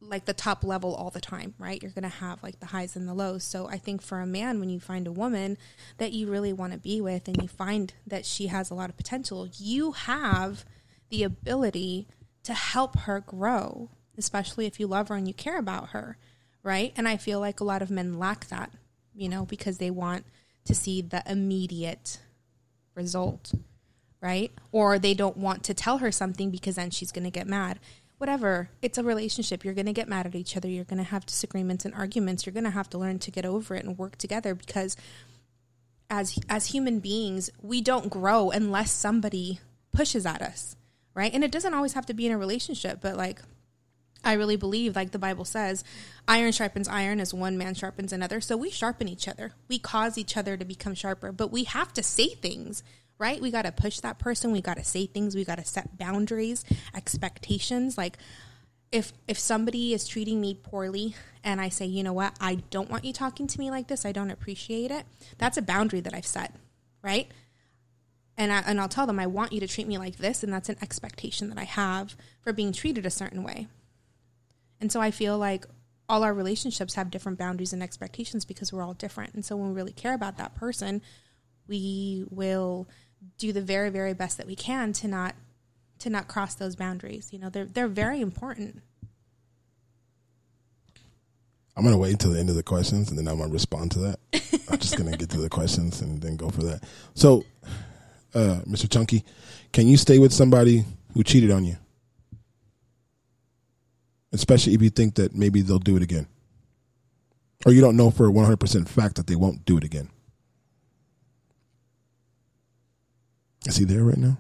like 0.01 0.25
the 0.25 0.33
top 0.33 0.63
level 0.63 0.93
all 0.93 1.09
the 1.09 1.21
time, 1.21 1.53
right? 1.57 1.81
You're 1.81 1.91
going 1.91 2.03
to 2.03 2.09
have 2.09 2.43
like 2.43 2.59
the 2.59 2.67
highs 2.67 2.95
and 2.95 3.07
the 3.07 3.13
lows. 3.13 3.43
So 3.43 3.67
I 3.67 3.77
think 3.77 4.01
for 4.01 4.19
a 4.19 4.25
man, 4.25 4.59
when 4.59 4.69
you 4.69 4.79
find 4.79 5.07
a 5.07 5.11
woman 5.11 5.57
that 5.97 6.13
you 6.13 6.27
really 6.27 6.53
want 6.53 6.73
to 6.73 6.79
be 6.79 7.01
with 7.01 7.27
and 7.27 7.41
you 7.41 7.47
find 7.47 7.93
that 8.05 8.25
she 8.25 8.47
has 8.47 8.69
a 8.69 8.75
lot 8.75 8.89
of 8.89 8.97
potential, 8.97 9.47
you 9.57 9.93
have 9.93 10.65
the 11.09 11.23
ability 11.23 12.07
to 12.43 12.53
help 12.53 12.99
her 12.99 13.19
grow, 13.19 13.89
especially 14.17 14.65
if 14.65 14.79
you 14.79 14.87
love 14.87 15.07
her 15.07 15.15
and 15.15 15.27
you 15.27 15.33
care 15.33 15.57
about 15.57 15.89
her, 15.89 16.17
right? 16.61 16.93
And 16.95 17.07
I 17.07 17.17
feel 17.17 17.39
like 17.39 17.59
a 17.59 17.65
lot 17.65 17.81
of 17.81 17.89
men 17.89 18.19
lack 18.19 18.47
that, 18.47 18.71
you 19.13 19.29
know, 19.29 19.45
because 19.45 19.77
they 19.77 19.91
want 19.91 20.25
to 20.65 20.75
see 20.75 21.01
the 21.01 21.23
immediate 21.27 22.19
result, 22.95 23.53
right? 24.21 24.51
Or 24.71 24.99
they 24.99 25.13
don't 25.13 25.37
want 25.37 25.63
to 25.63 25.73
tell 25.73 25.99
her 25.99 26.11
something 26.11 26.49
because 26.49 26.75
then 26.75 26.89
she's 26.89 27.11
going 27.11 27.23
to 27.23 27.31
get 27.31 27.47
mad. 27.47 27.79
Whatever. 28.17 28.69
It's 28.81 28.97
a 28.97 29.03
relationship. 29.03 29.63
You're 29.63 29.73
going 29.73 29.85
to 29.85 29.93
get 29.93 30.07
mad 30.07 30.25
at 30.25 30.35
each 30.35 30.55
other. 30.55 30.67
You're 30.67 30.85
going 30.85 30.97
to 30.97 31.03
have 31.03 31.25
disagreements 31.25 31.85
and 31.85 31.93
arguments. 31.93 32.45
You're 32.45 32.53
going 32.53 32.65
to 32.65 32.69
have 32.69 32.89
to 32.91 32.97
learn 32.97 33.19
to 33.19 33.31
get 33.31 33.45
over 33.45 33.75
it 33.75 33.83
and 33.83 33.97
work 33.97 34.17
together 34.17 34.55
because 34.55 34.95
as 36.09 36.37
as 36.49 36.67
human 36.67 36.99
beings, 36.99 37.49
we 37.61 37.81
don't 37.81 38.09
grow 38.09 38.51
unless 38.51 38.91
somebody 38.91 39.59
pushes 39.91 40.25
at 40.25 40.41
us, 40.41 40.75
right? 41.13 41.33
And 41.33 41.43
it 41.43 41.51
doesn't 41.51 41.73
always 41.73 41.93
have 41.93 42.05
to 42.07 42.13
be 42.13 42.27
in 42.27 42.31
a 42.31 42.37
relationship, 42.37 42.99
but 43.01 43.17
like 43.17 43.41
I 44.23 44.33
really 44.33 44.55
believe, 44.55 44.95
like 44.95 45.11
the 45.11 45.19
Bible 45.19 45.45
says, 45.45 45.83
iron 46.27 46.51
sharpens 46.51 46.87
iron 46.87 47.19
as 47.19 47.33
one 47.33 47.57
man 47.57 47.75
sharpens 47.75 48.11
another. 48.11 48.41
So 48.41 48.57
we 48.57 48.71
sharpen 48.71 49.07
each 49.07 49.27
other. 49.27 49.53
We 49.67 49.77
cause 49.77 50.17
each 50.17 50.35
other 50.35 50.57
to 50.57 50.65
become 50.65 50.95
sharper, 50.95 51.31
but 51.31 51.51
we 51.51 51.65
have 51.65 51.93
to 51.93 52.03
say 52.03 52.29
things, 52.29 52.83
right? 53.17 53.41
We 53.41 53.51
got 53.51 53.63
to 53.63 53.71
push 53.71 53.99
that 53.99 54.19
person. 54.19 54.51
We 54.51 54.61
got 54.61 54.77
to 54.77 54.83
say 54.83 55.05
things. 55.05 55.35
We 55.35 55.45
got 55.45 55.57
to 55.57 55.65
set 55.65 55.97
boundaries, 55.97 56.63
expectations. 56.93 57.97
Like 57.97 58.17
if 58.91 59.13
if 59.27 59.37
somebody 59.39 59.93
is 59.93 60.07
treating 60.07 60.39
me 60.39 60.53
poorly 60.53 61.15
and 61.43 61.61
I 61.61 61.69
say, 61.69 61.85
you 61.85 62.03
know 62.03 62.13
what, 62.13 62.35
I 62.39 62.55
don't 62.69 62.89
want 62.89 63.05
you 63.05 63.13
talking 63.13 63.47
to 63.47 63.59
me 63.59 63.69
like 63.69 63.87
this. 63.87 64.05
I 64.05 64.11
don't 64.11 64.31
appreciate 64.31 64.91
it. 64.91 65.05
That's 65.37 65.57
a 65.57 65.61
boundary 65.61 66.01
that 66.01 66.13
I've 66.13 66.25
set, 66.25 66.53
right? 67.01 67.29
And 68.37 68.51
I, 68.51 68.63
and 68.65 68.81
I'll 68.81 68.89
tell 68.89 69.07
them 69.07 69.19
I 69.19 69.27
want 69.27 69.53
you 69.53 69.59
to 69.61 69.67
treat 69.67 69.87
me 69.87 69.97
like 69.97 70.17
this, 70.17 70.43
and 70.43 70.51
that's 70.51 70.67
an 70.67 70.77
expectation 70.81 71.49
that 71.49 71.57
I 71.57 71.63
have 71.63 72.17
for 72.41 72.51
being 72.51 72.73
treated 72.73 73.05
a 73.05 73.09
certain 73.09 73.43
way. 73.43 73.67
And 74.81 74.91
so 74.91 74.99
I 74.99 75.11
feel 75.11 75.37
like 75.37 75.65
all 76.09 76.23
our 76.23 76.33
relationships 76.33 76.95
have 76.95 77.09
different 77.09 77.37
boundaries 77.37 77.73
and 77.73 77.81
expectations 77.81 78.45
because 78.45 78.73
we're 78.73 78.83
all 78.83 78.93
different. 78.93 79.33
And 79.33 79.45
so 79.45 79.55
when 79.55 79.69
we 79.69 79.75
really 79.75 79.93
care 79.93 80.13
about 80.13 80.37
that 80.37 80.53
person, 80.55 81.01
we 81.67 82.25
will 82.29 82.87
do 83.37 83.51
the 83.51 83.61
very 83.61 83.89
very 83.89 84.13
best 84.13 84.37
that 84.37 84.47
we 84.47 84.55
can 84.55 84.93
to 84.93 85.07
not 85.07 85.35
to 85.99 86.09
not 86.09 86.27
cross 86.27 86.55
those 86.55 86.75
boundaries. 86.75 87.29
You 87.31 87.39
know, 87.39 87.49
they're 87.49 87.65
they're 87.65 87.87
very 87.87 88.21
important. 88.21 88.81
I'm 91.77 91.83
gonna 91.83 91.97
wait 91.97 92.11
until 92.13 92.31
the 92.31 92.39
end 92.39 92.49
of 92.49 92.55
the 92.55 92.63
questions 92.63 93.09
and 93.09 93.17
then 93.17 93.27
I'm 93.27 93.37
gonna 93.37 93.51
respond 93.51 93.91
to 93.91 93.99
that. 93.99 94.19
I'm 94.69 94.79
just 94.79 94.97
gonna 94.97 95.17
get 95.17 95.29
to 95.31 95.41
the 95.41 95.49
questions 95.49 96.01
and 96.01 96.21
then 96.21 96.37
go 96.37 96.49
for 96.49 96.63
that. 96.63 96.83
So, 97.15 97.43
uh, 98.33 98.61
Mr. 98.65 98.89
Chunky, 98.89 99.23
can 99.73 99.87
you 99.87 99.97
stay 99.97 100.19
with 100.19 100.31
somebody 100.31 100.85
who 101.13 101.23
cheated 101.23 101.51
on 101.51 101.65
you? 101.65 101.77
Especially 104.31 104.73
if 104.73 104.81
you 104.81 104.89
think 104.89 105.15
that 105.15 105.35
maybe 105.35 105.61
they'll 105.61 105.79
do 105.79 105.97
it 105.97 106.03
again. 106.03 106.27
Or 107.65 107.71
you 107.71 107.81
don't 107.81 107.97
know 107.97 108.11
for 108.11 108.27
a 108.27 108.31
100% 108.31 108.87
fact 108.87 109.15
that 109.15 109.27
they 109.27 109.35
won't 109.35 109.65
do 109.65 109.77
it 109.77 109.83
again. 109.83 110.09
Is 113.65 113.77
he 113.77 113.85
there 113.85 114.03
right 114.03 114.17
now? 114.17 114.37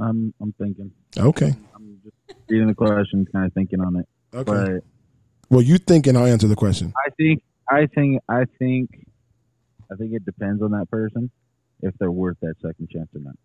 I'm 0.00 0.34
I'm 0.40 0.52
thinking. 0.58 0.90
Okay. 1.16 1.54
I'm 1.74 2.00
just 2.02 2.38
reading 2.48 2.68
the 2.68 2.74
question, 2.74 3.26
kind 3.32 3.46
of 3.46 3.52
thinking 3.52 3.80
on 3.80 3.96
it. 3.96 4.08
Okay. 4.34 4.44
But 4.44 4.82
Well, 5.50 5.62
you 5.62 5.78
think 5.78 6.06
and 6.06 6.18
I'll 6.18 6.26
answer 6.26 6.48
the 6.48 6.56
question. 6.56 6.92
I 7.06 7.10
think 7.10 7.42
I 7.70 7.86
think 7.86 8.22
I 8.28 8.44
think 8.58 8.90
I 9.90 9.96
think 9.96 10.12
it 10.14 10.24
depends 10.24 10.62
on 10.62 10.72
that 10.72 10.90
person 10.90 11.30
if 11.82 11.94
they're 11.98 12.10
worth 12.10 12.38
that 12.40 12.54
second 12.62 12.88
chance 12.90 13.08
or 13.14 13.20
not. 13.20 13.36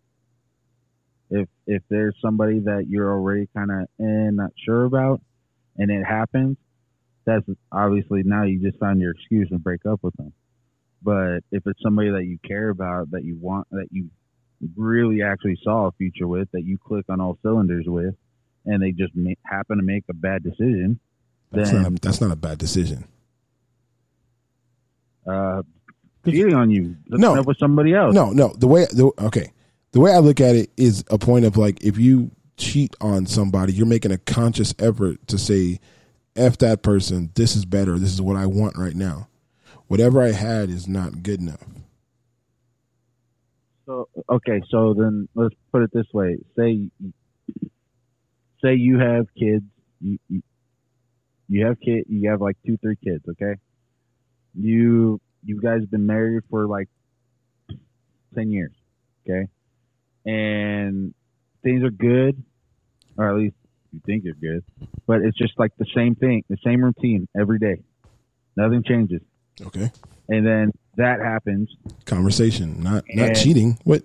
If 1.30 1.48
if 1.66 1.82
there's 1.88 2.16
somebody 2.20 2.60
that 2.60 2.86
you're 2.88 3.12
already 3.12 3.48
kind 3.54 3.70
of 3.70 3.82
eh, 4.00 4.30
not 4.32 4.50
sure 4.64 4.84
about, 4.84 5.20
and 5.76 5.90
it 5.90 6.04
happens, 6.04 6.56
that's 7.24 7.46
obviously 7.70 8.22
now 8.24 8.44
you 8.44 8.58
just 8.60 8.78
found 8.80 9.00
your 9.00 9.12
excuse 9.12 9.48
and 9.50 9.62
break 9.62 9.86
up 9.86 10.00
with 10.02 10.14
them. 10.16 10.32
But 11.02 11.40
if 11.52 11.62
it's 11.66 11.80
somebody 11.82 12.10
that 12.10 12.24
you 12.24 12.38
care 12.46 12.68
about, 12.68 13.12
that 13.12 13.24
you 13.24 13.36
want, 13.40 13.68
that 13.70 13.86
you 13.90 14.10
really 14.76 15.22
actually 15.22 15.58
saw 15.62 15.86
a 15.86 15.92
future 15.92 16.26
with, 16.28 16.50
that 16.52 16.64
you 16.64 16.78
click 16.78 17.04
on 17.08 17.20
all 17.20 17.38
cylinders 17.42 17.84
with, 17.86 18.14
and 18.66 18.82
they 18.82 18.92
just 18.92 19.12
ma- 19.14 19.30
happen 19.44 19.78
to 19.78 19.82
make 19.82 20.04
a 20.10 20.14
bad 20.14 20.42
decision, 20.42 20.98
That's 21.52 21.70
then 21.70 21.82
not 21.82 21.92
a, 21.92 21.94
that's 22.00 22.20
not 22.20 22.30
a 22.30 22.36
bad 22.36 22.58
decision. 22.58 23.04
uh, 25.26 25.62
cheating 26.24 26.54
on 26.54 26.70
you, 26.70 26.96
No. 27.08 27.36
up 27.36 27.46
with 27.46 27.58
somebody 27.58 27.94
else. 27.94 28.14
No, 28.14 28.30
no. 28.32 28.54
The 28.58 28.66
way 28.66 28.86
the 28.90 29.10
okay, 29.20 29.52
the 29.92 30.00
way 30.00 30.12
I 30.12 30.18
look 30.18 30.40
at 30.40 30.54
it 30.56 30.70
is 30.76 31.04
a 31.10 31.18
point 31.18 31.44
of 31.44 31.56
like 31.56 31.82
if 31.84 31.98
you 31.98 32.30
cheat 32.56 32.94
on 33.00 33.26
somebody, 33.26 33.72
you're 33.72 33.86
making 33.86 34.12
a 34.12 34.18
conscious 34.18 34.74
effort 34.78 35.26
to 35.28 35.38
say, 35.38 35.80
"F 36.36 36.58
that 36.58 36.82
person. 36.82 37.30
This 37.34 37.56
is 37.56 37.64
better. 37.64 37.98
This 37.98 38.12
is 38.12 38.20
what 38.20 38.36
I 38.36 38.46
want 38.46 38.76
right 38.76 38.94
now. 38.94 39.28
Whatever 39.88 40.22
I 40.22 40.32
had 40.32 40.68
is 40.68 40.86
not 40.88 41.22
good 41.22 41.40
enough." 41.40 41.64
So 43.90 44.08
okay, 44.28 44.62
so 44.70 44.94
then 44.94 45.28
let's 45.34 45.54
put 45.72 45.82
it 45.82 45.90
this 45.92 46.06
way: 46.14 46.38
say, 46.56 46.88
say 48.62 48.74
you 48.74 49.00
have 49.00 49.26
kids, 49.36 49.64
you 50.00 50.16
you, 51.48 51.66
have 51.66 51.80
kid, 51.80 52.04
you 52.08 52.30
have 52.30 52.40
like 52.40 52.56
two, 52.64 52.76
three 52.76 52.94
kids. 53.02 53.24
Okay, 53.28 53.56
you 54.54 55.20
you 55.42 55.60
guys 55.60 55.84
been 55.86 56.06
married 56.06 56.44
for 56.48 56.68
like 56.68 56.88
ten 58.32 58.52
years. 58.52 58.70
Okay, 59.28 59.48
and 60.24 61.12
things 61.64 61.82
are 61.82 61.90
good, 61.90 62.40
or 63.16 63.28
at 63.28 63.36
least 63.38 63.56
you 63.92 64.00
think 64.06 64.22
you're 64.22 64.34
good, 64.34 64.62
but 65.08 65.22
it's 65.22 65.36
just 65.36 65.58
like 65.58 65.72
the 65.78 65.86
same 65.96 66.14
thing, 66.14 66.44
the 66.48 66.58
same 66.64 66.84
routine 66.84 67.26
every 67.36 67.58
day. 67.58 67.82
Nothing 68.56 68.84
changes. 68.84 69.22
Okay. 69.60 69.90
And 70.30 70.46
then 70.46 70.72
that 70.96 71.20
happens. 71.20 71.74
Conversation, 72.06 72.82
not 72.82 73.04
not 73.14 73.34
cheating. 73.34 73.78
What 73.84 74.04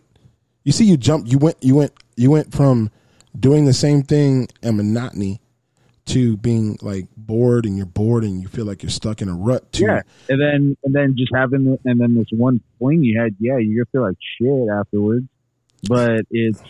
you 0.64 0.72
see? 0.72 0.86
You 0.86 0.98
jumped. 0.98 1.30
You 1.30 1.38
went. 1.38 1.58
You 1.62 1.76
went. 1.76 1.94
You 2.18 2.32
went 2.32 2.52
from 2.54 2.90
doing 3.40 3.66
the 3.66 3.74
same 3.74 4.02
thing 4.02 4.48
and 4.64 4.78
monotony 4.78 5.40
to 6.06 6.38
being 6.38 6.78
like 6.82 7.08
bored 7.18 7.66
and 7.66 7.78
you're 7.78 7.86
bored 7.86 8.24
and 8.24 8.42
you 8.42 8.48
feel 8.48 8.66
like 8.66 8.84
you're 8.84 8.90
stuck 8.90 9.22
in 9.22 9.30
a 9.30 9.34
rut. 9.34 9.72
To 9.74 9.84
Yeah, 9.84 10.02
and 10.30 10.42
then 10.42 10.78
and 10.84 10.96
then 10.96 11.16
just 11.18 11.32
having 11.34 11.78
and 11.86 12.00
then 12.00 12.16
this 12.16 12.28
one 12.32 12.62
fling 12.80 13.04
you 13.04 13.20
had, 13.20 13.36
yeah, 13.40 13.58
you're 13.58 13.86
gonna 13.86 13.92
feel 13.92 14.02
like 14.02 14.18
shit 14.40 14.70
afterwards. 14.70 15.26
But 15.88 16.22
it's 16.32 16.62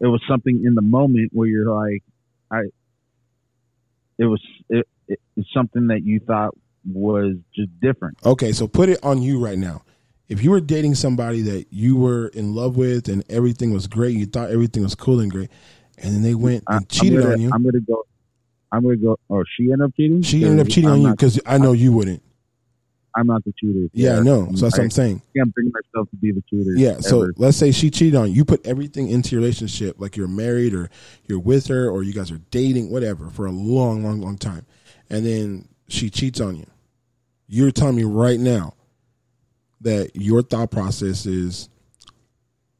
it 0.00 0.06
was 0.06 0.22
something 0.28 0.62
in 0.64 0.74
the 0.74 0.82
moment 0.82 1.30
where 1.32 1.48
you're 1.48 1.72
like, 1.72 2.02
I. 2.50 2.62
It 4.18 4.26
was 4.26 4.42
it, 4.68 4.86
it, 5.08 5.18
it's 5.36 5.48
something 5.54 5.86
that 5.88 6.04
you 6.04 6.20
thought 6.20 6.54
was 6.84 7.36
just 7.54 7.68
different. 7.80 8.18
Okay, 8.24 8.52
so 8.52 8.66
put 8.66 8.88
it 8.88 8.98
on 9.02 9.22
you 9.22 9.42
right 9.42 9.58
now. 9.58 9.82
If 10.28 10.44
you 10.44 10.50
were 10.50 10.60
dating 10.60 10.94
somebody 10.94 11.42
that 11.42 11.66
you 11.70 11.96
were 11.96 12.28
in 12.28 12.54
love 12.54 12.76
with 12.76 13.08
and 13.08 13.24
everything 13.28 13.72
was 13.72 13.86
great, 13.86 14.16
you 14.16 14.26
thought 14.26 14.50
everything 14.50 14.82
was 14.82 14.94
cool 14.94 15.20
and 15.20 15.30
great, 15.30 15.50
and 15.98 16.14
then 16.14 16.22
they 16.22 16.34
went 16.34 16.64
I- 16.68 16.76
and 16.76 16.88
cheated 16.88 17.18
I'm 17.18 17.22
gonna, 17.22 17.34
on 17.34 17.40
you. 17.40 17.50
I'm 17.52 17.64
gonna 17.64 17.80
go. 17.80 18.04
I'm 18.72 18.82
gonna 18.82 18.96
go. 18.96 19.18
Oh, 19.28 19.42
she 19.56 19.64
ended 19.64 19.82
up 19.82 19.92
cheating. 19.96 20.22
she 20.22 20.44
ended 20.44 20.66
up 20.66 20.72
cheating 20.72 20.90
I'm 20.90 20.96
on 20.96 21.02
you 21.02 21.10
because 21.10 21.40
I 21.44 21.58
know 21.58 21.72
you 21.72 21.92
wouldn't. 21.92 22.22
I'm 23.16 23.26
not 23.26 23.44
the 23.44 23.52
cheater. 23.58 23.88
Yeah, 23.92 24.18
I 24.18 24.20
know. 24.20 24.46
So 24.54 24.66
that's 24.66 24.78
what 24.78 24.84
I'm 24.84 24.90
saying. 24.90 25.22
I 25.34 25.38
can't 25.38 25.54
bring 25.54 25.72
myself 25.72 26.08
to 26.10 26.16
be 26.16 26.32
the 26.32 26.42
cheater. 26.48 26.72
Yeah, 26.76 27.00
so 27.00 27.22
ever. 27.22 27.34
let's 27.36 27.56
say 27.56 27.72
she 27.72 27.90
cheated 27.90 28.14
on 28.14 28.28
you. 28.28 28.34
You 28.36 28.44
put 28.44 28.64
everything 28.66 29.08
into 29.08 29.32
your 29.32 29.40
relationship, 29.40 29.96
like 29.98 30.16
you're 30.16 30.28
married 30.28 30.74
or 30.74 30.90
you're 31.26 31.40
with 31.40 31.66
her 31.66 31.90
or 31.90 32.02
you 32.02 32.12
guys 32.12 32.30
are 32.30 32.40
dating, 32.50 32.90
whatever, 32.90 33.28
for 33.30 33.46
a 33.46 33.50
long, 33.50 34.04
long, 34.04 34.20
long 34.20 34.38
time. 34.38 34.64
And 35.08 35.26
then 35.26 35.68
she 35.92 36.10
cheats 36.10 36.40
on 36.40 36.56
you. 36.56 36.66
You're 37.46 37.70
telling 37.70 37.96
me 37.96 38.04
right 38.04 38.38
now 38.38 38.74
that 39.80 40.14
your 40.14 40.42
thought 40.42 40.70
process 40.70 41.26
is 41.26 41.68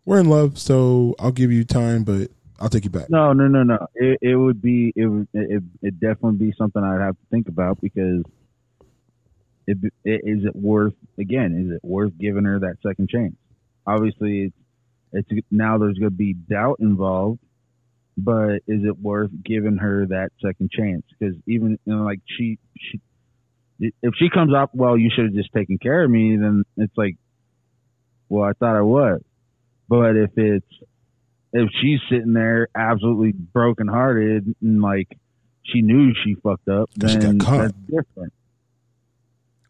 we're 0.05 0.20
in 0.20 0.28
love, 0.28 0.59
so 0.59 1.15
I'll 1.19 1.32
give 1.32 1.53
you 1.53 1.65
time, 1.65 2.05
but 2.05 2.31
I'll 2.59 2.69
take 2.69 2.85
you 2.85 2.91
back. 2.91 3.09
No, 3.11 3.32
no, 3.32 3.49
no, 3.49 3.62
no. 3.62 3.87
It, 3.95 4.19
it 4.20 4.37
would 4.37 4.61
be 4.61 4.93
it 4.95 5.07
would 5.07 5.28
it 5.32 5.62
it 5.82 6.01
definitely 6.01 6.39
be 6.39 6.55
something 6.57 6.82
I'd 6.82 7.01
have 7.01 7.16
to 7.16 7.27
think 7.31 7.49
about 7.49 7.81
because 7.81 8.23
it, 9.66 9.78
it 10.05 10.20
is 10.24 10.45
it 10.45 10.55
worth 10.55 10.95
again 11.19 11.66
is 11.66 11.77
it 11.77 11.81
worth 11.82 12.16
giving 12.19 12.45
her 12.45 12.59
that 12.61 12.77
second 12.82 13.09
chance? 13.09 13.35
Obviously, 13.87 14.53
it's 15.12 15.28
it's 15.31 15.47
now 15.51 15.78
there's 15.78 15.99
going 15.99 16.11
to 16.11 16.16
be 16.16 16.35
doubt 16.35 16.78
involved, 16.81 17.41
but 18.24 18.56
is 18.66 18.84
it 18.84 18.98
worth 19.01 19.30
giving 19.44 19.76
her 19.78 20.06
that 20.06 20.30
second 20.44 20.70
chance? 20.70 21.02
Because 21.18 21.34
even 21.47 21.78
you 21.84 21.94
know 21.94 22.05
like 22.05 22.20
she 22.26 22.59
she 22.78 23.01
if 24.02 24.14
she 24.18 24.28
comes 24.28 24.52
up, 24.55 24.70
well, 24.74 24.97
you 24.98 25.10
should 25.14 25.26
have 25.26 25.34
just 25.34 25.52
taken 25.52 25.78
care 25.78 26.05
of 26.05 26.10
me. 26.10 26.36
Then 26.36 26.64
it's 26.76 26.92
like, 26.97 27.16
well, 28.28 28.44
I 28.44 28.52
thought 28.52 28.76
I 28.76 28.82
was. 28.82 29.22
But 29.88 30.16
if 30.16 30.30
it's 30.36 30.66
if 31.52 31.68
she's 31.80 31.98
sitting 32.10 32.32
there 32.32 32.68
absolutely 32.76 33.32
brokenhearted 33.32 34.55
and 34.62 34.82
like 34.82 35.09
she 35.64 35.82
knew 35.82 36.12
she 36.24 36.34
fucked 36.34 36.68
up, 36.68 36.90
she 36.94 37.01
got 37.01 37.20
then 37.20 37.38
caught. 37.38 37.59
that's 37.59 37.74
different. 37.86 38.32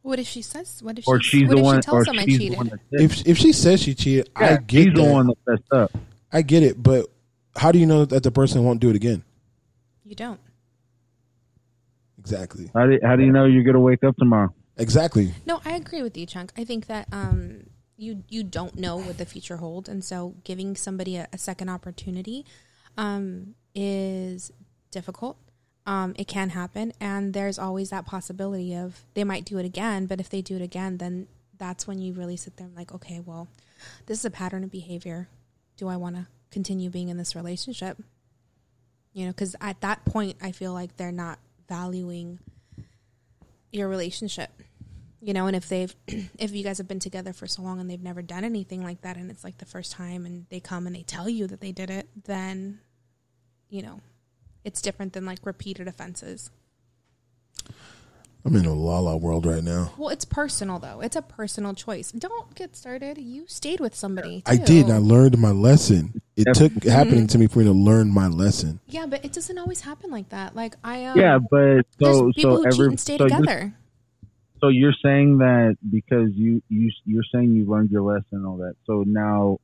What 0.02 0.18
if 0.18 0.26
she 0.26 0.42
says? 0.42 0.82
What 0.82 0.98
if 0.98 1.06
Or 1.06 1.20
she, 1.20 1.40
she's 1.40 1.48
what 1.48 1.54
the 1.54 1.58
if 1.58 1.64
one, 1.64 1.76
she 1.76 1.82
tells 1.82 1.96
or 2.02 2.04
them 2.06 2.18
I 2.18 2.24
the 2.24 2.38
cheated? 2.38 2.56
one 2.58 2.68
that. 2.68 2.80
If 2.92 3.26
if 3.26 3.38
she 3.38 3.52
says 3.52 3.82
she 3.82 3.94
cheated, 3.94 4.30
I 4.34 4.44
Yeah, 4.50 4.56
get 4.58 4.70
she's 4.84 4.94
that. 4.94 5.02
the 5.02 5.12
one 5.12 5.26
that 5.26 5.36
messed 5.46 5.72
up. 5.72 5.92
I 6.32 6.42
get 6.42 6.62
it, 6.62 6.82
but 6.82 7.06
how 7.56 7.72
do 7.72 7.78
you 7.78 7.86
know 7.86 8.04
that 8.04 8.22
the 8.22 8.30
person 8.30 8.64
won't 8.64 8.80
do 8.80 8.90
it 8.90 8.96
again? 8.96 9.24
You 10.04 10.14
don't. 10.14 10.40
Exactly. 12.18 12.70
How 12.74 12.86
do, 12.86 12.98
how 13.02 13.16
do 13.16 13.24
you 13.24 13.32
know 13.32 13.44
you're 13.44 13.64
gonna 13.64 13.80
wake 13.80 14.04
up 14.04 14.16
tomorrow? 14.16 14.52
Exactly. 14.76 15.32
No, 15.46 15.60
I 15.64 15.72
agree 15.72 16.02
with 16.02 16.16
you, 16.16 16.26
Chunk. 16.26 16.52
I 16.56 16.64
think 16.64 16.86
that 16.86 17.06
um, 17.12 17.64
you 17.96 18.24
you 18.28 18.42
don't 18.42 18.76
know 18.76 18.96
what 18.96 19.18
the 19.18 19.26
future 19.26 19.56
holds, 19.56 19.88
and 19.88 20.04
so 20.04 20.34
giving 20.44 20.76
somebody 20.76 21.16
a, 21.16 21.28
a 21.32 21.38
second 21.38 21.68
opportunity 21.68 22.44
um, 22.96 23.54
is 23.74 24.52
difficult. 24.90 25.36
Um, 25.86 26.14
it 26.18 26.28
can 26.28 26.50
happen, 26.50 26.92
and 27.00 27.32
there's 27.34 27.58
always 27.58 27.90
that 27.90 28.06
possibility 28.06 28.74
of 28.74 29.04
they 29.14 29.24
might 29.24 29.44
do 29.44 29.58
it 29.58 29.64
again. 29.64 30.06
But 30.06 30.20
if 30.20 30.28
they 30.28 30.42
do 30.42 30.56
it 30.56 30.62
again, 30.62 30.98
then 30.98 31.26
that's 31.58 31.86
when 31.86 32.00
you 32.00 32.12
really 32.12 32.36
sit 32.36 32.56
there 32.56 32.66
and 32.66 32.76
like, 32.76 32.92
okay, 32.94 33.20
well, 33.20 33.48
this 34.06 34.18
is 34.18 34.24
a 34.24 34.30
pattern 34.30 34.64
of 34.64 34.70
behavior. 34.70 35.28
Do 35.76 35.88
I 35.88 35.96
want 35.96 36.16
to 36.16 36.26
continue 36.50 36.90
being 36.90 37.08
in 37.08 37.16
this 37.16 37.34
relationship? 37.34 37.98
You 39.12 39.26
know, 39.26 39.32
because 39.32 39.56
at 39.60 39.80
that 39.80 40.04
point, 40.04 40.36
I 40.40 40.52
feel 40.52 40.72
like 40.72 40.96
they're 40.96 41.12
not 41.12 41.38
valuing 41.68 42.38
your 43.72 43.88
relationship. 43.88 44.50
You 45.20 45.34
know, 45.34 45.46
and 45.46 45.56
if 45.56 45.68
they've, 45.68 45.94
if 46.06 46.52
you 46.52 46.64
guys 46.64 46.78
have 46.78 46.88
been 46.88 47.00
together 47.00 47.32
for 47.32 47.46
so 47.46 47.62
long 47.62 47.80
and 47.80 47.90
they've 47.90 48.02
never 48.02 48.22
done 48.22 48.44
anything 48.44 48.82
like 48.82 49.02
that, 49.02 49.16
and 49.16 49.30
it's 49.30 49.44
like 49.44 49.58
the 49.58 49.66
first 49.66 49.92
time, 49.92 50.24
and 50.26 50.46
they 50.48 50.60
come 50.60 50.86
and 50.86 50.94
they 50.96 51.02
tell 51.02 51.28
you 51.28 51.46
that 51.46 51.60
they 51.60 51.72
did 51.72 51.90
it, 51.90 52.08
then, 52.24 52.80
you 53.68 53.82
know, 53.82 54.00
it's 54.64 54.80
different 54.80 55.12
than 55.12 55.26
like 55.26 55.38
repeated 55.44 55.88
offenses. 55.88 56.50
I'm 58.44 58.56
in 58.56 58.64
a 58.64 58.72
la 58.74 58.98
la 59.00 59.16
world 59.16 59.44
right 59.44 59.62
now. 59.62 59.92
Well, 59.98 60.08
it's 60.08 60.24
personal 60.24 60.78
though. 60.78 61.00
It's 61.00 61.16
a 61.16 61.22
personal 61.22 61.74
choice. 61.74 62.10
Don't 62.12 62.54
get 62.54 62.74
started. 62.74 63.18
You 63.18 63.44
stayed 63.46 63.80
with 63.80 63.94
somebody. 63.94 64.42
I 64.46 64.56
too. 64.56 64.64
did. 64.64 64.84
and 64.86 64.94
I 64.94 64.98
learned 64.98 65.38
my 65.38 65.50
lesson. 65.50 66.22
It 66.36 66.46
Yep. 66.46 66.54
took 66.56 66.84
happening 66.84 67.26
to 67.28 67.38
me 67.38 67.46
for 67.48 67.58
me 67.58 67.66
to 67.66 67.72
learn 67.72 68.10
my 68.10 68.28
lesson. 68.28 68.80
Yeah, 68.86 69.04
but 69.06 69.22
it 69.24 69.32
doesn't 69.34 69.58
always 69.58 69.82
happen 69.82 70.10
like 70.10 70.30
that. 70.30 70.56
Like 70.56 70.76
I 70.82 71.04
um, 71.04 71.18
Yeah, 71.18 71.38
but 71.38 71.82
there's 71.98 72.16
so 72.16 72.32
people 72.32 72.56
so 72.56 72.62
who 72.62 72.64
cheat 72.64 72.72
every 72.72 72.86
and 72.86 73.00
stay 73.00 73.18
so 73.18 73.26
you're- 73.26 73.36
together. 73.40 73.74
So 74.62 74.68
you're 74.68 74.94
saying 75.02 75.38
that 75.38 75.76
because 75.90 76.30
you 76.34 76.62
you 76.68 76.90
you're 77.04 77.24
saying 77.34 77.52
you 77.54 77.64
learned 77.64 77.90
your 77.90 78.02
lesson 78.02 78.26
and 78.32 78.46
all 78.46 78.56
that. 78.58 78.74
So 78.86 79.04
now 79.06 79.58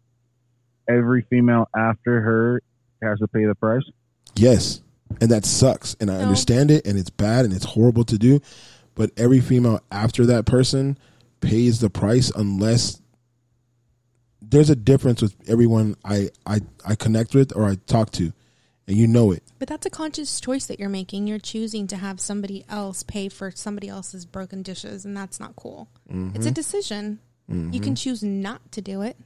every 0.88 1.22
female 1.28 1.68
after 1.76 2.20
her 2.20 2.62
has 3.02 3.18
to 3.20 3.28
pay 3.28 3.44
the 3.44 3.54
price. 3.54 3.82
Yes. 4.36 4.80
And 5.20 5.30
that 5.30 5.44
sucks. 5.44 5.94
And 6.00 6.10
I 6.10 6.14
No. 6.16 6.20
understand 6.22 6.70
it 6.70 6.86
and 6.86 6.98
it's 6.98 7.10
bad 7.10 7.44
and 7.44 7.54
it's 7.54 7.64
horrible 7.64 8.04
to 8.04 8.18
do. 8.18 8.40
But 8.94 9.10
every 9.16 9.40
female 9.40 9.80
after 9.90 10.26
that 10.26 10.46
person 10.46 10.98
pays 11.40 11.80
the 11.80 11.90
price 11.90 12.30
unless 12.34 13.00
there's 14.42 14.70
a 14.70 14.76
difference 14.76 15.22
with 15.22 15.34
everyone 15.48 15.96
I, 16.04 16.30
I, 16.46 16.60
I 16.84 16.94
connect 16.94 17.34
with 17.34 17.54
or 17.56 17.64
I 17.64 17.76
talk 17.86 18.10
to. 18.12 18.32
And 18.88 18.96
you 18.96 19.08
know 19.08 19.32
it. 19.32 19.42
But 19.58 19.66
that's 19.68 19.84
a 19.84 19.90
conscious 19.90 20.38
choice 20.40 20.66
that 20.66 20.78
you're 20.78 20.88
making. 20.88 21.26
You're 21.26 21.40
choosing 21.40 21.88
to 21.88 21.96
have 21.96 22.20
somebody 22.20 22.64
else 22.68 23.02
pay 23.02 23.28
for 23.28 23.50
somebody 23.50 23.88
else's 23.88 24.24
broken 24.24 24.62
dishes, 24.62 25.04
and 25.04 25.16
that's 25.16 25.40
not 25.40 25.56
cool. 25.56 25.88
It's 26.08 26.46
a 26.46 26.50
Mhm. 26.50 26.54
decision. 26.54 27.18
You 27.48 27.54
Mhm. 27.56 27.82
can 27.82 27.94
choose 27.96 28.22
not 28.22 28.70
to 28.72 28.80
do 28.80 29.02
it. 29.02 29.16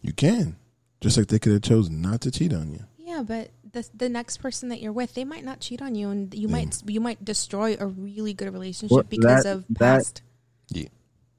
You 0.00 0.12
can. 0.12 0.54
Just 1.00 1.16
like 1.16 1.26
they 1.26 1.40
could 1.40 1.52
have 1.54 1.62
chosen 1.62 2.00
not 2.00 2.20
to 2.20 2.30
cheat 2.30 2.52
on 2.52 2.70
you. 2.72 2.84
Yeah, 2.98 3.24
but 3.26 3.50
the 3.72 3.88
the 3.94 4.08
next 4.08 4.38
person 4.38 4.68
that 4.70 4.80
you're 4.80 4.92
with, 4.92 5.14
they 5.14 5.24
might 5.24 5.44
not 5.44 5.60
cheat 5.60 5.80
on 5.82 5.94
you, 5.94 6.10
and 6.10 6.32
you 6.34 6.48
might 6.48 6.82
you 6.86 7.00
might 7.00 7.24
destroy 7.24 7.76
a 7.78 7.86
really 7.86 8.34
good 8.34 8.52
relationship 8.52 8.94
Well, 8.94 9.02
because 9.08 9.44
that- 9.44 9.52
of 9.56 9.64
that- 9.70 9.78
past. 9.78 10.22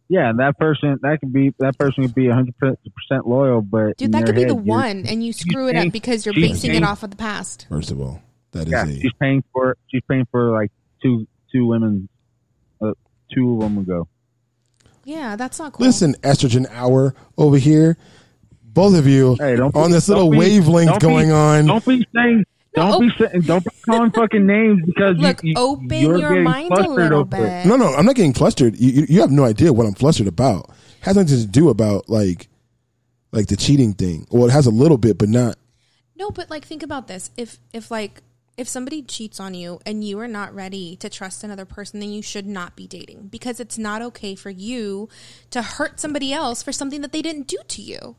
Yeah, 0.09 0.33
that 0.39 0.57
person 0.59 0.99
that 1.03 1.21
could 1.21 1.31
be 1.31 1.53
that 1.59 1.77
person 1.77 2.03
could 2.03 2.13
be 2.13 2.27
hundred 2.27 2.53
percent 2.57 3.25
loyal, 3.27 3.61
but 3.61 3.95
Dude, 3.95 4.11
that 4.11 4.17
their 4.17 4.25
could 4.25 4.35
be 4.35 4.43
the 4.43 4.55
head, 4.55 4.65
you're- 4.65 4.69
one, 4.69 5.05
and 5.05 5.23
you 5.25 5.31
screw 5.31 5.69
it 5.69 5.73
paying- 5.75 5.87
up 5.87 5.93
because 5.93 6.25
you're 6.25 6.35
basing 6.35 6.71
paying- 6.71 6.83
it 6.83 6.85
off 6.85 7.01
of 7.03 7.11
the 7.11 7.15
past. 7.15 7.65
First 7.69 7.91
of 7.91 8.01
all, 8.01 8.21
that 8.51 8.67
is 8.67 8.71
Yeah, 8.73 8.85
a 8.87 8.99
she's 8.99 9.13
paying 9.21 9.41
for 9.53 9.77
she's 9.87 10.01
paying 10.09 10.25
for 10.29 10.51
like 10.51 10.69
two 11.01 11.27
two 11.49 11.65
women, 11.65 12.09
uh, 12.81 12.91
two 13.33 13.53
of 13.53 13.59
them 13.61 13.77
ago. 13.77 14.09
Yeah, 15.05 15.37
that's 15.37 15.57
not 15.59 15.71
cool. 15.73 15.85
Listen, 15.85 16.13
estrogen 16.23 16.67
hour 16.71 17.15
over 17.37 17.57
here. 17.57 17.97
Both 18.73 18.95
of 18.97 19.05
you 19.07 19.35
Hey, 19.39 19.55
don't 19.55 19.75
on 19.75 19.91
this 19.91 20.07
little 20.07 20.25
don't 20.25 20.31
be- 20.33 20.37
wavelength 20.39 20.89
don't 20.91 20.99
be- 20.99 21.05
going 21.07 21.31
on. 21.31 21.65
Don't 21.65 21.85
be 21.85 22.07
saying. 22.15 22.45
No, 22.77 22.83
Don't 22.91 23.01
be 23.01 23.13
saying. 23.25 23.41
Don't 23.41 23.63
be 23.65 23.69
calling 23.85 24.11
fucking 24.11 24.45
names 24.47 24.81
because 24.85 25.17
you- 25.17 25.23
Look, 25.23 25.43
you, 25.43 25.53
open 25.57 25.89
you're 25.89 26.17
your 26.17 26.29
getting 26.29 26.43
mind 26.45 26.71
a 26.71 26.87
little 26.89 27.25
bit. 27.25 27.65
No, 27.65 27.75
no, 27.75 27.93
I'm 27.93 28.05
not 28.05 28.15
getting 28.15 28.33
flustered. 28.33 28.77
You, 28.79 28.91
you, 28.91 29.05
you 29.09 29.21
have 29.21 29.29
no 29.31 29.43
idea 29.43 29.73
what 29.73 29.85
I'm 29.85 29.93
flustered 29.93 30.27
about. 30.27 30.69
has 31.01 31.17
nothing 31.17 31.37
to 31.37 31.45
do 31.47 31.67
about 31.69 32.09
like, 32.09 32.47
like 33.33 33.47
the 33.47 33.57
cheating 33.57 33.93
thing. 33.93 34.25
Well, 34.31 34.47
it 34.47 34.51
has 34.51 34.67
a 34.67 34.71
little 34.71 34.97
bit, 34.97 35.17
but 35.17 35.27
not. 35.27 35.57
No, 36.15 36.29
but 36.31 36.49
like 36.49 36.63
think 36.63 36.81
about 36.83 37.07
this. 37.07 37.29
If 37.35 37.59
if 37.73 37.91
like 37.91 38.21
if 38.57 38.69
somebody 38.69 39.01
cheats 39.01 39.39
on 39.39 39.53
you 39.53 39.79
and 39.85 40.03
you 40.03 40.19
are 40.19 40.27
not 40.27 40.53
ready 40.53 40.95
to 40.97 41.09
trust 41.09 41.43
another 41.43 41.65
person, 41.65 41.99
then 41.99 42.11
you 42.11 42.21
should 42.21 42.45
not 42.45 42.75
be 42.75 42.85
dating 42.87 43.27
because 43.31 43.59
it's 43.59 43.77
not 43.77 44.01
okay 44.01 44.35
for 44.35 44.49
you 44.49 45.09
to 45.49 45.61
hurt 45.61 45.99
somebody 45.99 46.31
else 46.31 46.61
for 46.63 46.71
something 46.71 47.01
that 47.01 47.11
they 47.11 47.21
didn't 47.21 47.47
do 47.47 47.57
to 47.67 47.81
you. 47.81 48.15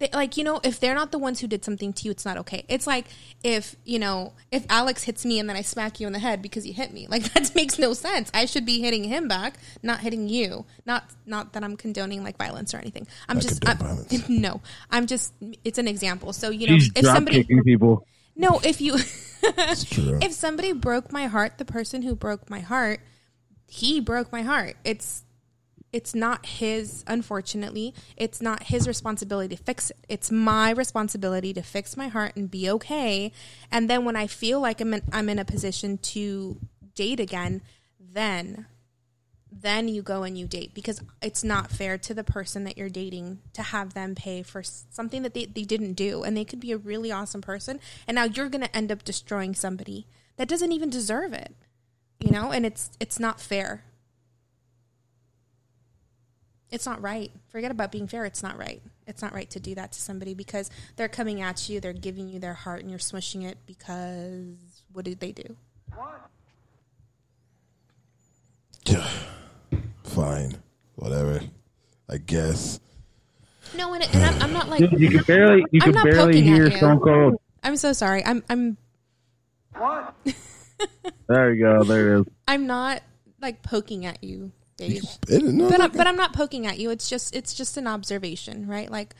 They, 0.00 0.08
like 0.14 0.38
you 0.38 0.44
know, 0.44 0.60
if 0.64 0.80
they're 0.80 0.94
not 0.94 1.12
the 1.12 1.18
ones 1.18 1.40
who 1.40 1.46
did 1.46 1.62
something 1.62 1.92
to 1.92 2.04
you, 2.06 2.10
it's 2.10 2.24
not 2.24 2.38
okay. 2.38 2.64
It's 2.68 2.86
like 2.86 3.04
if 3.44 3.76
you 3.84 3.98
know, 3.98 4.32
if 4.50 4.64
Alex 4.70 5.04
hits 5.04 5.26
me 5.26 5.38
and 5.38 5.46
then 5.46 5.56
I 5.56 5.60
smack 5.60 6.00
you 6.00 6.06
in 6.06 6.14
the 6.14 6.18
head 6.18 6.40
because 6.40 6.66
you 6.66 6.72
hit 6.72 6.92
me, 6.94 7.06
like 7.10 7.32
that 7.34 7.54
makes 7.54 7.78
no 7.78 7.92
sense. 7.92 8.30
I 8.32 8.46
should 8.46 8.64
be 8.64 8.80
hitting 8.80 9.04
him 9.04 9.28
back, 9.28 9.58
not 9.82 10.00
hitting 10.00 10.26
you. 10.26 10.64
Not 10.86 11.04
not 11.26 11.52
that 11.52 11.62
I'm 11.62 11.76
condoning 11.76 12.24
like 12.24 12.38
violence 12.38 12.72
or 12.72 12.78
anything. 12.78 13.06
I'm 13.28 13.36
I 13.36 13.40
just 13.40 13.68
I'm, 13.68 13.76
violence. 13.76 14.28
no. 14.28 14.62
I'm 14.90 15.06
just 15.06 15.34
it's 15.64 15.78
an 15.78 15.86
example. 15.86 16.32
So 16.32 16.48
you 16.48 16.66
know, 16.66 16.78
She's 16.78 16.92
if 16.96 17.04
somebody 17.04 17.44
people. 17.44 18.06
no, 18.34 18.58
if 18.64 18.80
you 18.80 18.94
if 19.42 20.32
somebody 20.32 20.72
broke 20.72 21.12
my 21.12 21.26
heart, 21.26 21.58
the 21.58 21.66
person 21.66 22.00
who 22.00 22.16
broke 22.16 22.48
my 22.48 22.60
heart, 22.60 23.00
he 23.66 24.00
broke 24.00 24.32
my 24.32 24.42
heart. 24.42 24.76
It's 24.82 25.24
it's 25.92 26.14
not 26.14 26.46
his 26.46 27.04
unfortunately, 27.06 27.94
it's 28.16 28.40
not 28.40 28.64
his 28.64 28.86
responsibility 28.86 29.56
to 29.56 29.62
fix 29.62 29.90
it. 29.90 29.96
It's 30.08 30.30
my 30.30 30.70
responsibility 30.70 31.52
to 31.54 31.62
fix 31.62 31.96
my 31.96 32.08
heart 32.08 32.36
and 32.36 32.50
be 32.50 32.70
okay. 32.70 33.32
And 33.70 33.90
then 33.90 34.04
when 34.04 34.16
I 34.16 34.26
feel 34.26 34.60
like 34.60 34.80
I'm 34.80 34.94
in, 34.94 35.02
I'm 35.12 35.28
in 35.28 35.38
a 35.38 35.44
position 35.44 35.98
to 35.98 36.58
date 36.94 37.20
again, 37.20 37.62
then 37.98 38.66
then 39.52 39.88
you 39.88 40.00
go 40.00 40.22
and 40.22 40.38
you 40.38 40.46
date 40.46 40.72
because 40.74 41.02
it's 41.20 41.42
not 41.42 41.72
fair 41.72 41.98
to 41.98 42.14
the 42.14 42.22
person 42.22 42.62
that 42.64 42.78
you're 42.78 42.88
dating 42.88 43.40
to 43.52 43.62
have 43.62 43.94
them 43.94 44.14
pay 44.14 44.42
for 44.42 44.62
something 44.62 45.22
that 45.22 45.34
they, 45.34 45.44
they 45.44 45.64
didn't 45.64 45.94
do 45.94 46.22
and 46.22 46.36
they 46.36 46.44
could 46.44 46.60
be 46.60 46.70
a 46.70 46.78
really 46.78 47.10
awesome 47.10 47.40
person 47.40 47.80
and 48.06 48.14
now 48.14 48.24
you're 48.24 48.48
going 48.48 48.62
to 48.62 48.76
end 48.76 48.92
up 48.92 49.02
destroying 49.02 49.52
somebody 49.52 50.06
that 50.36 50.48
doesn't 50.48 50.70
even 50.70 50.88
deserve 50.88 51.32
it 51.32 51.54
you 52.20 52.30
know 52.30 52.52
and 52.52 52.64
it's 52.64 52.90
it's 53.00 53.18
not 53.18 53.40
fair 53.40 53.82
it's 56.70 56.86
not 56.86 57.00
right 57.02 57.30
forget 57.48 57.70
about 57.70 57.90
being 57.92 58.06
fair 58.06 58.24
it's 58.24 58.42
not 58.42 58.56
right 58.58 58.80
it's 59.06 59.22
not 59.22 59.32
right 59.34 59.50
to 59.50 59.60
do 59.60 59.74
that 59.74 59.92
to 59.92 60.00
somebody 60.00 60.34
because 60.34 60.70
they're 60.96 61.08
coming 61.08 61.40
at 61.42 61.68
you 61.68 61.80
they're 61.80 61.92
giving 61.92 62.28
you 62.28 62.38
their 62.38 62.54
heart 62.54 62.80
and 62.80 62.90
you're 62.90 62.98
smushing 62.98 63.44
it 63.44 63.58
because 63.66 64.54
what 64.92 65.04
did 65.04 65.20
they 65.20 65.32
do 65.32 65.56
What? 65.94 66.30
Fine, 70.04 70.56
whatever. 70.96 71.40
I 72.08 72.16
guess. 72.16 72.80
no 73.76 73.94
and, 73.94 74.02
it, 74.02 74.12
and 74.14 74.24
I'm, 74.24 74.42
I'm 74.42 74.52
not 74.52 74.68
like 74.68 74.80
you 74.80 75.10
can 75.10 75.22
barely 75.22 75.64
you 75.70 75.80
I'm 75.82 75.92
can 75.92 75.92
not 75.92 76.04
barely 76.04 76.32
poking 76.32 76.48
at 76.48 76.54
hear 76.54 76.68
you. 76.70 76.76
Stone 76.76 77.00
Cold. 77.00 77.40
I'm 77.62 77.76
so 77.76 77.92
sorry. 77.92 78.24
I'm 78.24 78.42
I'm 78.48 78.76
What? 79.76 80.14
There 81.28 81.54
you 81.54 81.62
go. 81.62 81.84
There 81.84 82.14
it 82.16 82.20
is. 82.20 82.26
I'm 82.48 82.66
not 82.66 83.02
like 83.40 83.62
poking 83.62 84.04
at 84.06 84.24
you, 84.24 84.50
Dave. 84.80 85.04
It, 85.28 85.42
no, 85.44 85.68
But 85.68 85.78
no, 85.78 85.84
I'm, 85.84 85.90
but 85.92 86.06
I'm 86.06 86.16
not 86.16 86.32
poking 86.32 86.66
at 86.66 86.78
you. 86.78 86.90
It's 86.90 87.08
just 87.08 87.34
it's 87.34 87.54
just 87.54 87.76
an 87.76 87.86
observation, 87.86 88.66
right? 88.66 88.90
Like, 88.90 89.14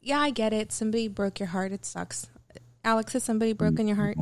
yeah, 0.00 0.20
I 0.20 0.30
get 0.30 0.52
it. 0.52 0.72
Somebody 0.72 1.08
broke 1.08 1.40
your 1.40 1.48
heart. 1.48 1.72
It 1.72 1.84
sucks. 1.84 2.28
Alex, 2.84 3.12
has 3.12 3.24
somebody 3.24 3.52
mm-hmm. 3.52 3.58
broken 3.58 3.86
your 3.88 3.96
heart? 3.96 4.16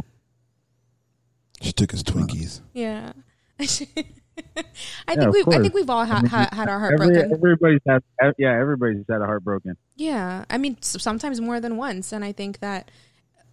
she 1.60 1.72
took 1.72 1.90
his 1.90 2.02
Twinkies. 2.02 2.60
Yeah. 2.72 3.12
I 3.60 5.14
think 5.14 5.28
of 5.28 5.34
we 5.34 5.40
I 5.40 5.42
course. 5.42 5.56
think 5.58 5.74
we've 5.74 5.90
all 5.90 6.06
ha- 6.06 6.22
ha- 6.26 6.48
had 6.52 6.68
our 6.68 6.78
heart 6.78 6.94
Every, 6.94 7.12
broken. 7.12 7.32
everybody's 7.32 7.80
had 7.86 8.02
yeah. 8.38 8.58
Everybody's 8.58 9.04
had 9.08 9.20
a 9.20 9.26
heart 9.26 9.44
broken. 9.44 9.76
Yeah, 9.96 10.44
I 10.48 10.56
mean 10.56 10.78
sometimes 10.80 11.40
more 11.40 11.60
than 11.60 11.76
once, 11.76 12.12
and 12.12 12.24
I 12.24 12.32
think 12.32 12.60
that 12.60 12.90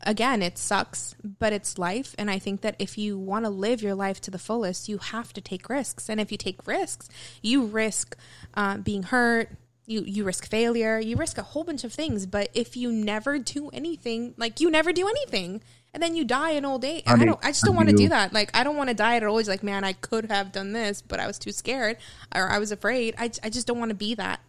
again 0.08 0.42
it 0.42 0.58
sucks, 0.58 1.14
but 1.24 1.54
it's 1.54 1.78
life, 1.78 2.16
and 2.18 2.32
I 2.32 2.40
think 2.40 2.62
that 2.62 2.76
if 2.80 2.98
you 2.98 3.20
want 3.20 3.46
to 3.46 3.50
live 3.52 3.84
your 3.84 3.94
life 3.94 4.20
to 4.22 4.32
the 4.32 4.40
fullest, 4.40 4.90
you 4.90 4.98
have 4.98 5.34
to 5.34 5.42
take 5.42 5.70
risks, 5.70 6.10
and 6.10 6.20
if 6.20 6.32
you 6.32 6.38
take 6.38 6.66
risks, 6.66 7.08
you 7.44 7.66
risk 7.66 8.18
uh, 8.56 8.78
being 8.78 9.04
hurt. 9.04 9.52
You, 9.90 10.02
you 10.02 10.26
risk 10.26 10.50
failure, 10.50 11.00
you 11.00 11.16
risk 11.16 11.38
a 11.38 11.44
whole 11.44 11.64
bunch 11.64 11.86
of 11.86 11.94
things, 11.94 12.26
but 12.26 12.50
if 12.54 12.76
you 12.76 12.92
never 12.92 13.40
do 13.40 13.70
anything, 13.70 14.34
like 14.36 14.60
you 14.60 14.70
never 14.70 14.92
do 14.92 15.08
anything, 15.08 15.62
and 15.94 16.04
then 16.04 16.14
you 16.14 16.26
die 16.26 16.52
in 16.52 16.66
old 16.66 16.84
age, 16.84 17.04
I, 17.08 17.14
I 17.14 17.24
don't. 17.24 17.40
I 17.42 17.52
just 17.52 17.64
don't 17.64 17.76
want 17.76 17.88
to 17.88 17.96
do. 17.96 18.10
that. 18.10 18.34
Like 18.34 18.52
I 18.54 18.66
don't 18.66 18.76
want 18.76 18.90
to 18.90 18.94
die 18.94 19.16
at 19.16 19.24
old 19.24 19.40
age. 19.40 19.48
Like 19.48 19.64
man, 19.64 19.86
I 19.86 19.94
could 19.94 20.26
have 20.26 20.52
done 20.52 20.74
this, 20.74 21.02
but 21.02 21.22
I 21.22 21.26
was 21.26 21.40
too 21.40 21.54
scared, 21.54 21.96
or 22.36 22.50
I 22.50 22.60
was 22.60 22.74
afraid. 22.74 23.16
I, 23.18 23.32
I 23.42 23.50
just 23.50 23.66
don't 23.66 23.80
want 23.80 23.90
to 23.90 23.96
be 23.96 24.14
that. 24.16 24.42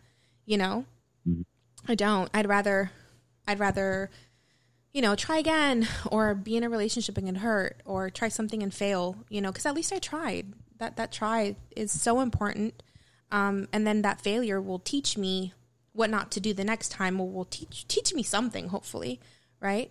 You 0.45 0.57
know. 0.59 0.87
I 1.87 1.95
don't. 1.95 2.29
I'd 2.35 2.49
rather, 2.49 2.91
I'd 3.47 3.61
rather, 3.61 4.11
you 4.93 5.03
know, 5.03 5.15
try 5.15 5.39
again 5.39 5.87
or 6.11 6.35
be 6.35 6.57
in 6.57 6.65
a 6.65 6.69
relationship 6.69 7.17
and 7.19 7.27
get 7.27 7.37
hurt 7.39 7.81
or 7.85 8.11
try 8.11 8.29
something 8.29 8.63
and 8.63 8.73
fail. 8.73 9.17
You 9.29 9.41
know, 9.41 9.51
because 9.51 9.67
at 9.67 9.75
least 9.75 9.93
I 9.93 9.99
tried. 9.99 10.53
That 10.79 10.97
that 10.97 11.13
try 11.13 11.57
is 11.77 11.91
so 11.93 12.21
important. 12.21 12.83
Um, 13.31 13.69
and 13.73 13.87
then 13.87 14.03
that 14.03 14.21
failure 14.21 14.61
will 14.61 14.79
teach 14.79 15.19
me 15.19 15.53
what 15.93 16.09
not 16.11 16.31
to 16.33 16.41
do 16.41 16.55
the 16.55 16.65
next 16.65 16.91
time. 16.91 17.21
Or 17.21 17.29
will 17.29 17.45
teach 17.45 17.87
teach 17.89 18.15
me 18.15 18.23
something. 18.23 18.69
Hopefully, 18.69 19.21
right? 19.61 19.91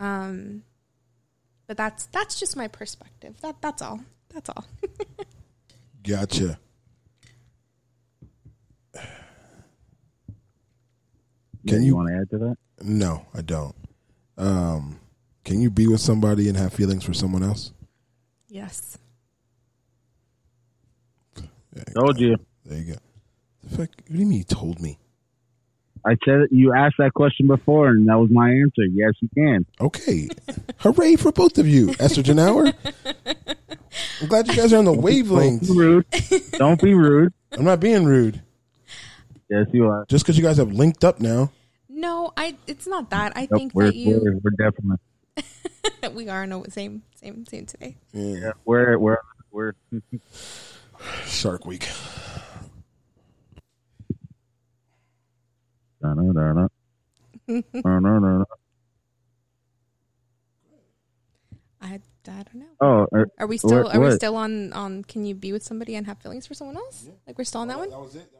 Um, 0.00 0.62
But 1.66 1.76
that's 1.76 2.06
that's 2.06 2.38
just 2.40 2.56
my 2.56 2.68
perspective. 2.68 3.40
That 3.42 3.60
that's 3.60 3.82
all. 3.82 4.00
That's 4.32 4.48
all. 4.48 4.64
Gotcha. 6.02 6.58
Can 11.66 11.82
you, 11.82 11.96
want 11.96 12.08
to 12.08 12.14
add 12.14 12.30
to 12.30 12.38
that? 12.38 12.56
No, 12.82 13.26
I 13.34 13.42
don't. 13.42 13.74
Um, 14.38 15.00
can 15.44 15.60
you 15.60 15.68
be 15.68 15.86
with 15.88 16.00
somebody 16.00 16.48
and 16.48 16.56
have 16.56 16.72
feelings 16.72 17.04
for 17.04 17.12
someone 17.12 17.42
else? 17.42 17.72
yes. 18.48 18.96
Told 21.94 22.18
you. 22.18 22.36
There 22.64 22.78
you 22.78 22.92
go. 22.94 22.98
The 23.62 23.70
fuck? 23.70 23.78
What 23.78 24.06
do 24.12 24.18
you 24.18 24.26
mean? 24.26 24.38
You 24.38 24.44
told 24.44 24.80
me? 24.80 24.98
I 26.04 26.16
said 26.24 26.48
you 26.50 26.72
asked 26.74 26.96
that 26.98 27.12
question 27.14 27.46
before, 27.46 27.88
and 27.88 28.08
that 28.08 28.18
was 28.18 28.30
my 28.30 28.50
answer. 28.50 28.84
Yes, 28.90 29.12
you 29.20 29.28
can. 29.34 29.66
Okay. 29.80 30.28
Hooray 30.78 31.16
for 31.16 31.32
both 31.32 31.58
of 31.58 31.68
you, 31.68 31.88
Estrogen 31.88 32.40
Hour. 32.40 32.72
I'm 34.20 34.28
glad 34.28 34.48
you 34.48 34.56
guys 34.56 34.72
are 34.72 34.78
on 34.78 34.84
the 34.84 34.92
wavelength. 34.92 35.66
Don't 35.66 35.76
be 35.76 35.80
rude. 35.80 36.06
Don't 36.52 36.80
be 36.80 36.94
rude. 36.94 37.32
I'm 37.52 37.64
not 37.64 37.80
being 37.80 38.04
rude. 38.04 38.42
Yes, 39.48 39.66
you 39.72 39.86
are. 39.88 40.04
Just 40.08 40.24
because 40.24 40.36
you 40.36 40.44
guys 40.44 40.56
have 40.58 40.72
linked 40.72 41.04
up 41.04 41.20
now. 41.20 41.50
No, 41.98 42.32
I. 42.36 42.56
It's 42.68 42.86
not 42.86 43.10
that. 43.10 43.32
I 43.36 43.48
Nope, 43.50 43.58
think 43.58 43.74
we're, 43.74 43.86
that 43.86 43.96
you. 43.96 44.20
we're, 44.22 44.36
we're 44.36 44.50
definitely. 44.52 46.14
we 46.14 46.28
are 46.28 46.46
no 46.46 46.64
same 46.68 47.02
same 47.16 47.44
same 47.46 47.66
today. 47.66 47.96
Yeah. 48.12 48.52
We're 48.64 48.96
we're 48.98 49.18
we're. 49.50 49.72
Shark 51.26 51.64
Week. 51.66 51.88
Da-na-da-na. 56.02 56.68
Da-na-da-na. 57.48 58.44
I 61.80 62.00
I 62.28 62.42
don't 62.42 62.54
know. 62.54 62.66
Oh, 62.80 63.06
are, 63.12 63.28
Are 63.38 63.46
we 63.46 63.56
still 63.58 63.84
what- 63.84 63.94
are 63.94 64.00
we 64.00 64.06
what? 64.08 64.16
still 64.16 64.36
on 64.36 64.72
on 64.72 65.02
can 65.04 65.24
you 65.24 65.34
be 65.34 65.52
with 65.52 65.62
somebody 65.62 65.94
and 65.96 66.06
have 66.06 66.18
feelings 66.18 66.46
for 66.46 66.54
someone 66.54 66.76
else? 66.76 67.08
Like 67.26 67.38
we're 67.38 67.44
still 67.44 67.62
on 67.62 67.68
that 67.68 67.78
one? 67.78 67.90
That 67.90 68.00
was 68.00 68.14
it. 68.16 68.30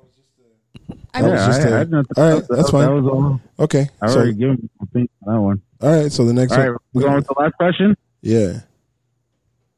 That 0.89 0.97
was 0.97 1.01
just 1.01 1.15
I 1.15 1.21
mean, 1.23 1.31
was 1.33 1.47
just 1.47 1.61
I- 1.61 1.69
a- 1.71 1.75
I 1.75 1.79
had 1.79 1.91
nothing- 1.91 2.07
all 2.17 2.25
right, 2.25 2.35
that- 2.41 2.49
that's 2.57 2.67
that 2.67 2.73
fine. 2.73 3.03
was 3.05 3.13
all. 3.13 3.41
Okay. 3.65 3.89
I 4.01 4.07
So, 4.09 4.17
already 4.17 4.35
given 4.35 4.71
my 4.79 4.85
opinion 4.85 5.09
on 5.27 5.35
that 5.35 5.41
one. 5.41 5.63
all 5.81 6.03
right. 6.03 6.13
So 6.13 6.25
the 6.25 6.33
next 6.33 6.53
All 6.53 6.59
right, 6.59 6.69
one. 6.71 6.79
we're 6.93 7.03
going 7.03 7.15
with 7.17 7.27
the 7.27 7.35
last 7.39 7.55
question. 7.57 7.97
Yeah. 8.23 8.61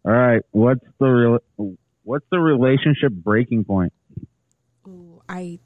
All 0.05 0.12
right, 0.12 0.43
what's 0.52 0.85
the 0.98 1.06
real? 1.06 1.39
What's 2.05 2.24
the 2.31 2.39
relationship 2.40 3.12
breaking 3.12 3.64
point? 3.64 3.93
ooh, 4.86 5.20
I 5.28 5.59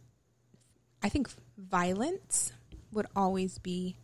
I 1.02 1.08
think 1.08 1.28
violence 1.58 2.52
would 2.92 3.06
always 3.14 3.58
be 3.58 3.96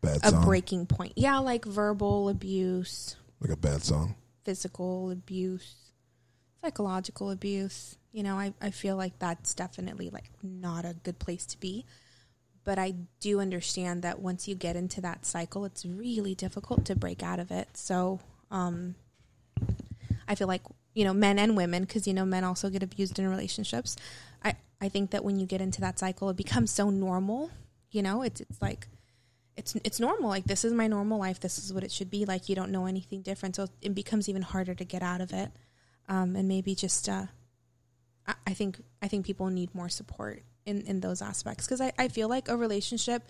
Bad 0.00 0.18
a 0.24 0.30
song. 0.30 0.44
breaking 0.44 0.86
point. 0.86 1.12
Yeah, 1.16 1.38
like 1.38 1.64
verbal 1.64 2.28
abuse, 2.28 3.16
Like 3.40 3.50
a 3.50 3.56
bad 3.56 3.82
song. 3.82 4.14
physical 4.44 5.10
abuse, 5.10 5.92
psychological 6.62 7.30
abuse. 7.30 7.97
You 8.12 8.22
know, 8.22 8.38
I, 8.38 8.54
I 8.60 8.70
feel 8.70 8.96
like 8.96 9.18
that's 9.18 9.54
definitely 9.54 10.10
like 10.10 10.30
not 10.42 10.84
a 10.84 10.96
good 11.02 11.18
place 11.18 11.46
to 11.46 11.60
be. 11.60 11.84
But 12.64 12.78
I 12.78 12.94
do 13.20 13.40
understand 13.40 14.02
that 14.02 14.20
once 14.20 14.46
you 14.46 14.54
get 14.54 14.76
into 14.76 15.00
that 15.00 15.24
cycle, 15.24 15.64
it's 15.64 15.86
really 15.86 16.34
difficult 16.34 16.84
to 16.86 16.96
break 16.96 17.22
out 17.22 17.38
of 17.38 17.50
it. 17.50 17.68
So, 17.74 18.20
um, 18.50 18.94
I 20.26 20.34
feel 20.34 20.48
like, 20.48 20.62
you 20.92 21.04
know, 21.04 21.14
men 21.14 21.38
and 21.38 21.56
women, 21.56 21.84
because, 21.84 22.06
you 22.06 22.12
know, 22.12 22.26
men 22.26 22.44
also 22.44 22.68
get 22.68 22.82
abused 22.82 23.18
in 23.18 23.26
relationships. 23.26 23.96
I, 24.44 24.56
I 24.82 24.90
think 24.90 25.12
that 25.12 25.24
when 25.24 25.38
you 25.40 25.46
get 25.46 25.62
into 25.62 25.80
that 25.80 25.98
cycle, 25.98 26.28
it 26.28 26.36
becomes 26.36 26.70
so 26.70 26.90
normal. 26.90 27.50
You 27.90 28.02
know, 28.02 28.20
it's, 28.20 28.42
it's 28.42 28.60
like, 28.60 28.88
it's 29.56 29.74
it's 29.82 29.98
normal. 29.98 30.28
Like 30.28 30.44
this 30.44 30.64
is 30.64 30.72
my 30.72 30.86
normal 30.86 31.18
life. 31.18 31.40
This 31.40 31.58
is 31.58 31.72
what 31.72 31.84
it 31.84 31.90
should 31.90 32.10
be. 32.10 32.26
Like 32.26 32.48
you 32.48 32.54
don't 32.54 32.70
know 32.70 32.86
anything 32.86 33.22
different, 33.22 33.56
so 33.56 33.66
it 33.80 33.94
becomes 33.94 34.28
even 34.28 34.42
harder 34.42 34.74
to 34.74 34.84
get 34.84 35.02
out 35.02 35.20
of 35.20 35.32
it. 35.32 35.50
Um, 36.08 36.36
and 36.36 36.46
maybe 36.46 36.74
just, 36.74 37.08
uh, 37.08 37.26
I, 38.46 38.54
think 38.54 38.80
I 39.02 39.08
think 39.08 39.24
people 39.26 39.46
need 39.48 39.74
more 39.74 39.88
support 39.88 40.42
in 40.66 40.82
in 40.82 41.00
those 41.00 41.22
aspects 41.22 41.66
because 41.66 41.80
I, 41.80 41.92
I 41.98 42.08
feel 42.08 42.28
like 42.28 42.48
a 42.48 42.56
relationship 42.56 43.22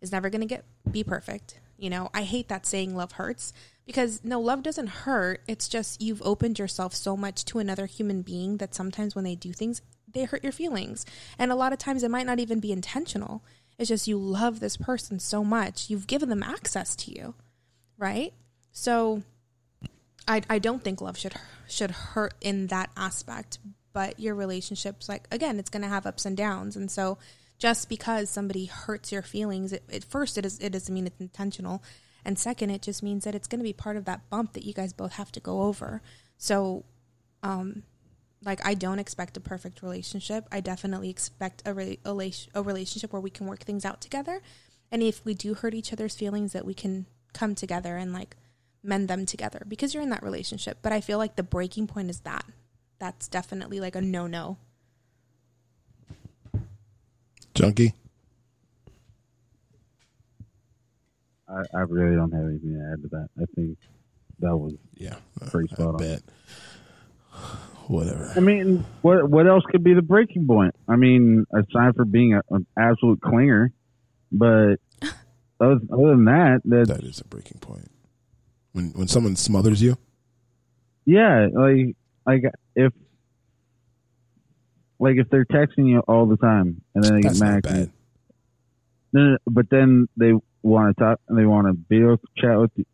is 0.00 0.12
never 0.12 0.30
going 0.30 0.40
to 0.40 0.46
get 0.46 0.64
be 0.90 1.04
perfect. 1.04 1.60
You 1.78 1.90
know, 1.90 2.10
I 2.14 2.22
hate 2.22 2.48
that 2.48 2.66
saying 2.66 2.96
love 2.96 3.12
hurts 3.12 3.52
because 3.84 4.20
no, 4.24 4.40
love 4.40 4.62
doesn't 4.62 4.88
hurt. 4.88 5.42
It's 5.46 5.68
just 5.68 6.00
you've 6.00 6.22
opened 6.22 6.58
yourself 6.58 6.94
so 6.94 7.16
much 7.16 7.44
to 7.46 7.58
another 7.58 7.86
human 7.86 8.22
being 8.22 8.56
that 8.58 8.74
sometimes 8.74 9.14
when 9.14 9.24
they 9.24 9.34
do 9.34 9.52
things, 9.52 9.82
they 10.10 10.24
hurt 10.24 10.42
your 10.42 10.52
feelings. 10.52 11.04
And 11.38 11.52
a 11.52 11.56
lot 11.56 11.72
of 11.72 11.78
times 11.78 12.02
it 12.02 12.10
might 12.10 12.26
not 12.26 12.38
even 12.38 12.60
be 12.60 12.72
intentional. 12.72 13.44
It's 13.78 13.88
just 13.88 14.08
you 14.08 14.18
love 14.18 14.60
this 14.60 14.76
person 14.76 15.18
so 15.18 15.44
much. 15.44 15.90
You've 15.90 16.06
given 16.06 16.30
them 16.30 16.42
access 16.42 16.96
to 16.96 17.12
you, 17.12 17.34
right? 17.98 18.32
So 18.72 19.22
I 20.26 20.42
I 20.48 20.58
don't 20.58 20.82
think 20.82 21.00
love 21.00 21.18
should 21.18 21.34
should 21.68 21.90
hurt 21.90 22.34
in 22.40 22.68
that 22.68 22.90
aspect, 22.96 23.58
but 23.96 24.20
your 24.20 24.34
relationships 24.34 25.08
like 25.08 25.26
again, 25.30 25.58
it's 25.58 25.70
going 25.70 25.80
to 25.80 25.88
have 25.88 26.04
ups 26.04 26.26
and 26.26 26.36
downs. 26.36 26.76
And 26.76 26.90
so 26.90 27.16
just 27.56 27.88
because 27.88 28.28
somebody 28.28 28.66
hurts 28.66 29.10
your 29.10 29.22
feelings, 29.22 29.72
it, 29.72 29.84
at 29.90 30.04
first 30.04 30.36
it 30.36 30.44
is 30.44 30.58
it 30.58 30.68
doesn't 30.68 30.94
mean 30.94 31.06
it's 31.06 31.18
intentional. 31.18 31.82
And 32.22 32.38
second, 32.38 32.68
it 32.68 32.82
just 32.82 33.02
means 33.02 33.24
that 33.24 33.34
it's 33.34 33.48
going 33.48 33.60
to 33.60 33.64
be 33.64 33.72
part 33.72 33.96
of 33.96 34.04
that 34.04 34.28
bump 34.28 34.52
that 34.52 34.66
you 34.66 34.74
guys 34.74 34.92
both 34.92 35.14
have 35.14 35.32
to 35.32 35.40
go 35.40 35.62
over. 35.62 36.02
So 36.36 36.84
um 37.42 37.84
like 38.44 38.60
I 38.66 38.74
don't 38.74 38.98
expect 38.98 39.38
a 39.38 39.40
perfect 39.40 39.80
relationship. 39.80 40.46
I 40.52 40.60
definitely 40.60 41.08
expect 41.08 41.62
a 41.64 41.72
re- 41.72 41.98
a, 42.04 42.32
a 42.54 42.62
relationship 42.62 43.14
where 43.14 43.22
we 43.22 43.30
can 43.30 43.46
work 43.46 43.62
things 43.64 43.86
out 43.86 44.02
together. 44.02 44.42
And 44.92 45.02
if 45.02 45.24
we 45.24 45.32
do 45.32 45.54
hurt 45.54 45.72
each 45.72 45.90
other's 45.90 46.14
feelings 46.14 46.52
that 46.52 46.66
we 46.66 46.74
can 46.74 47.06
come 47.32 47.54
together 47.54 47.96
and 47.96 48.12
like 48.12 48.36
mend 48.82 49.08
them 49.08 49.24
together 49.24 49.62
because 49.66 49.94
you're 49.94 50.02
in 50.02 50.10
that 50.10 50.22
relationship. 50.22 50.80
But 50.82 50.92
I 50.92 51.00
feel 51.00 51.16
like 51.16 51.36
the 51.36 51.42
breaking 51.42 51.86
point 51.86 52.10
is 52.10 52.20
that. 52.20 52.44
That's 52.98 53.28
definitely 53.28 53.80
like 53.80 53.94
a 53.96 54.00
no-no. 54.00 54.56
Chunky. 57.54 57.94
I, 61.48 61.62
I 61.74 61.80
really 61.88 62.16
don't 62.16 62.32
have 62.32 62.44
anything 62.44 62.74
to 62.74 62.92
add 62.92 63.02
to 63.02 63.08
that. 63.08 63.28
I 63.40 63.44
think 63.54 63.78
that 64.40 64.56
was 64.56 64.74
Yeah. 64.94 65.16
pretty 65.46 65.68
spot 65.68 65.94
on. 65.94 65.96
Bet. 65.98 66.22
Whatever. 67.88 68.32
I 68.36 68.40
mean, 68.40 68.84
what 69.02 69.30
what 69.30 69.46
else 69.46 69.62
could 69.70 69.84
be 69.84 69.94
the 69.94 70.02
breaking 70.02 70.46
point? 70.46 70.74
I 70.88 70.96
mean, 70.96 71.44
aside 71.54 71.94
for 71.94 72.04
being 72.04 72.34
a, 72.34 72.42
an 72.50 72.66
absolute 72.76 73.20
clinger, 73.20 73.68
but 74.32 74.76
other, 75.60 75.78
other 75.92 76.08
than 76.10 76.24
that, 76.24 76.62
that 76.64 76.88
That 76.88 77.04
is 77.04 77.20
a 77.20 77.24
breaking 77.28 77.60
point. 77.60 77.88
When 78.72 78.90
when 78.90 79.06
someone 79.06 79.36
smothers 79.36 79.80
you. 79.82 79.96
yeah, 81.04 81.46
like 81.54 81.94
like 82.26 82.42
if 82.74 82.92
like 84.98 85.16
if 85.16 85.28
they're 85.30 85.44
texting 85.44 85.88
you 85.88 86.00
all 86.00 86.26
the 86.26 86.36
time 86.36 86.82
and 86.94 87.04
then 87.04 87.14
they 87.14 87.20
That's 87.22 87.38
get 87.38 87.46
mad, 87.46 87.66
at 87.66 87.70
you, 87.70 87.84
bad. 87.84 87.92
No, 89.12 89.20
no, 89.22 89.38
but 89.46 89.70
then 89.70 90.08
they 90.16 90.32
want 90.62 90.96
to 90.96 91.02
talk 91.02 91.20
and 91.28 91.38
they 91.38 91.44
want 91.44 91.66
to 91.66 91.76
video 91.88 92.18
chat 92.36 92.58
with 92.58 92.70
you. 92.76 92.84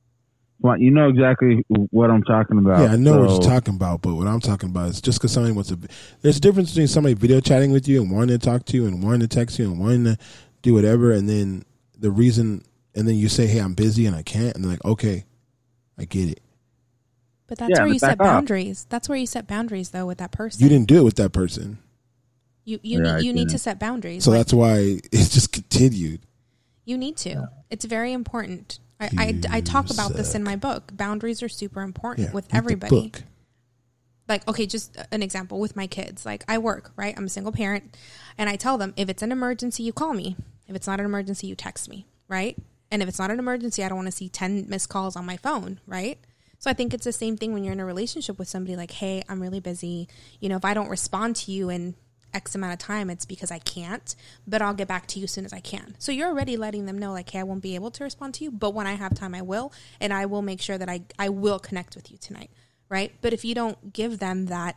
You 0.78 0.92
know 0.92 1.08
exactly 1.08 1.64
what 1.68 2.08
I'm 2.08 2.22
talking 2.22 2.58
about. 2.58 2.80
Yeah, 2.82 2.92
I 2.92 2.96
know 2.96 3.18
what 3.18 3.30
you're 3.30 3.40
talking 3.40 3.74
about, 3.74 4.00
but 4.00 4.14
what 4.14 4.28
I'm 4.28 4.38
talking 4.38 4.68
about 4.68 4.90
is 4.90 5.00
just 5.00 5.18
because 5.18 5.32
somebody 5.32 5.52
wants 5.52 5.70
to. 5.70 5.78
There's 6.20 6.36
a 6.36 6.40
difference 6.40 6.70
between 6.70 6.86
somebody 6.86 7.14
video 7.14 7.40
chatting 7.40 7.72
with 7.72 7.88
you 7.88 8.00
and 8.00 8.12
wanting 8.12 8.38
to 8.38 8.46
talk 8.46 8.64
to 8.66 8.76
you 8.76 8.86
and 8.86 9.02
wanting 9.02 9.20
to 9.20 9.28
text 9.28 9.58
you 9.58 9.64
and 9.68 9.80
wanting 9.80 10.04
to 10.04 10.16
do 10.62 10.72
whatever, 10.72 11.10
and 11.10 11.28
then 11.28 11.64
the 11.98 12.12
reason, 12.12 12.62
and 12.94 13.08
then 13.08 13.16
you 13.16 13.28
say, 13.28 13.48
"Hey, 13.48 13.58
I'm 13.58 13.74
busy 13.74 14.06
and 14.06 14.14
I 14.14 14.22
can't," 14.22 14.54
and 14.54 14.62
they're 14.62 14.70
like, 14.70 14.84
"Okay, 14.84 15.24
I 15.98 16.04
get 16.04 16.28
it." 16.28 16.40
But 17.52 17.58
that's 17.58 17.70
Yeah, 17.72 17.80
where 17.84 17.92
you 17.92 17.98
set 17.98 18.16
back 18.16 18.26
off. 18.26 18.32
boundaries. 18.32 18.86
That's 18.88 19.10
where 19.10 19.18
you 19.18 19.26
set 19.26 19.46
boundaries 19.46 19.90
though 19.90 20.06
with 20.06 20.16
that 20.16 20.32
person. 20.32 20.62
You 20.62 20.70
didn't 20.70 20.88
do 20.88 20.96
it 20.96 21.04
with 21.04 21.16
that 21.16 21.34
person, 21.34 21.76
You 22.64 22.80
you, 22.82 23.04
Yeah, 23.04 23.16
need, 23.16 23.26
you 23.26 23.32
need 23.34 23.50
to 23.50 23.58
set 23.58 23.78
boundaries. 23.78 24.24
so 24.24 24.30
Like, 24.30 24.38
that's 24.38 24.54
why 24.54 24.76
it 24.78 25.02
just 25.12 25.52
continued. 25.52 26.20
You 26.86 26.96
need 26.96 27.18
to. 27.18 27.50
It's 27.68 27.84
very 27.84 28.14
important. 28.14 28.78
I, 28.98 29.10
I, 29.50 29.56
I 29.58 29.60
talk 29.60 29.90
about 29.90 30.14
this 30.14 30.34
in 30.34 30.42
my 30.42 30.56
book. 30.56 30.96
Boundaries 30.96 31.42
are 31.42 31.48
super 31.50 31.82
important 31.82 32.28
Yeah, 32.28 32.32
with 32.32 32.46
everybody. 32.54 33.02
book. 33.10 33.22
Like, 34.30 34.48
okay, 34.48 34.64
just 34.64 34.96
an 35.10 35.22
example 35.22 35.60
with 35.60 35.76
my 35.76 35.86
kids. 35.86 36.24
Like, 36.24 36.44
I 36.48 36.56
work, 36.56 36.92
right? 36.96 37.12
I'm 37.14 37.24
a 37.26 37.28
single 37.28 37.52
parent, 37.52 37.94
and 38.38 38.48
I 38.48 38.56
tell 38.56 38.78
them 38.78 38.94
if 38.96 39.10
it's 39.10 39.22
an 39.22 39.30
emergency, 39.30 39.82
you 39.82 39.92
call 39.92 40.14
me. 40.14 40.36
If 40.68 40.74
it's 40.74 40.86
not 40.86 41.00
an 41.00 41.04
emergency, 41.04 41.48
you 41.48 41.54
text 41.54 41.90
me, 41.90 42.06
right? 42.28 42.56
And 42.90 43.02
if 43.02 43.10
it's 43.10 43.18
not 43.18 43.30
an 43.30 43.38
emergency, 43.38 43.84
I 43.84 43.88
don't 43.90 43.96
want 43.98 44.08
to 44.08 44.12
see 44.12 44.30
10 44.30 44.70
missed 44.70 44.88
calls 44.88 45.16
on 45.16 45.26
my 45.26 45.36
phone, 45.36 45.80
right? 45.86 46.18
So 46.62 46.70
I 46.70 46.74
think 46.74 46.94
it's 46.94 47.04
the 47.04 47.12
same 47.12 47.36
thing 47.36 47.52
when 47.52 47.64
you're 47.64 47.72
in 47.72 47.80
a 47.80 47.84
relationship 47.84 48.38
with 48.38 48.46
somebody 48.46 48.76
like, 48.76 48.92
hey, 48.92 49.24
I'm 49.28 49.42
really 49.42 49.58
busy. 49.58 50.06
You 50.38 50.48
know, 50.48 50.54
if 50.54 50.64
I 50.64 50.74
don't 50.74 50.88
respond 50.88 51.34
to 51.36 51.50
you 51.50 51.70
in 51.70 51.96
X 52.32 52.54
amount 52.54 52.72
of 52.72 52.78
time, 52.78 53.10
it's 53.10 53.24
because 53.24 53.50
I 53.50 53.58
can't, 53.58 54.14
but 54.46 54.62
I'll 54.62 54.72
get 54.72 54.86
back 54.86 55.08
to 55.08 55.18
you 55.18 55.24
as 55.24 55.32
soon 55.32 55.44
as 55.44 55.52
I 55.52 55.58
can. 55.58 55.96
So 55.98 56.12
you're 56.12 56.28
already 56.28 56.56
letting 56.56 56.86
them 56.86 56.98
know, 56.98 57.10
like, 57.10 57.28
hey, 57.30 57.40
I 57.40 57.42
won't 57.42 57.62
be 57.62 57.74
able 57.74 57.90
to 57.90 58.04
respond 58.04 58.34
to 58.34 58.44
you, 58.44 58.52
but 58.52 58.74
when 58.74 58.86
I 58.86 58.92
have 58.92 59.12
time, 59.12 59.34
I 59.34 59.42
will. 59.42 59.72
And 60.00 60.12
I 60.12 60.26
will 60.26 60.40
make 60.40 60.60
sure 60.60 60.78
that 60.78 60.88
I, 60.88 61.02
I 61.18 61.30
will 61.30 61.58
connect 61.58 61.96
with 61.96 62.12
you 62.12 62.16
tonight, 62.16 62.52
right? 62.88 63.12
But 63.22 63.32
if 63.32 63.44
you 63.44 63.56
don't 63.56 63.92
give 63.92 64.20
them 64.20 64.46
that, 64.46 64.76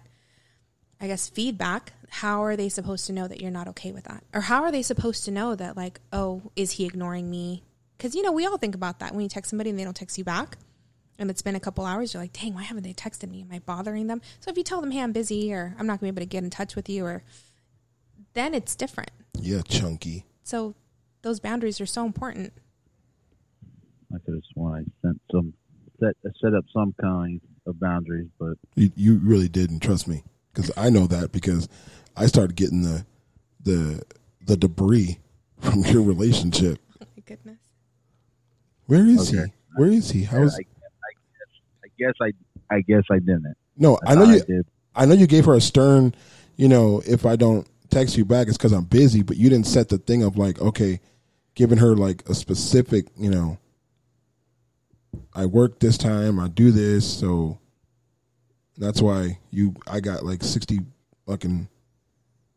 I 0.99 1.05
guess, 1.05 1.29
feedback, 1.29 1.93
how 2.09 2.43
are 2.43 2.55
they 2.55 2.67
supposed 2.67 3.05
to 3.05 3.13
know 3.13 3.27
that 3.27 3.41
you're 3.41 3.51
not 3.51 3.67
okay 3.67 3.91
with 3.91 4.05
that? 4.05 4.23
Or 4.33 4.41
how 4.41 4.63
are 4.63 4.71
they 4.71 4.81
supposed 4.81 5.23
to 5.25 5.31
know 5.31 5.53
that, 5.53 5.77
like, 5.77 5.99
oh, 6.11 6.51
is 6.55 6.71
he 6.71 6.85
ignoring 6.85 7.29
me? 7.29 7.61
Because, 7.95 8.15
you 8.15 8.23
know, 8.23 8.31
we 8.31 8.47
all 8.47 8.57
think 8.57 8.73
about 8.73 9.01
that 9.01 9.13
when 9.13 9.21
you 9.21 9.29
text 9.29 9.51
somebody 9.51 9.69
and 9.69 9.77
they 9.77 9.83
don't 9.83 9.95
text 9.95 10.17
you 10.17 10.23
back. 10.23 10.57
And 11.17 11.29
it's 11.29 11.41
been 11.41 11.55
a 11.55 11.59
couple 11.59 11.85
hours, 11.85 12.13
you're 12.13 12.21
like, 12.23 12.33
dang, 12.33 12.53
why 12.53 12.63
haven't 12.63 12.83
they 12.83 12.93
texted 12.93 13.29
me? 13.29 13.41
Am 13.41 13.47
I 13.51 13.59
bothering 13.59 14.07
them? 14.07 14.21
So 14.39 14.51
if 14.51 14.57
you 14.57 14.63
tell 14.63 14.81
them, 14.81 14.91
hey, 14.91 15.01
I'm 15.01 15.11
busy 15.13 15.53
or 15.53 15.75
I'm 15.79 15.87
not 15.87 15.99
going 15.99 16.09
to 16.09 16.13
be 16.13 16.21
able 16.21 16.27
to 16.27 16.29
get 16.29 16.43
in 16.43 16.49
touch 16.49 16.75
with 16.75 16.89
you, 16.89 17.05
or 17.05 17.23
then 18.33 18.53
it's 18.53 18.75
different. 18.75 19.11
Yeah, 19.39 19.61
chunky. 19.67 20.25
So 20.43 20.75
those 21.21 21.39
boundaries 21.39 21.79
are 21.81 21.85
so 21.85 22.05
important. 22.05 22.53
I 24.13 24.17
could 24.25 24.35
have 24.35 24.43
sworn 24.53 24.85
I 24.85 25.07
sent 25.07 25.21
some 25.31 25.53
set 25.99 26.15
set 26.41 26.53
up 26.53 26.65
some 26.73 26.93
kind 27.01 27.41
of 27.65 27.79
boundaries, 27.79 28.27
but 28.39 28.57
You, 28.75 28.91
you 28.95 29.15
really 29.23 29.49
didn't 29.49 29.79
trust 29.79 30.07
me 30.07 30.23
because 30.53 30.71
I 30.77 30.89
know 30.89 31.07
that 31.07 31.31
because 31.31 31.67
I 32.15 32.27
started 32.27 32.55
getting 32.55 32.83
the 32.83 33.05
the 33.63 34.03
the 34.45 34.55
debris 34.57 35.17
from 35.59 35.81
your 35.85 36.03
relationship. 36.03 36.79
Oh 37.01 37.07
my 37.15 37.23
goodness. 37.25 37.57
Where 38.85 39.05
is 39.05 39.33
Okay. 39.33 39.45
he? 39.47 39.51
Where 39.75 39.89
is 39.89 40.11
he? 40.11 40.23
How's 40.23 40.53
I, 40.55 40.59
I 40.59 40.63
guess 41.97 42.13
I 42.21 42.31
I 42.69 42.81
guess 42.81 43.03
I 43.11 43.19
didn't. 43.19 43.55
no? 43.77 43.97
I 44.05 44.11
I 44.11 44.15
know 44.15 44.25
thought 44.25 44.29
I 44.29 44.35
you. 44.35 44.43
did. 44.43 44.65
I 44.95 45.05
know 45.05 45.13
you 45.13 45.27
gave 45.27 45.45
her 45.45 45.53
a 45.55 45.61
stern. 45.61 46.15
You 46.57 46.69
know, 46.69 47.01
if 47.05 47.25
I 47.25 47.35
don't 47.35 47.67
text 47.89 48.17
you 48.17 48.25
back, 48.25 48.47
it's 48.47 48.57
because 48.57 48.71
I'm 48.71 48.85
busy. 48.85 49.23
But 49.23 49.37
you 49.37 49.49
didn't 49.49 49.67
set 49.67 49.89
the 49.89 49.97
thing 49.97 50.23
of 50.23 50.37
like, 50.37 50.59
okay, 50.61 50.99
giving 51.55 51.77
her 51.79 51.95
like 51.95 52.27
a 52.29 52.33
specific. 52.33 53.07
You 53.17 53.29
know, 53.29 53.57
I 55.33 55.45
work 55.45 55.79
this 55.79 55.97
time. 55.97 56.39
I 56.39 56.47
do 56.47 56.71
this, 56.71 57.05
so 57.19 57.59
that's 58.77 59.01
why 59.01 59.39
you. 59.51 59.73
I 59.87 59.99
got 59.99 60.25
like 60.25 60.43
sixty 60.43 60.79
fucking 61.27 61.67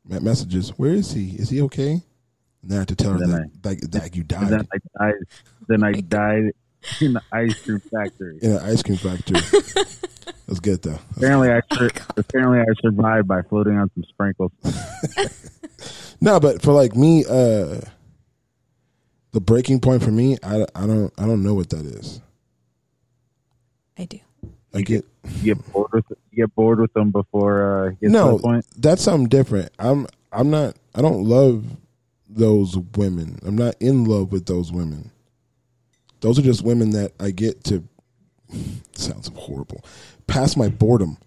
messages. 0.04 0.70
Where 0.70 0.92
is 0.92 1.12
he? 1.12 1.30
Is 1.30 1.50
he 1.50 1.60
okay? 1.62 2.02
And 2.62 2.70
then 2.70 2.78
I 2.78 2.80
have 2.80 2.86
to 2.88 2.96
tell 2.96 3.12
her 3.12 3.18
Then 3.18 3.30
that, 3.62 3.80
that, 3.80 3.92
that 3.92 4.16
you 4.16 4.24
And 4.36 4.48
then 4.50 4.66
I 4.72 4.78
died. 4.98 5.14
Then 5.68 5.84
I 5.84 5.92
died 6.08 6.52
in 7.00 7.12
the 7.14 7.22
ice 7.32 7.54
cream 7.62 7.80
factory. 7.92 8.38
in 8.42 8.52
an 8.52 8.58
ice 8.58 8.82
cream 8.82 8.96
factory. 8.98 9.40
That's 10.46 10.60
good 10.60 10.80
though. 10.82 10.98
Apparently, 11.16 11.50
I 11.50 11.60
sur- 11.74 11.90
apparently 12.16 12.60
I 12.60 12.64
survived 12.80 13.28
by 13.28 13.42
floating 13.42 13.76
on 13.76 13.90
some 13.94 14.04
sprinkles. 14.04 14.52
No, 16.20 16.40
but 16.40 16.60
for 16.62 16.72
like 16.72 16.96
me, 16.96 17.24
uh 17.24 17.80
the 19.30 19.40
breaking 19.40 19.78
point 19.80 20.02
for 20.02 20.10
me, 20.10 20.36
I, 20.42 20.64
I 20.74 20.86
don't 20.86 21.12
I 21.16 21.26
don't 21.26 21.44
know 21.44 21.54
what 21.54 21.70
that 21.70 21.86
is. 21.86 22.20
I 23.96 24.04
do. 24.06 24.18
I 24.74 24.80
get 24.82 25.04
You 25.40 25.54
get 25.54 25.72
bored 25.72 25.90
with 25.92 26.04
you 26.32 26.44
get 26.44 26.54
bored 26.56 26.80
with 26.80 26.92
them 26.94 27.12
before 27.12 27.84
uh, 27.84 27.88
it 27.90 28.00
gets 28.00 28.00
to 28.00 28.08
no, 28.08 28.36
the 28.36 28.42
point. 28.42 28.66
that's 28.78 29.02
something 29.02 29.28
different. 29.28 29.70
I'm 29.78 30.08
I'm 30.32 30.50
not 30.50 30.76
I 30.94 31.02
don't 31.02 31.22
love 31.22 31.64
those 32.28 32.76
women. 32.96 33.38
I'm 33.46 33.56
not 33.56 33.76
in 33.78 34.04
love 34.06 34.32
with 34.32 34.46
those 34.46 34.72
women. 34.72 35.12
Those 36.20 36.38
are 36.38 36.42
just 36.42 36.62
women 36.62 36.90
that 36.90 37.12
I 37.20 37.30
get 37.30 37.64
to 37.64 37.84
sounds 38.92 39.30
horrible. 39.34 39.84
Pass 40.26 40.56
my 40.56 40.68
boredom. 40.68 41.18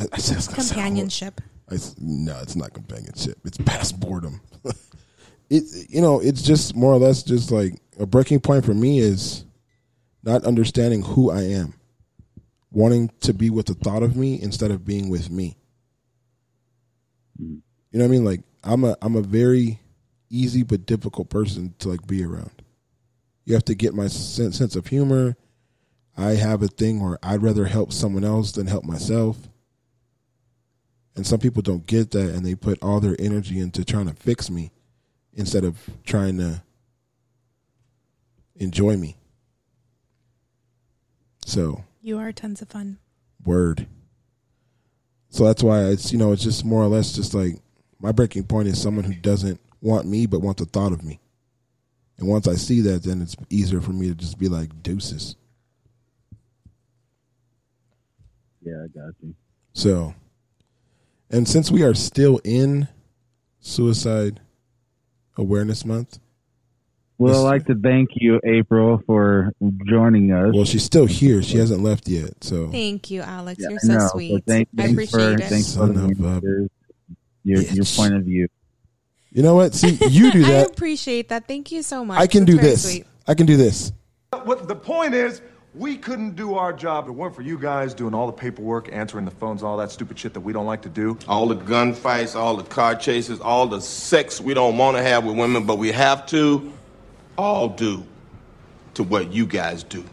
I, 0.00 0.06
I 0.12 0.18
said 0.18 0.38
it's 0.38 0.48
gonna 0.48 0.62
sound 0.62 0.80
horrible. 0.80 0.82
Companionship. 0.82 1.40
I 1.70 1.74
s 1.74 1.94
no, 1.98 2.38
it's 2.42 2.56
not 2.56 2.72
companionship. 2.72 3.38
It's 3.44 3.58
past 3.58 3.98
boredom. 4.00 4.40
it 5.50 5.64
you 5.88 6.00
know, 6.00 6.20
it's 6.20 6.42
just 6.42 6.74
more 6.74 6.92
or 6.92 6.98
less 6.98 7.22
just 7.22 7.50
like 7.50 7.74
a 7.98 8.06
breaking 8.06 8.40
point 8.40 8.64
for 8.64 8.74
me 8.74 8.98
is 8.98 9.44
not 10.22 10.44
understanding 10.44 11.02
who 11.02 11.30
I 11.30 11.42
am, 11.42 11.74
wanting 12.70 13.10
to 13.20 13.34
be 13.34 13.50
with 13.50 13.66
the 13.66 13.74
thought 13.74 14.02
of 14.02 14.16
me 14.16 14.40
instead 14.40 14.70
of 14.70 14.84
being 14.84 15.08
with 15.10 15.30
me. 15.30 15.56
Mm-hmm. 17.40 17.58
You 17.92 17.98
know 17.98 18.04
what 18.04 18.08
I 18.08 18.08
mean? 18.08 18.24
Like 18.24 18.40
I'm 18.62 18.84
a 18.84 18.96
I'm 19.00 19.16
a 19.16 19.22
very 19.22 19.80
easy 20.30 20.62
but 20.62 20.86
difficult 20.86 21.30
person 21.30 21.74
to 21.78 21.88
like 21.88 22.06
be 22.06 22.24
around. 22.24 22.63
You 23.44 23.54
have 23.54 23.64
to 23.66 23.74
get 23.74 23.94
my 23.94 24.06
sense, 24.06 24.56
sense 24.58 24.74
of 24.76 24.86
humor. 24.86 25.36
I 26.16 26.32
have 26.32 26.62
a 26.62 26.68
thing 26.68 27.00
where 27.02 27.18
I'd 27.22 27.42
rather 27.42 27.66
help 27.66 27.92
someone 27.92 28.24
else 28.24 28.52
than 28.52 28.66
help 28.66 28.84
myself. 28.84 29.36
And 31.16 31.26
some 31.26 31.40
people 31.40 31.62
don't 31.62 31.86
get 31.86 32.10
that 32.12 32.34
and 32.34 32.44
they 32.44 32.54
put 32.54 32.82
all 32.82 33.00
their 33.00 33.16
energy 33.18 33.58
into 33.58 33.84
trying 33.84 34.06
to 34.06 34.14
fix 34.14 34.50
me 34.50 34.70
instead 35.32 35.64
of 35.64 35.78
trying 36.04 36.38
to 36.38 36.62
enjoy 38.56 38.96
me. 38.96 39.16
So, 41.46 41.84
You 42.00 42.18
are 42.18 42.32
tons 42.32 42.62
of 42.62 42.68
fun. 42.68 42.98
word. 43.44 43.86
So 45.30 45.44
that's 45.44 45.62
why 45.62 45.84
it's 45.86 46.12
you 46.12 46.18
know, 46.18 46.32
it's 46.32 46.42
just 46.44 46.64
more 46.64 46.82
or 46.82 46.86
less 46.86 47.12
just 47.12 47.34
like 47.34 47.58
my 47.98 48.12
breaking 48.12 48.44
point 48.44 48.68
is 48.68 48.80
someone 48.80 49.04
who 49.04 49.14
doesn't 49.14 49.60
want 49.80 50.06
me 50.06 50.26
but 50.26 50.40
want 50.40 50.58
the 50.58 50.64
thought 50.64 50.92
of 50.92 51.02
me. 51.02 51.20
And 52.18 52.28
once 52.28 52.46
I 52.46 52.54
see 52.54 52.80
that 52.82 53.02
then 53.02 53.20
it's 53.22 53.36
easier 53.50 53.80
for 53.80 53.92
me 53.92 54.08
to 54.08 54.14
just 54.14 54.38
be 54.38 54.48
like 54.48 54.82
deuces. 54.82 55.36
Yeah, 58.62 58.84
I 58.84 58.86
got 58.88 59.14
you. 59.22 59.34
So, 59.72 60.14
and 61.30 61.46
since 61.48 61.70
we 61.70 61.82
are 61.82 61.94
still 61.94 62.40
in 62.44 62.88
Suicide 63.60 64.40
Awareness 65.36 65.84
Month, 65.84 66.18
Well, 67.18 67.44
I'd 67.44 67.50
like 67.50 67.66
to 67.66 67.74
thank 67.74 68.10
you, 68.14 68.40
April, 68.44 69.02
for 69.06 69.52
joining 69.86 70.32
us. 70.32 70.54
well, 70.54 70.64
she's 70.64 70.84
still 70.84 71.06
here. 71.06 71.42
She 71.42 71.58
hasn't 71.58 71.82
left 71.82 72.08
yet. 72.08 72.42
So, 72.42 72.70
Thank 72.70 73.10
you, 73.10 73.20
Alex. 73.20 73.60
Yeah, 73.60 73.70
You're 73.70 73.80
so 73.80 73.88
know, 73.92 73.98
but 73.98 74.10
sweet. 74.12 74.44
thank, 74.46 74.68
I 74.78 74.84
appreciate 74.86 75.10
for, 75.10 75.42
it. 75.42 75.48
Thanks 75.48 75.72
for 75.74 75.80
Son 75.80 75.94
letting 75.94 76.24
of 76.24 76.44
a 76.44 76.68
your, 77.42 77.60
your 77.60 77.84
point 77.84 78.14
of 78.14 78.24
view. 78.24 78.48
You 79.34 79.42
know 79.42 79.56
what? 79.56 79.74
See, 79.74 79.98
you 80.08 80.32
do 80.32 80.42
that. 80.44 80.68
I 80.68 80.72
appreciate 80.72 81.28
that. 81.28 81.46
Thank 81.46 81.70
you 81.70 81.82
so 81.82 82.02
much. 82.04 82.18
I 82.18 82.26
can 82.26 82.46
That's 82.46 82.56
do 82.56 82.62
this. 82.62 82.82
sweet. 82.84 83.06
I 83.26 83.34
can 83.34 83.46
do 83.46 83.56
this. 83.56 83.92
What 84.44 84.68
the 84.68 84.76
point 84.76 85.14
is, 85.14 85.42
we 85.74 85.96
couldn't 85.96 86.36
do 86.36 86.54
our 86.54 86.72
job 86.72 87.04
if 87.04 87.08
it 87.08 87.12
weren't 87.12 87.34
for 87.34 87.42
you 87.42 87.58
guys 87.58 87.94
doing 87.94 88.14
all 88.14 88.26
the 88.26 88.32
paperwork, 88.32 88.88
answering 88.92 89.24
the 89.24 89.32
phones, 89.32 89.64
all 89.64 89.76
that 89.78 89.90
stupid 89.90 90.16
shit 90.18 90.34
that 90.34 90.40
we 90.40 90.52
don't 90.52 90.66
like 90.66 90.82
to 90.82 90.88
do. 90.88 91.18
All 91.26 91.48
the 91.48 91.56
gunfights, 91.56 92.36
all 92.36 92.56
the 92.56 92.62
car 92.62 92.94
chases, 92.94 93.40
all 93.40 93.66
the 93.66 93.80
sex 93.80 94.40
we 94.40 94.54
don't 94.54 94.78
want 94.78 94.96
to 94.96 95.02
have 95.02 95.24
with 95.24 95.36
women, 95.36 95.66
but 95.66 95.78
we 95.78 95.90
have 95.90 96.26
to, 96.26 96.72
all 97.36 97.68
do 97.68 98.04
to 98.94 99.02
what 99.02 99.32
you 99.32 99.46
guys 99.46 99.82
do. 99.82 100.04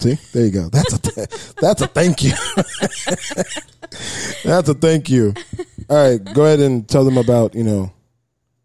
See, 0.00 0.18
there 0.32 0.44
you 0.44 0.50
go. 0.50 0.68
That's 0.70 0.94
a 0.94 0.98
that's 1.60 1.82
a 1.82 1.86
thank 1.86 2.24
you. 2.24 2.32
that's 4.44 4.68
a 4.68 4.74
thank 4.74 5.08
you. 5.08 5.34
All 5.88 5.96
right, 5.96 6.18
go 6.34 6.44
ahead 6.44 6.58
and 6.60 6.88
tell 6.88 7.04
them 7.04 7.16
about 7.16 7.54
you 7.54 7.62
know 7.62 7.92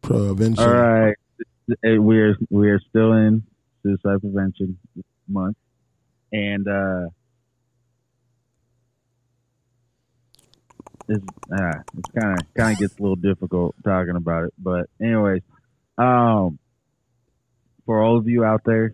prevention. 0.02 0.64
All 0.64 0.74
right, 0.74 1.16
we're 1.84 2.36
we're 2.50 2.80
still 2.90 3.14
in 3.14 3.44
suicide 3.84 4.22
prevention 4.22 4.78
month, 5.28 5.58
and 6.32 6.68
uh, 6.68 7.08
it's 11.08 11.26
uh, 11.52 11.80
it's 11.98 12.10
kind 12.12 12.40
of 12.40 12.54
kind 12.54 12.74
of 12.74 12.80
gets 12.80 12.98
a 12.98 13.02
little 13.02 13.16
difficult 13.16 13.76
talking 13.84 14.16
about 14.16 14.46
it. 14.46 14.54
But 14.58 14.90
anyways, 15.02 15.42
um, 15.98 16.60
for 17.86 18.02
all 18.02 18.18
of 18.18 18.28
you 18.28 18.44
out 18.44 18.62
there 18.66 18.94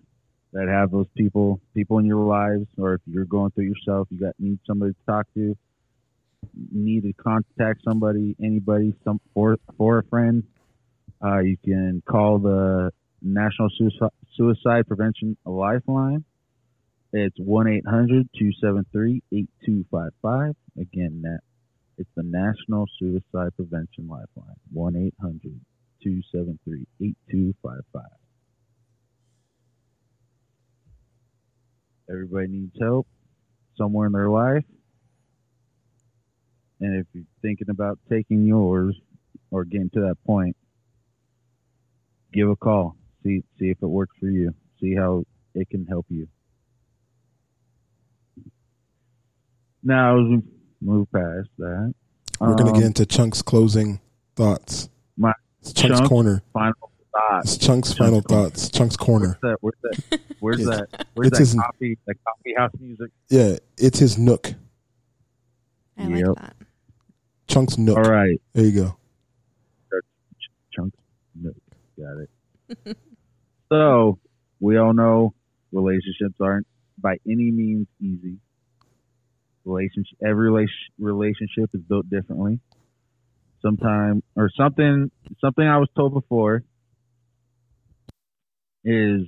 that 0.54 0.68
have 0.68 0.92
those 0.92 1.08
people 1.16 1.60
people 1.74 2.00
in 2.00 2.06
your 2.06 2.24
lives, 2.24 2.68
or 2.78 2.96
if 2.96 3.02
you're 3.06 3.26
going 3.26 3.52
through 3.52 3.66
yourself, 3.66 4.08
you 4.12 4.20
got 4.20 4.36
need 4.40 4.60
somebody 4.66 4.94
to 4.94 5.00
talk 5.06 5.28
to, 5.34 5.56
need 6.72 7.04
to 7.04 7.14
contact 7.14 7.84
somebody, 7.84 8.36
anybody, 8.42 8.94
some 9.04 9.20
for 9.34 9.58
for 9.78 10.00
a 10.00 10.04
friend. 10.04 10.44
Uh, 11.24 11.40
you 11.40 11.58
can 11.64 12.02
call 12.08 12.40
the 12.40 12.92
National 13.22 13.70
Suicide, 13.78 14.12
Suicide 14.36 14.88
Prevention 14.88 15.36
Lifeline. 15.46 16.24
It's 17.14 17.38
1 17.40 17.68
800 17.68 18.30
273 18.38 19.24
8255. 19.32 20.56
Again, 20.80 21.22
that 21.24 21.40
it's 21.98 22.10
the 22.16 22.24
National 22.24 22.86
Suicide 23.00 23.56
Prevention 23.56 24.08
Lifeline. 24.08 24.56
1 24.72 24.96
800 24.96 25.60
273 26.04 26.86
8255. 27.02 28.04
Everybody 32.10 32.48
needs 32.48 32.76
help 32.80 33.08
somewhere 33.78 34.08
in 34.08 34.14
their 34.14 34.30
life. 34.30 34.64
And 36.80 37.00
if 37.00 37.08
you're 37.14 37.24
thinking 37.42 37.70
about 37.70 38.00
taking 38.10 38.46
yours 38.46 38.96
or 39.50 39.66
getting 39.66 39.90
to 39.92 40.02
that 40.02 40.18
point, 40.26 40.56
give 42.38 42.50
a 42.50 42.56
call. 42.56 42.96
See 43.24 43.44
see 43.60 43.70
if 43.70 43.78
it 43.82 43.88
works 43.88 44.16
for 44.20 44.28
you. 44.30 44.54
See 44.80 44.94
how 44.96 45.24
it 45.56 45.70
can 45.70 45.86
help 45.86 46.06
you. 46.10 46.28
Now 49.84 50.20
as 50.20 50.28
we 50.30 50.42
move 50.82 51.12
past 51.12 51.50
that, 51.58 51.94
We're 52.40 52.56
gonna 52.56 52.72
um, 52.72 52.76
get 52.78 52.86
into 52.86 53.06
Chunk's 53.06 53.42
closing 53.42 54.00
thoughts. 54.36 54.90
my 55.18 55.34
It's 55.62 55.74
Chunk's 55.74 55.98
Chunk 56.00 56.10
corner. 56.10 56.42
final 56.54 56.92
thoughts. 57.12 57.56
It's 57.56 57.66
Chunk's 57.66 57.94
final 57.94 58.22
thoughts. 58.22 58.70
Chunk's 58.70 58.98
corner. 58.98 59.38
Where's 59.42 59.42
that? 59.42 59.58
Where's 59.62 59.80
that? 60.12 60.28
Where's 60.40 60.60
It's- 60.62 60.80
that? 60.92 61.08
Where's 61.16 61.28
it's 61.30 61.38
that 61.38 61.44
his- 61.44 61.54
coffee? 61.56 61.98
That 62.06 62.16
coffee 62.24 62.54
house 62.58 62.72
music. 62.80 63.12
Yeah, 63.30 63.58
it's 63.78 64.00
his 64.00 64.18
nook. 64.18 64.54
I 65.98 66.08
Yep. 66.08 66.28
like 66.28 66.36
that. 66.36 66.56
Chunk's 67.48 67.78
nook. 67.78 67.98
All 67.98 68.04
right, 68.04 68.40
There 68.54 68.66
you 68.66 68.72
go. 68.84 68.98
chunks. 70.72 70.98
No, 71.34 71.52
got 71.98 72.18
it. 72.18 72.98
so 73.72 74.20
we 74.60 74.78
all 74.78 74.94
know 74.94 75.34
relationships 75.72 76.36
aren't 76.40 76.68
by 76.98 77.18
any 77.26 77.52
means 77.52 77.88
easy. 78.02 78.38
Relationship, 79.66 80.18
every 80.26 80.50
relation- 80.50 80.94
relationship 80.98 81.70
is 81.74 81.82
built 81.82 82.10
differently. 82.10 82.60
Sometime 83.62 84.24
or 84.36 84.50
something, 84.56 85.12
something 85.42 85.68
I 85.68 85.78
was 85.78 85.90
told 85.96 86.14
before 86.14 86.64
is 88.84 89.24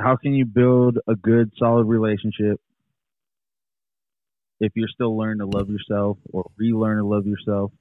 how 0.00 0.16
can 0.16 0.34
you 0.34 0.44
build 0.44 0.98
a 1.06 1.14
good, 1.14 1.52
solid 1.58 1.84
relationship 1.84 2.60
if 4.58 4.72
you're 4.74 4.88
still 4.88 5.16
learning 5.16 5.38
to 5.38 5.56
love 5.56 5.68
yourself 5.68 6.18
or 6.32 6.50
relearn 6.56 6.98
to 6.98 7.04
love 7.04 7.26
yourself? 7.26 7.72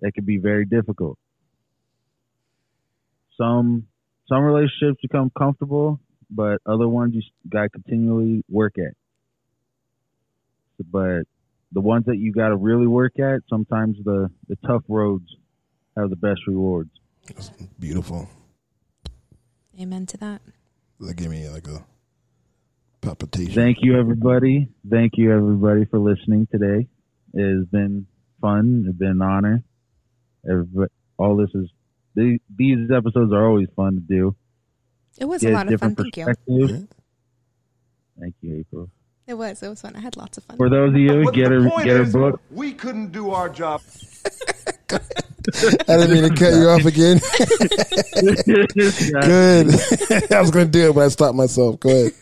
That 0.00 0.12
can 0.14 0.24
be 0.24 0.38
very 0.38 0.64
difficult. 0.66 1.18
Some 3.42 3.88
some 4.28 4.44
relationships 4.44 5.00
become 5.02 5.30
comfortable, 5.36 6.00
but 6.30 6.58
other 6.64 6.88
ones 6.88 7.14
you 7.14 7.22
got 7.48 7.62
to 7.62 7.68
continually 7.70 8.44
work 8.48 8.74
at. 8.78 8.94
But 10.90 11.22
the 11.72 11.80
ones 11.80 12.04
that 12.06 12.18
you 12.18 12.32
got 12.32 12.48
to 12.48 12.56
really 12.56 12.86
work 12.86 13.18
at, 13.18 13.40
sometimes 13.48 13.96
the 14.04 14.30
the 14.48 14.56
tough 14.66 14.82
roads 14.88 15.26
have 15.96 16.10
the 16.10 16.16
best 16.16 16.40
rewards. 16.46 16.90
Beautiful. 17.78 18.28
Amen 19.80 20.06
to 20.06 20.16
that. 20.18 20.42
That 21.00 21.16
gave 21.16 21.30
me 21.30 21.48
like 21.48 21.66
a 21.66 21.84
palpitation. 23.00 23.54
Thank 23.54 23.78
you, 23.80 23.98
everybody. 23.98 24.68
Thank 24.88 25.12
you, 25.16 25.32
everybody, 25.32 25.84
for 25.86 25.98
listening 25.98 26.46
today. 26.50 26.86
It 27.34 27.56
has 27.58 27.66
been 27.66 28.06
fun. 28.40 28.84
It's 28.88 28.98
been 28.98 29.08
an 29.08 29.22
honor. 29.22 29.62
Everybody, 30.48 30.90
all 31.16 31.36
this 31.36 31.50
is 31.54 31.68
these, 32.14 32.40
these 32.54 32.90
episodes 32.90 33.32
are 33.32 33.46
always 33.46 33.68
fun 33.76 33.94
to 33.94 34.00
do. 34.00 34.36
It 35.18 35.26
was 35.26 35.42
Get 35.42 35.52
a 35.52 35.54
lot 35.54 35.72
of 35.72 35.80
fun. 35.80 35.94
Thank 35.94 36.16
you. 36.16 36.24
perspectives. 36.24 36.86
Thank 38.18 38.34
you, 38.40 38.56
April. 38.58 38.90
It 39.26 39.34
was. 39.34 39.62
It 39.62 39.68
was 39.68 39.80
fun. 39.80 39.94
I 39.96 40.00
had 40.00 40.16
lots 40.16 40.38
of 40.38 40.44
fun. 40.44 40.56
For 40.56 40.68
those 40.68 40.90
of 40.90 40.96
you 40.96 41.24
But 41.24 41.34
get 41.34 41.50
her 41.50 41.62
get 41.82 41.96
her 41.96 42.04
book. 42.04 42.40
We 42.50 42.72
couldn't 42.72 43.12
do 43.12 43.30
our 43.30 43.48
job. 43.48 43.82
I 44.90 44.98
didn't 45.96 46.10
mean 46.12 46.22
to 46.22 46.36
cut 46.36 46.54
you 46.54 46.68
off 46.68 46.84
again. 46.84 47.18
Good. 49.22 49.68
I 50.32 50.40
was 50.40 50.50
going 50.50 50.66
to 50.66 50.70
do 50.70 50.90
it, 50.90 50.94
but 50.94 51.04
I 51.04 51.08
stopped 51.08 51.34
myself. 51.34 51.80
Go 51.80 51.88
ahead. 51.88 52.12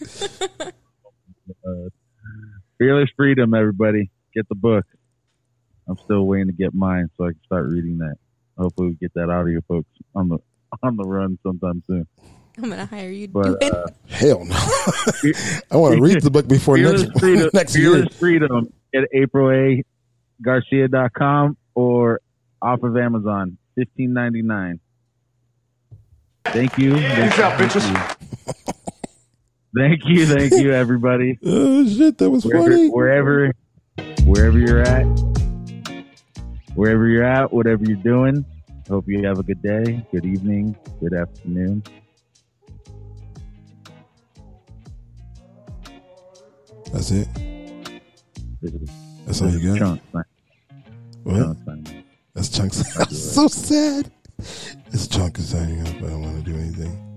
Uh, 1.67 1.89
Fearless 2.79 3.11
Freedom, 3.17 3.53
everybody. 3.55 4.11
Get 4.35 4.49
the 4.49 4.55
book. 4.55 4.85
I'm 5.89 5.99
still 5.99 6.25
waiting 6.27 6.47
to 6.47 6.53
get 6.53 6.73
mine 6.73 7.11
so 7.17 7.25
I 7.25 7.33
can 7.33 7.43
start 7.45 7.69
reading 7.69 7.99
that. 7.99 8.15
Hopefully, 8.61 8.89
we 8.89 8.95
get 8.95 9.12
that 9.15 9.31
out 9.31 9.43
of 9.43 9.49
you 9.49 9.62
folks 9.66 9.89
on 10.15 10.28
the 10.28 10.39
on 10.82 10.97
the 10.97 11.05
run 11.05 11.39
sometime 11.43 11.82
soon. 11.87 12.07
I'm 12.59 12.69
gonna 12.69 12.85
hire 12.87 13.11
you 13.11 13.27
to 13.28 13.32
But 13.32 13.61
do 13.61 13.66
it. 13.66 13.73
uh, 13.74 13.87
Hell 14.09 14.45
no. 14.45 14.55
I 15.70 15.77
want 15.77 15.97
to 15.97 16.03
read 16.03 16.20
the 16.23 16.31
book 16.31 16.47
before 16.47 16.77
Fearless 16.77 17.03
next, 17.05 17.19
Freedom, 17.20 17.51
next 17.55 17.74
year. 17.77 17.93
Fearless 17.95 18.16
Freedom 18.19 18.70
at 18.95 19.09
april.garcia.com 19.15 21.57
or 21.74 22.20
off 22.61 22.82
of 22.82 22.97
Amazon, 22.97 23.57
fifteen 23.77 24.12
ninety 24.12 24.43
nine. 24.43 24.81
Thank 26.47 26.77
you. 26.78 26.97
Thank 26.99 27.31
Peace 27.32 27.41
out, 27.41 27.59
you. 27.61 27.66
bitches. 27.66 28.16
Thank 29.77 30.01
you, 30.05 30.27
thank 30.27 30.53
you, 30.53 30.73
everybody. 30.73 31.39
Oh, 31.45 31.87
shit. 31.89 32.19
That 32.19 32.28
was 32.28 32.45
wherever, 32.45 32.70
funny. 32.70 32.89
wherever 32.89 33.53
wherever 34.24 34.59
you're 34.59 34.81
at, 34.81 35.05
wherever 36.81 37.07
you're 37.07 37.23
at, 37.23 37.52
whatever 37.52 37.85
you're 37.85 37.97
doing. 37.98 38.43
Hope 38.89 39.05
you 39.07 39.23
have 39.27 39.39
a 39.39 39.43
good 39.43 39.61
day, 39.61 40.02
good 40.11 40.24
evening, 40.24 40.74
good 40.98 41.12
afternoon. 41.12 41.82
That's 46.90 47.11
it. 47.11 47.28
That's 49.27 49.43
all 49.43 49.51
you 49.51 49.78
got? 49.78 50.01
What? 51.23 51.57
That's 52.35 52.48
Chunks. 52.48 52.97
I'm 52.98 53.11
so 53.11 53.47
sad. 53.47 54.11
This 54.90 55.07
chunk 55.07 55.39
is 55.39 55.51
signing 55.51 55.82
up. 55.82 55.97
I 55.97 56.09
don't 56.09 56.23
want 56.23 56.43
to 56.43 56.51
do 56.51 56.59
anything. 56.59 57.10